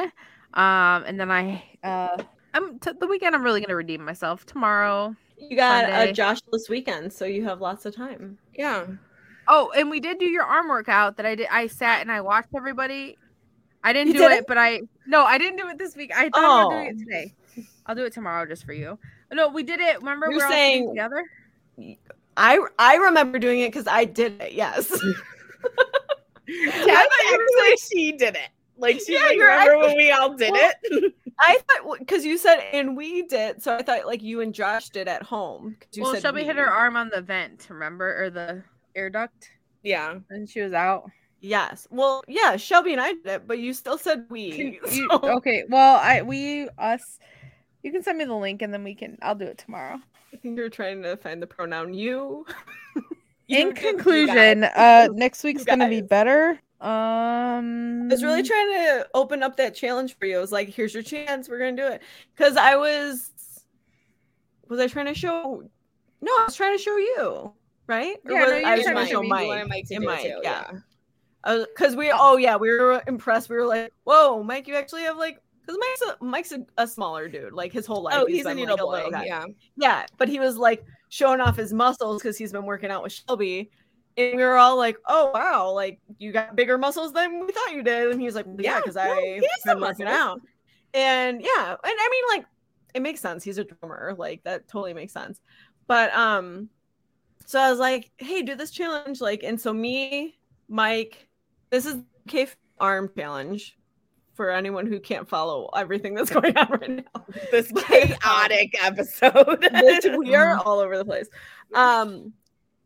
Um, 0.55 1.05
and 1.07 1.18
then 1.20 1.30
I 1.30 1.62
uh, 1.84 2.22
I'm 2.55 2.78
t- 2.78 2.92
the 2.98 3.07
weekend. 3.07 3.34
I'm 3.34 3.42
really 3.42 3.61
gonna 3.61 3.76
redeem 3.76 4.05
myself 4.05 4.44
tomorrow. 4.46 5.14
you 5.38 5.57
got 5.57 5.84
Sunday. 5.84 6.11
a 6.11 6.12
Joshless 6.12 6.68
weekend, 6.68 7.12
so 7.12 7.24
you 7.24 7.44
have 7.44 7.61
lots 7.61 7.86
of 7.86 7.94
time. 7.94 8.38
Yeah. 8.55 8.86
Oh, 9.48 9.72
and 9.76 9.90
we 9.90 10.01
did 10.01 10.18
do 10.18 10.26
your 10.26 10.44
arm 10.44 10.68
workout 10.68 11.16
that 11.16 11.26
I 11.26 11.34
did. 11.34 11.48
I 11.51 11.66
sat 11.66 12.01
and 12.03 12.11
I 12.12 12.20
watched 12.20 12.48
everybody. 12.57 13.16
I 13.82 13.92
didn't 13.92 14.09
You 14.09 14.12
do 14.14 14.28
did 14.28 14.32
it, 14.32 14.38
it? 14.40 14.46
but 14.46 14.59
I 14.59 14.80
no, 15.07 15.24
I 15.24 15.38
didn't 15.38 15.57
do 15.59 15.68
it 15.68 15.78
this 15.78 15.96
week. 15.96 16.12
I 16.14 16.28
thought 16.28 16.44
I 16.44 16.64
was 16.64 16.74
doing 16.74 16.86
Oh. 16.86 16.90
it 16.90 16.98
today. 16.98 17.34
I'll 17.86 17.94
do 17.94 18.05
it 18.05 18.12
tomorrow 18.12 18.46
just 18.46 18.64
for 18.64 18.72
you. 18.72 18.98
No, 19.32 19.48
we 19.48 19.62
did 19.62 19.80
it. 19.80 19.98
Remember 19.98 20.26
You're 20.28 20.38
we're 20.38 20.44
all 20.44 20.51
saying- 20.51 20.88
together. 20.90 21.24
I 22.36 22.59
I 22.78 22.96
remember 22.96 23.38
doing 23.38 23.61
it 23.61 23.68
because 23.72 23.86
I 23.86 24.05
did 24.05 24.40
it. 24.40 24.53
Yes. 24.53 24.88
Tabb 24.90 25.01
actually, 27.32 27.76
she 27.76 28.12
did 28.12 28.34
it. 28.36 28.48
Like 28.81 29.01
she 29.07 29.14
Yeah, 29.14 29.20
like, 29.20 29.39
remember 29.39 29.51
actually- 29.74 29.87
when 29.89 29.97
we 29.97 30.11
all 30.11 30.35
did 30.35 30.53
Well, 30.53 30.72
it. 30.83 31.14
I 31.41 31.59
thought 31.68 31.99
because 31.99 32.24
you 32.24 32.37
said 32.37 32.59
and 32.72 32.97
we 32.97 33.22
did, 33.22 33.62
so 33.62 33.76
I 33.76 33.83
thought 33.83 34.05
like 34.07 34.22
you 34.22 34.41
and 34.41 34.55
Josh 34.55 34.91
did 34.91 35.09
at 35.09 35.22
home. 35.22 35.76
You 35.93 36.03
well, 36.03 36.12
said 36.14 36.22
Shelby 36.22 36.45
hit 36.45 36.57
we. 36.57 36.62
her 36.62 36.70
arm 36.70 36.97
on 36.97 37.09
the 37.14 37.22
vent, 37.22 37.66
remember, 37.70 38.24
or 38.24 38.31
the 38.31 38.62
air 38.95 39.09
duct, 39.11 39.51
yeah. 39.83 40.16
and 40.31 40.49
she 40.49 40.61
was 40.61 40.72
out. 40.72 41.11
Yes. 41.43 41.87
Well, 41.91 42.22
yeah, 42.28 42.57
Shelby 42.57 42.93
and 42.93 43.01
I 43.01 43.12
did 43.14 43.26
it, 43.26 43.47
but 43.47 43.59
you 43.59 43.72
still 43.72 43.97
said 43.97 44.26
we. 44.28 44.51
Can 44.53 44.66
you- 44.93 45.07
so- 45.09 45.20
okay, 45.39 45.64
well, 45.68 45.97
I 46.03 46.20
we 46.22 46.68
us. 46.78 47.18
You 47.83 47.91
can 47.93 48.03
send 48.03 48.18
me 48.18 48.24
the 48.26 48.35
link, 48.35 48.61
and 48.61 48.74
then 48.74 48.85
we 48.85 48.95
can. 48.95 49.16
I'll 49.22 49.35
do 49.35 49.47
it 49.47 49.57
tomorrow. 49.57 49.99
I 50.33 50.37
think 50.37 50.59
you're 50.59 50.68
trying 50.68 51.03
to 51.05 51.16
find 51.16 51.41
the 51.43 51.47
pronoun 51.47 51.95
you. 51.95 52.45
In 53.49 53.57
You- 53.59 53.66
you 53.68 53.72
conclusion, 53.72 54.61
guys. 54.61 54.72
uh, 54.76 55.09
next 55.14 55.43
week's 55.43 55.64
gonna 55.64 55.89
be 55.89 56.03
better. 56.03 56.61
Um, 56.81 58.09
I 58.11 58.14
was 58.14 58.24
really 58.24 58.43
trying 58.43 58.70
to 58.72 59.09
open 59.14 59.43
up 59.43 59.57
that 59.57 59.74
challenge 59.74 60.16
for 60.18 60.24
you. 60.26 60.39
I 60.39 60.41
was 60.41 60.53
like, 60.53 60.68
here's 60.68 60.95
your 60.95 61.03
chance. 61.03 61.49
We're 61.49 61.59
gonna 61.59 61.76
do 61.76 61.87
it. 61.87 62.03
Cause 62.37 62.57
I 62.57 62.76
was 62.76 63.31
was 64.68 64.81
I 64.81 64.87
trying 64.87 65.07
to 65.07 65.14
show 65.14 65.62
no, 66.22 66.33
I 66.33 66.45
was 66.45 66.55
trying 66.57 66.76
to 66.76 66.83
show 66.83 66.97
you, 66.97 67.53
right? 67.87 68.16
Yeah, 68.28 68.45
was- 68.45 68.62
no, 68.62 68.68
I 68.68 68.74
was 68.76 68.85
trying 68.85 69.07
to 69.07 69.11
show. 69.11 69.22
Mike. 69.22 69.68
Mike 69.68 69.89
to 69.89 70.01
Mike, 70.01 70.22
too, 70.22 70.41
yeah. 70.43 70.70
because 71.45 71.97
we 71.97 72.11
oh 72.14 72.37
yeah 72.37 72.57
we 72.57 72.70
were 72.70 73.03
impressed 73.07 73.49
we 73.49 73.57
were 73.57 73.64
like 73.66 73.91
whoa 74.05 74.43
mike 74.43 74.68
you 74.68 74.74
actually 74.74 75.01
have 75.03 75.16
like 75.16 75.41
because 75.62 75.78
mike's 75.81 76.03
a 76.03 76.24
mike's 76.24 76.53
a, 76.53 76.66
a 76.76 76.87
smaller 76.87 77.28
dude 77.28 77.55
like 77.55 77.72
his 77.72 77.87
whole 77.87 78.03
life 78.03 78.14
Oh, 78.18 78.26
he's 78.26 78.45
a 78.45 78.51
been, 78.51 78.59
needle 78.59 78.91
like, 78.91 79.11
boy. 79.11 79.22
Yeah. 79.24 79.47
yeah 79.76 80.05
but 80.18 80.28
he 80.28 80.39
was 80.39 80.59
like 80.59 80.85
showing 81.09 81.41
off 81.41 81.57
his 81.57 81.72
muscles 81.72 82.20
because 82.22 82.37
he's 82.37 82.53
been 82.53 82.66
working 82.66 82.91
out 82.91 83.03
with 83.03 83.12
shelby 83.12 83.70
and 84.17 84.37
we 84.37 84.43
were 84.43 84.57
all 84.57 84.77
like 84.77 84.97
oh 85.07 85.31
wow 85.33 85.71
like 85.71 86.01
you 86.19 86.33
got 86.33 86.57
bigger 86.57 86.77
muscles 86.79 87.13
than 87.13 87.45
we 87.47 87.53
thought 87.53 87.73
you 87.73 87.83
did 87.83 88.11
and 88.11 88.21
he 88.21 88.27
was 88.27 88.35
like 88.35 88.47
yeah 88.59 88.75
Yeah, 88.75 88.81
because 88.81 88.97
no, 88.97 89.03
i've 89.03 89.65
been 89.65 89.81
working 89.81 90.07
out 90.07 90.41
and 90.95 91.41
yeah 91.41 91.71
and 91.71 91.79
i 91.85 92.09
mean 92.11 92.39
like 92.39 92.47
it 92.95 93.03
makes 93.03 93.21
sense 93.21 93.45
he's 93.45 93.59
a 93.59 93.65
drummer 93.65 94.15
like 94.19 94.43
that 94.45 94.67
totally 94.69 94.95
makes 94.95 95.13
sense 95.13 95.41
but 95.87 96.13
um 96.15 96.69
so 97.47 97.61
i 97.61 97.71
was 97.71 97.79
like 97.79 98.11
hey 98.19 98.43
do 98.43 98.55
this 98.57 98.71
challenge 98.71 99.21
like 99.21 99.43
and 99.43 99.61
so 99.61 99.73
me 99.73 100.39
mike 100.69 101.29
this 101.71 101.87
is 101.87 101.97
K 102.29 102.49
arm 102.79 103.11
challenge 103.17 103.77
for 104.35 104.51
anyone 104.51 104.87
who 104.87 104.99
can't 105.01 105.29
follow 105.29 105.69
everything 105.77 106.15
that's 106.15 106.31
going 106.41 106.57
on 106.57 106.69
right 106.71 106.91
now. 106.91 107.27
This 107.51 107.71
um, 107.71 107.83
chaotic 107.83 108.75
episode. 108.83 109.61
This- 109.61 110.07
we 110.17 110.35
are 110.35 110.57
all 110.65 110.79
over 110.79 110.97
the 110.99 111.05
place. 111.05 111.29
Um, 111.75 112.33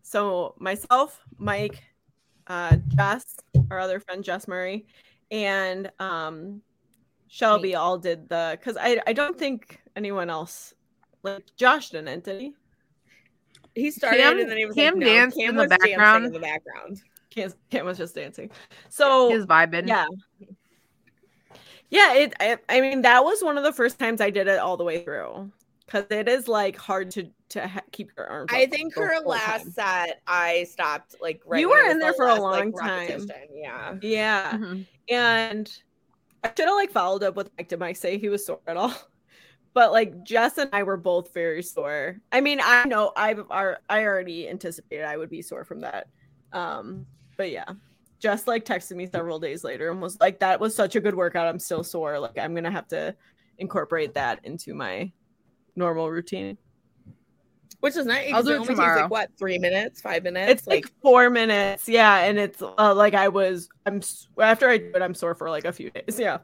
so 0.05 0.55
myself, 0.59 1.21
Mike, 1.39 1.83
uh, 2.47 2.77
Jess, 2.95 3.25
our 3.71 3.81
other 3.81 3.99
friend 3.99 4.23
Jess 4.23 4.47
Murray, 4.47 4.87
and 5.31 5.91
um, 5.99 6.61
Shelby 7.27 7.75
all 7.75 7.99
did 7.99 8.29
the 8.29 8.57
because 8.61 8.77
I 8.79 9.01
I 9.07 9.15
don't 9.15 9.37
think 9.39 9.81
anyone 9.97 10.29
else 10.31 10.75
like 11.23 11.43
Josh 11.57 11.91
didn't, 11.91 12.25
did 12.25 12.41
he? 12.41 12.55
he 13.75 13.91
started 13.91 14.21
Cam- 14.21 14.39
and 14.39 14.51
then 14.51 14.59
he 14.59 14.67
was 14.67 14.77
Cam 14.77 14.95
like, 14.95 15.01
no, 15.01 15.07
danced 15.07 15.37
Cam 15.39 15.51
in 15.51 15.57
the 15.57 15.67
dancing 15.67 15.89
background. 15.91 16.27
in 16.27 16.33
the 16.33 16.39
background. 16.39 17.03
Cam, 17.31 17.53
Cam 17.71 17.87
was 17.87 17.99
just 17.99 18.15
dancing. 18.15 18.51
So 18.91 19.31
his 19.31 19.47
vibing. 19.47 19.89
yeah 19.89 20.07
yeah 21.91 22.15
it 22.15 22.35
I, 22.41 22.59
I 22.69 22.81
mean 22.81 23.03
that 23.03 23.25
was 23.25 23.43
one 23.43 23.59
of 23.59 23.65
the 23.65 23.73
first 23.73 23.99
times 23.99 24.21
i 24.21 24.31
did 24.31 24.49
it 24.49 24.59
all 24.59 24.77
the 24.77 24.85
way 24.85 25.05
through 25.05 25.51
because 25.87 26.07
it 26.11 26.29
is 26.29 26.49
like 26.49 26.77
hard 26.77 27.11
to 27.13 27.31
to 27.51 27.67
ha- 27.67 27.81
keep 27.93 28.11
your 28.17 28.27
arms 28.27 28.51
I 28.53 28.65
up 28.65 28.71
think 28.71 28.95
her 28.95 29.21
last 29.25 29.63
time. 29.65 29.71
set, 29.73 30.23
I 30.27 30.65
stopped 30.65 31.15
like 31.21 31.41
right. 31.47 31.61
You 31.61 31.69
were 31.69 31.83
was 31.85 31.93
in 31.93 31.99
the 31.99 32.07
there 32.07 32.15
for 32.15 32.27
a 32.27 32.35
last, 32.35 32.41
like, 32.43 32.65
long 32.65 32.73
time. 32.73 33.01
repetition, 33.09 33.31
Yeah. 33.55 33.95
yeah 34.03 34.53
Mhm. 34.55 34.87
and 35.11 35.79
i 36.43 36.49
should 36.57 36.67
have 36.67 36.75
like 36.75 36.91
followed 36.91 37.23
up 37.23 37.37
with 37.37 37.51
like 37.59 37.69
did 37.69 37.79
mike 37.79 37.97
say 37.97 38.19
he 38.19 38.29
was 38.29 38.45
sore 38.45 38.61
at 38.67 38.77
all 38.77 38.93
but 39.75 39.93
like 39.93 40.23
jess 40.25 40.59
and 40.59 40.69
i 40.73 40.83
were 40.83 40.97
both 40.97 41.33
very 41.35 41.63
sore 41.63 42.17
i 42.33 42.41
mean 42.41 42.61
i 42.63 42.85
know 42.85 43.13
i've 43.17 43.45
ar- 43.51 43.81
i 43.89 44.03
already 44.05 44.49
anticipated 44.49 45.05
i 45.05 45.17
would 45.17 45.31
be 45.31 45.41
sore 45.43 45.65
from 45.65 45.81
that 45.81 46.09
um 46.53 47.07
but 47.37 47.51
yeah 47.51 47.65
Jess 48.21 48.47
like 48.47 48.65
texted 48.65 48.97
me 48.97 49.07
several 49.07 49.39
days 49.39 49.65
later 49.65 49.91
and 49.91 50.01
was 50.01 50.19
like, 50.19 50.39
"That 50.39 50.59
was 50.59 50.75
such 50.75 50.97
a 50.97 51.01
good 51.01 51.15
workout. 51.15 51.47
I'm 51.47 51.59
still 51.59 51.85
sore. 51.85 52.19
Like 52.19 52.39
I'm 52.39 52.55
gonna 52.55 52.71
have 52.71 52.89
to 52.89 53.15
incorporate 53.59 54.15
that 54.15 54.41
into 54.45 54.73
my 54.73 55.13
normal 55.77 56.11
routine." 56.11 56.59
Which 57.81 57.97
is 57.97 58.07
nice. 58.07 58.29
I'll 58.29 58.37
'cause 58.37 58.45
do 58.47 58.51
it 58.51 58.55
it 58.55 58.57
only 58.61 58.67
takes 58.69 58.79
tomorrow. 58.79 59.03
like 59.03 59.11
what 59.11 59.31
three 59.39 59.59
minutes, 59.59 60.01
five 60.01 60.23
minutes. 60.23 60.51
It's 60.51 60.67
like 60.67 60.87
four 61.03 61.29
minutes, 61.29 61.87
yeah, 61.87 62.21
and 62.21 62.39
it's 62.39 62.63
uh, 62.63 62.95
like 62.95 63.13
I 63.13 63.29
was. 63.29 63.69
I'm 63.85 64.01
after 64.41 64.69
I 64.71 64.79
do 64.79 64.93
it, 64.95 65.03
I'm 65.03 65.13
sore 65.15 65.35
for 65.35 65.51
like 65.51 65.67
a 65.67 65.73
few 65.73 65.91
days, 65.91 66.19
yeah. 66.19 66.39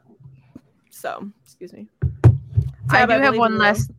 So, 0.91 1.31
excuse 1.43 1.73
me. 1.73 1.87
I 2.91 3.05
Tabb, 3.05 3.09
do 3.09 3.15
have 3.15 3.37
one 3.37 3.53
in 3.53 3.57
you. 3.57 3.63
last 3.63 3.89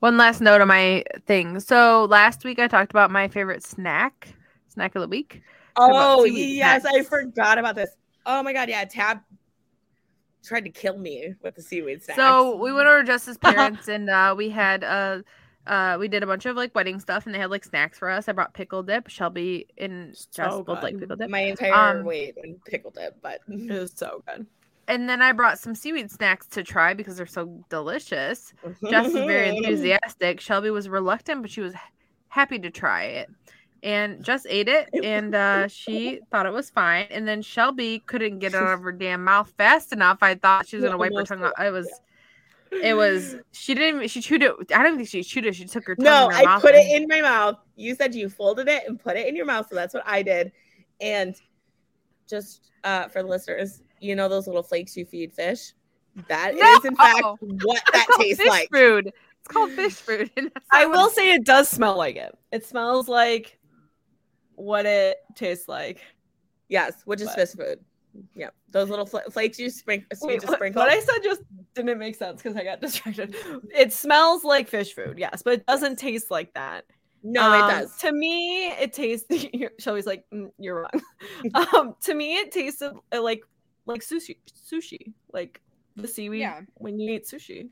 one 0.00 0.16
last 0.16 0.40
note 0.40 0.60
on 0.60 0.68
my 0.68 1.02
thing. 1.26 1.58
So 1.58 2.04
last 2.04 2.44
week 2.44 2.60
I 2.60 2.68
talked 2.68 2.92
about 2.92 3.10
my 3.10 3.26
favorite 3.26 3.64
snack, 3.64 4.28
snack 4.68 4.94
of 4.94 5.02
the 5.02 5.08
week. 5.08 5.42
oh 5.76 6.24
seaweed 6.24 6.56
yes, 6.56 6.84
I 6.84 7.02
forgot 7.02 7.58
about 7.58 7.74
this. 7.74 7.90
Oh 8.24 8.42
my 8.42 8.52
god, 8.52 8.68
yeah, 8.68 8.84
Tabb 8.84 9.20
tried 10.44 10.64
to 10.64 10.70
kill 10.70 10.96
me 10.98 11.34
with 11.42 11.54
the 11.54 11.62
seaweed 11.62 12.02
snacks. 12.02 12.16
So 12.18 12.56
we 12.56 12.72
went 12.72 12.86
over 12.88 13.00
to 13.02 13.06
Jess's 13.06 13.38
parents 13.38 13.88
and 13.88 14.08
uh, 14.10 14.34
we 14.36 14.50
had 14.50 14.84
uh, 14.84 15.22
uh, 15.66 15.96
we 16.00 16.08
did 16.08 16.22
a 16.22 16.26
bunch 16.26 16.46
of 16.46 16.56
like 16.56 16.74
wedding 16.74 17.00
stuff 17.00 17.26
and 17.26 17.34
they 17.34 17.38
had 17.38 17.50
like 17.50 17.64
snacks 17.64 17.98
for 17.98 18.08
us. 18.08 18.28
I 18.28 18.32
brought 18.32 18.54
pickle 18.54 18.82
dip. 18.82 19.08
Shelby 19.08 19.66
and 19.76 20.12
Jess 20.14 20.52
So 20.52 20.62
both 20.62 20.82
like 20.82 20.98
pickle 20.98 21.16
dip. 21.16 21.28
my 21.30 21.40
entire 21.40 21.98
Um, 21.98 22.04
weight 22.04 22.36
and 22.42 22.62
pickle 22.64 22.90
dip, 22.90 23.20
but 23.22 23.40
It 23.48 23.70
was 23.78 23.92
so 23.94 24.22
good. 24.26 24.46
And 24.86 25.06
then 25.06 25.20
I 25.20 25.32
brought 25.32 25.58
some 25.58 25.74
seaweed 25.74 26.10
snacks 26.10 26.46
to 26.48 26.62
try 26.62 26.94
because 26.94 27.18
they're 27.18 27.26
so 27.26 27.62
delicious. 27.68 28.54
Jess 28.88 29.12
was 29.12 29.12
very 29.12 29.48
enthusiastic. 29.56 30.40
Shelby 30.40 30.70
was 30.70 30.88
reluctant, 30.88 31.42
but 31.42 31.50
she 31.50 31.60
was 31.60 31.74
happy 32.28 32.58
to 32.60 32.70
try 32.70 33.02
it. 33.04 33.28
And 33.82 34.24
just 34.24 34.44
ate 34.50 34.66
it, 34.68 34.88
and 35.04 35.34
uh, 35.36 35.68
she 35.68 36.18
thought 36.32 36.46
it 36.46 36.52
was 36.52 36.68
fine. 36.68 37.06
And 37.10 37.28
then 37.28 37.42
Shelby 37.42 38.00
couldn't 38.06 38.40
get 38.40 38.52
it 38.54 38.56
out 38.56 38.72
of 38.74 38.82
her 38.82 38.90
damn 38.90 39.22
mouth 39.22 39.52
fast 39.56 39.92
enough. 39.92 40.18
I 40.20 40.34
thought 40.34 40.66
she 40.66 40.74
was 40.76 40.84
gonna 40.84 40.98
wipe 40.98 41.12
her 41.14 41.22
tongue 41.22 41.44
out. 41.44 41.52
It 41.64 41.70
was, 41.70 41.88
it 42.72 42.94
was. 42.94 43.36
She 43.52 43.74
didn't. 43.74 43.96
even- 43.98 44.08
She 44.08 44.20
chewed 44.20 44.42
it. 44.42 44.52
I 44.74 44.82
don't 44.82 44.96
think 44.96 45.08
she 45.08 45.22
chewed 45.22 45.46
it. 45.46 45.54
She 45.54 45.64
took 45.64 45.86
her 45.86 45.94
tongue. 45.94 46.04
No, 46.04 46.28
in 46.28 46.34
her 46.34 46.40
I 46.40 46.44
mouth 46.44 46.62
put 46.62 46.74
and- 46.74 46.90
it 46.90 47.02
in 47.02 47.08
my 47.08 47.20
mouth. 47.20 47.56
You 47.76 47.94
said 47.94 48.14
you 48.16 48.28
folded 48.28 48.66
it 48.68 48.82
and 48.88 48.98
put 48.98 49.16
it 49.16 49.28
in 49.28 49.36
your 49.36 49.46
mouth, 49.46 49.68
so 49.68 49.76
that's 49.76 49.94
what 49.94 50.02
I 50.06 50.22
did. 50.22 50.50
And 51.00 51.36
just 52.28 52.72
uh, 52.84 53.06
for 53.08 53.22
the 53.22 53.28
listeners, 53.28 53.82
you 54.00 54.16
know 54.16 54.28
those 54.28 54.46
little 54.48 54.62
flakes 54.64 54.96
you 54.96 55.04
feed 55.04 55.32
fish. 55.32 55.72
That 56.28 56.54
is, 56.54 56.60
No! 56.60 56.80
in 56.84 56.96
fact, 56.96 57.20
Oh. 57.24 57.38
what 57.40 57.76
It's 57.78 57.90
that 57.92 58.06
called 58.08 58.20
tastes 58.20 58.42
fish 58.42 58.48
like. 58.50 58.68
Food. 58.72 59.06
It's 59.40 59.48
called 59.48 59.70
fish 59.70 59.94
food. 59.94 60.30
I 60.72 60.84
will 60.86 61.10
say 61.10 61.32
it 61.32 61.44
does 61.44 61.68
smell 61.68 61.96
like 61.96 62.16
it. 62.16 62.36
It 62.50 62.64
smells 62.66 63.08
like 63.08 63.57
what 64.58 64.86
it 64.86 65.18
tastes 65.34 65.68
like. 65.68 66.00
Yes, 66.68 66.94
which 67.04 67.20
is 67.20 67.28
But- 67.28 67.36
fish 67.36 67.50
food. 67.56 67.78
Yeah, 68.34 68.50
those 68.70 68.88
little 68.90 69.06
fl- 69.06 69.18
flakes 69.30 69.58
you 69.60 69.70
sprinkle. 69.70 70.08
Wait, 70.22 70.36
just 70.40 70.48
what, 70.48 70.56
sprinkle. 70.58 70.80
what 70.82 70.90
I 70.90 70.98
said 70.98 71.18
just 71.22 71.42
didn't 71.74 71.98
make 71.98 72.16
sense 72.16 72.42
because 72.42 72.56
I 72.56 72.64
got 72.64 72.80
distracted. 72.80 73.36
It 73.74 73.92
smells 73.92 74.42
like 74.44 74.66
fish 74.68 74.92
food, 74.94 75.18
yes, 75.18 75.42
but 75.42 75.52
it 75.54 75.66
doesn't 75.66 75.96
taste 75.98 76.30
like 76.30 76.52
that. 76.54 76.84
No, 77.22 77.42
Um, 77.52 77.54
it 77.70 77.72
does. 77.72 77.96
To 77.98 78.12
me, 78.12 78.68
it 78.72 78.92
tastes. 78.92 79.26
Shelby's 79.78 80.06
like, 80.06 80.24
"Mm, 80.32 80.50
you're 80.58 80.80
wrong. 80.82 81.02
um, 81.76 81.94
to 82.02 82.14
me, 82.14 82.36
it 82.38 82.50
tasted 82.50 82.92
uh, 83.14 83.22
like 83.22 83.42
like 83.86 84.00
sushi, 84.00 84.38
sushi, 84.72 85.12
like 85.32 85.60
the 85.96 86.08
seaweed 86.08 86.40
Yeah. 86.40 86.62
when 86.74 86.98
you 86.98 87.14
eat 87.14 87.26
sushi. 87.26 87.68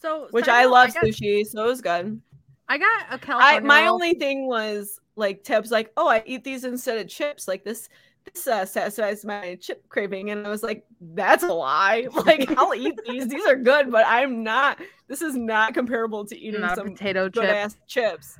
So 0.00 0.28
Which 0.32 0.46
side 0.46 0.60
I 0.60 0.62
note, 0.64 0.70
love 0.72 0.94
got, 0.94 1.04
sushi, 1.04 1.46
so 1.46 1.64
it 1.64 1.66
was 1.68 1.80
good. 1.80 2.20
I 2.68 2.78
got 2.78 3.06
a 3.10 3.18
California. 3.18 3.60
my 3.60 3.82
roll. 3.84 3.94
only 3.94 4.14
thing 4.14 4.46
was 4.48 4.98
like 5.16 5.44
Tibbs, 5.44 5.70
like, 5.70 5.92
oh, 5.96 6.08
I 6.08 6.22
eat 6.26 6.44
these 6.44 6.64
instead 6.64 6.98
of 6.98 7.08
chips. 7.08 7.46
Like 7.48 7.64
this, 7.64 7.88
this 8.32 8.46
uh, 8.46 8.64
satisfies 8.64 9.24
my 9.24 9.56
chip 9.60 9.88
craving, 9.88 10.30
and 10.30 10.46
I 10.46 10.50
was 10.50 10.62
like, 10.62 10.84
that's 11.00 11.42
a 11.42 11.52
lie. 11.52 12.06
Like 12.26 12.50
I'll 12.58 12.74
eat 12.74 12.98
these; 13.06 13.28
these 13.28 13.46
are 13.46 13.56
good, 13.56 13.90
but 13.90 14.04
I'm 14.06 14.42
not. 14.42 14.80
This 15.08 15.22
is 15.22 15.36
not 15.36 15.74
comparable 15.74 16.24
to 16.26 16.38
eating 16.38 16.60
not 16.60 16.76
some 16.76 16.92
potato 16.92 17.28
chip. 17.28 17.44
ass 17.44 17.76
chips. 17.86 18.38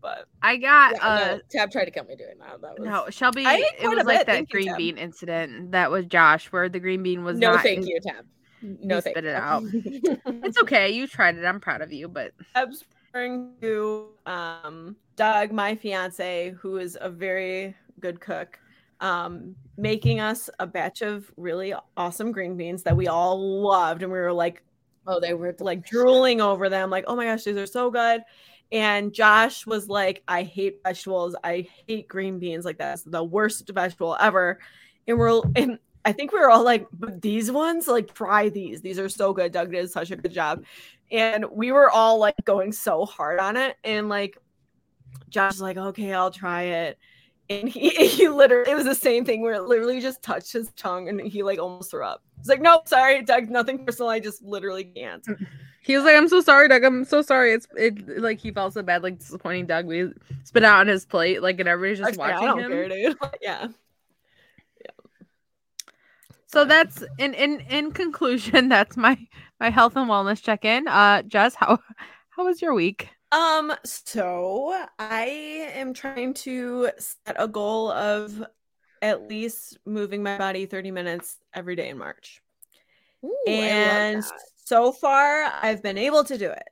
But 0.00 0.26
I 0.42 0.56
got 0.56 0.94
Yeah, 0.94 1.06
uh 1.06 1.18
no, 1.36 1.40
Tabb 1.50 1.70
tried 1.70 1.86
to 1.86 1.90
kill 1.90 2.04
me 2.04 2.16
doing 2.16 2.38
that. 2.38 2.60
That 2.60 2.78
was 2.78 2.86
no 2.88 3.10
Shelby. 3.10 3.44
I 3.46 3.70
It 3.80 3.88
was 3.88 4.04
like 4.04 4.26
that 4.26 4.40
you, 4.40 4.46
green 4.46 4.66
Tabb. 4.68 4.76
bean 4.78 4.98
incident 4.98 5.72
that 5.72 5.90
was 5.90 6.06
Josh, 6.06 6.52
where 6.52 6.68
the 6.68 6.80
green 6.80 7.02
bean 7.02 7.24
was 7.24 7.38
no, 7.38 7.58
thank 7.58 7.86
you, 7.86 8.00
Tabb. 8.00 8.24
No, 8.62 9.00
spit 9.00 9.24
it 9.24 9.34
out. 9.34 9.62
It's 10.44 10.58
okay. 10.58 10.90
You 10.90 11.06
tried 11.06 11.36
it. 11.36 11.44
I'm 11.44 11.60
proud 11.60 11.82
of 11.82 11.92
you, 11.92 12.08
but 12.08 12.32
referring 13.14 13.52
to 13.60 14.08
um, 14.26 14.96
Doug, 15.14 15.52
my 15.52 15.76
fiance, 15.76 16.50
who 16.60 16.78
is 16.78 16.98
a 17.00 17.08
very 17.08 17.76
good 18.00 18.20
cook, 18.20 18.58
um, 19.00 19.54
making 19.76 20.18
us 20.18 20.50
a 20.58 20.66
batch 20.66 21.00
of 21.00 21.30
really 21.36 21.72
awesome 21.96 22.32
green 22.32 22.56
beans 22.56 22.82
that 22.82 22.96
we 22.96 23.06
all 23.06 23.62
loved, 23.62 24.02
and 24.02 24.10
we 24.10 24.18
were 24.18 24.32
like 24.32 24.62
oh, 25.06 25.20
they 25.20 25.34
were 25.34 25.54
like 25.60 25.84
drooling 25.84 26.40
over 26.40 26.70
them, 26.70 26.88
like, 26.88 27.04
oh 27.06 27.14
my 27.14 27.26
gosh, 27.26 27.44
these 27.44 27.58
are 27.58 27.66
so 27.66 27.90
good. 27.90 28.22
And 28.72 29.12
Josh 29.12 29.66
was 29.66 29.86
like, 29.86 30.22
I 30.26 30.42
hate 30.42 30.80
vegetables. 30.82 31.36
I 31.44 31.68
hate 31.86 32.08
green 32.08 32.38
beans. 32.38 32.64
Like 32.64 32.78
that's 32.78 33.02
the 33.02 33.22
worst 33.22 33.68
vegetable 33.68 34.16
ever. 34.18 34.58
And 35.06 35.18
we're 35.18 35.42
and 35.56 35.78
I 36.04 36.12
think 36.12 36.32
we 36.32 36.38
were 36.38 36.50
all 36.50 36.64
like, 36.64 36.86
but 36.92 37.22
these 37.22 37.50
ones, 37.50 37.88
like, 37.88 38.12
try 38.14 38.48
these. 38.48 38.82
These 38.82 38.98
are 38.98 39.08
so 39.08 39.32
good. 39.32 39.52
Doug 39.52 39.72
did 39.72 39.90
such 39.90 40.10
a 40.10 40.16
good 40.16 40.32
job. 40.32 40.64
And 41.10 41.44
we 41.50 41.72
were 41.72 41.90
all 41.90 42.18
like 42.18 42.34
going 42.44 42.72
so 42.72 43.04
hard 43.04 43.38
on 43.38 43.56
it. 43.56 43.76
And 43.84 44.08
like 44.08 44.38
Josh 45.28 45.52
was 45.52 45.60
like, 45.60 45.76
okay, 45.76 46.12
I'll 46.12 46.30
try 46.30 46.62
it. 46.62 46.98
And 47.50 47.68
he, 47.68 47.90
he 48.08 48.28
literally, 48.28 48.70
it 48.70 48.74
was 48.74 48.84
the 48.84 48.94
same 48.94 49.24
thing 49.24 49.42
where 49.42 49.54
it 49.54 49.62
literally 49.62 50.00
just 50.00 50.22
touched 50.22 50.52
his 50.52 50.72
tongue 50.72 51.08
and 51.08 51.20
he 51.20 51.42
like 51.42 51.58
almost 51.58 51.90
threw 51.90 52.04
up. 52.04 52.22
He's 52.38 52.48
like, 52.48 52.62
nope, 52.62 52.88
sorry, 52.88 53.22
Doug, 53.22 53.48
nothing 53.48 53.84
personal. 53.84 54.10
I 54.10 54.20
just 54.20 54.42
literally 54.42 54.84
can't. 54.84 55.24
Mm-hmm. 55.24 55.44
he 55.80 55.96
was 55.96 56.04
like, 56.04 56.16
"I'm 56.16 56.28
so 56.28 56.40
sorry, 56.40 56.68
Doug. 56.68 56.84
I'm 56.84 57.04
so 57.04 57.22
sorry." 57.22 57.52
It's 57.52 57.66
it 57.76 58.18
like 58.20 58.38
he 58.38 58.50
felt 58.50 58.74
so 58.74 58.82
bad, 58.82 59.02
like 59.02 59.18
disappointing 59.18 59.66
Doug. 59.66 59.86
We 59.86 60.10
spit 60.42 60.64
out 60.64 60.80
on 60.80 60.86
his 60.86 61.06
plate, 61.06 61.42
like, 61.42 61.58
and 61.60 61.68
everybody's 61.68 62.04
just 62.04 62.18
watching 62.18 62.48
him. 62.58 62.70
care, 62.70 63.14
yeah. 63.42 63.68
So 66.54 66.64
that's 66.64 67.02
in 67.18 67.34
in 67.34 67.60
in 67.68 67.90
conclusion, 67.90 68.68
that's 68.68 68.96
my 68.96 69.18
my 69.58 69.70
health 69.70 69.96
and 69.96 70.08
wellness 70.08 70.40
check 70.40 70.64
in. 70.64 70.86
Uh, 70.86 71.22
Jess, 71.22 71.56
how 71.56 71.80
how 72.30 72.44
was 72.44 72.62
your 72.62 72.74
week? 72.74 73.08
Um, 73.32 73.74
so 73.84 74.86
I 75.00 75.24
am 75.74 75.92
trying 75.92 76.32
to 76.34 76.90
set 76.98 77.34
a 77.36 77.48
goal 77.48 77.90
of 77.90 78.44
at 79.02 79.28
least 79.28 79.78
moving 79.84 80.22
my 80.22 80.38
body 80.38 80.66
30 80.66 80.92
minutes 80.92 81.38
every 81.52 81.74
day 81.74 81.88
in 81.88 81.98
March. 81.98 82.40
Ooh, 83.24 83.36
and 83.48 84.18
I 84.18 84.20
love 84.20 84.24
that. 84.24 84.40
so 84.64 84.92
far 84.92 85.50
I've 85.60 85.82
been 85.82 85.98
able 85.98 86.22
to 86.22 86.38
do 86.38 86.52
it. 86.52 86.68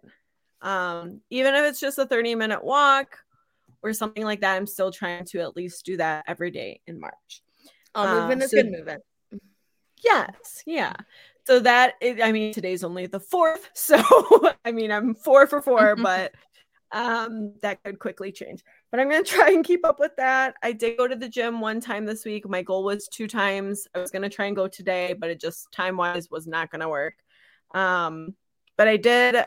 Um, 0.60 1.22
even 1.30 1.56
if 1.56 1.64
it's 1.64 1.80
just 1.80 1.98
a 1.98 2.06
30 2.06 2.36
minute 2.36 2.62
walk 2.62 3.18
or 3.82 3.92
something 3.92 4.22
like 4.22 4.42
that, 4.42 4.54
I'm 4.54 4.68
still 4.68 4.92
trying 4.92 5.24
to 5.32 5.40
at 5.40 5.56
least 5.56 5.84
do 5.84 5.96
that 5.96 6.24
every 6.28 6.52
day 6.52 6.80
in 6.86 7.00
March. 7.00 7.42
Uh, 7.96 8.20
movement 8.20 8.44
is 8.44 8.52
so- 8.52 8.58
good 8.58 8.70
movement. 8.70 9.02
Yes, 10.02 10.62
yeah. 10.66 10.94
So 11.46 11.60
that 11.60 11.94
is, 12.00 12.20
I 12.22 12.32
mean, 12.32 12.52
today's 12.52 12.84
only 12.84 13.06
the 13.06 13.20
fourth, 13.20 13.70
so 13.74 14.00
I 14.64 14.72
mean, 14.72 14.92
I'm 14.92 15.14
four 15.14 15.46
for 15.46 15.60
four, 15.60 15.96
but 16.02 16.32
um, 16.92 17.54
that 17.62 17.82
could 17.82 17.98
quickly 17.98 18.30
change. 18.30 18.62
But 18.90 19.00
I'm 19.00 19.10
gonna 19.10 19.22
try 19.24 19.50
and 19.50 19.64
keep 19.64 19.84
up 19.84 19.98
with 19.98 20.14
that. 20.16 20.54
I 20.62 20.72
did 20.72 20.98
go 20.98 21.08
to 21.08 21.16
the 21.16 21.28
gym 21.28 21.60
one 21.60 21.80
time 21.80 22.04
this 22.04 22.24
week. 22.24 22.48
My 22.48 22.62
goal 22.62 22.84
was 22.84 23.08
two 23.08 23.26
times. 23.26 23.88
I 23.94 23.98
was 23.98 24.10
gonna 24.10 24.28
try 24.28 24.46
and 24.46 24.56
go 24.56 24.68
today, 24.68 25.14
but 25.14 25.30
it 25.30 25.40
just 25.40 25.72
time 25.72 25.96
wise 25.96 26.30
was 26.30 26.46
not 26.46 26.70
gonna 26.70 26.88
work. 26.88 27.14
Um, 27.74 28.34
but 28.76 28.88
I 28.88 28.96
did. 28.96 29.44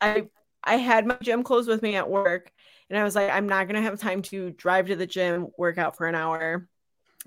I 0.00 0.28
I 0.62 0.76
had 0.76 1.06
my 1.06 1.16
gym 1.22 1.42
clothes 1.42 1.66
with 1.66 1.82
me 1.82 1.96
at 1.96 2.08
work, 2.08 2.52
and 2.88 2.98
I 2.98 3.04
was 3.04 3.14
like, 3.14 3.30
I'm 3.30 3.48
not 3.48 3.66
gonna 3.66 3.82
have 3.82 3.98
time 3.98 4.22
to 4.22 4.50
drive 4.52 4.86
to 4.86 4.96
the 4.96 5.06
gym, 5.06 5.48
work 5.58 5.78
out 5.78 5.96
for 5.96 6.06
an 6.06 6.14
hour, 6.14 6.68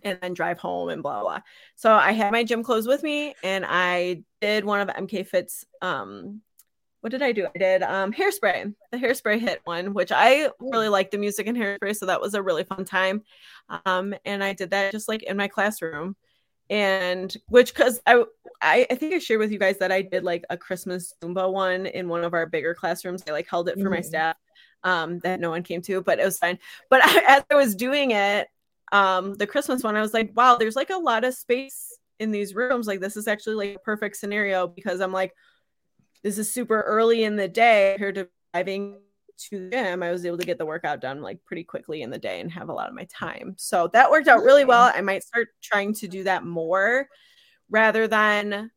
and 0.03 0.17
then 0.21 0.33
drive 0.33 0.57
home 0.59 0.89
and 0.89 1.03
blah 1.03 1.21
blah. 1.21 1.39
So 1.75 1.93
I 1.93 2.11
had 2.13 2.31
my 2.31 2.43
gym 2.43 2.63
clothes 2.63 2.87
with 2.87 3.03
me, 3.03 3.35
and 3.43 3.65
I 3.67 4.23
did 4.41 4.65
one 4.65 4.81
of 4.81 4.89
MK 4.95 5.23
Fit's. 5.23 5.65
Um, 5.81 6.41
what 7.01 7.11
did 7.11 7.21
I 7.21 7.33
do? 7.33 7.47
I 7.53 7.57
did 7.57 7.83
um 7.83 8.13
hairspray, 8.13 8.73
the 8.91 8.97
hairspray 8.97 9.39
HIIT 9.41 9.57
one, 9.65 9.93
which 9.93 10.11
I 10.11 10.49
really 10.59 10.89
liked 10.89 11.11
the 11.11 11.17
music 11.17 11.47
and 11.47 11.57
hairspray, 11.57 11.95
so 11.95 12.05
that 12.07 12.21
was 12.21 12.33
a 12.33 12.41
really 12.41 12.63
fun 12.63 12.85
time. 12.85 13.23
Um, 13.85 14.15
and 14.25 14.43
I 14.43 14.53
did 14.53 14.71
that 14.71 14.91
just 14.91 15.07
like 15.09 15.23
in 15.23 15.37
my 15.37 15.47
classroom, 15.49 16.15
and 16.69 17.35
which 17.49 17.73
because 17.73 18.01
I, 18.05 18.23
I 18.61 18.87
I 18.89 18.95
think 18.95 19.13
I 19.13 19.19
shared 19.19 19.39
with 19.39 19.51
you 19.51 19.59
guys 19.59 19.79
that 19.79 19.91
I 19.91 20.01
did 20.01 20.23
like 20.23 20.45
a 20.49 20.57
Christmas 20.57 21.13
Zumba 21.23 21.51
one 21.51 21.85
in 21.85 22.07
one 22.09 22.23
of 22.23 22.33
our 22.33 22.45
bigger 22.45 22.73
classrooms. 22.73 23.23
I 23.27 23.31
like 23.31 23.47
held 23.49 23.69
it 23.69 23.79
for 23.79 23.89
my 23.89 23.99
Mhm. 23.99 24.05
staff, 24.05 24.37
um, 24.83 25.19
that 25.19 25.39
no 25.39 25.49
one 25.49 25.63
came 25.63 25.81
to, 25.83 26.01
but 26.01 26.19
it 26.19 26.25
was 26.25 26.39
fine. 26.39 26.59
But 26.89 27.01
as 27.27 27.43
I 27.51 27.55
was 27.55 27.75
doing 27.75 28.11
it, 28.11 28.47
um 28.93 29.33
the 29.33 29.47
christmas 29.47 29.83
one 29.83 29.97
i 29.97 30.01
was 30.01 30.13
like 30.13 30.31
wow 30.35 30.55
there's 30.55 30.75
like 30.75 30.89
a 30.89 30.97
lot 30.97 31.25
of 31.25 31.33
space 31.33 31.93
in 32.19 32.31
these 32.31 32.55
rooms. 32.55 32.87
Like 32.87 32.99
this 32.99 33.17
is 33.17 33.27
actually 33.27 33.55
like 33.55 33.75
a 33.75 33.79
perfect 33.79 34.17
scenario 34.17 34.67
because 34.67 35.01
i'm 35.01 35.11
like 35.11 35.33
this 36.23 36.37
is 36.37 36.51
super 36.51 36.81
early 36.81 37.23
in 37.23 37.35
the 37.35 37.49
day. 37.49 37.93
Compared 37.95 38.15
to 38.15 38.29
driving 38.53 38.99
to 39.49 39.59
the 39.59 39.69
gym. 39.71 40.01
I 40.01 40.11
was 40.11 40.25
able 40.25 40.37
to 40.37 40.45
get 40.45 40.57
the 40.57 40.65
workout 40.65 41.01
done 41.01 41.21
like 41.21 41.43
pretty 41.43 41.65
quickly 41.65 42.01
in 42.01 42.09
the 42.09 42.17
day 42.17 42.39
and 42.39 42.49
have 42.51 42.69
a 42.69 42.73
lot 42.73 42.87
of 42.87 42.95
my 42.95 43.05
time. 43.11 43.55
So 43.57 43.89
that 43.91 44.09
worked 44.09 44.29
out 44.29 44.43
really 44.43 44.63
well. 44.63 44.91
I 44.95 45.01
might 45.01 45.23
start 45.23 45.49
trying 45.61 45.93
to 45.95 46.07
do 46.07 46.23
that 46.23 46.45
more 46.45 47.09
rather 47.69 48.07
than 48.07 48.71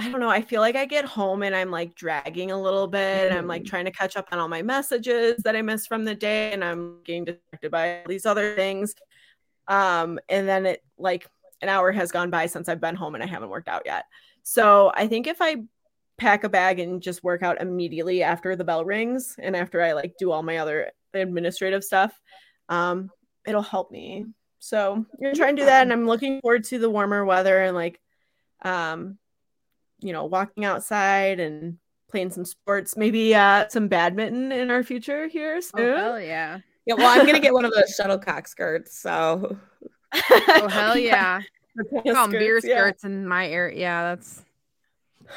I 0.00 0.08
don't 0.10 0.20
know. 0.20 0.30
I 0.30 0.42
feel 0.42 0.60
like 0.60 0.76
I 0.76 0.84
get 0.84 1.04
home 1.04 1.42
and 1.42 1.56
I'm 1.56 1.70
like 1.72 1.94
dragging 1.96 2.52
a 2.52 2.60
little 2.60 2.86
bit. 2.86 3.32
I'm 3.32 3.48
like 3.48 3.64
Mhm. 3.64 3.66
trying 3.66 3.84
to 3.86 3.90
catch 3.90 4.16
up 4.16 4.28
on 4.30 4.38
all 4.38 4.48
my 4.48 4.62
messages 4.62 5.42
that 5.42 5.56
I 5.56 5.62
missed 5.62 5.88
from 5.88 6.04
the 6.04 6.14
day 6.14 6.52
and 6.52 6.62
I'm 6.64 7.02
getting 7.02 7.24
distracted 7.24 7.70
by 7.72 7.98
all 8.02 8.04
these 8.08 8.24
other 8.26 8.54
things. 8.54 8.94
Um, 9.68 10.18
and 10.28 10.48
then 10.48 10.66
it 10.66 10.84
like 10.98 11.28
an 11.62 11.68
hour 11.68 11.92
has 11.92 12.12
gone 12.12 12.30
by 12.30 12.46
since 12.46 12.68
I've 12.68 12.80
been 12.80 12.96
home 12.96 13.14
and 13.14 13.24
I 13.24 13.26
haven't 13.26 13.50
worked 13.50 13.68
out 13.68 13.82
yet. 13.86 14.06
So 14.44 14.92
I 14.94 15.08
think 15.08 15.26
if 15.26 15.38
I 15.42 15.64
pack 16.18 16.44
a 16.44 16.48
bag 16.48 16.80
and 16.80 17.02
just 17.02 17.24
work 17.24 17.42
out 17.42 17.60
immediately 17.60 18.22
after 18.22 18.56
the 18.56 18.64
bell 18.64 18.84
rings 18.84 19.36
and 19.38 19.56
after 19.56 19.82
I 19.82 19.92
like 19.94 20.16
do 20.18 20.32
all 20.32 20.42
my 20.44 20.58
other 20.58 20.92
administrative 21.14 21.84
stuff, 21.84 22.18
um, 22.68 23.10
it'll 23.46 23.62
help 23.62 23.90
me. 23.92 24.26
So 24.60 24.94
I'm 24.94 25.06
gonna 25.22 25.34
try 25.34 25.48
and 25.48 25.58
do 25.58 25.64
that. 25.66 25.82
And 25.82 25.92
I'm 25.92 26.06
looking 26.06 26.40
forward 26.40 26.64
to 26.64 26.78
the 26.78 26.90
warmer 26.90 27.24
weather 27.24 27.60
and 27.62 27.74
like 27.76 28.00
um 28.62 29.18
you 30.00 30.12
know, 30.12 30.24
walking 30.24 30.64
outside 30.64 31.40
and 31.40 31.78
playing 32.10 32.30
some 32.30 32.44
sports, 32.44 32.96
maybe 32.96 33.34
uh 33.34 33.68
some 33.68 33.88
badminton 33.88 34.52
in 34.52 34.70
our 34.70 34.82
future 34.82 35.28
here 35.28 35.60
soon. 35.60 35.80
Oh 35.80 35.96
hell 35.96 36.20
yeah! 36.20 36.58
Yeah, 36.86 36.94
well, 36.94 37.08
I'm 37.08 37.26
gonna 37.26 37.40
get 37.40 37.52
one 37.52 37.64
of 37.64 37.72
those 37.72 37.94
shuttlecock 37.96 38.48
skirts. 38.48 38.98
So 38.98 39.56
Oh 40.12 40.68
hell 40.68 40.96
yeah! 40.98 41.40
Tennis 42.04 42.28
beer 42.28 42.60
skirts, 42.60 43.04
yeah. 43.04 43.10
in 43.10 43.26
my 43.26 43.48
area. 43.48 43.78
Yeah, 43.78 44.14
that's 44.14 44.44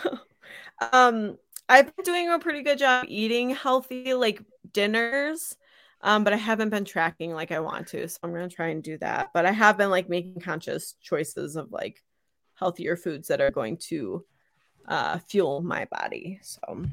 um 0.94 1.38
I've 1.70 1.96
been 1.96 2.04
doing 2.04 2.30
a 2.30 2.40
pretty 2.40 2.64
good 2.64 2.78
job 2.78 3.06
eating 3.08 3.52
healthy 3.52 4.14
like 4.14 4.42
dinners. 4.74 5.58
Um, 6.04 6.24
but 6.24 6.34
I 6.34 6.38
haven't 6.38 6.72
been 6.72 6.84
tracking 6.84 7.32
like 7.32 7.52
I 7.52 7.60
want 7.60 7.88
to, 7.90 8.08
so 8.08 8.18
I'm 8.24 8.34
gonna 8.34 8.50
try 8.50 8.70
and 8.70 8.82
do 8.82 8.98
that. 9.00 9.30
But 9.34 9.46
I 9.46 9.52
have 9.52 9.78
been 9.78 9.92
like 9.92 10.10
making 10.10 10.42
conscious 10.42 10.96
choices 11.00 11.56
of 11.56 11.72
like 11.72 12.02
healthier 12.56 12.96
foods 12.96 13.28
that 13.28 13.40
are 13.42 13.52
going 13.52 13.78
to 13.78 14.26
uh 14.88 15.20
fuel 15.20 15.62
my 15.62 15.86
body. 15.86 16.40
So 16.42 16.86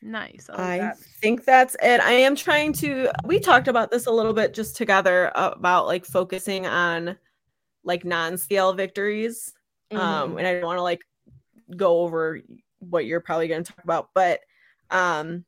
nice. 0.00 0.48
I, 0.52 0.74
I 0.74 0.78
that. 0.78 0.98
think 0.98 1.44
that's 1.44 1.76
it. 1.82 2.00
I 2.00 2.12
am 2.12 2.36
trying 2.36 2.72
to. 2.74 3.10
We 3.24 3.38
talked 3.38 3.68
about 3.68 3.90
this 3.90 4.06
a 4.06 4.10
little 4.10 4.32
bit 4.32 4.54
just 4.54 4.76
together 4.76 5.30
about 5.34 5.86
like 5.86 6.04
focusing 6.04 6.66
on 6.66 7.16
like 7.84 8.04
non-scale 8.04 8.72
victories. 8.72 9.52
Mm-hmm. 9.92 10.00
Um, 10.02 10.38
and 10.38 10.46
I 10.46 10.54
don't 10.54 10.64
want 10.64 10.78
to 10.78 10.82
like 10.82 11.02
go 11.76 12.00
over 12.00 12.40
what 12.78 13.06
you're 13.06 13.20
probably 13.20 13.48
going 13.48 13.64
to 13.64 13.72
talk 13.72 13.84
about, 13.84 14.10
but 14.14 14.40
um, 14.90 15.44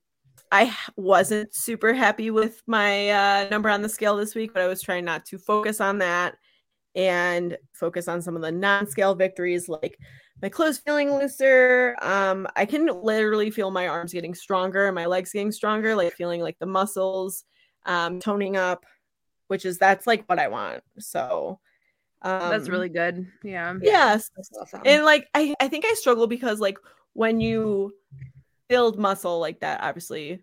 I 0.52 0.74
wasn't 0.96 1.54
super 1.54 1.92
happy 1.92 2.30
with 2.30 2.62
my 2.66 3.10
uh, 3.10 3.48
number 3.50 3.68
on 3.68 3.82
the 3.82 3.88
scale 3.88 4.16
this 4.16 4.34
week, 4.34 4.52
but 4.54 4.62
I 4.62 4.68
was 4.68 4.82
trying 4.82 5.04
not 5.04 5.24
to 5.26 5.38
focus 5.38 5.80
on 5.80 5.98
that 5.98 6.36
and 6.94 7.58
focus 7.72 8.06
on 8.06 8.22
some 8.22 8.36
of 8.36 8.42
the 8.42 8.52
non-scale 8.52 9.14
victories 9.14 9.68
like 9.68 9.98
my 10.42 10.48
clothes 10.48 10.78
feeling 10.78 11.12
looser. 11.12 11.96
Um, 12.02 12.46
I 12.56 12.66
can 12.66 12.86
literally 12.86 13.50
feel 13.50 13.70
my 13.70 13.88
arms 13.88 14.12
getting 14.12 14.34
stronger 14.34 14.86
and 14.86 14.94
my 14.94 15.06
legs 15.06 15.32
getting 15.32 15.52
stronger, 15.52 15.94
like 15.94 16.12
feeling 16.14 16.40
like 16.40 16.58
the 16.58 16.66
muscles 16.66 17.44
um 17.86 18.18
toning 18.20 18.56
up, 18.56 18.84
which 19.48 19.64
is 19.64 19.78
that's 19.78 20.06
like 20.06 20.24
what 20.26 20.38
I 20.38 20.48
want. 20.48 20.82
So 20.98 21.60
um, 22.22 22.50
That's 22.50 22.68
really 22.68 22.88
good. 22.88 23.26
Yeah. 23.42 23.74
yes. 23.82 24.30
Awesome. 24.60 24.80
And 24.84 25.04
like 25.04 25.28
I, 25.34 25.54
I 25.60 25.68
think 25.68 25.84
I 25.86 25.94
struggle 25.94 26.26
because 26.26 26.60
like 26.60 26.78
when 27.12 27.40
you 27.40 27.94
build 28.68 28.98
muscle 28.98 29.40
like 29.40 29.60
that, 29.60 29.82
obviously 29.82 30.40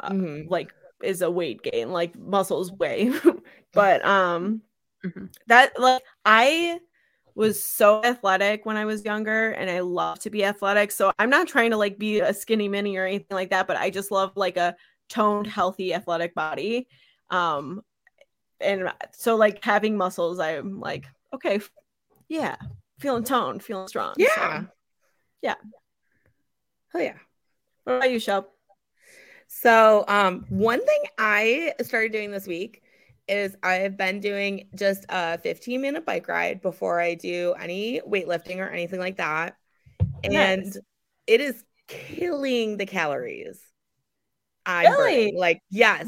uh, 0.00 0.10
Mhm. 0.10 0.48
like 0.48 0.72
is 1.02 1.22
a 1.22 1.30
weight 1.30 1.62
gain, 1.62 1.92
like 1.92 2.16
muscles 2.18 2.72
weigh. 2.72 3.12
but 3.74 4.04
um 4.04 4.62
Mhm. 5.04 5.28
that 5.46 5.78
like 5.78 6.02
I 6.24 6.80
was 7.34 7.62
so 7.62 8.02
athletic 8.04 8.64
when 8.64 8.76
I 8.76 8.84
was 8.84 9.04
younger 9.04 9.50
and 9.50 9.68
I 9.68 9.80
love 9.80 10.20
to 10.20 10.30
be 10.30 10.44
athletic. 10.44 10.92
So 10.92 11.12
I'm 11.18 11.30
not 11.30 11.48
trying 11.48 11.70
to 11.70 11.76
like 11.76 11.98
be 11.98 12.20
a 12.20 12.32
skinny 12.32 12.68
mini 12.68 12.96
or 12.96 13.06
anything 13.06 13.34
like 13.34 13.50
that, 13.50 13.66
but 13.66 13.76
I 13.76 13.90
just 13.90 14.10
love 14.10 14.32
like 14.36 14.56
a 14.56 14.76
toned, 15.08 15.46
healthy, 15.46 15.94
athletic 15.94 16.34
body. 16.34 16.88
Um 17.30 17.82
and 18.60 18.92
so 19.12 19.36
like 19.36 19.62
having 19.64 19.96
muscles, 19.96 20.38
I'm 20.38 20.78
like, 20.80 21.06
okay, 21.32 21.60
yeah, 22.28 22.56
feeling 23.00 23.24
toned, 23.24 23.62
feeling 23.62 23.88
strong. 23.88 24.14
So, 24.14 24.22
Yeah. 24.22 24.62
yeah. 25.42 25.54
Oh 26.94 27.00
yeah. 27.00 27.16
What 27.82 27.96
about 27.96 28.10
you, 28.10 28.20
Shep? 28.20 28.48
So, 29.46 30.04
um, 30.08 30.46
one 30.48 30.84
thing 30.84 31.02
I 31.18 31.74
started 31.82 32.12
doing 32.12 32.30
this 32.30 32.46
week 32.46 32.82
is 33.28 33.56
I've 33.62 33.96
been 33.96 34.20
doing 34.20 34.68
just 34.74 35.06
a 35.08 35.38
15 35.38 35.80
minute 35.80 36.04
bike 36.04 36.28
ride 36.28 36.60
before 36.60 37.00
I 37.00 37.14
do 37.14 37.54
any 37.58 38.00
weightlifting 38.06 38.58
or 38.58 38.68
anything 38.68 39.00
like 39.00 39.16
that. 39.16 39.56
And 40.22 40.32
Nice. 40.32 40.78
it 41.26 41.40
is 41.40 41.64
killing 41.88 42.76
the 42.76 42.86
calories. 42.86 43.60
I 44.66 44.86
Really? 44.88 45.32
like 45.36 45.60
yes. 45.70 46.06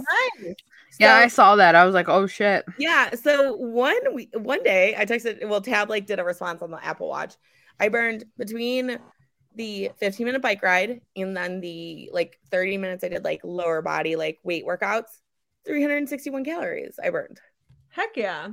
Yeah, 0.99 1.19
So- 1.19 1.25
I 1.25 1.29
saw 1.29 1.57
that. 1.57 1.75
I 1.75 1.85
was 1.85 1.95
like, 1.95 2.09
oh 2.09 2.27
shit. 2.27 2.65
yeah. 2.79 3.11
So 3.15 3.55
one 3.57 4.15
we 4.15 4.31
one 4.35 4.63
day 4.63 4.95
I 4.97 5.05
texted 5.05 5.47
well 5.47 5.61
Tabb 5.61 5.91
like 5.91 6.07
did 6.07 6.19
a 6.21 6.25
response 6.25 6.63
on 6.63 6.71
the 6.71 6.83
Apple 6.85 7.09
Watch. 7.09 7.35
I 7.79 7.89
burned 7.91 8.25
between 8.39 8.99
the 9.55 9.91
15 10.01 10.27
minute 10.27 10.43
bike 10.43 10.63
ride 10.63 11.01
and 11.17 11.37
then 11.37 11.61
the 11.61 12.11
like 12.13 12.39
30 12.51 12.77
minutes 12.79 13.05
I 13.05 13.09
did 13.09 13.25
like 13.25 13.41
lower 13.45 13.81
body 13.83 14.17
like 14.17 14.39
weight 14.43 14.67
workouts. 14.67 15.09
361 15.67 16.45
calories 16.45 16.99
I 17.03 17.11
burned. 17.11 17.41
Heck 17.89 18.17
yeah. 18.17 18.49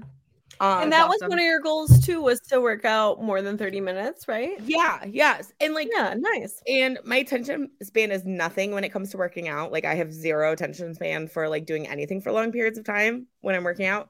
Um, 0.60 0.84
and 0.84 0.92
that 0.92 1.08
was 1.10 1.18
awesome. 1.18 1.30
one 1.30 1.40
of 1.40 1.46
your 1.46 1.60
goals 1.60 2.06
too, 2.06 2.22
was 2.22 2.40
to 2.50 2.62
work 2.62 2.86
out 2.86 3.22
more 3.22 3.42
than 3.42 3.58
30 3.58 3.82
minutes, 3.82 4.28
right? 4.28 4.60
yeah, 4.62 5.04
yes. 5.10 5.52
And 5.60 5.74
like 5.74 5.90
Yeah, 5.92 6.14
nice. 6.18 6.62
and 6.68 7.00
my 7.04 7.18
attention 7.18 7.72
span 7.82 8.12
is 8.12 8.24
nothing 8.24 8.72
when 8.72 8.84
it 8.84 8.90
comes 8.90 9.10
to 9.12 9.18
working 9.18 9.48
out. 9.48 9.72
Like 9.72 9.84
I 9.86 9.96
have 9.96 10.14
zero 10.14 10.52
attention 10.54 10.94
span 10.94 11.28
for 11.28 11.50
like 11.50 11.66
doing 11.66 11.88
anything 11.88 12.22
for 12.22 12.32
long 12.32 12.52
periods 12.52 12.78
of 12.78 12.86
time 12.86 13.26
when 13.42 13.56
I'm 13.56 13.64
working 13.64 13.88
out. 13.88 14.10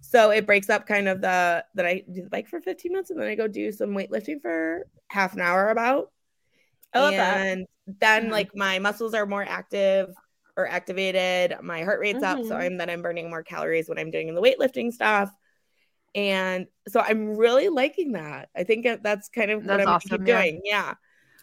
So 0.00 0.30
it 0.30 0.44
breaks 0.46 0.68
up 0.68 0.86
kind 0.86 1.08
of 1.08 1.20
the 1.20 1.64
that 1.74 1.86
I 1.86 2.02
do 2.12 2.22
the 2.24 2.30
bike 2.30 2.48
for 2.48 2.60
15 2.60 2.92
minutes 2.92 3.10
and 3.10 3.20
then 3.20 3.28
I 3.28 3.34
go 3.36 3.46
do 3.48 3.70
some 3.72 3.90
weightlifting 3.90 4.42
for 4.42 4.86
half 5.08 5.34
an 5.34 5.40
hour 5.40 5.68
about. 5.70 6.10
I 6.92 7.00
love 7.00 7.12
that. 7.14 7.46
and 7.46 7.66
then 8.00 8.26
Mhm. 8.26 8.30
like 8.32 8.56
my 8.56 8.78
muscles 8.80 9.14
are 9.14 9.26
more 9.26 9.44
active 9.48 10.12
or 10.56 10.66
activated, 10.66 11.56
my 11.62 11.82
heart 11.82 12.00
rate's 12.00 12.22
up. 12.22 12.38
So 12.38 12.54
Mhm. 12.54 12.60
I'm 12.60 12.76
then 12.78 12.90
I'm 12.90 13.02
burning 13.02 13.28
more 13.28 13.42
calories 13.42 13.88
when 13.88 13.98
I'm 13.98 14.10
doing 14.10 14.34
the 14.34 14.40
weightlifting 14.42 14.92
stuff. 14.92 15.30
And 16.14 16.66
so 16.88 17.00
I'm 17.00 17.36
really 17.36 17.68
liking 17.68 18.12
that. 18.12 18.48
I 18.56 18.64
think 18.64 18.86
that's 19.02 19.28
kind 19.28 19.50
of 19.50 19.66
what 19.66 19.80
I'm 19.80 19.88
awesome, 19.88 20.18
keep 20.18 20.28
yeah. 20.28 20.42
doing. 20.42 20.60
Yeah. 20.64 20.94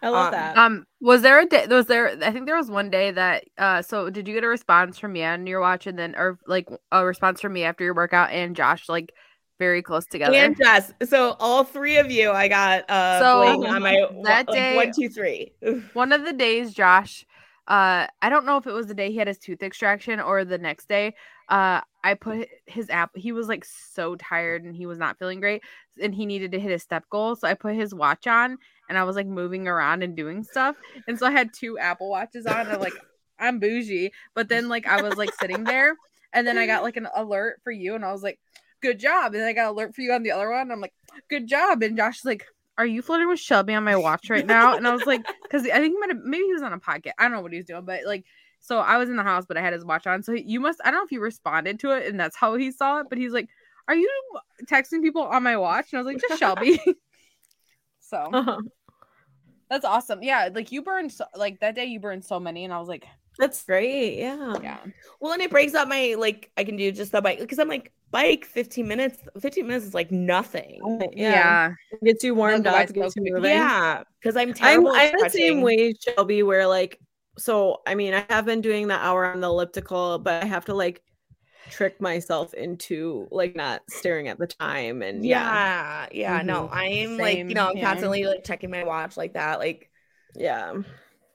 I 0.01 0.09
love 0.09 0.25
um, 0.25 0.31
that. 0.31 0.57
Um, 0.57 0.85
was 0.99 1.21
there 1.21 1.39
a 1.39 1.45
day? 1.45 1.65
Was 1.67 1.85
there? 1.85 2.17
I 2.21 2.31
think 2.31 2.45
there 2.45 2.57
was 2.57 2.69
one 2.69 2.89
day 2.89 3.11
that. 3.11 3.45
Uh, 3.57 3.81
so 3.81 4.09
did 4.09 4.27
you 4.27 4.33
get 4.33 4.43
a 4.43 4.47
response 4.47 4.99
from 4.99 5.13
me 5.13 5.23
on 5.23 5.47
your 5.47 5.61
watch, 5.61 5.87
and 5.87 5.97
then, 5.97 6.15
or 6.17 6.39
like 6.45 6.67
a 6.91 7.05
response 7.05 7.39
from 7.39 7.53
me 7.53 7.63
after 7.63 7.83
your 7.85 7.93
workout 7.93 8.31
and 8.31 8.53
Josh, 8.55 8.89
like 8.89 9.13
very 9.59 9.81
close 9.81 10.05
together? 10.05 10.35
And 10.35 10.57
Jess. 10.57 10.91
So 11.05 11.37
all 11.39 11.63
three 11.63 11.97
of 11.97 12.11
you, 12.11 12.31
I 12.31 12.49
got 12.49 12.89
uh 12.89 13.19
So, 13.19 13.57
bling 13.57 13.71
on 13.73 13.81
my 13.81 13.93
that 14.23 14.47
like, 14.49 14.55
day- 14.55 14.75
one, 14.75 14.91
two, 14.91 15.07
three. 15.07 15.53
one 15.93 16.11
of 16.11 16.25
the 16.25 16.33
days 16.33 16.73
josh 16.73 17.25
uh 17.67 18.07
i 18.21 18.29
don't 18.29 18.45
know 18.45 18.57
if 18.57 18.67
it 18.67 18.73
was 18.73 18.87
the 18.87 18.93
day 18.93 19.09
he 19.09 19.17
had 19.17 19.27
his 19.27 19.37
tooth 19.37 19.63
extraction 19.63 20.19
or 20.19 20.43
the 20.43 20.57
next 20.57 20.89
day 20.89 21.13
uh 21.47 21.79
i 22.03 22.13
put 22.13 22.49
his 22.65 22.89
app 22.89 23.09
he 23.15 23.31
was 23.31 23.47
like 23.47 23.63
so 23.63 24.15
tired 24.15 24.65
and 24.65 24.75
he 24.75 24.85
was 24.85 24.97
not 24.97 25.17
feeling 25.17 25.39
great 25.39 25.61
and 26.01 26.13
he 26.13 26.25
needed 26.25 26.51
to 26.51 26.59
hit 26.59 26.71
his 26.71 26.83
step 26.83 27.05
goal 27.09 27.35
so 27.35 27.47
i 27.47 27.53
put 27.53 27.73
his 27.73 27.95
watch 27.95 28.27
on 28.27 28.57
and 28.89 28.97
i 28.97 29.03
was 29.03 29.15
like 29.15 29.27
moving 29.27 29.65
around 29.65 30.03
and 30.03 30.15
doing 30.15 30.43
stuff 30.43 30.75
and 31.07 31.17
so 31.17 31.25
i 31.25 31.31
had 31.31 31.53
two 31.53 31.79
apple 31.79 32.09
watches 32.09 32.45
on 32.45 32.67
and 32.67 32.81
like 32.81 32.93
i'm 33.39 33.59
bougie 33.59 34.11
but 34.33 34.49
then 34.49 34.67
like 34.67 34.85
i 34.85 35.01
was 35.01 35.15
like 35.15 35.33
sitting 35.39 35.63
there 35.63 35.95
and 36.33 36.45
then 36.45 36.57
i 36.57 36.65
got 36.65 36.83
like 36.83 36.97
an 36.97 37.07
alert 37.15 37.61
for 37.63 37.71
you 37.71 37.95
and 37.95 38.03
i 38.03 38.11
was 38.11 38.23
like 38.23 38.39
good 38.81 38.99
job 38.99 39.33
and 39.33 39.43
i 39.43 39.53
got 39.53 39.71
alert 39.71 39.95
for 39.95 40.01
you 40.01 40.11
on 40.11 40.23
the 40.23 40.31
other 40.31 40.51
one 40.51 40.69
i'm 40.69 40.81
like 40.81 40.93
good 41.29 41.47
job 41.47 41.81
and 41.81 41.95
josh 41.95 42.19
is 42.19 42.25
like 42.25 42.45
are 42.77 42.85
you 42.85 43.01
flirting 43.01 43.27
with 43.29 43.39
Shelby 43.39 43.73
on 43.73 43.83
my 43.83 43.95
watch 43.95 44.29
right 44.29 44.45
now? 44.45 44.75
And 44.75 44.87
I 44.87 44.93
was 44.93 45.05
like, 45.05 45.21
because 45.43 45.63
I 45.65 45.79
think 45.79 45.93
he 45.93 45.99
might 45.99 46.09
have, 46.09 46.23
maybe 46.23 46.45
he 46.45 46.53
was 46.53 46.63
on 46.63 46.73
a 46.73 46.79
podcast. 46.79 47.11
I 47.19 47.23
don't 47.23 47.33
know 47.33 47.41
what 47.41 47.51
he 47.51 47.57
was 47.57 47.65
doing, 47.67 47.85
but 47.85 48.01
like, 48.05 48.25
so 48.59 48.79
I 48.79 48.97
was 48.97 49.09
in 49.09 49.15
the 49.17 49.23
house, 49.23 49.45
but 49.47 49.57
I 49.57 49.61
had 49.61 49.73
his 49.73 49.85
watch 49.85 50.07
on. 50.07 50.23
So 50.23 50.31
you 50.31 50.59
must, 50.59 50.79
I 50.83 50.89
don't 50.91 50.99
know 51.01 51.05
if 51.05 51.11
you 51.11 51.19
responded 51.21 51.79
to 51.81 51.91
it 51.91 52.07
and 52.07 52.19
that's 52.19 52.35
how 52.35 52.55
he 52.55 52.71
saw 52.71 52.99
it, 53.01 53.07
but 53.09 53.17
he's 53.17 53.31
like, 53.33 53.49
are 53.87 53.95
you 53.95 54.09
texting 54.65 55.01
people 55.01 55.23
on 55.23 55.43
my 55.43 55.57
watch? 55.57 55.87
And 55.91 55.99
I 55.99 56.03
was 56.03 56.13
like, 56.13 56.21
just 56.21 56.39
Shelby. 56.39 56.79
so 57.99 58.17
Uh-huh. 58.33 58.57
that's 59.69 59.85
awesome. 59.85 60.23
Yeah. 60.23 60.49
Like 60.53 60.71
you 60.71 60.81
burned, 60.81 61.11
so, 61.11 61.25
like 61.35 61.59
that 61.59 61.75
day 61.75 61.85
you 61.85 61.99
burned 61.99 62.23
so 62.23 62.39
many. 62.39 62.63
And 62.63 62.73
I 62.73 62.79
was 62.79 62.87
like, 62.87 63.05
That's 63.37 63.63
great. 63.65 64.17
Yeah. 64.19 64.55
yeah. 64.61 64.77
well, 65.19 65.33
and 65.33 65.41
it 65.41 65.51
breaks 65.51 65.73
up 65.73 65.87
my 65.87 66.15
like 66.17 66.51
I 66.55 66.63
can 66.63 66.77
do 66.77 66.91
just 66.91 67.11
the 67.11 67.21
bike 67.21 67.39
because 67.39 67.59
I'm 67.59 67.67
like 67.67 67.91
bike 68.13 68.45
15 68.45 68.87
minutes. 68.87 69.19
15 69.41 69.67
minutes 69.67 69.85
is 69.85 69.95
like 69.95 70.11
nothing. 70.11 71.09
Yeah. 71.13 71.73
Gets 72.03 72.23
you 72.23 72.35
warmed 72.35 72.67
up, 72.67 72.93
gets 72.93 73.17
you 73.17 73.23
moving. 73.33 73.51
Yeah, 73.51 74.03
because 74.21 74.37
I'm 74.37 74.49
I'm, 74.49 74.53
terrible. 74.53 74.91
I'm 74.93 75.13
the 75.19 75.29
same 75.29 75.61
way, 75.61 75.93
Shelby, 75.99 76.43
where 76.43 76.67
like, 76.67 76.99
so 77.37 77.81
I 77.87 77.95
mean, 77.95 78.13
I 78.13 78.25
have 78.29 78.45
been 78.45 78.61
doing 78.61 78.87
the 78.87 78.95
hour 78.95 79.25
on 79.25 79.41
the 79.41 79.47
elliptical, 79.49 80.19
but 80.19 80.43
I 80.43 80.47
have 80.47 80.65
to 80.65 80.75
like 80.75 81.01
trick 81.69 81.99
myself 82.01 82.53
into 82.53 83.27
like 83.31 83.55
not 83.55 83.81
staring 83.89 84.27
at 84.29 84.37
the 84.39 84.47
time. 84.47 85.01
And 85.01 85.25
yeah, 85.25 86.07
Yeah, 86.11 86.37
yeah, 86.37 86.41
no, 86.43 86.69
I'm 86.71 87.17
like, 87.17 87.49
you 87.49 87.55
know, 87.55 87.73
yeah. 87.73 87.89
constantly 87.89 88.25
like 88.25 88.43
checking 88.43 88.71
my 88.71 88.83
watch 88.83 89.17
like 89.17 89.33
that. 89.33 89.59
Like, 89.59 89.89
yeah. 90.35 90.73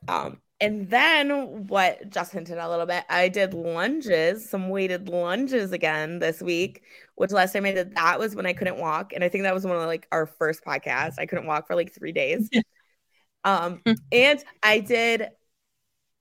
um, 0.09 0.41
and 0.61 0.91
then 0.91 1.67
what 1.69 2.11
just 2.11 2.33
hinted 2.33 2.59
a 2.59 2.69
little 2.69 2.87
bit, 2.87 3.05
I 3.09 3.29
did 3.29 3.55
lunges, 3.55 4.49
some 4.49 4.71
weighted 4.71 5.09
lunges 5.09 5.71
again 5.73 6.19
this 6.19 6.41
week, 6.43 6.83
which 7.15 7.31
last 7.31 7.53
time 7.53 7.65
I 7.65 7.73
did 7.73 7.95
that 7.95 8.19
was 8.19 8.35
when 8.35 8.47
I 8.47 8.53
couldn't 8.55 8.79
walk. 8.79 9.13
And 9.13 9.23
I 9.23 9.29
think 9.29 9.45
that 9.45 9.55
was 9.55 9.65
one 9.65 9.77
of 9.77 9.83
like 9.87 10.09
our 10.11 10.27
first 10.27 10.65
podcasts. 10.65 11.15
I 11.19 11.27
couldn't 11.27 11.47
walk 11.47 11.69
for 11.69 11.77
like 11.77 11.95
three 11.95 12.13
days. 12.13 12.51
um, 13.45 13.83
and 14.13 14.43
I 14.63 14.81
did 14.81 15.29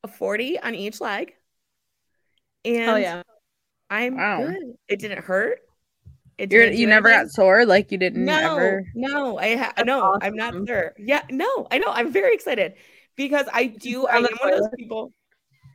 a 0.03 0.07
40 0.09 0.59
on 0.59 0.76
each 0.76 1.01
leg. 1.01 1.34
And 2.65 2.88
Oh 2.88 2.95
yeah. 2.97 3.23
I'm 3.89 4.18
Wow. 4.18 4.38
good. 4.38 4.77
It 4.88 4.99
didn't 4.99 5.23
hurt. 5.26 5.61
It 6.38 6.49
You're, 6.49 6.65
didn't 6.65 6.76
do 6.76 6.81
you 6.81 6.88
never 6.88 7.09
anything. 7.09 7.09
got 7.09 7.30
sore. 7.31 7.65
Like 7.65 7.91
you 7.91 7.97
didn't 7.97 8.30
No, 8.30 8.38
ever. 8.38 8.84
no, 8.93 9.38
I 9.39 9.55
ha- 9.57 9.73
That's 9.77 9.89
no, 9.89 10.18
I'm 10.22 10.35
not 10.35 10.55
awesome. 10.55 10.68
sure. 10.68 10.93
Yeah, 10.97 11.23
no, 11.31 11.68
I 11.72 11.77
know. 11.80 11.89
I'm 11.91 12.11
very 12.11 12.34
excited 12.35 12.76
because 13.18 13.48
I 13.52 13.65
do. 13.65 14.07
I 14.07 14.18
am 14.18 14.23
one 14.23 14.53
of 14.53 14.60
those 14.60 14.69
people. 14.77 15.11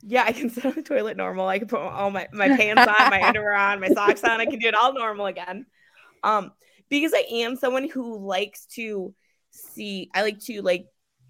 Yeah, 0.01 0.23
I 0.25 0.31
can 0.31 0.49
sit 0.49 0.65
on 0.65 0.73
the 0.73 0.81
toilet 0.81 1.17
normal. 1.17 1.47
I 1.47 1.59
can 1.59 1.67
put 1.67 1.79
all 1.79 2.09
my 2.09 2.27
my 2.33 2.47
pants 2.57 2.81
on, 2.81 3.09
my 3.11 3.21
underwear 3.21 3.53
on, 3.53 3.79
my 3.79 3.89
socks 3.89 4.23
on. 4.23 4.41
I 4.41 4.45
can 4.45 4.57
do 4.57 4.67
it 4.67 4.75
all 4.75 4.93
normal 4.93 5.27
again. 5.27 5.67
Um, 6.23 6.53
because 6.89 7.13
I 7.13 7.25
am 7.29 7.55
someone 7.55 7.87
who 7.87 8.17
likes 8.17 8.65
to 8.77 9.13
see. 9.51 10.09
I 10.15 10.23
like 10.23 10.39
to 10.45 10.61
like 10.63 10.87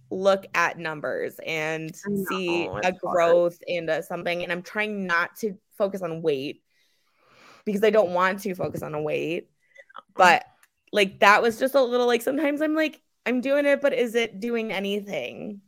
look 0.09 0.45
at 0.53 0.77
numbers 0.77 1.39
and 1.45 1.91
know, 2.07 2.25
see 2.29 2.65
a 2.65 2.69
hard. 2.69 2.97
growth 2.99 3.59
and 3.67 3.89
something. 4.05 4.43
And 4.43 4.51
I'm 4.51 4.61
trying 4.61 5.07
not 5.07 5.35
to 5.37 5.57
focus 5.77 6.01
on 6.01 6.21
weight 6.21 6.61
because 7.65 7.83
I 7.83 7.89
don't 7.89 8.11
want 8.11 8.41
to 8.41 8.53
focus 8.55 8.83
on 8.83 8.93
a 8.93 9.01
weight. 9.01 9.49
But 10.15 10.45
like 10.91 11.19
that 11.19 11.41
was 11.41 11.59
just 11.59 11.75
a 11.75 11.81
little 11.81 12.07
like 12.07 12.21
sometimes 12.21 12.61
I'm 12.61 12.75
like 12.75 13.01
I'm 13.25 13.41
doing 13.41 13.65
it, 13.65 13.81
but 13.81 13.93
is 13.93 14.15
it 14.15 14.39
doing 14.39 14.71
anything? 14.71 15.61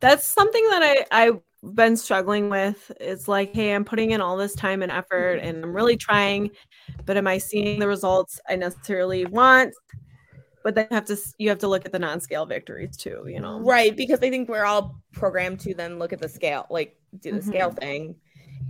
That's 0.00 0.26
something 0.26 0.64
that 0.70 0.82
I 0.82 1.24
I've 1.26 1.40
been 1.74 1.96
struggling 1.96 2.48
with. 2.50 2.90
It's 3.00 3.28
like, 3.28 3.54
hey, 3.54 3.74
I'm 3.74 3.84
putting 3.84 4.12
in 4.12 4.20
all 4.20 4.36
this 4.36 4.54
time 4.54 4.82
and 4.82 4.90
effort 4.90 5.36
and 5.42 5.64
I'm 5.64 5.74
really 5.74 5.96
trying, 5.96 6.50
but 7.06 7.16
am 7.16 7.26
I 7.26 7.38
seeing 7.38 7.80
the 7.80 7.88
results 7.88 8.40
I 8.48 8.56
necessarily 8.56 9.26
want? 9.26 9.74
But 10.64 10.74
then 10.76 10.88
you 10.90 10.96
have 10.96 11.06
to 11.06 11.18
you 11.38 11.50
have 11.50 11.58
to 11.60 11.68
look 11.68 11.86
at 11.86 11.92
the 11.92 11.98
non-scale 11.98 12.46
victories 12.46 12.96
too, 12.96 13.24
you 13.28 13.40
know. 13.40 13.66
Right, 13.66 13.96
because 13.96 14.20
I 14.22 14.30
think 14.30 14.48
we're 14.48 14.64
all 14.64 15.00
programmed 15.12 15.60
to 15.60 15.74
then 15.74 15.98
look 15.98 16.12
at 16.12 16.20
the 16.20 16.28
scale, 16.28 16.66
like 16.70 16.96
do 17.18 17.32
the 17.32 17.42
Mhm. 17.42 17.42
scale 17.42 17.70
thing. 17.70 18.16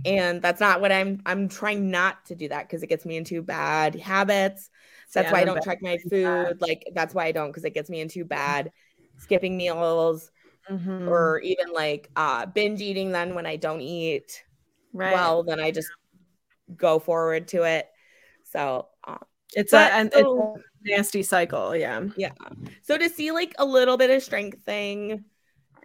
And 0.05 0.41
that's 0.41 0.59
not 0.59 0.81
what 0.81 0.91
I'm 0.91 1.21
I'm 1.25 1.47
trying 1.49 1.91
not 1.91 2.25
to 2.25 2.35
do 2.35 2.49
that 2.49 2.67
because 2.67 2.83
it 2.83 2.87
gets 2.87 3.05
me 3.05 3.17
into 3.17 3.41
bad 3.43 3.95
habits. 3.95 4.69
So 5.09 5.19
that's 5.19 5.29
Yeah, 5.29 5.31
why 5.31 5.41
I 5.41 5.45
don't 5.45 5.61
check 5.63 5.79
my 5.81 5.97
food. 6.09 6.57
Like 6.61 6.83
that's 6.93 7.13
why 7.13 7.25
I 7.25 7.31
don't 7.33 7.49
because 7.49 7.65
it 7.65 7.73
gets 7.75 7.89
me 7.89 8.01
into 8.01 8.25
bad 8.25 8.71
skipping 9.17 9.57
meals 9.57 10.31
Mhm. 10.71 11.09
or 11.09 11.39
even 11.41 11.73
like 11.73 12.09
uh 12.15 12.45
binge 12.45 12.81
eating 12.81 13.11
then 13.11 13.35
when 13.35 13.45
I 13.45 13.57
don't 13.57 13.81
eat 13.81 14.43
right. 14.93 15.13
well, 15.13 15.43
then 15.43 15.59
I 15.59 15.71
just 15.71 15.89
go 16.75 16.97
forward 16.99 17.47
to 17.49 17.63
it. 17.63 17.89
So 18.45 18.87
um, 19.03 19.19
it's 19.53 19.71
but 19.71 19.91
a 19.91 19.95
and 19.95 20.11
so- 20.13 20.55
it's 20.55 20.65
a 20.65 20.89
nasty 20.97 21.23
cycle. 21.23 21.75
Yeah, 21.75 22.05
yeah. 22.15 22.31
so 22.81 22.97
to 22.97 23.09
see 23.09 23.31
like 23.31 23.53
a 23.59 23.65
little 23.65 23.97
bit 23.97 24.09
of 24.09 24.23
strength 24.23 24.63
thing 24.63 25.25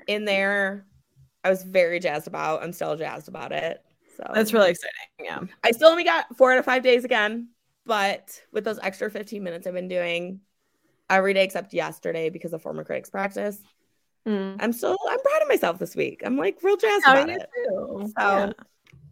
in 0.06 0.24
there, 0.24 0.86
I 1.42 1.50
was 1.50 1.62
very 1.64 1.98
jazzed 2.00 2.28
about. 2.28 2.62
I'm 2.62 2.72
still 2.72 2.96
jazzed 2.96 3.28
about 3.28 3.52
it. 3.52 3.82
So 4.16 4.24
That's 4.32 4.52
really 4.52 4.70
exciting. 4.70 4.90
Yeah. 5.20 5.40
I 5.62 5.72
still 5.72 5.88
only 5.88 6.04
got 6.04 6.34
four 6.36 6.52
out 6.52 6.58
of 6.58 6.64
five 6.64 6.82
days 6.82 7.04
again, 7.04 7.48
but 7.84 8.40
with 8.52 8.64
those 8.64 8.78
extra 8.78 9.10
15 9.10 9.42
minutes 9.42 9.66
I've 9.66 9.74
been 9.74 9.88
doing 9.88 10.40
every 11.10 11.34
day 11.34 11.44
except 11.44 11.74
yesterday 11.74 12.30
because 12.30 12.52
of 12.52 12.62
former 12.62 12.82
critics 12.82 13.10
practice, 13.10 13.60
Mm. 14.26 14.56
I'm 14.58 14.72
still 14.72 14.96
I'm 15.08 15.20
proud 15.20 15.42
of 15.42 15.48
myself 15.48 15.78
this 15.78 15.94
week. 15.94 16.22
I'm 16.24 16.36
like 16.36 16.58
real 16.62 16.76
jazzed 16.76 17.04
Yeah, 17.06 17.12
about 17.12 17.28
it. 17.30 17.48
too. 17.64 18.12
So 18.18 18.24
Yeah. 18.38 18.52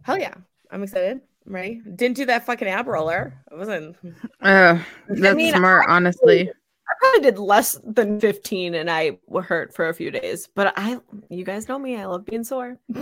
hell 0.02 0.18
yeah, 0.18 0.34
I'm 0.70 0.82
excited. 0.82 1.20
I'm 1.46 1.54
ready. 1.54 1.82
Didn't 1.94 2.16
do 2.16 2.26
that 2.26 2.46
fucking 2.46 2.66
ab 2.66 2.86
roller. 2.88 3.34
I 3.52 3.54
wasn't. 3.54 3.96
Uh, 4.40 4.78
that's 5.08 5.36
mean, 5.36 5.54
smart, 5.54 5.84
honestly. 5.88 6.50
I 6.50 6.92
probably 7.00 7.30
did 7.30 7.38
less 7.38 7.78
than 7.84 8.18
15 8.20 8.74
and 8.74 8.90
I 8.90 9.18
were 9.26 9.42
hurt 9.42 9.74
for 9.74 9.88
a 9.88 9.94
few 9.94 10.10
days. 10.10 10.48
But 10.54 10.74
I 10.76 10.98
you 11.30 11.44
guys 11.44 11.68
know 11.68 11.78
me, 11.78 11.96
I 11.96 12.06
love 12.06 12.24
being 12.24 12.44
sore. 12.44 12.78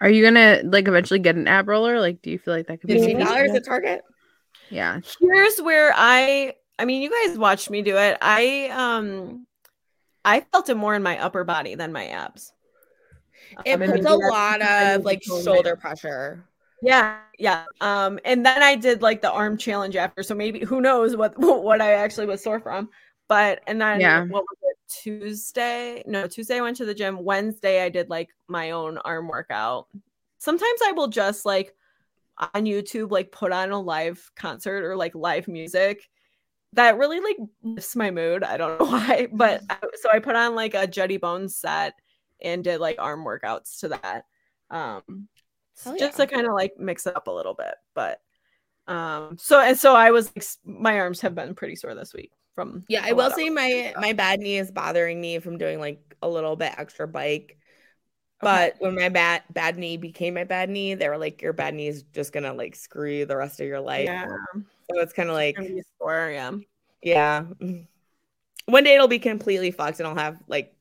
Are 0.00 0.08
you 0.10 0.22
gonna 0.22 0.60
like 0.64 0.86
eventually 0.86 1.18
get 1.18 1.34
an 1.34 1.48
ab 1.48 1.66
roller? 1.68 1.98
Like, 1.98 2.22
do 2.22 2.30
you 2.30 2.38
feel 2.38 2.54
like 2.54 2.66
that 2.68 2.80
could 2.80 2.88
be? 2.88 2.98
fifteen 2.98 3.18
dollars 3.18 3.50
at 3.50 3.64
Target. 3.64 4.02
Yeah. 4.70 5.00
Here's 5.20 5.58
where 5.60 5.92
I 5.96 6.54
I 6.78 6.84
mean 6.84 7.02
you 7.02 7.10
guys 7.26 7.38
watched 7.38 7.70
me 7.70 7.82
do 7.82 7.96
it. 7.96 8.18
I 8.20 8.68
um 8.68 9.46
I 10.28 10.40
felt 10.52 10.68
it 10.68 10.76
more 10.76 10.94
in 10.94 11.02
my 11.02 11.18
upper 11.18 11.44
body 11.44 11.74
than 11.74 11.92
my 11.92 12.06
abs. 12.08 12.52
It 13.64 13.76
Um, 13.76 13.82
puts 13.84 14.04
a 14.06 14.14
lot 14.14 14.62
of 14.62 15.04
like 15.04 15.22
shoulder 15.22 15.76
pressure. 15.76 16.44
Yeah, 16.80 17.18
yeah. 17.38 17.64
Um, 17.80 18.20
and 18.24 18.46
then 18.46 18.62
I 18.62 18.76
did 18.76 19.02
like 19.02 19.20
the 19.20 19.30
arm 19.32 19.56
challenge 19.58 19.96
after, 19.96 20.22
so 20.22 20.34
maybe 20.34 20.60
who 20.64 20.80
knows 20.80 21.16
what 21.16 21.34
what 21.38 21.80
I 21.80 21.94
actually 21.94 22.26
was 22.26 22.42
sore 22.42 22.60
from. 22.60 22.88
But 23.28 23.62
and 23.66 23.80
then 23.80 24.00
Yeah. 24.00 24.24
what 24.28 24.44
was 24.44 24.58
it? 24.62 24.76
Tuesday? 24.88 26.02
No, 26.06 26.26
Tuesday 26.26 26.58
I 26.58 26.60
went 26.62 26.76
to 26.78 26.84
the 26.86 26.94
gym. 26.94 27.24
Wednesday 27.24 27.82
I 27.82 27.88
did 27.88 28.08
like 28.08 28.30
my 28.48 28.70
own 28.70 28.98
arm 28.98 29.28
workout. 29.28 29.88
Sometimes 30.38 30.80
I 30.86 30.92
will 30.92 31.08
just 31.08 31.44
like 31.44 31.74
on 32.54 32.64
YouTube 32.64 33.10
like 33.10 33.32
put 33.32 33.52
on 33.52 33.70
a 33.72 33.80
live 33.80 34.30
concert 34.36 34.84
or 34.84 34.96
like 34.96 35.14
live 35.14 35.48
music. 35.48 36.08
That 36.74 36.98
really 36.98 37.20
like 37.20 37.36
lifts 37.62 37.96
my 37.96 38.10
mood. 38.10 38.44
I 38.44 38.56
don't 38.56 38.78
know 38.80 38.86
why, 38.86 39.28
but 39.32 39.62
I, 39.70 39.76
so 40.00 40.10
I 40.10 40.18
put 40.18 40.36
on 40.36 40.54
like 40.54 40.74
a 40.74 40.86
Jetty 40.86 41.16
Bones 41.16 41.56
set 41.56 41.94
and 42.40 42.62
did 42.62 42.80
like 42.80 42.96
arm 42.98 43.24
workouts 43.24 43.80
to 43.80 43.88
that. 43.88 44.24
Um, 44.70 45.28
Hell 45.82 45.96
just 45.98 46.16
to 46.18 46.26
kind 46.26 46.46
of 46.46 46.54
like 46.54 46.78
mix 46.78 47.06
it 47.06 47.16
up 47.16 47.28
a 47.28 47.32
little 47.32 47.54
bit. 47.54 47.74
But 47.94 48.20
um, 48.86 49.36
so 49.38 49.60
and 49.60 49.78
so 49.78 49.94
I 49.94 50.10
was 50.10 50.32
like, 50.34 50.44
my 50.64 50.98
arms 50.98 51.20
have 51.20 51.34
been 51.34 51.54
pretty 51.54 51.76
sore 51.76 51.94
this 51.94 52.14
week 52.14 52.32
from 52.54 52.84
Yeah, 52.88 53.02
I 53.04 53.12
will 53.12 53.30
say 53.30 53.50
my 53.50 53.92
my 53.96 54.12
bad 54.12 54.40
knee 54.40 54.58
is 54.58 54.70
bothering 54.70 55.20
me 55.20 55.38
from 55.38 55.58
doing 55.58 55.78
like 55.78 56.00
a 56.22 56.28
little 56.28 56.56
bit 56.56 56.72
extra 56.76 57.06
bike. 57.06 57.58
Okay. 58.42 58.72
But 58.72 58.74
when 58.78 58.94
my 58.94 59.08
bad 59.08 59.42
bad 59.50 59.76
knee 59.78 59.96
became 59.96 60.34
my 60.34 60.44
bad 60.44 60.70
knee, 60.70 60.94
they 60.94 61.08
were 61.08 61.18
like, 61.18 61.42
"Your 61.42 61.52
bad 61.52 61.74
knee 61.74 61.88
is 61.88 62.04
just 62.12 62.32
gonna 62.32 62.54
like 62.54 62.76
screw 62.76 63.10
you 63.10 63.26
the 63.26 63.36
rest 63.36 63.60
of 63.60 63.66
your 63.66 63.80
life." 63.80 64.06
yeah, 64.06 64.26
So 64.90 65.00
it's 65.00 65.12
kind 65.12 65.28
of 65.28 65.34
like, 65.34 65.56
gonna 65.56 66.32
yeah. 66.32 66.52
yeah. 67.02 67.44
One 68.66 68.84
day 68.84 68.94
it'll 68.94 69.08
be 69.08 69.18
completely 69.18 69.70
fucked, 69.70 69.98
and 70.00 70.06
I'll 70.08 70.14
have 70.14 70.38
like, 70.46 70.74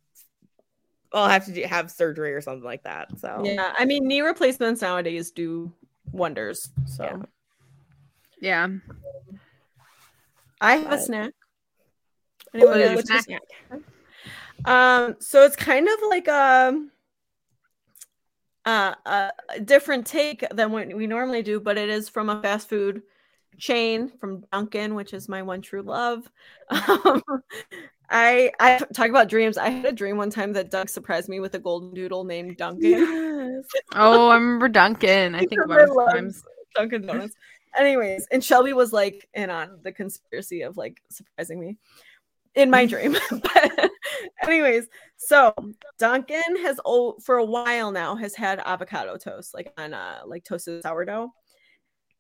I'll 1.13 1.29
have 1.29 1.45
to 1.45 1.53
do, 1.53 1.61
have 1.63 1.91
surgery 1.91 2.34
or 2.34 2.41
something 2.41 2.63
like 2.63 2.84
that. 2.84 3.17
So 3.19 3.41
Yeah, 3.43 3.73
I 3.77 3.85
mean, 3.85 4.07
knee 4.07 4.21
replacements 4.21 4.81
nowadays 4.81 5.31
do 5.31 5.73
wonders. 6.11 6.69
So 6.85 7.03
Yeah. 7.03 7.17
Yeah. 8.39 8.67
I 10.59 10.77
have 10.77 10.91
a 10.91 10.99
snack. 10.99 11.34
Anyone 12.53 12.73
is 12.73 12.79
got 12.79 12.84
a 12.84 12.88
your 12.88 12.95
What's 12.95 13.07
snack? 13.09 13.23
snack? 13.23 13.81
Um, 14.65 15.15
so 15.19 15.43
it's 15.43 15.55
kind 15.55 15.88
of 15.88 15.95
like 16.09 16.27
a, 16.27 16.88
uh, 18.65 18.95
a 19.05 19.31
a 19.55 19.59
different 19.61 20.05
take 20.07 20.43
than 20.49 20.71
what 20.71 20.93
we 20.93 21.07
normally 21.07 21.41
do, 21.43 21.59
but 21.59 21.77
it 21.77 21.89
is 21.89 22.09
from 22.09 22.29
a 22.29 22.41
fast 22.41 22.67
food 22.67 23.03
chain 23.59 24.09
from 24.19 24.43
Dunkin', 24.51 24.95
which 24.95 25.13
is 25.13 25.29
my 25.29 25.41
one 25.43 25.61
true 25.61 25.81
love. 25.84 26.29
Um, 26.71 27.21
I 28.09 28.51
I 28.59 28.79
talk 28.93 29.09
about 29.09 29.29
dreams. 29.29 29.57
I 29.57 29.69
had 29.69 29.85
a 29.85 29.91
dream 29.91 30.17
one 30.17 30.29
time 30.29 30.53
that 30.53 30.71
Doug 30.71 30.89
surprised 30.89 31.27
me 31.29 31.39
with 31.41 31.55
a 31.55 31.59
golden 31.59 31.93
doodle 31.93 32.23
named 32.23 32.57
Duncan. 32.57 32.81
Yes. 32.84 33.65
Oh, 33.95 34.29
I 34.29 34.35
remember 34.35 34.69
Duncan. 34.69 35.35
I 35.35 35.43
think 35.43 35.49
Because 35.51 35.65
about 35.65 35.81
it 35.81 35.89
love 35.89 36.09
sometimes. 36.09 36.43
Dunkin' 36.75 37.05
Donuts. 37.05 37.35
Anyways, 37.77 38.27
and 38.31 38.43
Shelby 38.43 38.73
was 38.73 38.93
like 38.93 39.27
in 39.34 39.49
on 39.49 39.79
the 39.84 39.91
conspiracy 39.91 40.61
of 40.61 40.77
like 40.77 41.01
surprising 41.09 41.59
me 41.59 41.77
in 42.55 42.69
my 42.71 42.85
dream. 42.85 43.15
but 43.31 43.91
anyways, 44.43 44.88
so 45.17 45.53
Dunkin' 45.99 46.57
has 46.63 46.79
oh 46.85 47.17
for 47.23 47.38
a 47.38 47.45
while 47.45 47.91
now 47.91 48.15
has 48.15 48.35
had 48.35 48.59
avocado 48.65 49.17
toast, 49.17 49.53
like 49.53 49.73
on 49.77 49.93
uh 49.93 50.21
like 50.25 50.43
toasted 50.43 50.84
sourdough. 50.84 51.34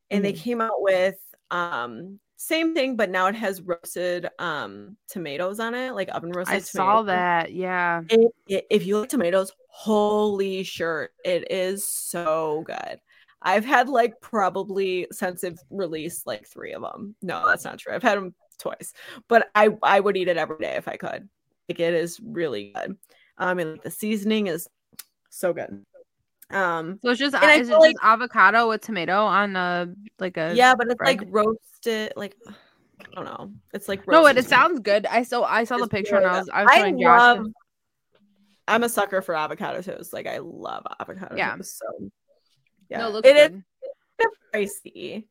And 0.09 0.23
they 0.23 0.33
Mhm. 0.33 0.37
came 0.37 0.61
out 0.61 0.81
with 0.81 1.15
um 1.51 2.19
same 2.39 2.75
thing, 2.75 2.95
but 2.95 3.09
now 3.09 3.27
it 3.27 3.35
has 3.35 3.61
roasted 3.61 4.27
um 4.39 4.97
tomatoes 5.07 5.59
on 5.59 5.73
it, 5.75 5.93
like 5.93 6.09
oven 6.13 6.31
roasted 6.31 6.55
I 6.55 6.59
saw 6.59 7.01
that. 7.03 7.53
Yeah. 7.53 8.01
It, 8.09 8.31
it- 8.47 8.67
if 8.69 8.85
you 8.85 8.99
like 8.99 9.09
tomatoes, 9.09 9.51
holy 9.69 10.63
shirt, 10.63 11.11
it 11.25 11.51
is 11.51 11.87
so 11.87 12.63
good. 12.65 12.99
I've 13.41 13.65
had 13.65 13.87
like 13.89 14.19
probably 14.21 15.07
since 15.11 15.43
it 15.43 15.59
released 15.69 16.25
like 16.27 16.47
three 16.47 16.73
of 16.73 16.81
them. 16.81 17.15
No, 17.21 17.47
that's 17.47 17.65
not 17.65 17.77
true. 17.79 17.93
I've 17.93 18.03
had 18.03 18.17
them 18.17 18.33
twice, 18.59 18.93
but 19.27 19.49
I 19.55 19.69
I 19.83 19.99
would 19.99 20.17
eat 20.17 20.27
it 20.27 20.37
every 20.37 20.57
day 20.59 20.75
if 20.75 20.87
I 20.87 20.97
could. 20.97 21.29
Like 21.69 21.79
it 21.79 21.93
is 21.93 22.19
really 22.19 22.73
good. 22.75 22.97
Um, 23.37 23.59
and 23.59 23.79
the 23.83 23.91
seasoning 23.91 24.47
is 24.47 24.67
so 25.29 25.53
good. 25.53 25.85
Um, 26.49 26.99
So 27.03 27.11
it's 27.11 27.19
just 27.19 27.35
I 27.35 27.55
is 27.59 27.67
it 27.69 27.71
feel 27.73 27.81
just 27.81 27.97
avocado 28.01 28.69
with 28.69 28.81
tomato 28.81 29.23
on 29.25 29.55
a 29.55 29.93
like 30.19 30.37
a 30.37 30.53
yeah, 30.55 30.75
but 30.75 30.87
it's 30.87 30.95
bread. 30.95 31.19
like 31.19 31.27
roasted, 31.29 32.13
like 32.15 32.35
I 32.47 33.05
don't 33.15 33.25
know. 33.25 33.51
It's 33.73 33.87
like 33.87 34.07
no, 34.07 34.25
it, 34.25 34.45
sounds 34.45 34.79
good. 34.79 35.05
I 35.05 35.23
saw 35.23 35.43
I 35.43 35.65
saw 35.65 35.77
the 35.77 35.87
picture 35.87 36.15
really 36.15 36.25
and 36.25 36.33
I 36.35 36.39
was. 36.39 36.49
I 36.49 36.63
was 36.63 36.71
I 36.71 36.77
showing 36.79 36.99
Josh. 36.99 37.19
love. 37.19 37.45
I'm 38.67 38.83
a 38.83 38.89
sucker 38.89 39.21
for 39.21 39.35
avocado 39.35 39.81
toast. 39.81 40.13
Like 40.13 40.27
I 40.27 40.39
love 40.39 40.83
avocado 40.99 41.35
Yeah. 41.35 41.55
toast. 41.55 41.79
So 41.79 42.09
yeah, 42.89 42.99
No, 42.99 43.17
it 43.17 43.25
it 43.25 43.37
is 43.37 43.63
good. 44.19 44.27
pricey, 44.53 45.25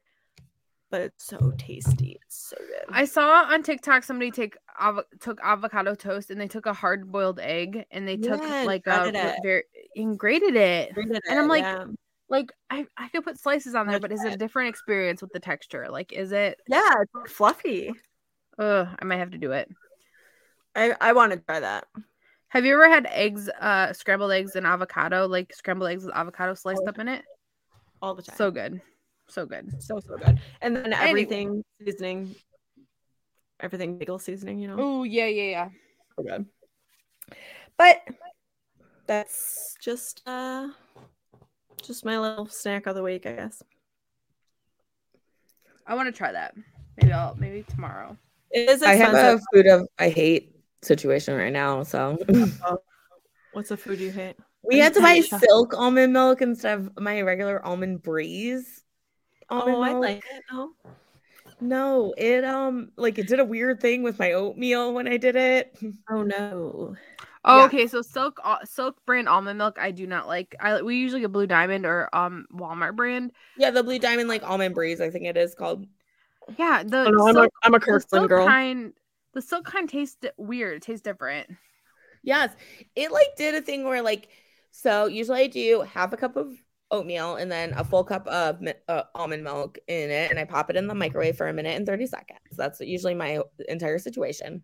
but 0.90 1.01
it's 1.01 1.24
so 1.26 1.52
tasty. 1.59 2.18
It's 2.22 2.51
so 2.51 2.56
good. 2.56 2.94
I 2.94 3.05
saw 3.05 3.44
on 3.44 3.62
TikTok 3.62 4.05
somebody 4.05 4.30
take 4.30 4.56
avo- 4.80 5.05
took 5.20 5.38
avocado 5.43 5.94
toast 5.94 6.30
and 6.30 6.40
they 6.40 6.48
took 6.48 6.66
a 6.66 6.72
hard 6.72 7.10
boiled 7.10 7.40
egg 7.40 7.84
and 7.90 8.06
they 8.06 8.16
took 8.16 8.43
Yeah, 8.43 8.62
like 8.64 8.86
a 8.86 9.10
very 9.43 9.64
and 9.97 10.18
grated 10.18 10.55
it. 10.56 10.93
Rated 10.97 11.20
and 11.28 11.39
I'm 11.39 11.48
like, 11.48 11.64
yeah, 11.64 11.86
Like 12.28 12.52
I 12.70 12.86
I 12.97 13.09
could 13.09 13.24
put 13.24 13.39
slices 13.40 13.74
on 13.74 13.86
there, 13.86 14.01
but 14.01 14.12
is 14.12 14.24
it 14.24 14.35
a 14.35 14.36
different 14.36 14.68
experience 14.68 15.23
with 15.23 15.32
the 15.32 15.40
texture? 15.40 15.89
Like 15.90 16.12
is 16.12 16.32
it? 16.32 16.59
yeah, 16.68 16.93
it's 17.24 17.32
fluffy. 17.32 17.93
Ugh, 18.59 18.89
I 18.98 19.05
might 19.05 19.18
have 19.18 19.31
to 19.32 19.39
do 19.39 19.52
it. 19.52 19.68
I 20.74 20.94
I 21.01 21.12
want 21.12 21.32
to 21.32 21.39
try 21.39 21.60
that. 21.60 21.86
Have 22.48 22.64
you 22.64 22.74
ever 22.74 22.89
had 22.89 23.06
eggs, 23.10 23.48
uh, 23.60 23.93
scrambled 23.93 24.31
eggs 24.32 24.55
and 24.56 24.66
avocado, 24.66 25.27
like 25.27 25.52
scrambled 25.55 25.90
eggs 25.90 26.05
with 26.05 26.14
avocado 26.14 26.55
sliced 26.55 26.86
up 26.86 26.98
in 26.98 27.09
it? 27.09 27.23
all 28.02 28.14
the 28.14 28.23
time. 28.23 28.36
So 28.36 28.51
good, 28.51 28.81
so 29.28 29.47
good. 29.47 29.70
so 29.81 29.98
so 30.01 30.16
good. 30.16 30.39
And 30.60 30.77
then 30.77 30.93
Anyway. 30.93 31.09
everything 31.09 31.64
seasoning, 31.81 32.35
everything 33.60 33.98
bagel 33.98 34.18
seasoning. 34.18 34.59
You 34.59 34.68
know, 34.68 34.77
Oh 34.78 35.02
yeah, 35.05 35.27
yeah, 35.27 35.51
yeah. 35.51 35.68
so 36.16 36.23
good. 36.24 36.47
But 37.77 38.02
that's 39.06 39.76
just 39.80 40.22
uh 40.26 40.68
just 41.82 42.04
my 42.04 42.18
little 42.18 42.46
snack 42.46 42.86
of 42.86 42.94
the 42.94 43.02
week, 43.02 43.26
I 43.26 43.32
guess. 43.32 43.62
I 45.86 45.94
want 45.94 46.06
to 46.06 46.12
try 46.12 46.32
that. 46.32 46.54
Maybe 46.96 47.12
I'll 47.12 47.34
maybe 47.36 47.64
tomorrow. 47.68 48.16
It 48.50 48.68
is 48.68 48.82
I 48.82 48.94
have 48.94 49.14
a 49.14 49.40
food 49.52 49.66
of 49.66 49.86
I 49.98 50.08
hate 50.08 50.54
situation 50.82 51.34
right 51.36 51.52
now. 51.52 51.82
So 51.82 52.18
What's 53.52 53.70
a 53.70 53.76
food 53.76 54.00
you 54.00 54.10
hate? 54.10 54.36
we 54.62 54.78
had 54.78 54.92
to 54.94 55.00
buy 55.00 55.20
Chocolate. 55.20 55.42
silk 55.48 55.74
almond 55.78 56.12
milk 56.12 56.42
instead 56.42 56.78
of 56.78 56.90
my 56.98 57.20
regular 57.22 57.64
almond 57.64 58.02
breeze. 58.02 58.82
Almond 59.48 59.76
Oh, 59.76 59.82
I 59.82 59.92
like 59.92 60.24
it. 60.30 60.42
No. 60.50 60.72
No, 61.60 62.14
it 62.18 62.44
um 62.44 62.90
like 62.96 63.18
it 63.18 63.26
did 63.26 63.38
a 63.40 63.44
weird 63.44 63.80
thing 63.80 64.02
with 64.02 64.18
my 64.18 64.32
oatmeal 64.32 64.92
when 64.92 65.06
I 65.08 65.16
did 65.16 65.36
it. 65.36 65.76
Oh 66.10 66.22
no. 66.22 66.96
Oh, 67.47 67.59
Yeah. 67.59 67.66
okay. 67.66 67.86
So 67.86 68.02
silk 68.02 68.40
silk 68.64 68.97
brand 69.06 69.28
almond 69.28 69.59
milk, 69.59 69.78
I 69.81 69.90
do 69.90 70.06
not 70.06 70.27
like. 70.27 70.55
I 70.60 70.82
we 70.82 70.97
usually 70.97 71.20
get 71.20 71.32
Blue 71.32 71.47
Diamond 71.47 71.86
or 71.86 72.09
um 72.14 72.47
Walmart 72.52 72.97
brand. 72.97 73.32
Yeah, 73.59 73.70
the 73.70 73.82
blue 73.82 73.98
diamond 73.98 74.28
like 74.28 74.43
almond 74.43 74.74
breeze, 74.74 75.01
I 75.01 75.10
think 75.10 75.24
it 75.24 75.36
is 75.36 75.55
called. 75.55 75.86
Yeah, 76.59 76.82
the 76.82 76.98
I 77.06 77.10
don't 77.10 77.16
know, 77.18 77.28
I'm 77.28 77.36
a, 77.36 77.40
silk, 77.40 77.52
I'm 77.62 77.74
a 77.74 77.78
the 77.78 77.85
Kirkland 77.86 78.28
girl. 78.28 78.47
kind, 78.47 78.93
the 79.35 79.43
silk 79.43 79.64
kind 79.64 79.89
tastes 79.89 80.24
weird. 80.36 80.77
It 80.77 80.82
tastes 80.82 81.02
different. 81.02 81.51
Yes. 82.23 82.52
It 82.94 83.12
like 83.12 83.36
did 83.36 83.55
a 83.55 83.60
thing 83.62 83.85
where 83.85 84.02
like 84.02 84.28
so 84.70 85.06
usually 85.06 85.43
I 85.43 85.47
do 85.47 85.81
half 85.82 86.12
a 86.12 86.16
cup 86.16 86.36
of 86.36 86.52
oatmeal 86.90 87.36
and 87.36 87.51
then 87.51 87.73
a 87.77 87.85
full 87.85 88.05
cup 88.05 88.27
of 88.28 88.60
uh, 88.89 89.02
almond 89.14 89.43
milk 89.43 89.78
in 89.89 90.10
it 90.10 90.31
and 90.31 90.39
I 90.39 90.44
pop 90.44 90.70
it 90.70 90.77
in 90.77 90.86
the 90.86 90.94
microwave 90.94 91.36
for 91.36 91.48
a 91.48 91.52
minute 91.52 91.77
and 91.77 91.86
30 91.86 92.06
seconds. 92.06 92.39
That's 92.56 92.81
usually 92.81 93.14
my 93.14 93.40
entire 93.68 93.98
situation. 93.98 94.62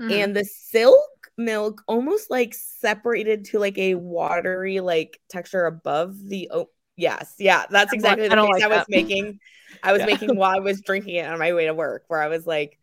Mhm. 0.00 0.10
And 0.24 0.36
the 0.36 0.44
silk 0.44 1.30
milk 1.36 1.82
almost 1.86 2.30
like 2.30 2.54
separated 2.54 3.44
to 3.46 3.58
like 3.58 3.76
a 3.78 3.94
watery 3.96 4.80
like 4.80 5.20
texture 5.28 5.66
above 5.66 6.16
the 6.28 6.48
oat. 6.50 6.68
Yes, 6.96 7.34
yeah, 7.38 7.64
that's 7.70 7.92
exactly 7.92 8.22
like- 8.28 8.30
the 8.30 8.32
I 8.32 8.36
don't 8.36 8.46
face 8.54 8.62
like 8.62 8.72
I 8.72 8.76
was 8.76 8.86
that. 8.86 8.88
making. 8.96 9.38
I 9.82 9.92
was 9.92 10.00
Yeah. 10.00 10.06
making 10.06 10.36
while 10.36 10.56
I 10.56 10.60
was 10.60 10.80
drinking 10.80 11.14
it 11.16 11.26
on 11.30 11.38
my 11.38 11.52
way 11.54 11.66
to 11.66 11.74
work, 11.74 12.04
where 12.08 12.22
I 12.22 12.28
was 12.28 12.46
like, 12.46 12.78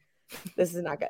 "This 0.55 0.73
is 0.75 0.81
not 0.81 0.99
good." 0.99 1.09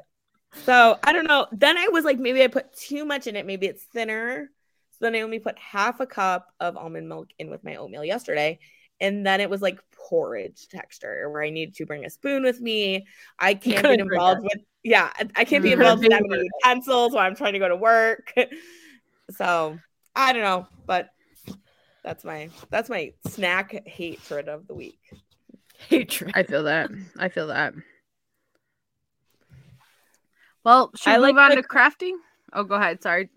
So 0.66 0.98
I 1.04 1.14
don't 1.14 1.28
know. 1.28 1.48
Then 1.52 1.78
I 1.78 1.88
was 1.90 2.04
like, 2.04 2.18
maybe 2.20 2.42
I 2.44 2.48
put 2.48 2.74
too 2.74 3.06
much 3.06 3.28
in 3.28 3.36
it. 3.36 3.46
Maybe 3.46 3.68
it's 3.68 3.84
thinner. 3.84 4.50
So 4.92 4.98
then 5.02 5.16
I 5.16 5.22
only 5.22 5.40
put 5.40 5.58
half 5.60 6.00
a 6.00 6.08
cup 6.08 6.48
of 6.60 6.76
almond 6.78 7.08
milk 7.08 7.30
in 7.38 7.50
with 7.50 7.64
my 7.64 7.76
oatmeal 7.76 8.04
yesterday. 8.04 8.60
And 9.00 9.26
then 9.26 9.42
it 9.42 9.50
was 9.50 9.62
like 9.62 9.80
porridge 9.92 10.68
texture 10.70 11.30
where 11.30 11.44
I 11.44 11.50
needed 11.50 11.76
to 11.76 11.86
bring 11.86 12.06
a 12.06 12.10
spoon 12.10 12.44
with 12.44 12.60
me. 12.62 13.06
I 13.38 13.54
can't 13.54 13.84
get 13.84 14.00
involved 14.00 14.42
with, 14.44 14.62
yeah, 14.84 15.12
I- 15.16 15.30
I 15.36 15.46
can't 15.46 15.64
be 15.64 15.72
involved 15.74 16.02
with 16.02 16.12
that 16.12 16.24
many 16.26 16.48
utensils 16.64 17.14
while 17.14 17.26
I'm 17.26 17.36
trying 17.36 17.54
to 17.54 17.60
go 17.60 17.68
to 17.68 17.76
work. 17.76 18.34
so 19.32 19.78
I 20.16 20.34
don't 20.34 20.42
know, 20.42 20.68
but 20.86 21.10
that's 22.04 22.24
my 22.24 22.50
that's 22.70 22.90
my 22.90 23.12
snack 23.28 23.86
hatred 23.88 24.48
of 24.50 24.66
the 24.68 24.74
week. 24.74 25.00
Hatred. 25.90 26.32
I 26.36 26.44
feel 26.44 26.64
that. 26.64 26.90
I 27.20 27.30
feel 27.30 27.48
that. 27.48 27.74
Well, 30.64 30.92
should 30.96 31.14
I 31.14 31.20
we 31.20 31.28
move 31.28 31.38
on 31.38 31.50
the- 31.52 31.58
to 31.62 31.64
crafting? 31.64 32.14
Oh, 32.54 32.64
go 32.64 32.76
ahead. 32.76 33.02
Sorry. 33.04 33.30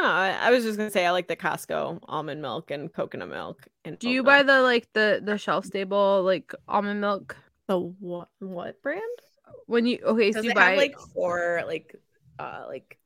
No, 0.00 0.04
I, 0.06 0.30
I 0.40 0.50
was 0.50 0.62
just 0.62 0.78
gonna 0.78 0.90
say 0.90 1.06
I 1.06 1.10
like 1.10 1.26
the 1.26 1.36
Costco 1.36 1.98
almond 2.04 2.40
milk 2.40 2.70
and 2.70 2.92
coconut 2.92 3.28
milk. 3.30 3.66
And 3.84 3.98
Do 3.98 4.08
you 4.08 4.20
oat 4.20 4.26
buy 4.26 4.42
the 4.44 4.62
like 4.62 4.92
the 4.92 5.20
the 5.24 5.36
shelf 5.36 5.64
stable 5.64 6.22
like 6.22 6.52
almond 6.68 7.00
milk 7.00 7.36
the 7.66 7.78
what 7.78 8.28
what 8.38 8.80
brand? 8.82 9.02
when 9.66 9.86
you 9.86 9.98
okay? 10.04 10.32
So 10.32 10.40
you 10.42 10.50
it 10.50 10.54
buy 10.54 10.70
have 10.70 10.78
like 10.78 10.98
four 11.14 11.62
like 11.66 11.96
uh 12.38 12.64
like 12.68 12.98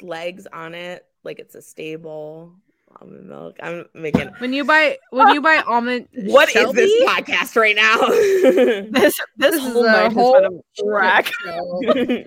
legs 0.00 0.46
on 0.52 0.74
it? 0.74 1.04
Like 1.24 1.38
it's 1.38 1.54
a 1.54 1.62
stable 1.62 2.54
almond 3.00 3.28
milk. 3.28 3.56
I'm 3.62 3.84
making 3.92 4.28
when 4.38 4.52
you 4.54 4.64
buy 4.64 4.98
when 5.10 5.28
you 5.34 5.42
buy 5.42 5.62
almond. 5.66 6.08
What 6.14 6.48
is 6.48 6.54
Shelby? 6.54 6.80
this 6.80 7.04
podcast 7.04 7.56
right 7.56 7.76
now? 7.76 7.98
This 8.90 8.92
this, 8.92 9.20
This 9.36 9.54
is 9.56 9.72
whole 9.72 9.84
a 9.84 9.92
night 9.92 10.12
whole 10.12 10.34
has 10.34 10.42
been 10.42 10.88
a 10.88 10.90
wreck. 10.90 11.32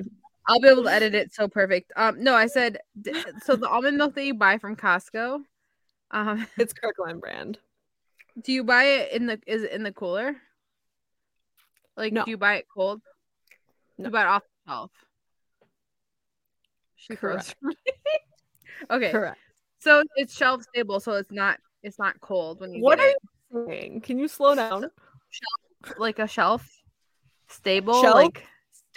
I'll 0.47 0.59
be 0.61 0.69
able 0.69 0.83
to 0.83 0.89
edit 0.91 1.13
it 1.13 1.33
so 1.33 1.47
perfect. 1.47 1.91
Um, 1.95 2.23
no, 2.23 2.33
I 2.33 2.47
said 2.47 2.77
so. 3.43 3.55
The 3.55 3.67
almond 3.69 3.97
milk 3.97 4.15
that 4.15 4.23
you 4.25 4.33
buy 4.33 4.57
from 4.57 4.75
Costco, 4.75 5.43
um, 6.11 6.47
It's 6.57 6.73
Kirkland 6.73 7.19
brand. 7.21 7.59
do 8.41 8.51
you 8.53 8.63
buy 8.63 8.83
it 8.85 9.11
in 9.13 9.25
the 9.27 9.39
is 9.45 9.63
it 9.63 9.71
in 9.71 9.83
the 9.83 9.91
cooler? 9.91 10.35
Like, 11.97 12.13
No. 12.13 12.23
do 12.25 12.31
you 12.31 12.37
buy 12.37 12.55
it 12.55 12.65
cold? 12.73 13.01
No. 13.97 14.05
You 14.05 14.11
buy 14.11 14.21
it 14.21 14.27
off 14.27 14.43
the 14.65 14.71
shelf. 14.71 14.91
She 16.95 17.15
froze. 17.15 17.53
okay, 18.91 19.11
Correct. 19.11 19.37
so 19.79 20.03
it's 20.15 20.35
shelf 20.35 20.63
stable, 20.63 20.99
so 20.99 21.13
it's 21.13 21.31
not 21.31 21.59
it's 21.83 21.99
not 21.99 22.19
cold 22.21 22.59
when 22.61 22.73
you 22.73 22.81
What 22.83 22.99
are 22.99 23.07
it. 23.07 23.15
you 23.51 23.65
saying? 23.67 24.01
Can 24.01 24.17
you 24.19 24.27
slow 24.27 24.55
down? 24.55 24.89
like 25.97 26.19
a 26.19 26.27
shelf 26.27 26.67
stable, 27.49 28.01
Shelf? 28.01 28.15
like 28.15 28.43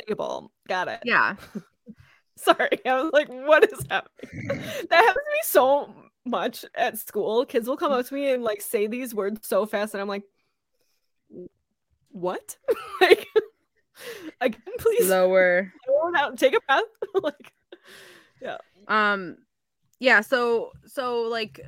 Stable. 0.05 0.53
Got 0.69 0.89
it. 0.89 1.01
yeah. 1.05 1.37
Sorry. 2.37 2.79
I 2.87 3.03
was 3.03 3.13
like, 3.13 3.29
what 3.29 3.71
is 3.71 3.85
happening? 3.91 4.49
that 4.49 4.91
happens 4.91 5.15
to 5.15 5.33
me 5.33 5.41
so 5.43 5.95
much 6.25 6.65
at 6.75 6.99
school. 6.99 7.45
Kids 7.45 7.69
will 7.69 7.77
come 7.77 7.93
up 7.93 8.07
to 8.07 8.15
me 8.15 8.33
and 8.33 8.43
like 8.43 8.63
say 8.63 8.87
these 8.87 9.15
words 9.15 9.47
so 9.47 9.67
fast, 9.67 9.95
and 9.95 10.01
I'm 10.01 10.09
like, 10.09 10.23
what? 12.11 12.57
like, 13.01 13.27
again, 14.41 14.61
please 14.79 15.09
Lower. 15.09 15.73
slow 15.85 16.13
down, 16.13 16.37
take 16.37 16.55
a 16.55 16.61
breath. 16.67 16.83
like, 17.23 17.53
yeah. 18.41 18.57
Um, 18.89 19.37
yeah. 19.99 20.23
So 20.23 20.71
so 20.87 21.23
like, 21.23 21.61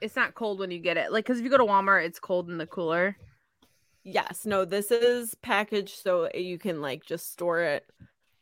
it's 0.00 0.16
not 0.16 0.34
cold 0.34 0.58
when 0.58 0.70
you 0.70 0.78
get 0.78 0.96
it. 0.96 1.12
Like, 1.12 1.24
because 1.24 1.38
if 1.38 1.44
you 1.44 1.50
go 1.50 1.58
to 1.58 1.64
Walmart, 1.64 2.04
it's 2.04 2.18
cold 2.18 2.48
in 2.48 2.58
the 2.58 2.66
cooler. 2.66 3.16
Yes, 4.04 4.44
no, 4.46 4.64
this 4.64 4.90
is 4.90 5.34
packaged 5.36 5.96
so 6.02 6.28
you 6.34 6.58
can 6.58 6.80
like 6.80 7.04
just 7.04 7.32
store 7.32 7.60
it 7.60 7.86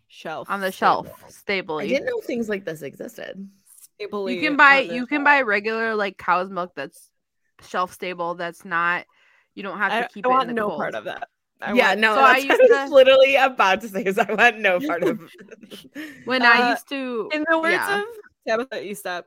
shelf 0.08 0.50
on 0.50 0.60
the 0.60 0.70
shelf 0.72 1.08
stable. 1.28 1.78
I 1.78 1.86
didn't 1.88 2.06
know 2.06 2.20
things 2.20 2.48
like 2.48 2.64
this 2.64 2.82
existed. 2.82 3.48
Stably 3.98 4.34
You 4.36 4.40
can 4.42 4.56
buy 4.56 4.80
you 4.80 5.06
can 5.06 5.18
shelf. 5.18 5.24
buy 5.24 5.42
regular 5.42 5.94
like 5.94 6.18
cow's 6.18 6.50
milk 6.50 6.72
that's 6.76 7.08
shelf 7.66 7.92
stable. 7.92 8.34
That's 8.34 8.64
not. 8.64 9.06
You 9.54 9.62
don't 9.62 9.78
have 9.78 9.92
to 9.92 10.04
I, 10.04 10.08
keep 10.08 10.26
I 10.26 10.28
it 10.28 10.32
want 10.32 10.48
in 10.50 10.54
the 10.54 10.60
no 10.60 10.68
cold. 10.68 10.78
part 10.80 10.94
of 10.94 11.04
that. 11.04 11.28
I 11.60 11.72
yeah, 11.74 11.88
want- 11.90 12.00
no, 12.00 12.14
so 12.16 12.20
I 12.22 12.36
used 12.38 12.48
what 12.48 12.72
I 12.72 12.82
was 12.82 12.90
to- 12.90 12.94
literally 12.96 13.36
about 13.36 13.80
to 13.82 13.88
say 13.88 14.02
is 14.04 14.18
I 14.18 14.32
want 14.34 14.58
no 14.58 14.80
part 14.80 15.04
of 15.04 15.20
When 16.24 16.42
I 16.42 16.60
Uh, 16.66 16.70
used 16.70 16.88
to, 16.88 17.30
In 17.32 17.44
the 17.48 17.58
words 17.60 17.74
of, 17.88 18.04
yeah. 18.44 18.54
of 18.56 18.68
Tabitha 18.68 18.84
Estep, 18.84 19.24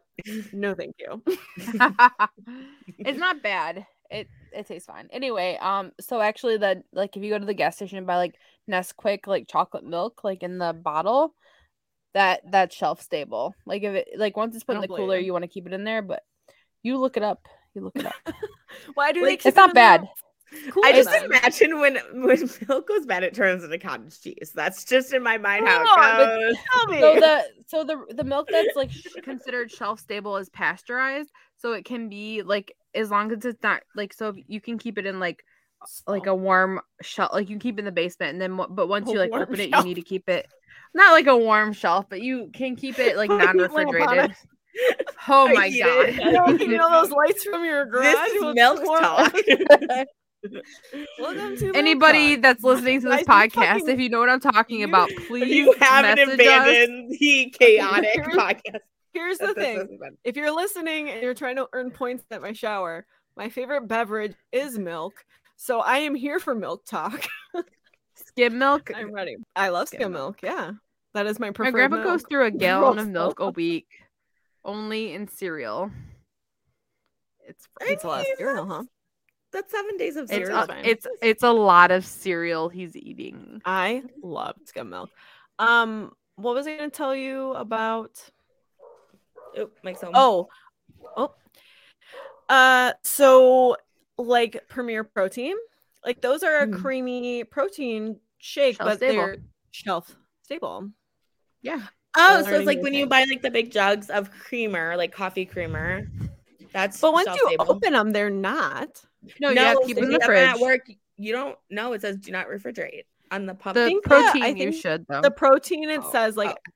no, 0.52 0.74
thank 0.76 0.96
you. 1.00 1.24
it's 3.00 3.18
not 3.20 3.42
bad. 3.42 3.86
It 4.10 4.28
it 4.52 4.68
tastes 4.68 4.88
fine. 4.88 5.08
Anyway, 5.12 5.58
um, 5.62 5.92
so 6.00 6.22
actually, 6.22 6.58
the 6.58 6.84
like 6.94 7.16
if 7.18 7.24
you 7.24 7.30
go 7.30 7.40
to 7.40 7.46
the 7.46 7.54
gas 7.54 7.76
station 7.76 7.98
and 7.98 8.08
buy 8.08 8.18
like 8.18 8.36
Nesquik 8.70 9.28
like 9.28 9.48
chocolate 9.48 9.84
milk 9.84 10.24
like 10.24 10.44
in 10.44 10.58
the 10.58 10.74
bottle, 10.74 11.34
that 12.14 12.42
that's 12.50 12.76
shelf 12.76 13.02
stable. 13.02 13.56
Like 13.66 13.84
if 13.84 13.94
it 13.94 14.10
like 14.18 14.38
once 14.38 14.56
it's 14.56 14.64
put 14.64 14.76
in 14.76 14.82
the 14.82 14.88
cooler, 14.88 15.18
you. 15.18 15.28
you 15.28 15.34
want 15.34 15.44
to 15.44 15.50
keep 15.50 15.68
it 15.68 15.74
in 15.74 15.84
there, 15.84 16.02
but 16.02 16.24
you 16.84 16.98
look 16.98 17.18
it 17.18 17.24
up. 17.24 17.48
You 17.74 17.82
look 17.82 17.96
it 17.96 18.06
up. 18.06 18.16
Why 18.94 19.12
do 19.12 19.22
Like, 19.24 19.44
they? 19.44 19.50
it's 19.50 19.58
not 19.58 19.74
bad. 19.74 20.08
Cool 20.72 20.86
I 20.86 20.94
just 20.94 21.10
imagine 21.14 21.80
when 21.80 21.98
when 22.14 22.50
milk 22.70 22.88
goes 22.88 23.06
bad, 23.06 23.24
it 23.24 23.34
turns 23.34 23.64
into 23.64 23.78
cottage 23.78 24.22
cheese. 24.22 24.52
That's 24.54 24.86
just 24.86 25.12
in 25.14 25.24
my 25.24 25.38
mind 25.38 25.68
how 25.68 25.82
it 25.84 26.18
goes. 26.18 26.58
Tell 26.72 26.88
me. 26.88 27.02
So 27.02 27.20
the 27.20 27.44
so 27.68 27.84
the 27.84 28.14
the 28.16 28.24
milk 28.24 28.48
that's 28.52 28.76
like 28.76 28.92
considered 29.24 29.72
shelf 29.72 30.00
stable 30.00 30.38
is 30.38 30.50
pasteurized, 30.50 31.32
so 31.58 31.74
it 31.74 31.84
can 31.84 32.08
be 32.08 32.44
like 32.44 32.76
as 32.96 33.12
long 33.12 33.32
as 33.32 33.46
it's 33.46 33.62
not 33.62 33.84
like 33.96 34.14
so 34.14 34.30
if 34.30 34.36
you 34.48 34.62
can 34.62 34.78
keep 34.78 34.98
it 34.98 35.06
in 35.06 35.20
like 35.20 35.44
like 36.08 36.26
a 36.26 36.34
warm 36.34 36.80
shelf 37.02 37.32
like 37.34 37.50
you 37.50 37.56
can 37.56 37.60
keep 37.60 37.76
it 37.76 37.80
in 37.80 37.86
the 37.86 37.92
basement 37.92 38.32
and 38.32 38.42
then 38.42 38.60
but 38.70 38.88
once 38.88 39.10
A 39.10 39.14
you 39.14 39.20
like 39.20 39.32
open 39.34 39.60
it 39.60 39.70
you 39.70 39.84
need 39.84 39.96
to 39.96 40.02
keep 40.02 40.28
it 40.30 40.48
not 40.94 41.12
like 41.12 41.28
a 41.28 41.38
warm 41.38 41.74
shelf 41.74 42.06
but 42.10 42.22
you 42.22 42.50
can 42.54 42.76
keep 42.76 42.98
it 42.98 43.18
like 43.18 43.30
Put 43.36 43.42
a 43.42 43.48
heat 43.52 43.58
lamp 43.58 43.70
on 43.78 43.86
non-refrigerated 44.00 44.36
oh 45.28 45.48
my 45.54 45.70
god 45.70 46.10
it. 46.10 46.16
you 46.16 46.32
know, 46.32 46.48
you 46.48 46.78
know 46.78 46.90
those 46.90 47.12
lights 47.16 47.44
from 47.44 47.64
your 47.64 47.86
garage. 47.86 48.14
This 48.14 48.34
is 48.44 48.56
milk 48.56 48.84
talk. 48.84 49.34
Welcome 51.20 51.58
to 51.58 51.72
anybody 51.74 52.36
that's 52.36 52.64
listening 52.64 53.02
to 53.02 53.10
this 53.10 53.24
podcast 53.24 53.56
fucking- 53.56 53.90
if 53.90 54.00
you 54.00 54.10
know 54.10 54.20
what 54.20 54.30
i'm 54.30 54.40
talking 54.40 54.84
about 54.84 55.10
please 55.28 55.48
you 55.56 55.74
haven't 55.80 56.18
message 56.18 56.40
us. 56.48 56.68
abandoned 56.68 57.16
the 57.20 57.56
chaotic 57.58 58.24
podcast. 58.26 58.80
Here's 59.16 59.38
the 59.38 59.54
thing: 59.54 59.98
if 60.26 60.36
you're 60.36 60.54
listening 60.54 61.10
and 61.10 61.22
you're 61.24 61.34
trying 61.34 61.56
to 61.56 61.68
earn 61.74 61.90
points 61.90 62.26
at 62.32 62.42
my 62.42 62.52
shower, 62.52 63.06
my 63.38 63.48
favorite 63.50 63.88
beverage 63.88 64.36
is 64.52 64.78
milk. 64.78 65.26
So 65.56 65.80
I 65.80 66.00
am 66.00 66.16
here 66.16 66.40
for 66.40 66.54
milk 66.54 66.86
talk. 66.86 67.26
skim 68.16 68.58
milk 68.60 68.92
I'm 68.94 69.14
ready. 69.14 69.38
I 69.56 69.70
love 69.70 69.88
Skim 69.88 70.00
skim 70.02 70.12
milk. 70.12 70.40
Yeah, 70.44 70.72
that 71.14 71.26
is 71.28 71.40
my 71.40 71.48
My 71.48 71.52
preferred. 71.54 71.72
grandpa 71.72 71.96
milk. 71.98 72.08
goes 72.08 72.24
through 72.30 72.46
a 72.46 72.52
gallon 72.52 73.00
of 73.00 73.08
milk 73.08 73.40
a 73.40 73.50
week, 73.52 73.88
only 74.66 75.14
in 75.14 75.30
cereal. 75.30 75.92
It's 77.48 77.68
I 77.82 77.86
It's 77.90 78.04
a 78.04 78.08
lot 78.08 78.20
of 78.22 78.26
mean, 78.28 78.38
cereal, 78.38 78.66
huh? 78.68 78.84
That's 79.54 79.72
seven 79.72 79.96
days 79.96 80.18
of 80.18 80.24
it's 80.24 80.34
cereal. 80.34 80.58
a, 80.70 80.82
it's 80.84 81.08
it's 81.22 81.44
a 81.44 81.52
lot 81.52 81.92
of 81.92 82.06
cereal 82.06 82.68
he's 82.68 82.98
eating. 82.98 83.62
I 83.64 84.04
love 84.22 84.56
skim 84.66 84.90
milk. 84.90 85.10
Um, 85.58 86.12
what 86.36 86.54
was 86.56 86.68
I 86.68 86.76
going 86.76 86.92
to 86.92 86.98
tell 86.98 87.16
you 87.16 87.54
about? 87.54 88.12
Oh, 89.58 89.70
Mike's 89.84 90.02
home. 90.02 90.12
Oh, 90.16 90.48
oh. 91.18 91.34
Uh, 92.50 92.94
so 93.04 93.76
like 94.18 94.68
Premier 94.70 95.04
Protein, 95.04 95.56
like 96.06 96.22
those 96.22 96.44
are 96.44 96.60
a 96.60 96.68
Mm. 96.68 96.82
creamy 96.82 97.44
protein 97.44 98.20
shake, 98.38 98.78
Shelf 98.78 98.88
but 98.90 98.98
stable. 98.98 99.16
they're 99.16 99.38
shelf 99.72 100.16
stable. 100.44 100.90
Yeah, 101.62 101.82
oh, 102.16 102.44
so 102.44 102.52
it's 102.54 102.66
like 102.68 102.82
when 102.82 102.94
you 102.94 103.08
buy 103.08 103.26
like 103.30 103.42
the 103.42 103.50
big 103.50 103.72
jugs 103.72 104.10
of 104.12 104.30
creamer, 104.32 104.96
like 104.96 105.12
coffee 105.12 105.46
creamer. 105.46 106.08
That's 106.72 107.00
But 107.02 107.14
once 107.14 107.28
you 107.28 107.48
stable. 107.48 107.66
open 107.72 107.94
them, 107.94 108.12
they're 108.12 108.30
not. 108.30 109.04
no, 109.40 109.50
you 109.50 109.58
have 109.60 109.80
to 109.82 109.86
keep 109.88 109.98
it 109.98 110.04
in 110.04 110.12
the 110.12 110.20
fridge. 110.20 110.48
At 110.50 110.60
work, 110.60 110.82
you 111.18 111.32
don't 111.34 111.58
know. 111.72 111.94
It 111.94 112.02
says 112.02 112.18
do 112.18 112.32
not 112.32 112.48
refrigerate 112.48 113.06
on 113.32 113.48
the 113.48 113.56
pub. 113.56 113.74
The 113.74 113.86
think 113.88 114.04
that- 114.06 114.32
protein 114.34 114.58
you 114.58 114.72
should 114.72 115.08
though. 115.08 115.22
The 115.22 115.32
protein 115.32 115.90
it 115.90 116.02
Oh, 116.04 116.12
says 116.12 116.38
like 116.38 116.52
oh. 116.52 116.72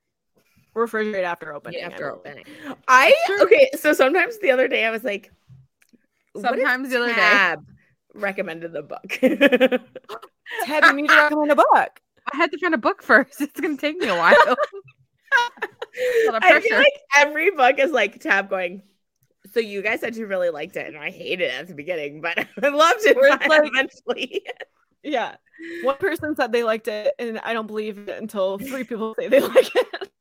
Refrigerate 0.75 1.23
after 1.23 1.53
opening. 1.53 1.79
Yeah, 1.79 1.87
after 1.87 2.11
opening. 2.13 2.45
I 2.87 3.13
okay. 3.41 3.69
So 3.77 3.93
sometimes 3.93 4.37
the 4.39 4.51
other 4.51 4.67
day 4.67 4.85
I 4.85 4.91
was 4.91 5.03
like, 5.03 5.31
what 6.33 6.45
if 6.45 6.49
Sometimes 6.49 6.89
the 6.89 6.97
other 6.97 7.07
day. 7.07 7.15
Tabb 7.15 7.65
recommended 8.13 8.73
the 8.73 8.83
book. 8.83 9.07
Tabb, 10.65 10.83
you 10.83 10.93
need 10.93 11.09
to 11.09 11.15
recommend 11.15 11.51
a 11.51 11.55
book. 11.55 12.01
I 12.31 12.37
had 12.37 12.51
to 12.51 12.57
find 12.59 12.73
a 12.73 12.77
book 12.77 13.01
first. 13.01 13.41
It's 13.41 13.59
gonna 13.59 13.77
take 13.77 13.97
me 13.97 14.07
a 14.07 14.15
while. 14.15 14.35
lot 14.45 16.35
of 16.35 16.43
I 16.43 16.59
feel 16.59 16.77
like 16.77 16.93
every 17.17 17.51
book 17.51 17.79
is 17.79 17.91
like 17.91 18.19
Tabb 18.19 18.49
going. 18.49 18.83
So 19.51 19.59
you 19.59 19.81
guys 19.81 20.01
said 20.01 20.15
you 20.15 20.27
really 20.27 20.49
liked 20.49 20.75
it, 20.75 20.87
and 20.87 20.97
I 20.97 21.09
hated 21.09 21.45
it 21.45 21.53
at 21.53 21.67
the 21.67 21.73
beginning, 21.73 22.21
but 22.21 22.37
I 22.37 22.69
loved 22.69 23.01
it 23.05 23.17
like- 23.17 23.61
eventually. 23.65 24.43
Yeah. 25.03 25.35
One 25.83 25.97
person 25.97 26.35
said 26.35 26.51
they 26.51 26.63
liked 26.63 26.87
it, 26.87 27.13
and 27.19 27.39
I 27.39 27.53
don't 27.53 27.67
believe 27.67 27.97
it 27.97 28.21
until 28.21 28.59
three 28.59 28.83
people 28.83 29.15
say 29.17 29.27
they 29.27 29.39
like 29.39 29.75
it. 29.75 30.11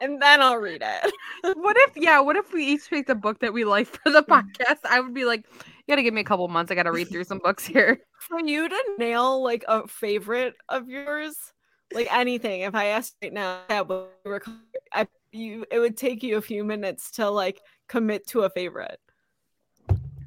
And 0.00 0.20
then 0.20 0.40
I'll 0.40 0.56
read 0.56 0.82
it. 0.84 1.12
what 1.56 1.76
if, 1.78 1.96
yeah, 1.96 2.20
what 2.20 2.36
if 2.36 2.52
we 2.52 2.64
each 2.64 2.88
picked 2.88 3.10
a 3.10 3.14
book 3.14 3.40
that 3.40 3.52
we 3.52 3.64
like 3.64 3.86
for 3.86 4.10
the 4.10 4.22
mm. 4.22 4.42
podcast? 4.42 4.78
I 4.88 5.00
would 5.00 5.14
be 5.14 5.24
like, 5.24 5.46
you 5.58 5.92
gotta 5.96 6.02
give 6.02 6.14
me 6.14 6.20
a 6.20 6.24
couple 6.24 6.46
months. 6.48 6.70
I 6.70 6.74
gotta 6.74 6.92
read 6.92 7.08
through 7.08 7.24
some 7.24 7.38
books 7.38 7.64
here. 7.64 8.00
For 8.20 8.38
you 8.38 8.68
to 8.68 8.82
nail 8.98 9.42
like 9.42 9.64
a 9.66 9.88
favorite 9.88 10.54
of 10.68 10.88
yours, 10.88 11.36
like 11.92 12.12
anything, 12.12 12.60
if 12.60 12.74
I 12.74 12.86
asked 12.86 13.16
right 13.22 13.32
now, 13.32 13.60
yeah, 13.68 13.80
what 13.80 14.12
you 14.24 14.30
were- 14.30 14.42
I, 14.92 15.08
you, 15.32 15.64
it 15.70 15.78
would 15.78 15.96
take 15.96 16.22
you 16.22 16.36
a 16.36 16.42
few 16.42 16.62
minutes 16.62 17.10
to 17.12 17.28
like 17.28 17.60
commit 17.88 18.26
to 18.28 18.42
a 18.42 18.50
favorite. 18.50 19.00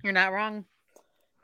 You're 0.04 0.12
not 0.12 0.34
wrong. 0.34 0.66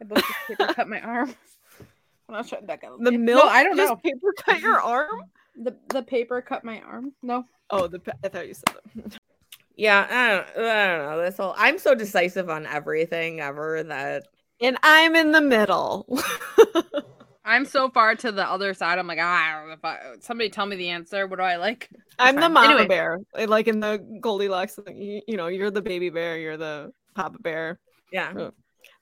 I 0.02 0.06
booked 0.06 0.28
this 0.28 0.58
paper 0.58 0.74
cut 0.74 0.90
my 0.90 1.02
arm. 1.02 1.34
I'm 2.30 2.36
not 2.36 2.48
trying 2.48 2.66
back 2.66 2.84
out. 2.84 3.02
The 3.02 3.12
No. 3.12 3.42
I 3.42 3.64
don't 3.64 3.78
just 3.78 3.90
know. 3.90 3.96
Paper 3.96 4.34
cut 4.38 4.60
your 4.60 4.80
arm. 4.80 5.24
The 5.62 5.76
the 5.90 6.02
paper 6.04 6.42
cut 6.42 6.64
my 6.64 6.80
arm. 6.82 7.14
No. 7.22 7.44
Oh, 7.70 7.88
the 7.88 8.00
pa- 8.00 8.14
I 8.24 8.30
thought 8.30 8.48
you 8.48 8.54
said 8.54 8.76
that. 8.96 9.18
Yeah, 9.76 10.06
I 10.10 10.28
don't, 10.58 10.66
I 10.68 10.88
don't 10.88 11.06
know. 11.10 11.24
This 11.24 11.38
whole 11.38 11.54
I'm 11.58 11.78
so 11.78 11.96
decisive 11.96 12.50
on 12.50 12.66
everything 12.66 13.40
ever 13.40 13.82
that 13.84 14.24
And 14.60 14.78
I'm 14.84 15.16
in 15.16 15.32
the 15.32 15.40
middle. 15.40 16.06
I'm 17.46 17.64
so 17.64 17.90
far 17.90 18.14
to 18.16 18.32
the 18.34 18.46
other 18.46 18.74
side. 18.74 19.00
I'm 19.00 19.08
like, 19.08 19.20
ah, 19.22 19.24
I 19.48 19.58
don't 19.58 19.68
know 19.70 19.74
if 19.76 19.86
I, 19.86 19.98
somebody 20.20 20.50
tell 20.50 20.66
me 20.66 20.76
the 20.76 20.90
answer. 20.90 21.26
What 21.28 21.38
do 21.40 21.44
I 21.44 21.56
like? 21.56 21.90
I'm 22.20 22.36
the 22.36 22.50
mama 22.50 22.66
Anyway. 22.74 22.88
bear, 22.88 23.20
like 23.48 23.70
in 23.70 23.80
the 23.80 24.06
Goldilocks. 24.20 24.78
You, 24.94 25.22
you 25.26 25.38
know, 25.38 25.48
you're 25.48 25.72
the 25.72 25.82
baby 25.82 26.10
bear. 26.10 26.38
You're 26.38 26.58
the 26.58 26.92
papa 27.16 27.38
bear. 27.40 27.80
yeah. 28.12 28.34
That 28.34 28.52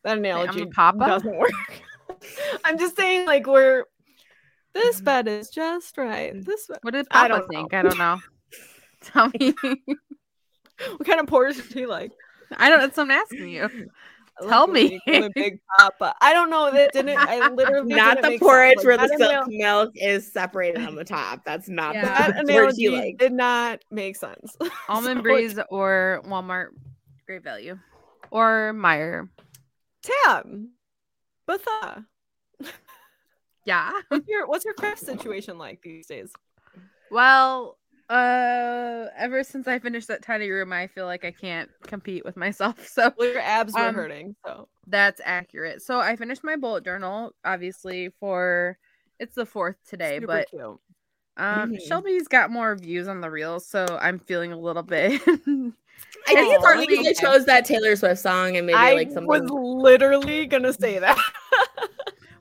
I'm 0.06 0.20
analogy 0.20 0.60
the 0.66 0.68
papa. 0.68 1.00
doesn't 1.08 1.36
work. 1.38 1.52
I'm 2.64 2.78
just 2.78 2.96
saying, 2.96 3.26
like 3.26 3.48
we're 3.48 3.86
this 4.78 4.98
mm-hmm. 4.98 5.06
bed 5.06 5.28
is 5.28 5.50
just 5.50 5.98
right. 5.98 6.34
Mm. 6.34 6.46
This 6.46 6.68
bed. 6.68 6.80
What 6.82 6.94
did 6.94 7.08
I 7.12 7.28
Papa 7.28 7.40
don't 7.40 7.48
think? 7.50 7.72
know. 7.72 7.80
I 7.80 7.82
don't 7.82 7.98
know. 7.98 8.20
tell 9.02 9.32
me. 9.40 9.54
What 10.98 11.08
kind 11.08 11.20
of 11.20 11.26
porridge 11.26 11.58
do 11.70 11.80
you 11.80 11.88
like? 11.88 12.12
I 12.56 12.70
don't. 12.70 12.80
That's 12.80 12.96
what 12.98 13.06
I'm 13.06 13.12
asking 13.12 13.50
you. 13.50 13.90
Tell 14.48 14.68
me. 14.68 15.02
you 15.08 15.22
call 15.22 15.30
big 15.34 15.60
papa. 15.80 16.14
I 16.22 16.32
don't 16.34 16.52
know. 16.52 16.72
That 16.72 16.94
didn't. 16.94 17.18
I 17.18 17.50
literally 17.50 17.96
Not 17.96 18.18
didn't 18.18 18.34
the 18.34 18.38
porridge 18.38 18.76
sense. 18.76 18.86
where 18.86 18.98
the 18.98 19.08
that 19.08 19.18
silk 19.18 19.32
anal- 19.32 19.48
milk 19.50 19.92
is 19.96 20.32
separated 20.32 20.86
on 20.86 20.94
the 20.94 21.04
top. 21.04 21.44
That's 21.44 21.68
not 21.68 21.96
Yeah. 21.96 22.04
That 22.32 22.46
the 22.46 22.54
porridge 22.54 22.76
you 22.78 22.90
analogy 22.92 23.08
like. 23.08 23.18
did 23.18 23.34
not 23.34 23.84
make 23.90 24.16
sense. 24.16 24.56
Almond 24.88 25.18
So, 25.18 25.22
Breeze 25.24 25.60
or 25.72 26.22
Walmart, 26.28 26.68
great 27.26 27.44
value, 27.44 27.80
or 28.30 28.74
Meijer. 28.76 29.28
Tam, 30.04 30.74
Betha, 31.48 32.06
Yeah. 33.68 33.92
what's 34.08 34.28
your 34.28 34.48
what's 34.48 34.66
your 34.66 34.74
craft 34.74 35.00
situation 35.02 35.58
like 35.58 35.82
these 35.84 36.08
days? 36.08 36.32
Well, 37.12 37.78
uh, 38.10 39.08
ever 39.18 39.44
since 39.44 39.68
I 39.68 39.80
finished 39.80 40.08
that 40.08 40.22
tiny 40.24 40.50
room, 40.50 40.72
I 40.72 40.88
feel 40.88 41.06
like 41.06 41.26
I 41.26 41.32
can't 41.32 41.70
compete 41.84 42.24
with 42.26 42.38
myself. 42.38 42.78
So 42.88 43.12
Well, 43.18 43.28
your 43.28 43.40
abs 43.40 43.74
were 43.76 43.82
Um, 43.90 43.96
hurting, 43.96 44.36
so 44.46 44.70
that's 44.88 45.20
accurate. 45.24 45.82
So 45.82 46.00
I 46.00 46.16
finished 46.16 46.44
my 46.46 46.56
bullet 46.56 46.86
journal, 46.86 47.34
obviously 47.44 48.10
for 48.22 48.78
it's 49.20 49.36
the 49.36 49.46
fourth 49.46 49.76
today, 49.86 50.20
super 50.20 50.28
but 50.28 50.48
cute. 50.50 50.80
um, 51.36 51.74
Mhm. 51.74 51.80
Shelby's 51.88 52.28
got 52.30 52.50
more 52.52 52.74
views 52.76 53.08
on 53.10 53.20
the 53.20 53.30
reels, 53.30 53.68
so 53.68 53.86
I'm 54.02 54.18
feeling 54.20 54.54
a 54.54 54.58
little 54.58 54.84
bit. 54.84 55.22
I 55.28 56.34
think 56.36 56.52
it's 56.52 56.54
Aw, 56.54 56.62
partly 56.64 56.88
because 56.88 57.08
I 57.08 57.14
chose 57.14 57.46
that 57.46 57.66
Taylor 57.66 57.96
Swift 57.96 58.22
song 58.22 58.56
and 58.56 58.66
maybe 58.66 58.78
I 58.78 58.94
like 58.94 59.12
something. 59.12 59.32
I 59.34 59.40
was 59.40 59.52
literally 59.52 60.46
gonna 60.46 60.74
say 60.74 61.00
that. 61.00 61.18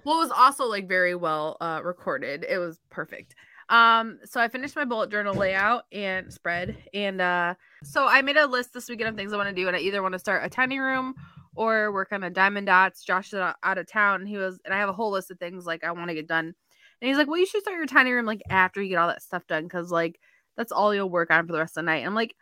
Well, 0.07 0.19
it 0.19 0.21
was 0.21 0.31
also 0.31 0.65
like 0.67 0.89
very 0.89 1.17
well 1.17 1.57
uh 1.61 1.81
recorded. 1.83 2.47
It 2.49 2.59
was 2.59 2.79
perfect. 2.91 3.35
Um, 3.69 4.21
so 4.25 4.41
I 4.41 4.47
finished 4.47 4.77
my 4.77 4.85
bullet 4.85 5.11
journal 5.11 5.35
layout 5.35 5.87
and 5.91 6.33
spread, 6.33 6.77
and 6.95 7.21
uh, 7.21 7.55
so 7.83 8.07
I 8.07 8.23
made 8.23 8.37
a 8.37 8.47
list 8.47 8.73
this 8.73 8.89
weekend 8.89 9.09
of 9.09 9.17
things 9.17 9.33
I 9.33 9.37
want 9.37 9.49
to 9.49 9.55
do, 9.55 9.67
and 9.67 9.77
I 9.77 9.81
either 9.81 10.03
want 10.03 10.13
to 10.13 10.21
start 10.21 10.45
a 10.45 10.49
tiny 10.49 10.79
room 10.79 11.15
or 11.57 11.91
work 11.93 12.13
on 12.13 12.23
a 12.23 12.31
diamond 12.31 12.69
dots. 12.69 13.03
Josh 13.03 13.33
is 13.33 13.41
out 13.41 13.79
of 13.79 13.91
town, 13.91 14.21
and 14.21 14.29
he 14.29 14.37
was, 14.37 14.61
and 14.65 14.73
I 14.73 14.79
have 14.79 14.89
a 14.89 14.93
whole 14.93 15.11
list 15.11 15.33
of 15.33 15.41
things 15.41 15.67
like 15.67 15.83
I 15.83 15.91
want 15.91 16.09
to 16.09 16.15
get 16.15 16.29
done, 16.29 16.47
and 16.47 17.09
he's 17.09 17.17
like, 17.17 17.27
"Well, 17.27 17.41
you 17.41 17.47
should 17.47 17.63
start 17.63 17.77
your 17.77 17.87
tiny 17.87 18.13
room 18.13 18.25
like 18.27 18.43
after 18.49 18.81
you 18.81 18.91
get 18.91 18.99
all 18.99 19.09
that 19.09 19.23
stuff 19.23 19.49
done, 19.49 19.65
because 19.65 19.91
like 19.91 20.21
that's 20.57 20.71
all 20.71 20.95
you'll 20.95 21.11
work 21.11 21.33
on 21.33 21.45
for 21.49 21.53
the 21.53 21.59
rest 21.59 21.77
of 21.77 21.83
the 21.83 21.87
night." 21.91 21.99
And 21.99 22.07
I'm 22.07 22.15
like, 22.15 22.37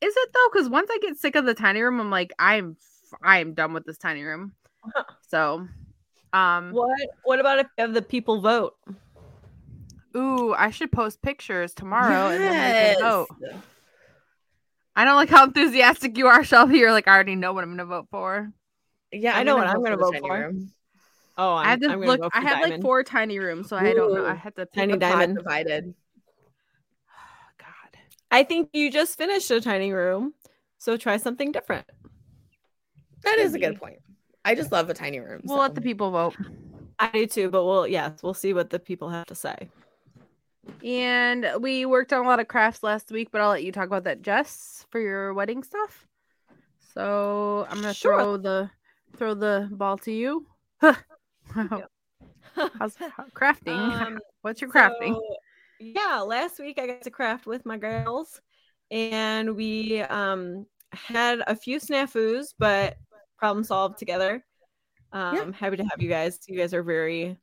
"Is 0.00 0.14
it 0.16 0.28
though? 0.32 0.48
Because 0.52 0.68
once 0.68 0.90
I 0.92 0.98
get 1.02 1.16
sick 1.16 1.34
of 1.34 1.44
the 1.44 1.54
tiny 1.54 1.80
room, 1.82 1.98
I'm 2.00 2.10
like, 2.10 2.32
I'm, 2.38 2.76
I'm 3.20 3.54
done 3.54 3.72
with 3.72 3.84
this 3.84 3.98
tiny 3.98 4.22
room." 4.22 4.52
So, 5.30 5.68
um, 6.32 6.72
what 6.72 6.90
What 7.24 7.40
about 7.40 7.58
if 7.58 7.66
you 7.76 7.82
have 7.84 7.94
the 7.94 8.02
people 8.02 8.40
vote? 8.40 8.74
Ooh, 10.16 10.54
I 10.54 10.70
should 10.70 10.90
post 10.90 11.22
pictures 11.22 11.74
tomorrow 11.74 12.28
and 12.28 12.44
then 12.44 12.56
they 12.56 12.72
Yes. 12.72 12.96
can 12.98 13.10
vote. 13.10 13.28
I 14.96 15.04
don't 15.04 15.16
like 15.16 15.28
how 15.28 15.44
enthusiastic 15.44 16.18
you 16.18 16.26
are, 16.26 16.42
Shelby. 16.42 16.78
You're 16.78 16.92
like, 16.92 17.06
I 17.06 17.14
already 17.14 17.36
know 17.36 17.52
what 17.52 17.62
I'm 17.62 17.70
gonna 17.70 17.84
vote 17.84 18.08
for. 18.10 18.50
Yeah, 19.12 19.36
I 19.36 19.44
know 19.44 19.56
what 19.56 19.66
I'm 19.68 19.82
gonna 19.82 19.96
vote 19.96 20.16
for. 20.20 20.34
room. 20.34 20.72
Oh, 21.36 21.54
I'm, 21.54 21.66
i 21.66 21.70
had 21.70 21.80
to 21.82 21.90
I'm 21.90 22.00
look. 22.00 22.20
go 22.20 22.30
I 22.30 22.40
for 22.40 22.46
had 22.46 22.60
like 22.68 22.82
four 22.82 23.04
tiny 23.04 23.38
rooms, 23.38 23.68
so 23.68 23.76
I 23.76 23.94
don't 23.94 24.12
know. 24.12 24.24
I 24.24 24.32
Ooh, 24.32 24.36
had 24.36 24.56
to 24.56 24.66
pick 24.66 24.74
tiny 24.74 24.92
a 24.94 24.96
The 24.96 25.06
pot 25.06 25.18
diamond. 25.18 25.38
divided. 25.38 25.94
God, 27.58 28.00
I 28.32 28.42
think 28.42 28.70
you 28.72 28.90
just 28.90 29.16
finished 29.16 29.50
a 29.52 29.60
tiny 29.60 29.92
room, 29.92 30.34
so 30.78 30.96
try 30.96 31.16
something 31.16 31.52
different. 31.52 31.86
That 33.22 33.38
is 33.38 33.54
a 33.54 33.58
good 33.60 33.78
point. 33.78 33.98
I 34.48 34.54
just 34.54 34.72
love 34.72 34.88
a 34.88 34.94
tiny 34.94 35.20
room. 35.20 35.42
we'll 35.44 35.58
so. 35.58 35.60
let 35.60 35.74
the 35.74 35.82
people 35.82 36.10
vote. 36.10 36.34
I 36.98 37.10
do 37.12 37.26
too, 37.26 37.50
but 37.50 37.66
we'll 37.66 37.86
yes, 37.86 38.22
we'll 38.22 38.32
see 38.32 38.54
what 38.54 38.70
the 38.70 38.78
people 38.78 39.10
have 39.10 39.26
to 39.26 39.34
say. 39.34 39.68
And 40.82 41.46
we 41.60 41.84
worked 41.84 42.14
on 42.14 42.24
a 42.24 42.28
lot 42.28 42.40
of 42.40 42.48
crafts 42.48 42.82
last 42.82 43.10
week, 43.10 43.28
but 43.30 43.42
I'll 43.42 43.50
let 43.50 43.62
you 43.62 43.72
talk 43.72 43.86
about 43.86 44.04
that, 44.04 44.22
Jess, 44.22 44.86
for 44.90 45.00
your 45.00 45.34
wedding 45.34 45.62
stuff. 45.62 46.06
So 46.94 47.66
I'm 47.68 47.76
gonna 47.82 47.92
Sure. 47.92 48.18
throw 48.18 48.36
the 48.38 48.70
throw 49.18 49.34
the 49.34 49.68
ball 49.70 49.98
to 49.98 50.12
you. 50.12 50.46
How's 50.80 50.96
how- 52.54 53.26
crafting? 53.34 53.76
Um, 53.76 54.18
What's 54.42 54.60
your 54.62 54.70
crafting? 54.70 55.12
So, 55.14 55.22
yeah, 55.80 56.20
last 56.20 56.58
week 56.58 56.78
I 56.78 56.86
got 56.86 57.02
to 57.02 57.10
craft 57.10 57.46
with 57.46 57.66
my 57.66 57.76
girls, 57.76 58.40
and 58.90 59.54
we 59.56 60.00
um 60.00 60.64
had 60.92 61.42
a 61.46 61.54
few 61.54 61.78
snafus, 61.78 62.54
but 62.58 62.96
problem 63.38 63.64
solved 63.64 63.98
together. 63.98 64.44
Um, 65.12 65.34
Yeah. 65.36 65.52
happy 65.52 65.76
to 65.78 65.84
have 65.84 66.00
you 66.02 66.08
guys. 66.08 66.38
You 66.48 66.58
guys 66.58 66.74
are 66.74 66.82
very 66.82 67.38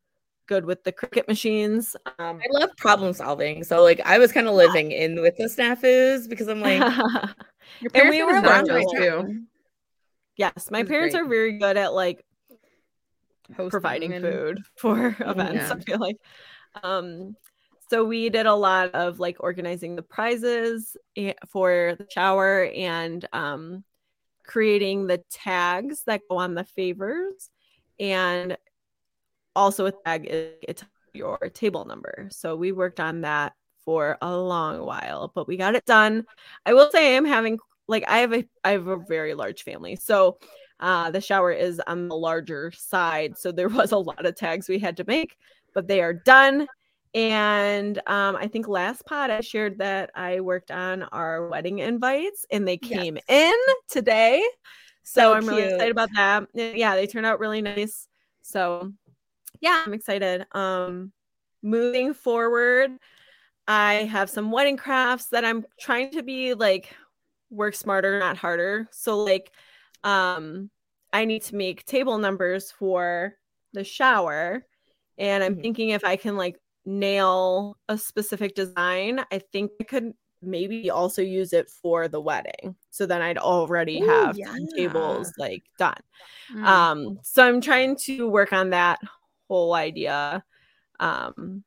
good 0.47 0.65
with 0.65 0.83
the 0.83 0.91
Cricut 0.91 1.27
machines. 1.27 1.95
Um, 2.19 2.37
I 2.39 2.45
love 2.51 2.69
problem 2.77 3.13
solving. 3.13 3.63
So 3.63 3.81
like 3.81 3.99
I 4.05 4.19
was 4.19 4.31
kind 4.31 4.47
of 4.47 4.53
living 4.53 4.91
in 4.91 5.19
with 5.21 5.35
the 5.37 5.45
snafus 5.45 6.29
because 6.29 6.47
I'm 6.47 6.61
like 6.61 6.79
Your 7.81 7.91
and 7.95 8.09
we 8.09 8.23
were 8.23 8.41
laundry 8.41 8.85
too. 8.95 9.41
yes, 10.37 10.69
my 10.69 10.83
parents 10.83 11.15
great. 11.15 11.25
are 11.25 11.27
very 11.29 11.57
good 11.57 11.77
at 11.77 11.93
like 11.93 12.23
Hosting 13.55 13.69
providing 13.71 14.13
and- 14.13 14.23
food 14.25 14.59
for 14.77 15.15
events. 15.19 15.55
Yeah. 15.69 15.73
I 15.73 15.79
feel 15.79 15.99
like. 15.99 16.17
Um, 16.83 17.35
so 17.89 18.03
we 18.03 18.29
did 18.29 18.45
a 18.47 18.53
lot 18.53 18.91
of 18.95 19.19
like 19.19 19.37
organizing 19.39 19.95
the 19.95 20.01
prizes 20.01 20.97
for 21.49 21.95
the 21.97 22.05
shower 22.09 22.65
and 22.75 23.25
um, 23.33 23.83
creating 24.47 25.07
the 25.07 25.23
tags 25.31 26.03
that 26.05 26.21
go 26.29 26.37
on 26.37 26.55
the 26.55 26.63
favors, 26.63 27.49
and 27.99 28.57
also 29.55 29.85
a 29.85 29.91
tag 29.91 30.27
is 30.29 30.53
it's 30.61 30.83
your 31.13 31.37
table 31.53 31.85
number. 31.85 32.27
So 32.31 32.55
we 32.55 32.71
worked 32.71 32.99
on 32.99 33.21
that 33.21 33.53
for 33.83 34.17
a 34.21 34.35
long 34.35 34.85
while, 34.85 35.31
but 35.33 35.47
we 35.47 35.57
got 35.57 35.75
it 35.75 35.85
done. 35.85 36.25
I 36.65 36.73
will 36.73 36.89
say 36.91 37.13
I 37.13 37.17
am 37.17 37.25
having 37.25 37.59
like 37.87 38.03
I 38.07 38.19
have 38.19 38.33
a 38.33 38.45
I 38.63 38.71
have 38.71 38.87
a 38.87 38.97
very 38.97 39.33
large 39.33 39.63
family, 39.63 39.95
so 39.95 40.37
uh, 40.79 41.09
the 41.11 41.21
shower 41.21 41.51
is 41.51 41.81
on 41.87 42.09
the 42.09 42.15
larger 42.15 42.71
side, 42.71 43.37
so 43.37 43.51
there 43.51 43.69
was 43.69 43.91
a 43.91 43.97
lot 43.97 44.25
of 44.25 44.35
tags 44.35 44.67
we 44.67 44.79
had 44.79 44.97
to 44.97 45.05
make, 45.05 45.37
but 45.73 45.87
they 45.87 46.01
are 46.01 46.13
done. 46.13 46.67
And 47.15 47.99
um, 48.07 48.37
I 48.37 48.47
think 48.49 48.67
last 48.69 49.05
pod 49.07 49.31
I 49.31 49.41
shared 49.41 49.79
that 49.79 50.11
I 50.15 50.41
worked 50.41 50.71
on 50.71 51.03
our 51.05 51.49
wedding 51.49 51.79
invites, 51.79 52.45
and 52.51 52.67
they 52.67 52.77
Yes. 52.81 53.05
came 53.05 53.17
in 53.29 53.55
today. 53.89 54.47
So, 55.03 55.33
So 55.33 55.33
I'm 55.33 55.47
really 55.47 55.65
excited 55.65 55.91
about 55.91 56.09
that. 56.15 56.47
Yeah, 56.53 56.95
they 56.95 57.07
turned 57.07 57.25
out 57.25 57.39
really 57.39 57.61
nice. 57.61 58.07
So 58.41 58.93
yeah, 59.61 59.83
I'm 59.87 59.93
excited. 59.93 60.45
Um, 60.53 61.13
moving 61.63 62.13
forward, 62.13 62.91
I 63.67 63.93
have 64.11 64.29
some 64.29 64.51
wedding 64.51 64.77
crafts 64.77 65.27
that 65.27 65.45
I'm 65.45 65.65
trying 65.79 66.11
to 66.11 66.23
be 66.23 66.53
like 66.53 66.95
work 67.49 67.75
smarter, 67.75 68.19
not 68.19 68.37
harder. 68.37 68.87
So 68.91 69.23
like 69.23 69.51
um 70.03 70.69
I 71.13 71.25
need 71.25 71.43
to 71.43 71.55
make 71.55 71.85
table 71.85 72.17
numbers 72.19 72.71
for 72.71 73.35
the 73.73 73.83
shower 73.83 74.65
And 75.17 75.43
I'm 75.43 75.55
Mhm. 75.55 75.63
thinking 75.63 75.89
if 75.91 76.03
I 76.05 76.17
can 76.17 76.37
like 76.37 76.57
nail 76.85 77.77
a 77.89 77.97
specific 77.97 78.55
design, 78.55 79.21
I 79.31 79.39
think 79.39 79.71
I 79.81 79.83
could 79.83 80.13
maybe 80.41 80.89
also 80.89 81.21
use 81.21 81.53
it 81.53 81.69
for 81.69 82.07
the 82.07 82.21
wedding. 82.21 82.75
So 82.91 83.05
then 83.05 83.21
I'd 83.21 83.37
already 83.37 84.01
Ooh, 84.01 84.07
have 84.07 84.37
yeah. 84.37 84.55
tables 84.75 85.31
like 85.37 85.63
done. 85.77 85.97
Mm. 86.53 86.65
Um, 86.65 87.19
so 87.23 87.45
I'm 87.45 87.61
trying 87.61 87.95
to 88.03 88.29
work 88.29 88.53
on 88.53 88.69
that 88.71 88.99
whole 89.47 89.73
idea 89.73 90.43
um 90.99 91.63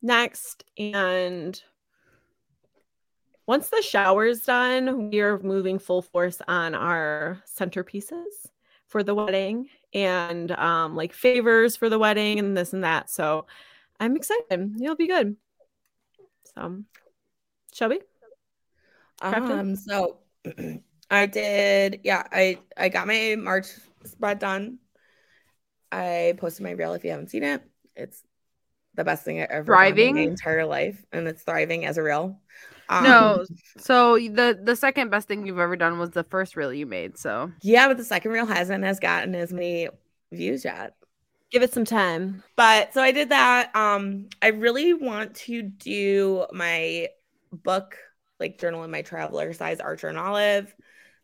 next. 0.00 0.64
And 0.78 1.60
once 3.46 3.68
the 3.68 3.82
shower's 3.82 4.42
done, 4.42 5.10
we 5.10 5.20
are 5.20 5.38
moving 5.40 5.78
full 5.78 6.02
force 6.02 6.40
on 6.46 6.74
our 6.74 7.42
centerpieces 7.46 8.48
for 8.86 9.02
the 9.02 9.14
wedding 9.14 9.68
and 9.92 10.52
um 10.52 10.94
like 10.96 11.12
favors 11.12 11.76
for 11.76 11.88
the 11.88 11.98
wedding 11.98 12.38
and 12.38 12.56
this 12.56 12.72
and 12.72 12.84
that. 12.84 13.10
So 13.10 13.46
I'm 14.00 14.16
excited. 14.16 14.80
It'll 14.80 14.96
be 14.96 15.06
good. 15.08 15.36
So 16.54 16.84
Shelby? 17.72 18.00
Crafted? 19.20 19.60
Um, 19.60 19.76
so 19.76 20.18
I 21.10 21.26
did, 21.26 22.00
yeah, 22.04 22.22
I 22.30 22.58
I 22.76 22.88
got 22.88 23.06
my 23.06 23.36
March 23.38 23.66
spread 24.04 24.38
done. 24.38 24.78
I 25.90 26.34
posted 26.38 26.64
my 26.64 26.72
reel 26.72 26.94
if 26.94 27.04
you 27.04 27.10
haven't 27.10 27.30
seen 27.30 27.42
it. 27.44 27.62
It's 27.96 28.22
the 28.94 29.04
best 29.04 29.24
thing 29.24 29.40
I 29.40 29.44
ever 29.44 29.76
done 29.76 29.98
in 29.98 30.12
Thriving? 30.14 30.14
my 30.14 30.20
entire 30.22 30.66
life, 30.66 31.04
and 31.12 31.26
it's 31.28 31.42
thriving 31.42 31.86
as 31.86 31.98
a 31.98 32.02
reel. 32.02 32.40
Um, 32.88 33.04
no, 33.04 33.44
so 33.78 34.14
the 34.18 34.58
the 34.62 34.76
second 34.76 35.10
best 35.10 35.28
thing 35.28 35.46
you've 35.46 35.58
ever 35.58 35.76
done 35.76 35.98
was 35.98 36.10
the 36.10 36.24
first 36.24 36.56
reel 36.56 36.72
you 36.72 36.86
made. 36.86 37.18
So 37.18 37.52
yeah, 37.62 37.88
but 37.88 37.96
the 37.96 38.04
second 38.04 38.32
reel 38.32 38.46
hasn't 38.46 38.84
has 38.84 39.00
gotten 39.00 39.34
as 39.34 39.52
many 39.52 39.88
views 40.32 40.64
yet. 40.64 40.94
Give 41.50 41.62
it 41.62 41.72
some 41.72 41.84
time. 41.84 42.42
But 42.56 42.92
so 42.92 43.02
I 43.02 43.12
did 43.12 43.30
that. 43.30 43.74
Um, 43.74 44.28
I 44.42 44.48
really 44.48 44.92
want 44.92 45.34
to 45.36 45.62
do 45.62 46.46
my 46.52 47.08
book, 47.52 47.96
like 48.38 48.58
journal 48.58 48.84
in 48.84 48.90
my 48.90 49.02
traveler 49.02 49.52
size 49.52 49.80
Archer 49.80 50.08
and 50.08 50.18
Olive. 50.18 50.74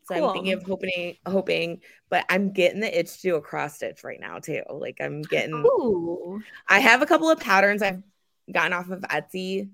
So 0.05 0.15
I'm 0.15 0.33
thinking 0.33 0.53
of 0.53 0.63
hoping, 0.63 1.15
hoping, 1.27 1.81
but 2.09 2.25
I'm 2.29 2.53
getting 2.53 2.79
the 2.79 2.99
itch 2.99 3.17
to 3.17 3.21
do 3.21 3.35
a 3.35 3.41
cross 3.41 3.75
stitch 3.75 4.03
right 4.03 4.19
now 4.19 4.37
too. 4.37 4.61
Like 4.69 4.97
I'm 4.99 5.23
getting, 5.23 5.53
Ooh. 5.53 6.41
I 6.67 6.79
have 6.79 7.01
a 7.01 7.07
couple 7.07 7.29
of 7.29 7.39
patterns 7.39 7.81
I've 7.81 8.03
gotten 8.51 8.73
off 8.73 8.89
of 8.89 9.01
Etsy 9.01 9.69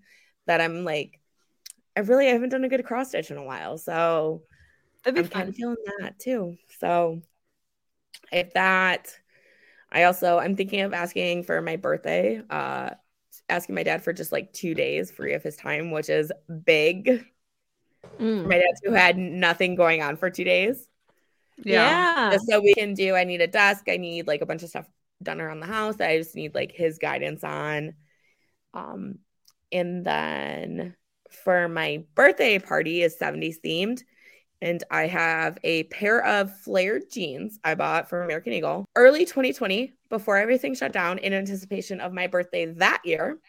that 0.47 0.61
I'm 0.61 0.85
like, 0.85 1.19
I 1.97 2.01
really 2.01 2.27
haven't 2.27 2.49
done 2.49 2.63
a 2.63 2.69
good 2.69 2.85
cross 2.85 3.09
stitch 3.09 3.29
in 3.29 3.37
a 3.37 3.43
while. 3.43 3.77
So 3.77 4.43
That'd 5.03 5.15
be 5.15 5.21
I'm 5.21 5.29
kind 5.29 5.49
of 5.49 5.55
feeling 5.55 5.75
that 5.99 6.19
too. 6.19 6.57
So 6.79 7.21
if 8.31 8.53
that, 8.53 9.13
I 9.91 10.03
also 10.03 10.37
I'm 10.39 10.55
thinking 10.55 10.81
of 10.81 10.93
asking 10.93 11.43
for 11.43 11.61
my 11.61 11.75
birthday, 11.75 12.41
uh 12.49 12.91
asking 13.49 13.75
my 13.75 13.83
dad 13.83 14.03
for 14.03 14.13
just 14.13 14.31
like 14.31 14.53
two 14.53 14.73
days 14.73 15.11
free 15.11 15.33
of 15.33 15.43
his 15.43 15.55
time, 15.55 15.91
which 15.91 16.09
is 16.09 16.31
big. 16.65 17.25
Mm. 18.19 18.47
My 18.47 18.57
dad 18.57 18.73
who 18.83 18.93
had 18.93 19.17
nothing 19.17 19.75
going 19.75 20.01
on 20.01 20.15
for 20.17 20.29
two 20.29 20.43
days. 20.43 20.87
Yeah. 21.57 22.31
Just 22.31 22.47
so 22.49 22.59
we 22.59 22.73
can 22.73 22.93
do, 22.93 23.15
I 23.15 23.23
need 23.23 23.41
a 23.41 23.47
desk, 23.47 23.85
I 23.89 23.97
need 23.97 24.27
like 24.27 24.41
a 24.41 24.45
bunch 24.45 24.63
of 24.63 24.69
stuff 24.69 24.87
done 25.21 25.41
around 25.41 25.59
the 25.59 25.67
house. 25.67 25.97
that 25.97 26.09
I 26.09 26.17
just 26.17 26.35
need 26.35 26.55
like 26.55 26.71
his 26.71 26.97
guidance 26.97 27.43
on. 27.43 27.93
Um, 28.73 29.19
and 29.71 30.05
then 30.05 30.95
for 31.43 31.67
my 31.67 32.03
birthday 32.15 32.59
party 32.59 33.01
is 33.01 33.17
70s 33.17 33.57
themed. 33.63 34.01
And 34.61 34.83
I 34.91 35.07
have 35.07 35.57
a 35.63 35.83
pair 35.85 36.23
of 36.23 36.55
flared 36.59 37.03
jeans 37.11 37.59
I 37.63 37.73
bought 37.75 38.09
from 38.09 38.23
American 38.23 38.53
Eagle 38.53 38.85
early 38.95 39.25
2020 39.25 39.93
before 40.09 40.37
everything 40.37 40.75
shut 40.75 40.91
down 40.93 41.17
in 41.17 41.33
anticipation 41.33 41.99
of 41.99 42.13
my 42.13 42.27
birthday 42.27 42.67
that 42.73 43.01
year. 43.03 43.39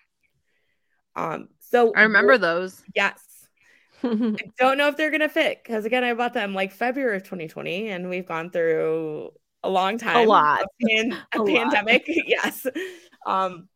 Um, 1.14 1.48
so 1.58 1.92
I 1.94 2.02
remember 2.02 2.38
those. 2.38 2.82
yes, 2.94 3.46
I 4.02 4.36
don't 4.58 4.78
know 4.78 4.88
if 4.88 4.96
they're 4.96 5.10
gonna 5.10 5.28
fit 5.28 5.62
because 5.62 5.84
again, 5.84 6.02
I 6.04 6.14
bought 6.14 6.32
them 6.32 6.54
like 6.54 6.72
February 6.72 7.16
of 7.16 7.24
2020, 7.24 7.88
and 7.90 8.08
we've 8.08 8.26
gone 8.26 8.50
through 8.50 9.30
a 9.62 9.68
long 9.68 9.98
time, 9.98 10.16
a 10.26 10.30
lot. 10.30 10.62
of 10.62 10.68
pan- 10.88 11.18
a, 11.34 11.42
A 11.42 11.44
pandemic. 11.44 12.04
yes, 12.26 12.66
um, 13.26 13.68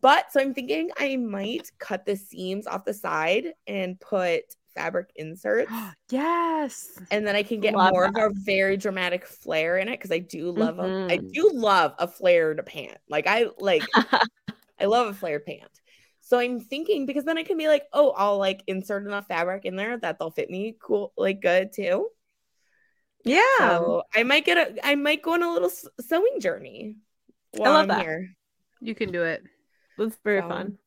but 0.00 0.32
so 0.32 0.40
I'm 0.40 0.52
thinking 0.52 0.90
I 0.98 1.16
might 1.16 1.70
cut 1.78 2.04
the 2.04 2.16
seams 2.16 2.66
off 2.66 2.84
the 2.84 2.94
side 2.94 3.52
and 3.68 4.00
put 4.00 4.42
fabric 4.76 5.10
inserts, 5.16 5.72
yes. 6.10 6.96
and 7.10 7.26
then 7.26 7.34
I 7.34 7.42
can 7.42 7.58
get 7.60 7.74
Love 7.74 7.92
more 7.92 8.04
of 8.04 8.14
a 8.16 8.30
very 8.32 8.76
dramatic 8.76 9.26
flare 9.26 9.78
in 9.78 9.88
it 9.88 9.92
because 9.92 10.12
I 10.12 10.18
do 10.18 10.50
love 10.52 10.78
a, 10.78 11.06
I 11.10 11.18
Mhm. 11.18 11.32
do 11.32 11.50
love 11.54 11.94
a 11.98 12.06
flared 12.06 12.64
pant. 12.66 12.98
Like 13.08 13.26
I 13.26 13.46
like 13.58 13.82
I 14.78 14.84
love 14.84 15.08
a 15.08 15.14
flared 15.14 15.44
pant. 15.46 15.70
So 16.20 16.38
I'm 16.38 16.60
thinking 16.60 17.06
because 17.06 17.24
then 17.24 17.38
I 17.38 17.42
can 17.44 17.56
be 17.56 17.68
like, 17.68 17.84
oh, 17.92 18.10
I'll 18.10 18.38
like 18.38 18.62
insert 18.66 19.06
enough 19.06 19.26
fabric 19.28 19.64
in 19.64 19.76
there 19.76 19.96
that 19.98 20.18
they'll 20.18 20.30
fit 20.30 20.50
me 20.50 20.76
cool, 20.82 21.12
like 21.16 21.40
good 21.40 21.72
too. 21.72 22.08
yeah. 23.24 23.42
So 23.58 24.02
I 24.14 24.22
might 24.22 24.44
get 24.44 24.58
a, 24.58 24.86
I 24.86 24.94
might 24.96 25.22
go 25.22 25.32
on 25.32 25.42
a 25.42 25.52
little 25.52 25.70
sewing 26.00 26.40
journey. 26.40 26.96
While 27.52 27.72
love 27.72 27.82
I'm 27.82 27.88
that. 27.88 28.00
Here. 28.02 28.28
You 28.80 28.94
can 28.94 29.10
do 29.12 29.22
it. 29.22 29.42
That's 29.98 30.16
very 30.24 30.40
So- 30.42 30.48
fun. 30.48 30.78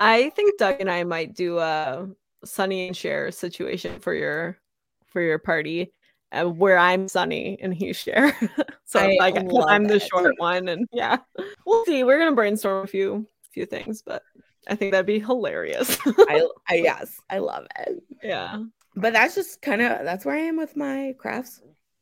I 0.00 0.30
think 0.30 0.58
Doug 0.58 0.76
and 0.80 0.88
I 0.90 1.02
might 1.02 1.34
do 1.34 1.58
a 1.58 2.08
Sonny 2.44 2.88
and 2.88 2.96
Cher 2.96 3.30
situation 3.30 3.98
for 4.00 4.14
your 4.14 4.58
for 5.06 5.20
your 5.20 5.38
party, 5.38 5.92
uh, 6.32 6.44
where 6.44 6.78
I'm 6.78 7.08
Sonny 7.08 7.58
and 7.60 7.74
he's 7.74 7.96
Cher. 7.96 8.36
so 8.84 9.00
I 9.00 9.16
like 9.18 9.36
I'm 9.36 9.84
the 9.84 10.00
short 10.00 10.34
one, 10.38 10.68
and 10.68 10.86
yeah, 10.92 11.18
we'll 11.66 11.84
see. 11.84 12.04
We're 12.04 12.18
gonna 12.18 12.36
brainstorm 12.36 12.84
a 12.84 12.86
few 12.86 13.26
few 13.52 13.66
things, 13.66 14.02
but 14.02 14.22
I 14.68 14.74
think 14.74 14.92
that'd 14.92 15.06
be 15.06 15.20
hilarious. 15.20 15.98
I, 16.06 16.46
I 16.68 16.74
yes, 16.74 17.20
I 17.30 17.38
love 17.38 17.66
it. 17.78 18.02
yeah. 18.22 18.62
But 18.96 19.12
that's 19.12 19.34
just 19.34 19.62
kind 19.62 19.80
of 19.80 20.04
that's 20.04 20.24
where 20.24 20.34
I 20.34 20.40
am 20.40 20.56
with 20.56 20.76
my 20.76 21.14
crafts. 21.18 21.60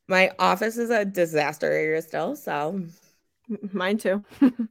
My 0.08 0.30
office 0.38 0.78
is 0.78 0.90
a 0.90 1.04
disaster 1.04 1.70
area 1.70 2.00
still, 2.00 2.36
so 2.36 2.80
Mine 3.72 3.98
too. 3.98 4.24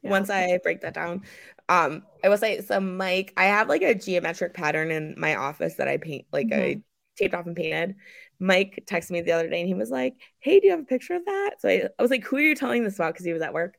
Yeah. 0.00 0.10
once 0.10 0.30
I 0.30 0.58
break 0.62 0.80
that 0.82 0.94
down. 0.94 1.22
Um, 1.68 2.04
I 2.22 2.28
will 2.28 2.38
say 2.38 2.60
so 2.60 2.80
Mike, 2.80 3.32
I 3.36 3.44
have 3.46 3.68
like 3.68 3.82
a 3.82 3.94
geometric 3.94 4.54
pattern 4.54 4.90
in 4.90 5.14
my 5.18 5.36
office 5.36 5.74
that 5.74 5.88
I 5.88 5.96
paint 5.98 6.26
like 6.32 6.48
I 6.52 6.56
mm-hmm. 6.56 6.80
taped 7.16 7.34
off 7.34 7.46
and 7.46 7.56
painted. 7.56 7.96
Mike 8.40 8.84
texted 8.86 9.10
me 9.10 9.20
the 9.20 9.32
other 9.32 9.48
day 9.48 9.60
and 9.60 9.68
he 9.68 9.74
was 9.74 9.90
like, 9.90 10.14
Hey, 10.40 10.60
do 10.60 10.66
you 10.66 10.72
have 10.72 10.80
a 10.80 10.84
picture 10.84 11.14
of 11.14 11.24
that? 11.24 11.56
So 11.58 11.68
I, 11.68 11.88
I 11.98 12.02
was 12.02 12.10
like, 12.10 12.24
Who 12.24 12.36
are 12.36 12.40
you 12.40 12.54
telling 12.54 12.84
this 12.84 12.96
about? 12.96 13.14
Because 13.14 13.26
he 13.26 13.32
was 13.32 13.42
at 13.42 13.54
work. 13.54 13.76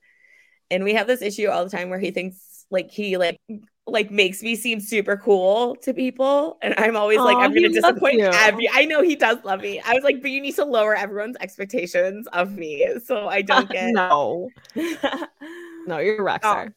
And 0.71 0.83
we 0.83 0.93
have 0.93 1.07
this 1.07 1.21
issue 1.21 1.47
all 1.47 1.63
the 1.63 1.71
time 1.71 1.89
where 1.89 1.99
he 1.99 2.11
thinks 2.11 2.65
like 2.69 2.91
he 2.91 3.17
like 3.17 3.39
like 3.87 4.11
makes 4.11 4.43
me 4.43 4.55
seem 4.55 4.79
super 4.79 5.17
cool 5.17 5.75
to 5.77 5.93
people. 5.93 6.57
And 6.61 6.75
I'm 6.77 6.95
always 6.95 7.19
like, 7.19 7.37
I'm 7.37 7.53
gonna 7.53 7.69
disappoint 7.69 8.19
you. 8.19 8.29
every 8.31 8.69
I 8.71 8.85
know 8.85 9.01
he 9.01 9.15
does 9.15 9.37
love 9.43 9.61
me. 9.61 9.81
I 9.83 9.93
was 9.93 10.03
like, 10.03 10.21
but 10.21 10.31
you 10.31 10.41
need 10.41 10.55
to 10.55 10.65
lower 10.65 10.95
everyone's 10.95 11.37
expectations 11.39 12.27
of 12.33 12.55
me. 12.55 12.87
So 13.03 13.27
I 13.27 13.41
don't 13.41 13.69
get 13.69 13.91
no, 13.91 14.49
no, 15.87 15.97
you're 15.97 16.19
a 16.19 16.23
rock 16.23 16.41
Oh, 16.43 16.51
star. 16.51 16.75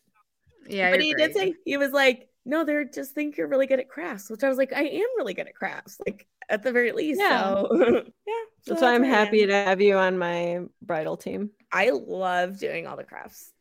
Yeah. 0.69 0.91
but 0.91 1.01
he 1.01 1.15
did 1.15 1.35
say 1.35 1.55
he 1.65 1.77
was 1.77 1.93
like, 1.93 2.29
no, 2.45 2.65
they're 2.65 2.85
just 2.85 3.15
think 3.15 3.37
you're 3.37 3.49
really 3.49 3.67
good 3.67 3.81
at 3.81 3.89
crafts, 3.89 4.31
which 4.31 4.43
I 4.43 4.49
was 4.49 4.59
like, 4.59 4.73
I 4.73 4.83
am 4.83 5.07
really 5.17 5.35
good 5.35 5.47
at 5.49 5.55
crafts, 5.55 6.01
like 6.07 6.27
at 6.49 6.63
the 6.63 6.73
very 6.73 6.93
least. 6.93 7.21
Yeah. 7.21 7.55
So 7.55 7.69
yeah, 8.27 8.45
so 8.63 8.75
That's 8.75 8.83
why 8.83 8.95
I'm 8.95 9.03
where 9.03 9.13
I 9.13 9.15
am. 9.19 9.27
happy 9.27 9.47
to 9.47 9.53
have 9.53 9.81
you 9.81 9.97
on 9.97 10.19
my 10.19 10.61
bridal 10.83 11.17
team. 11.17 11.51
I 11.71 11.91
love 11.91 12.59
doing 12.59 12.87
all 12.87 12.97
the 12.97 13.05
crafts. 13.05 13.53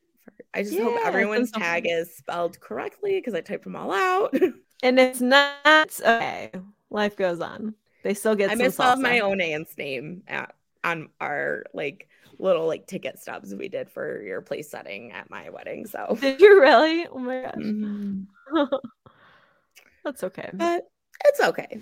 I 0.53 0.63
just 0.63 0.79
hope 0.79 0.95
Yeah, 0.95 1.07
it's 1.07 1.07
everyone's 1.07 1.51
tag 1.51 1.85
is 1.87 2.15
spelled 2.15 2.59
correctly 2.59 3.19
because 3.19 3.33
I 3.33 3.41
typed 3.41 3.63
them 3.63 3.75
all 3.75 3.91
out. 3.91 4.33
And 4.83 4.99
it's 4.99 5.21
not 5.21 5.99
okay. 6.01 6.51
Life 6.89 7.15
goes 7.15 7.39
on. 7.39 7.75
They 8.03 8.15
still 8.15 8.35
get 8.35 8.49
I 8.49 8.55
misspelled 8.55 8.99
my 8.99 9.19
own 9.19 9.39
aunt's 9.39 9.77
name 9.77 10.23
at, 10.27 10.55
on 10.83 11.09
our 11.19 11.65
like 11.73 12.07
little 12.41 12.67
like 12.67 12.87
ticket 12.87 13.19
stubs 13.19 13.53
we 13.55 13.69
did 13.69 13.89
for 13.89 14.21
your 14.21 14.41
place 14.41 14.69
setting 14.69 15.11
at 15.11 15.29
my 15.29 15.49
wedding. 15.49 15.85
So 15.85 16.17
Did 16.21 16.41
you 16.41 16.59
really? 16.59 17.07
Oh 17.07 17.19
my 17.19 17.41
gosh. 17.41 17.55
Mhm. 17.55 18.25
That's 20.03 20.23
okay. 20.23 20.49
but 20.53 20.87
it's 21.25 21.39
okay. 21.39 21.79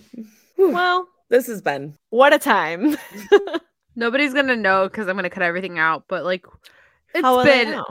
Well, 0.58 1.08
this 1.30 1.48
has 1.48 1.62
been 1.62 1.96
what 2.10 2.34
a 2.34 2.40
time. 2.40 2.98
Nobody's 3.96 4.34
gonna 4.34 4.58
know 4.58 4.88
because 4.88 5.08
I'm 5.08 5.16
gonna 5.16 5.30
cut 5.30 5.44
everything 5.44 5.80
out. 5.80 6.04
But 6.10 6.26
like, 6.26 6.46
it's 7.14 7.24
How 7.24 7.44
been? 7.44 7.82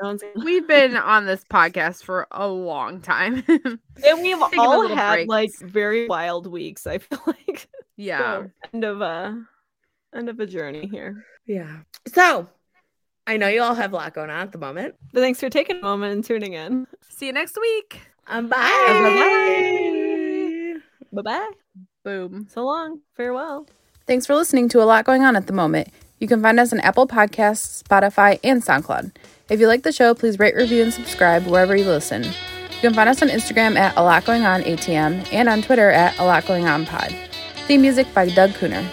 No 0.00 0.18
we've 0.44 0.66
been 0.66 0.96
on 0.96 1.26
this 1.26 1.44
podcast 1.44 2.04
for 2.04 2.28
a 2.30 2.46
long 2.46 3.00
time. 3.00 3.42
and 3.48 4.22
we've 4.22 4.40
all 4.56 4.80
little 4.80 4.96
had 4.96 5.26
like 5.26 5.50
very 5.60 6.06
wild 6.06 6.46
weeks. 6.46 6.86
I 6.86 6.98
feel 6.98 7.20
like 7.26 7.68
yeah. 7.96 8.18
So, 8.18 8.50
end 8.72 8.84
of 8.84 9.00
a 9.00 9.44
end 10.14 10.28
of 10.28 10.40
a 10.40 10.46
journey 10.46 10.86
here. 10.86 11.24
Yeah. 11.46 11.78
So 12.12 12.48
I 13.26 13.36
know 13.36 13.48
you 13.48 13.62
all 13.62 13.74
have 13.74 13.92
a 13.92 13.96
lot 13.96 14.14
going 14.14 14.30
on 14.30 14.40
at 14.40 14.52
the 14.52 14.58
moment. 14.58 14.94
But 15.12 15.20
thanks 15.20 15.40
for 15.40 15.50
taking 15.50 15.76
a 15.76 15.80
moment 15.80 16.14
and 16.14 16.24
tuning 16.24 16.54
in. 16.54 16.86
See 17.08 17.26
you 17.26 17.32
next 17.32 17.56
week. 17.60 18.00
Um, 18.26 18.48
Bye. 18.48 18.56
bye. 21.12 21.14
Bye 21.14 21.22
bye. 21.22 21.50
Boom. 22.04 22.46
So 22.50 22.64
long. 22.64 23.00
Farewell. 23.16 23.66
Thanks 24.06 24.26
for 24.26 24.34
listening 24.34 24.68
to 24.70 24.82
A 24.82 24.84
Lot 24.84 25.04
Going 25.04 25.22
On 25.22 25.36
at 25.36 25.46
the 25.46 25.52
Moment. 25.52 25.88
You 26.18 26.28
can 26.28 26.42
find 26.42 26.58
us 26.58 26.72
on 26.72 26.80
Apple 26.80 27.06
Podcasts, 27.06 27.82
Spotify, 27.82 28.38
and 28.42 28.62
SoundCloud. 28.62 29.12
If 29.48 29.60
you 29.60 29.66
like 29.66 29.82
the 29.82 29.92
show, 29.92 30.14
please 30.14 30.38
rate, 30.38 30.54
review, 30.54 30.82
and 30.82 30.92
subscribe 30.92 31.46
wherever 31.46 31.76
you 31.76 31.84
listen. 31.84 32.24
You 32.24 32.30
can 32.80 32.94
find 32.94 33.08
us 33.08 33.22
on 33.22 33.28
Instagram 33.28 33.76
at 33.76 33.96
a 33.96 34.02
lot 34.02 34.24
going 34.24 34.44
on 34.44 34.62
ATM 34.62 35.32
and 35.32 35.48
on 35.48 35.62
Twitter 35.62 35.90
at 35.90 36.18
a 36.18 36.24
lot 36.24 36.46
going 36.46 36.66
on 36.66 36.86
pod. 36.86 37.14
Theme 37.66 37.82
music 37.82 38.12
by 38.14 38.28
Doug 38.28 38.50
Kuenner. 38.50 38.84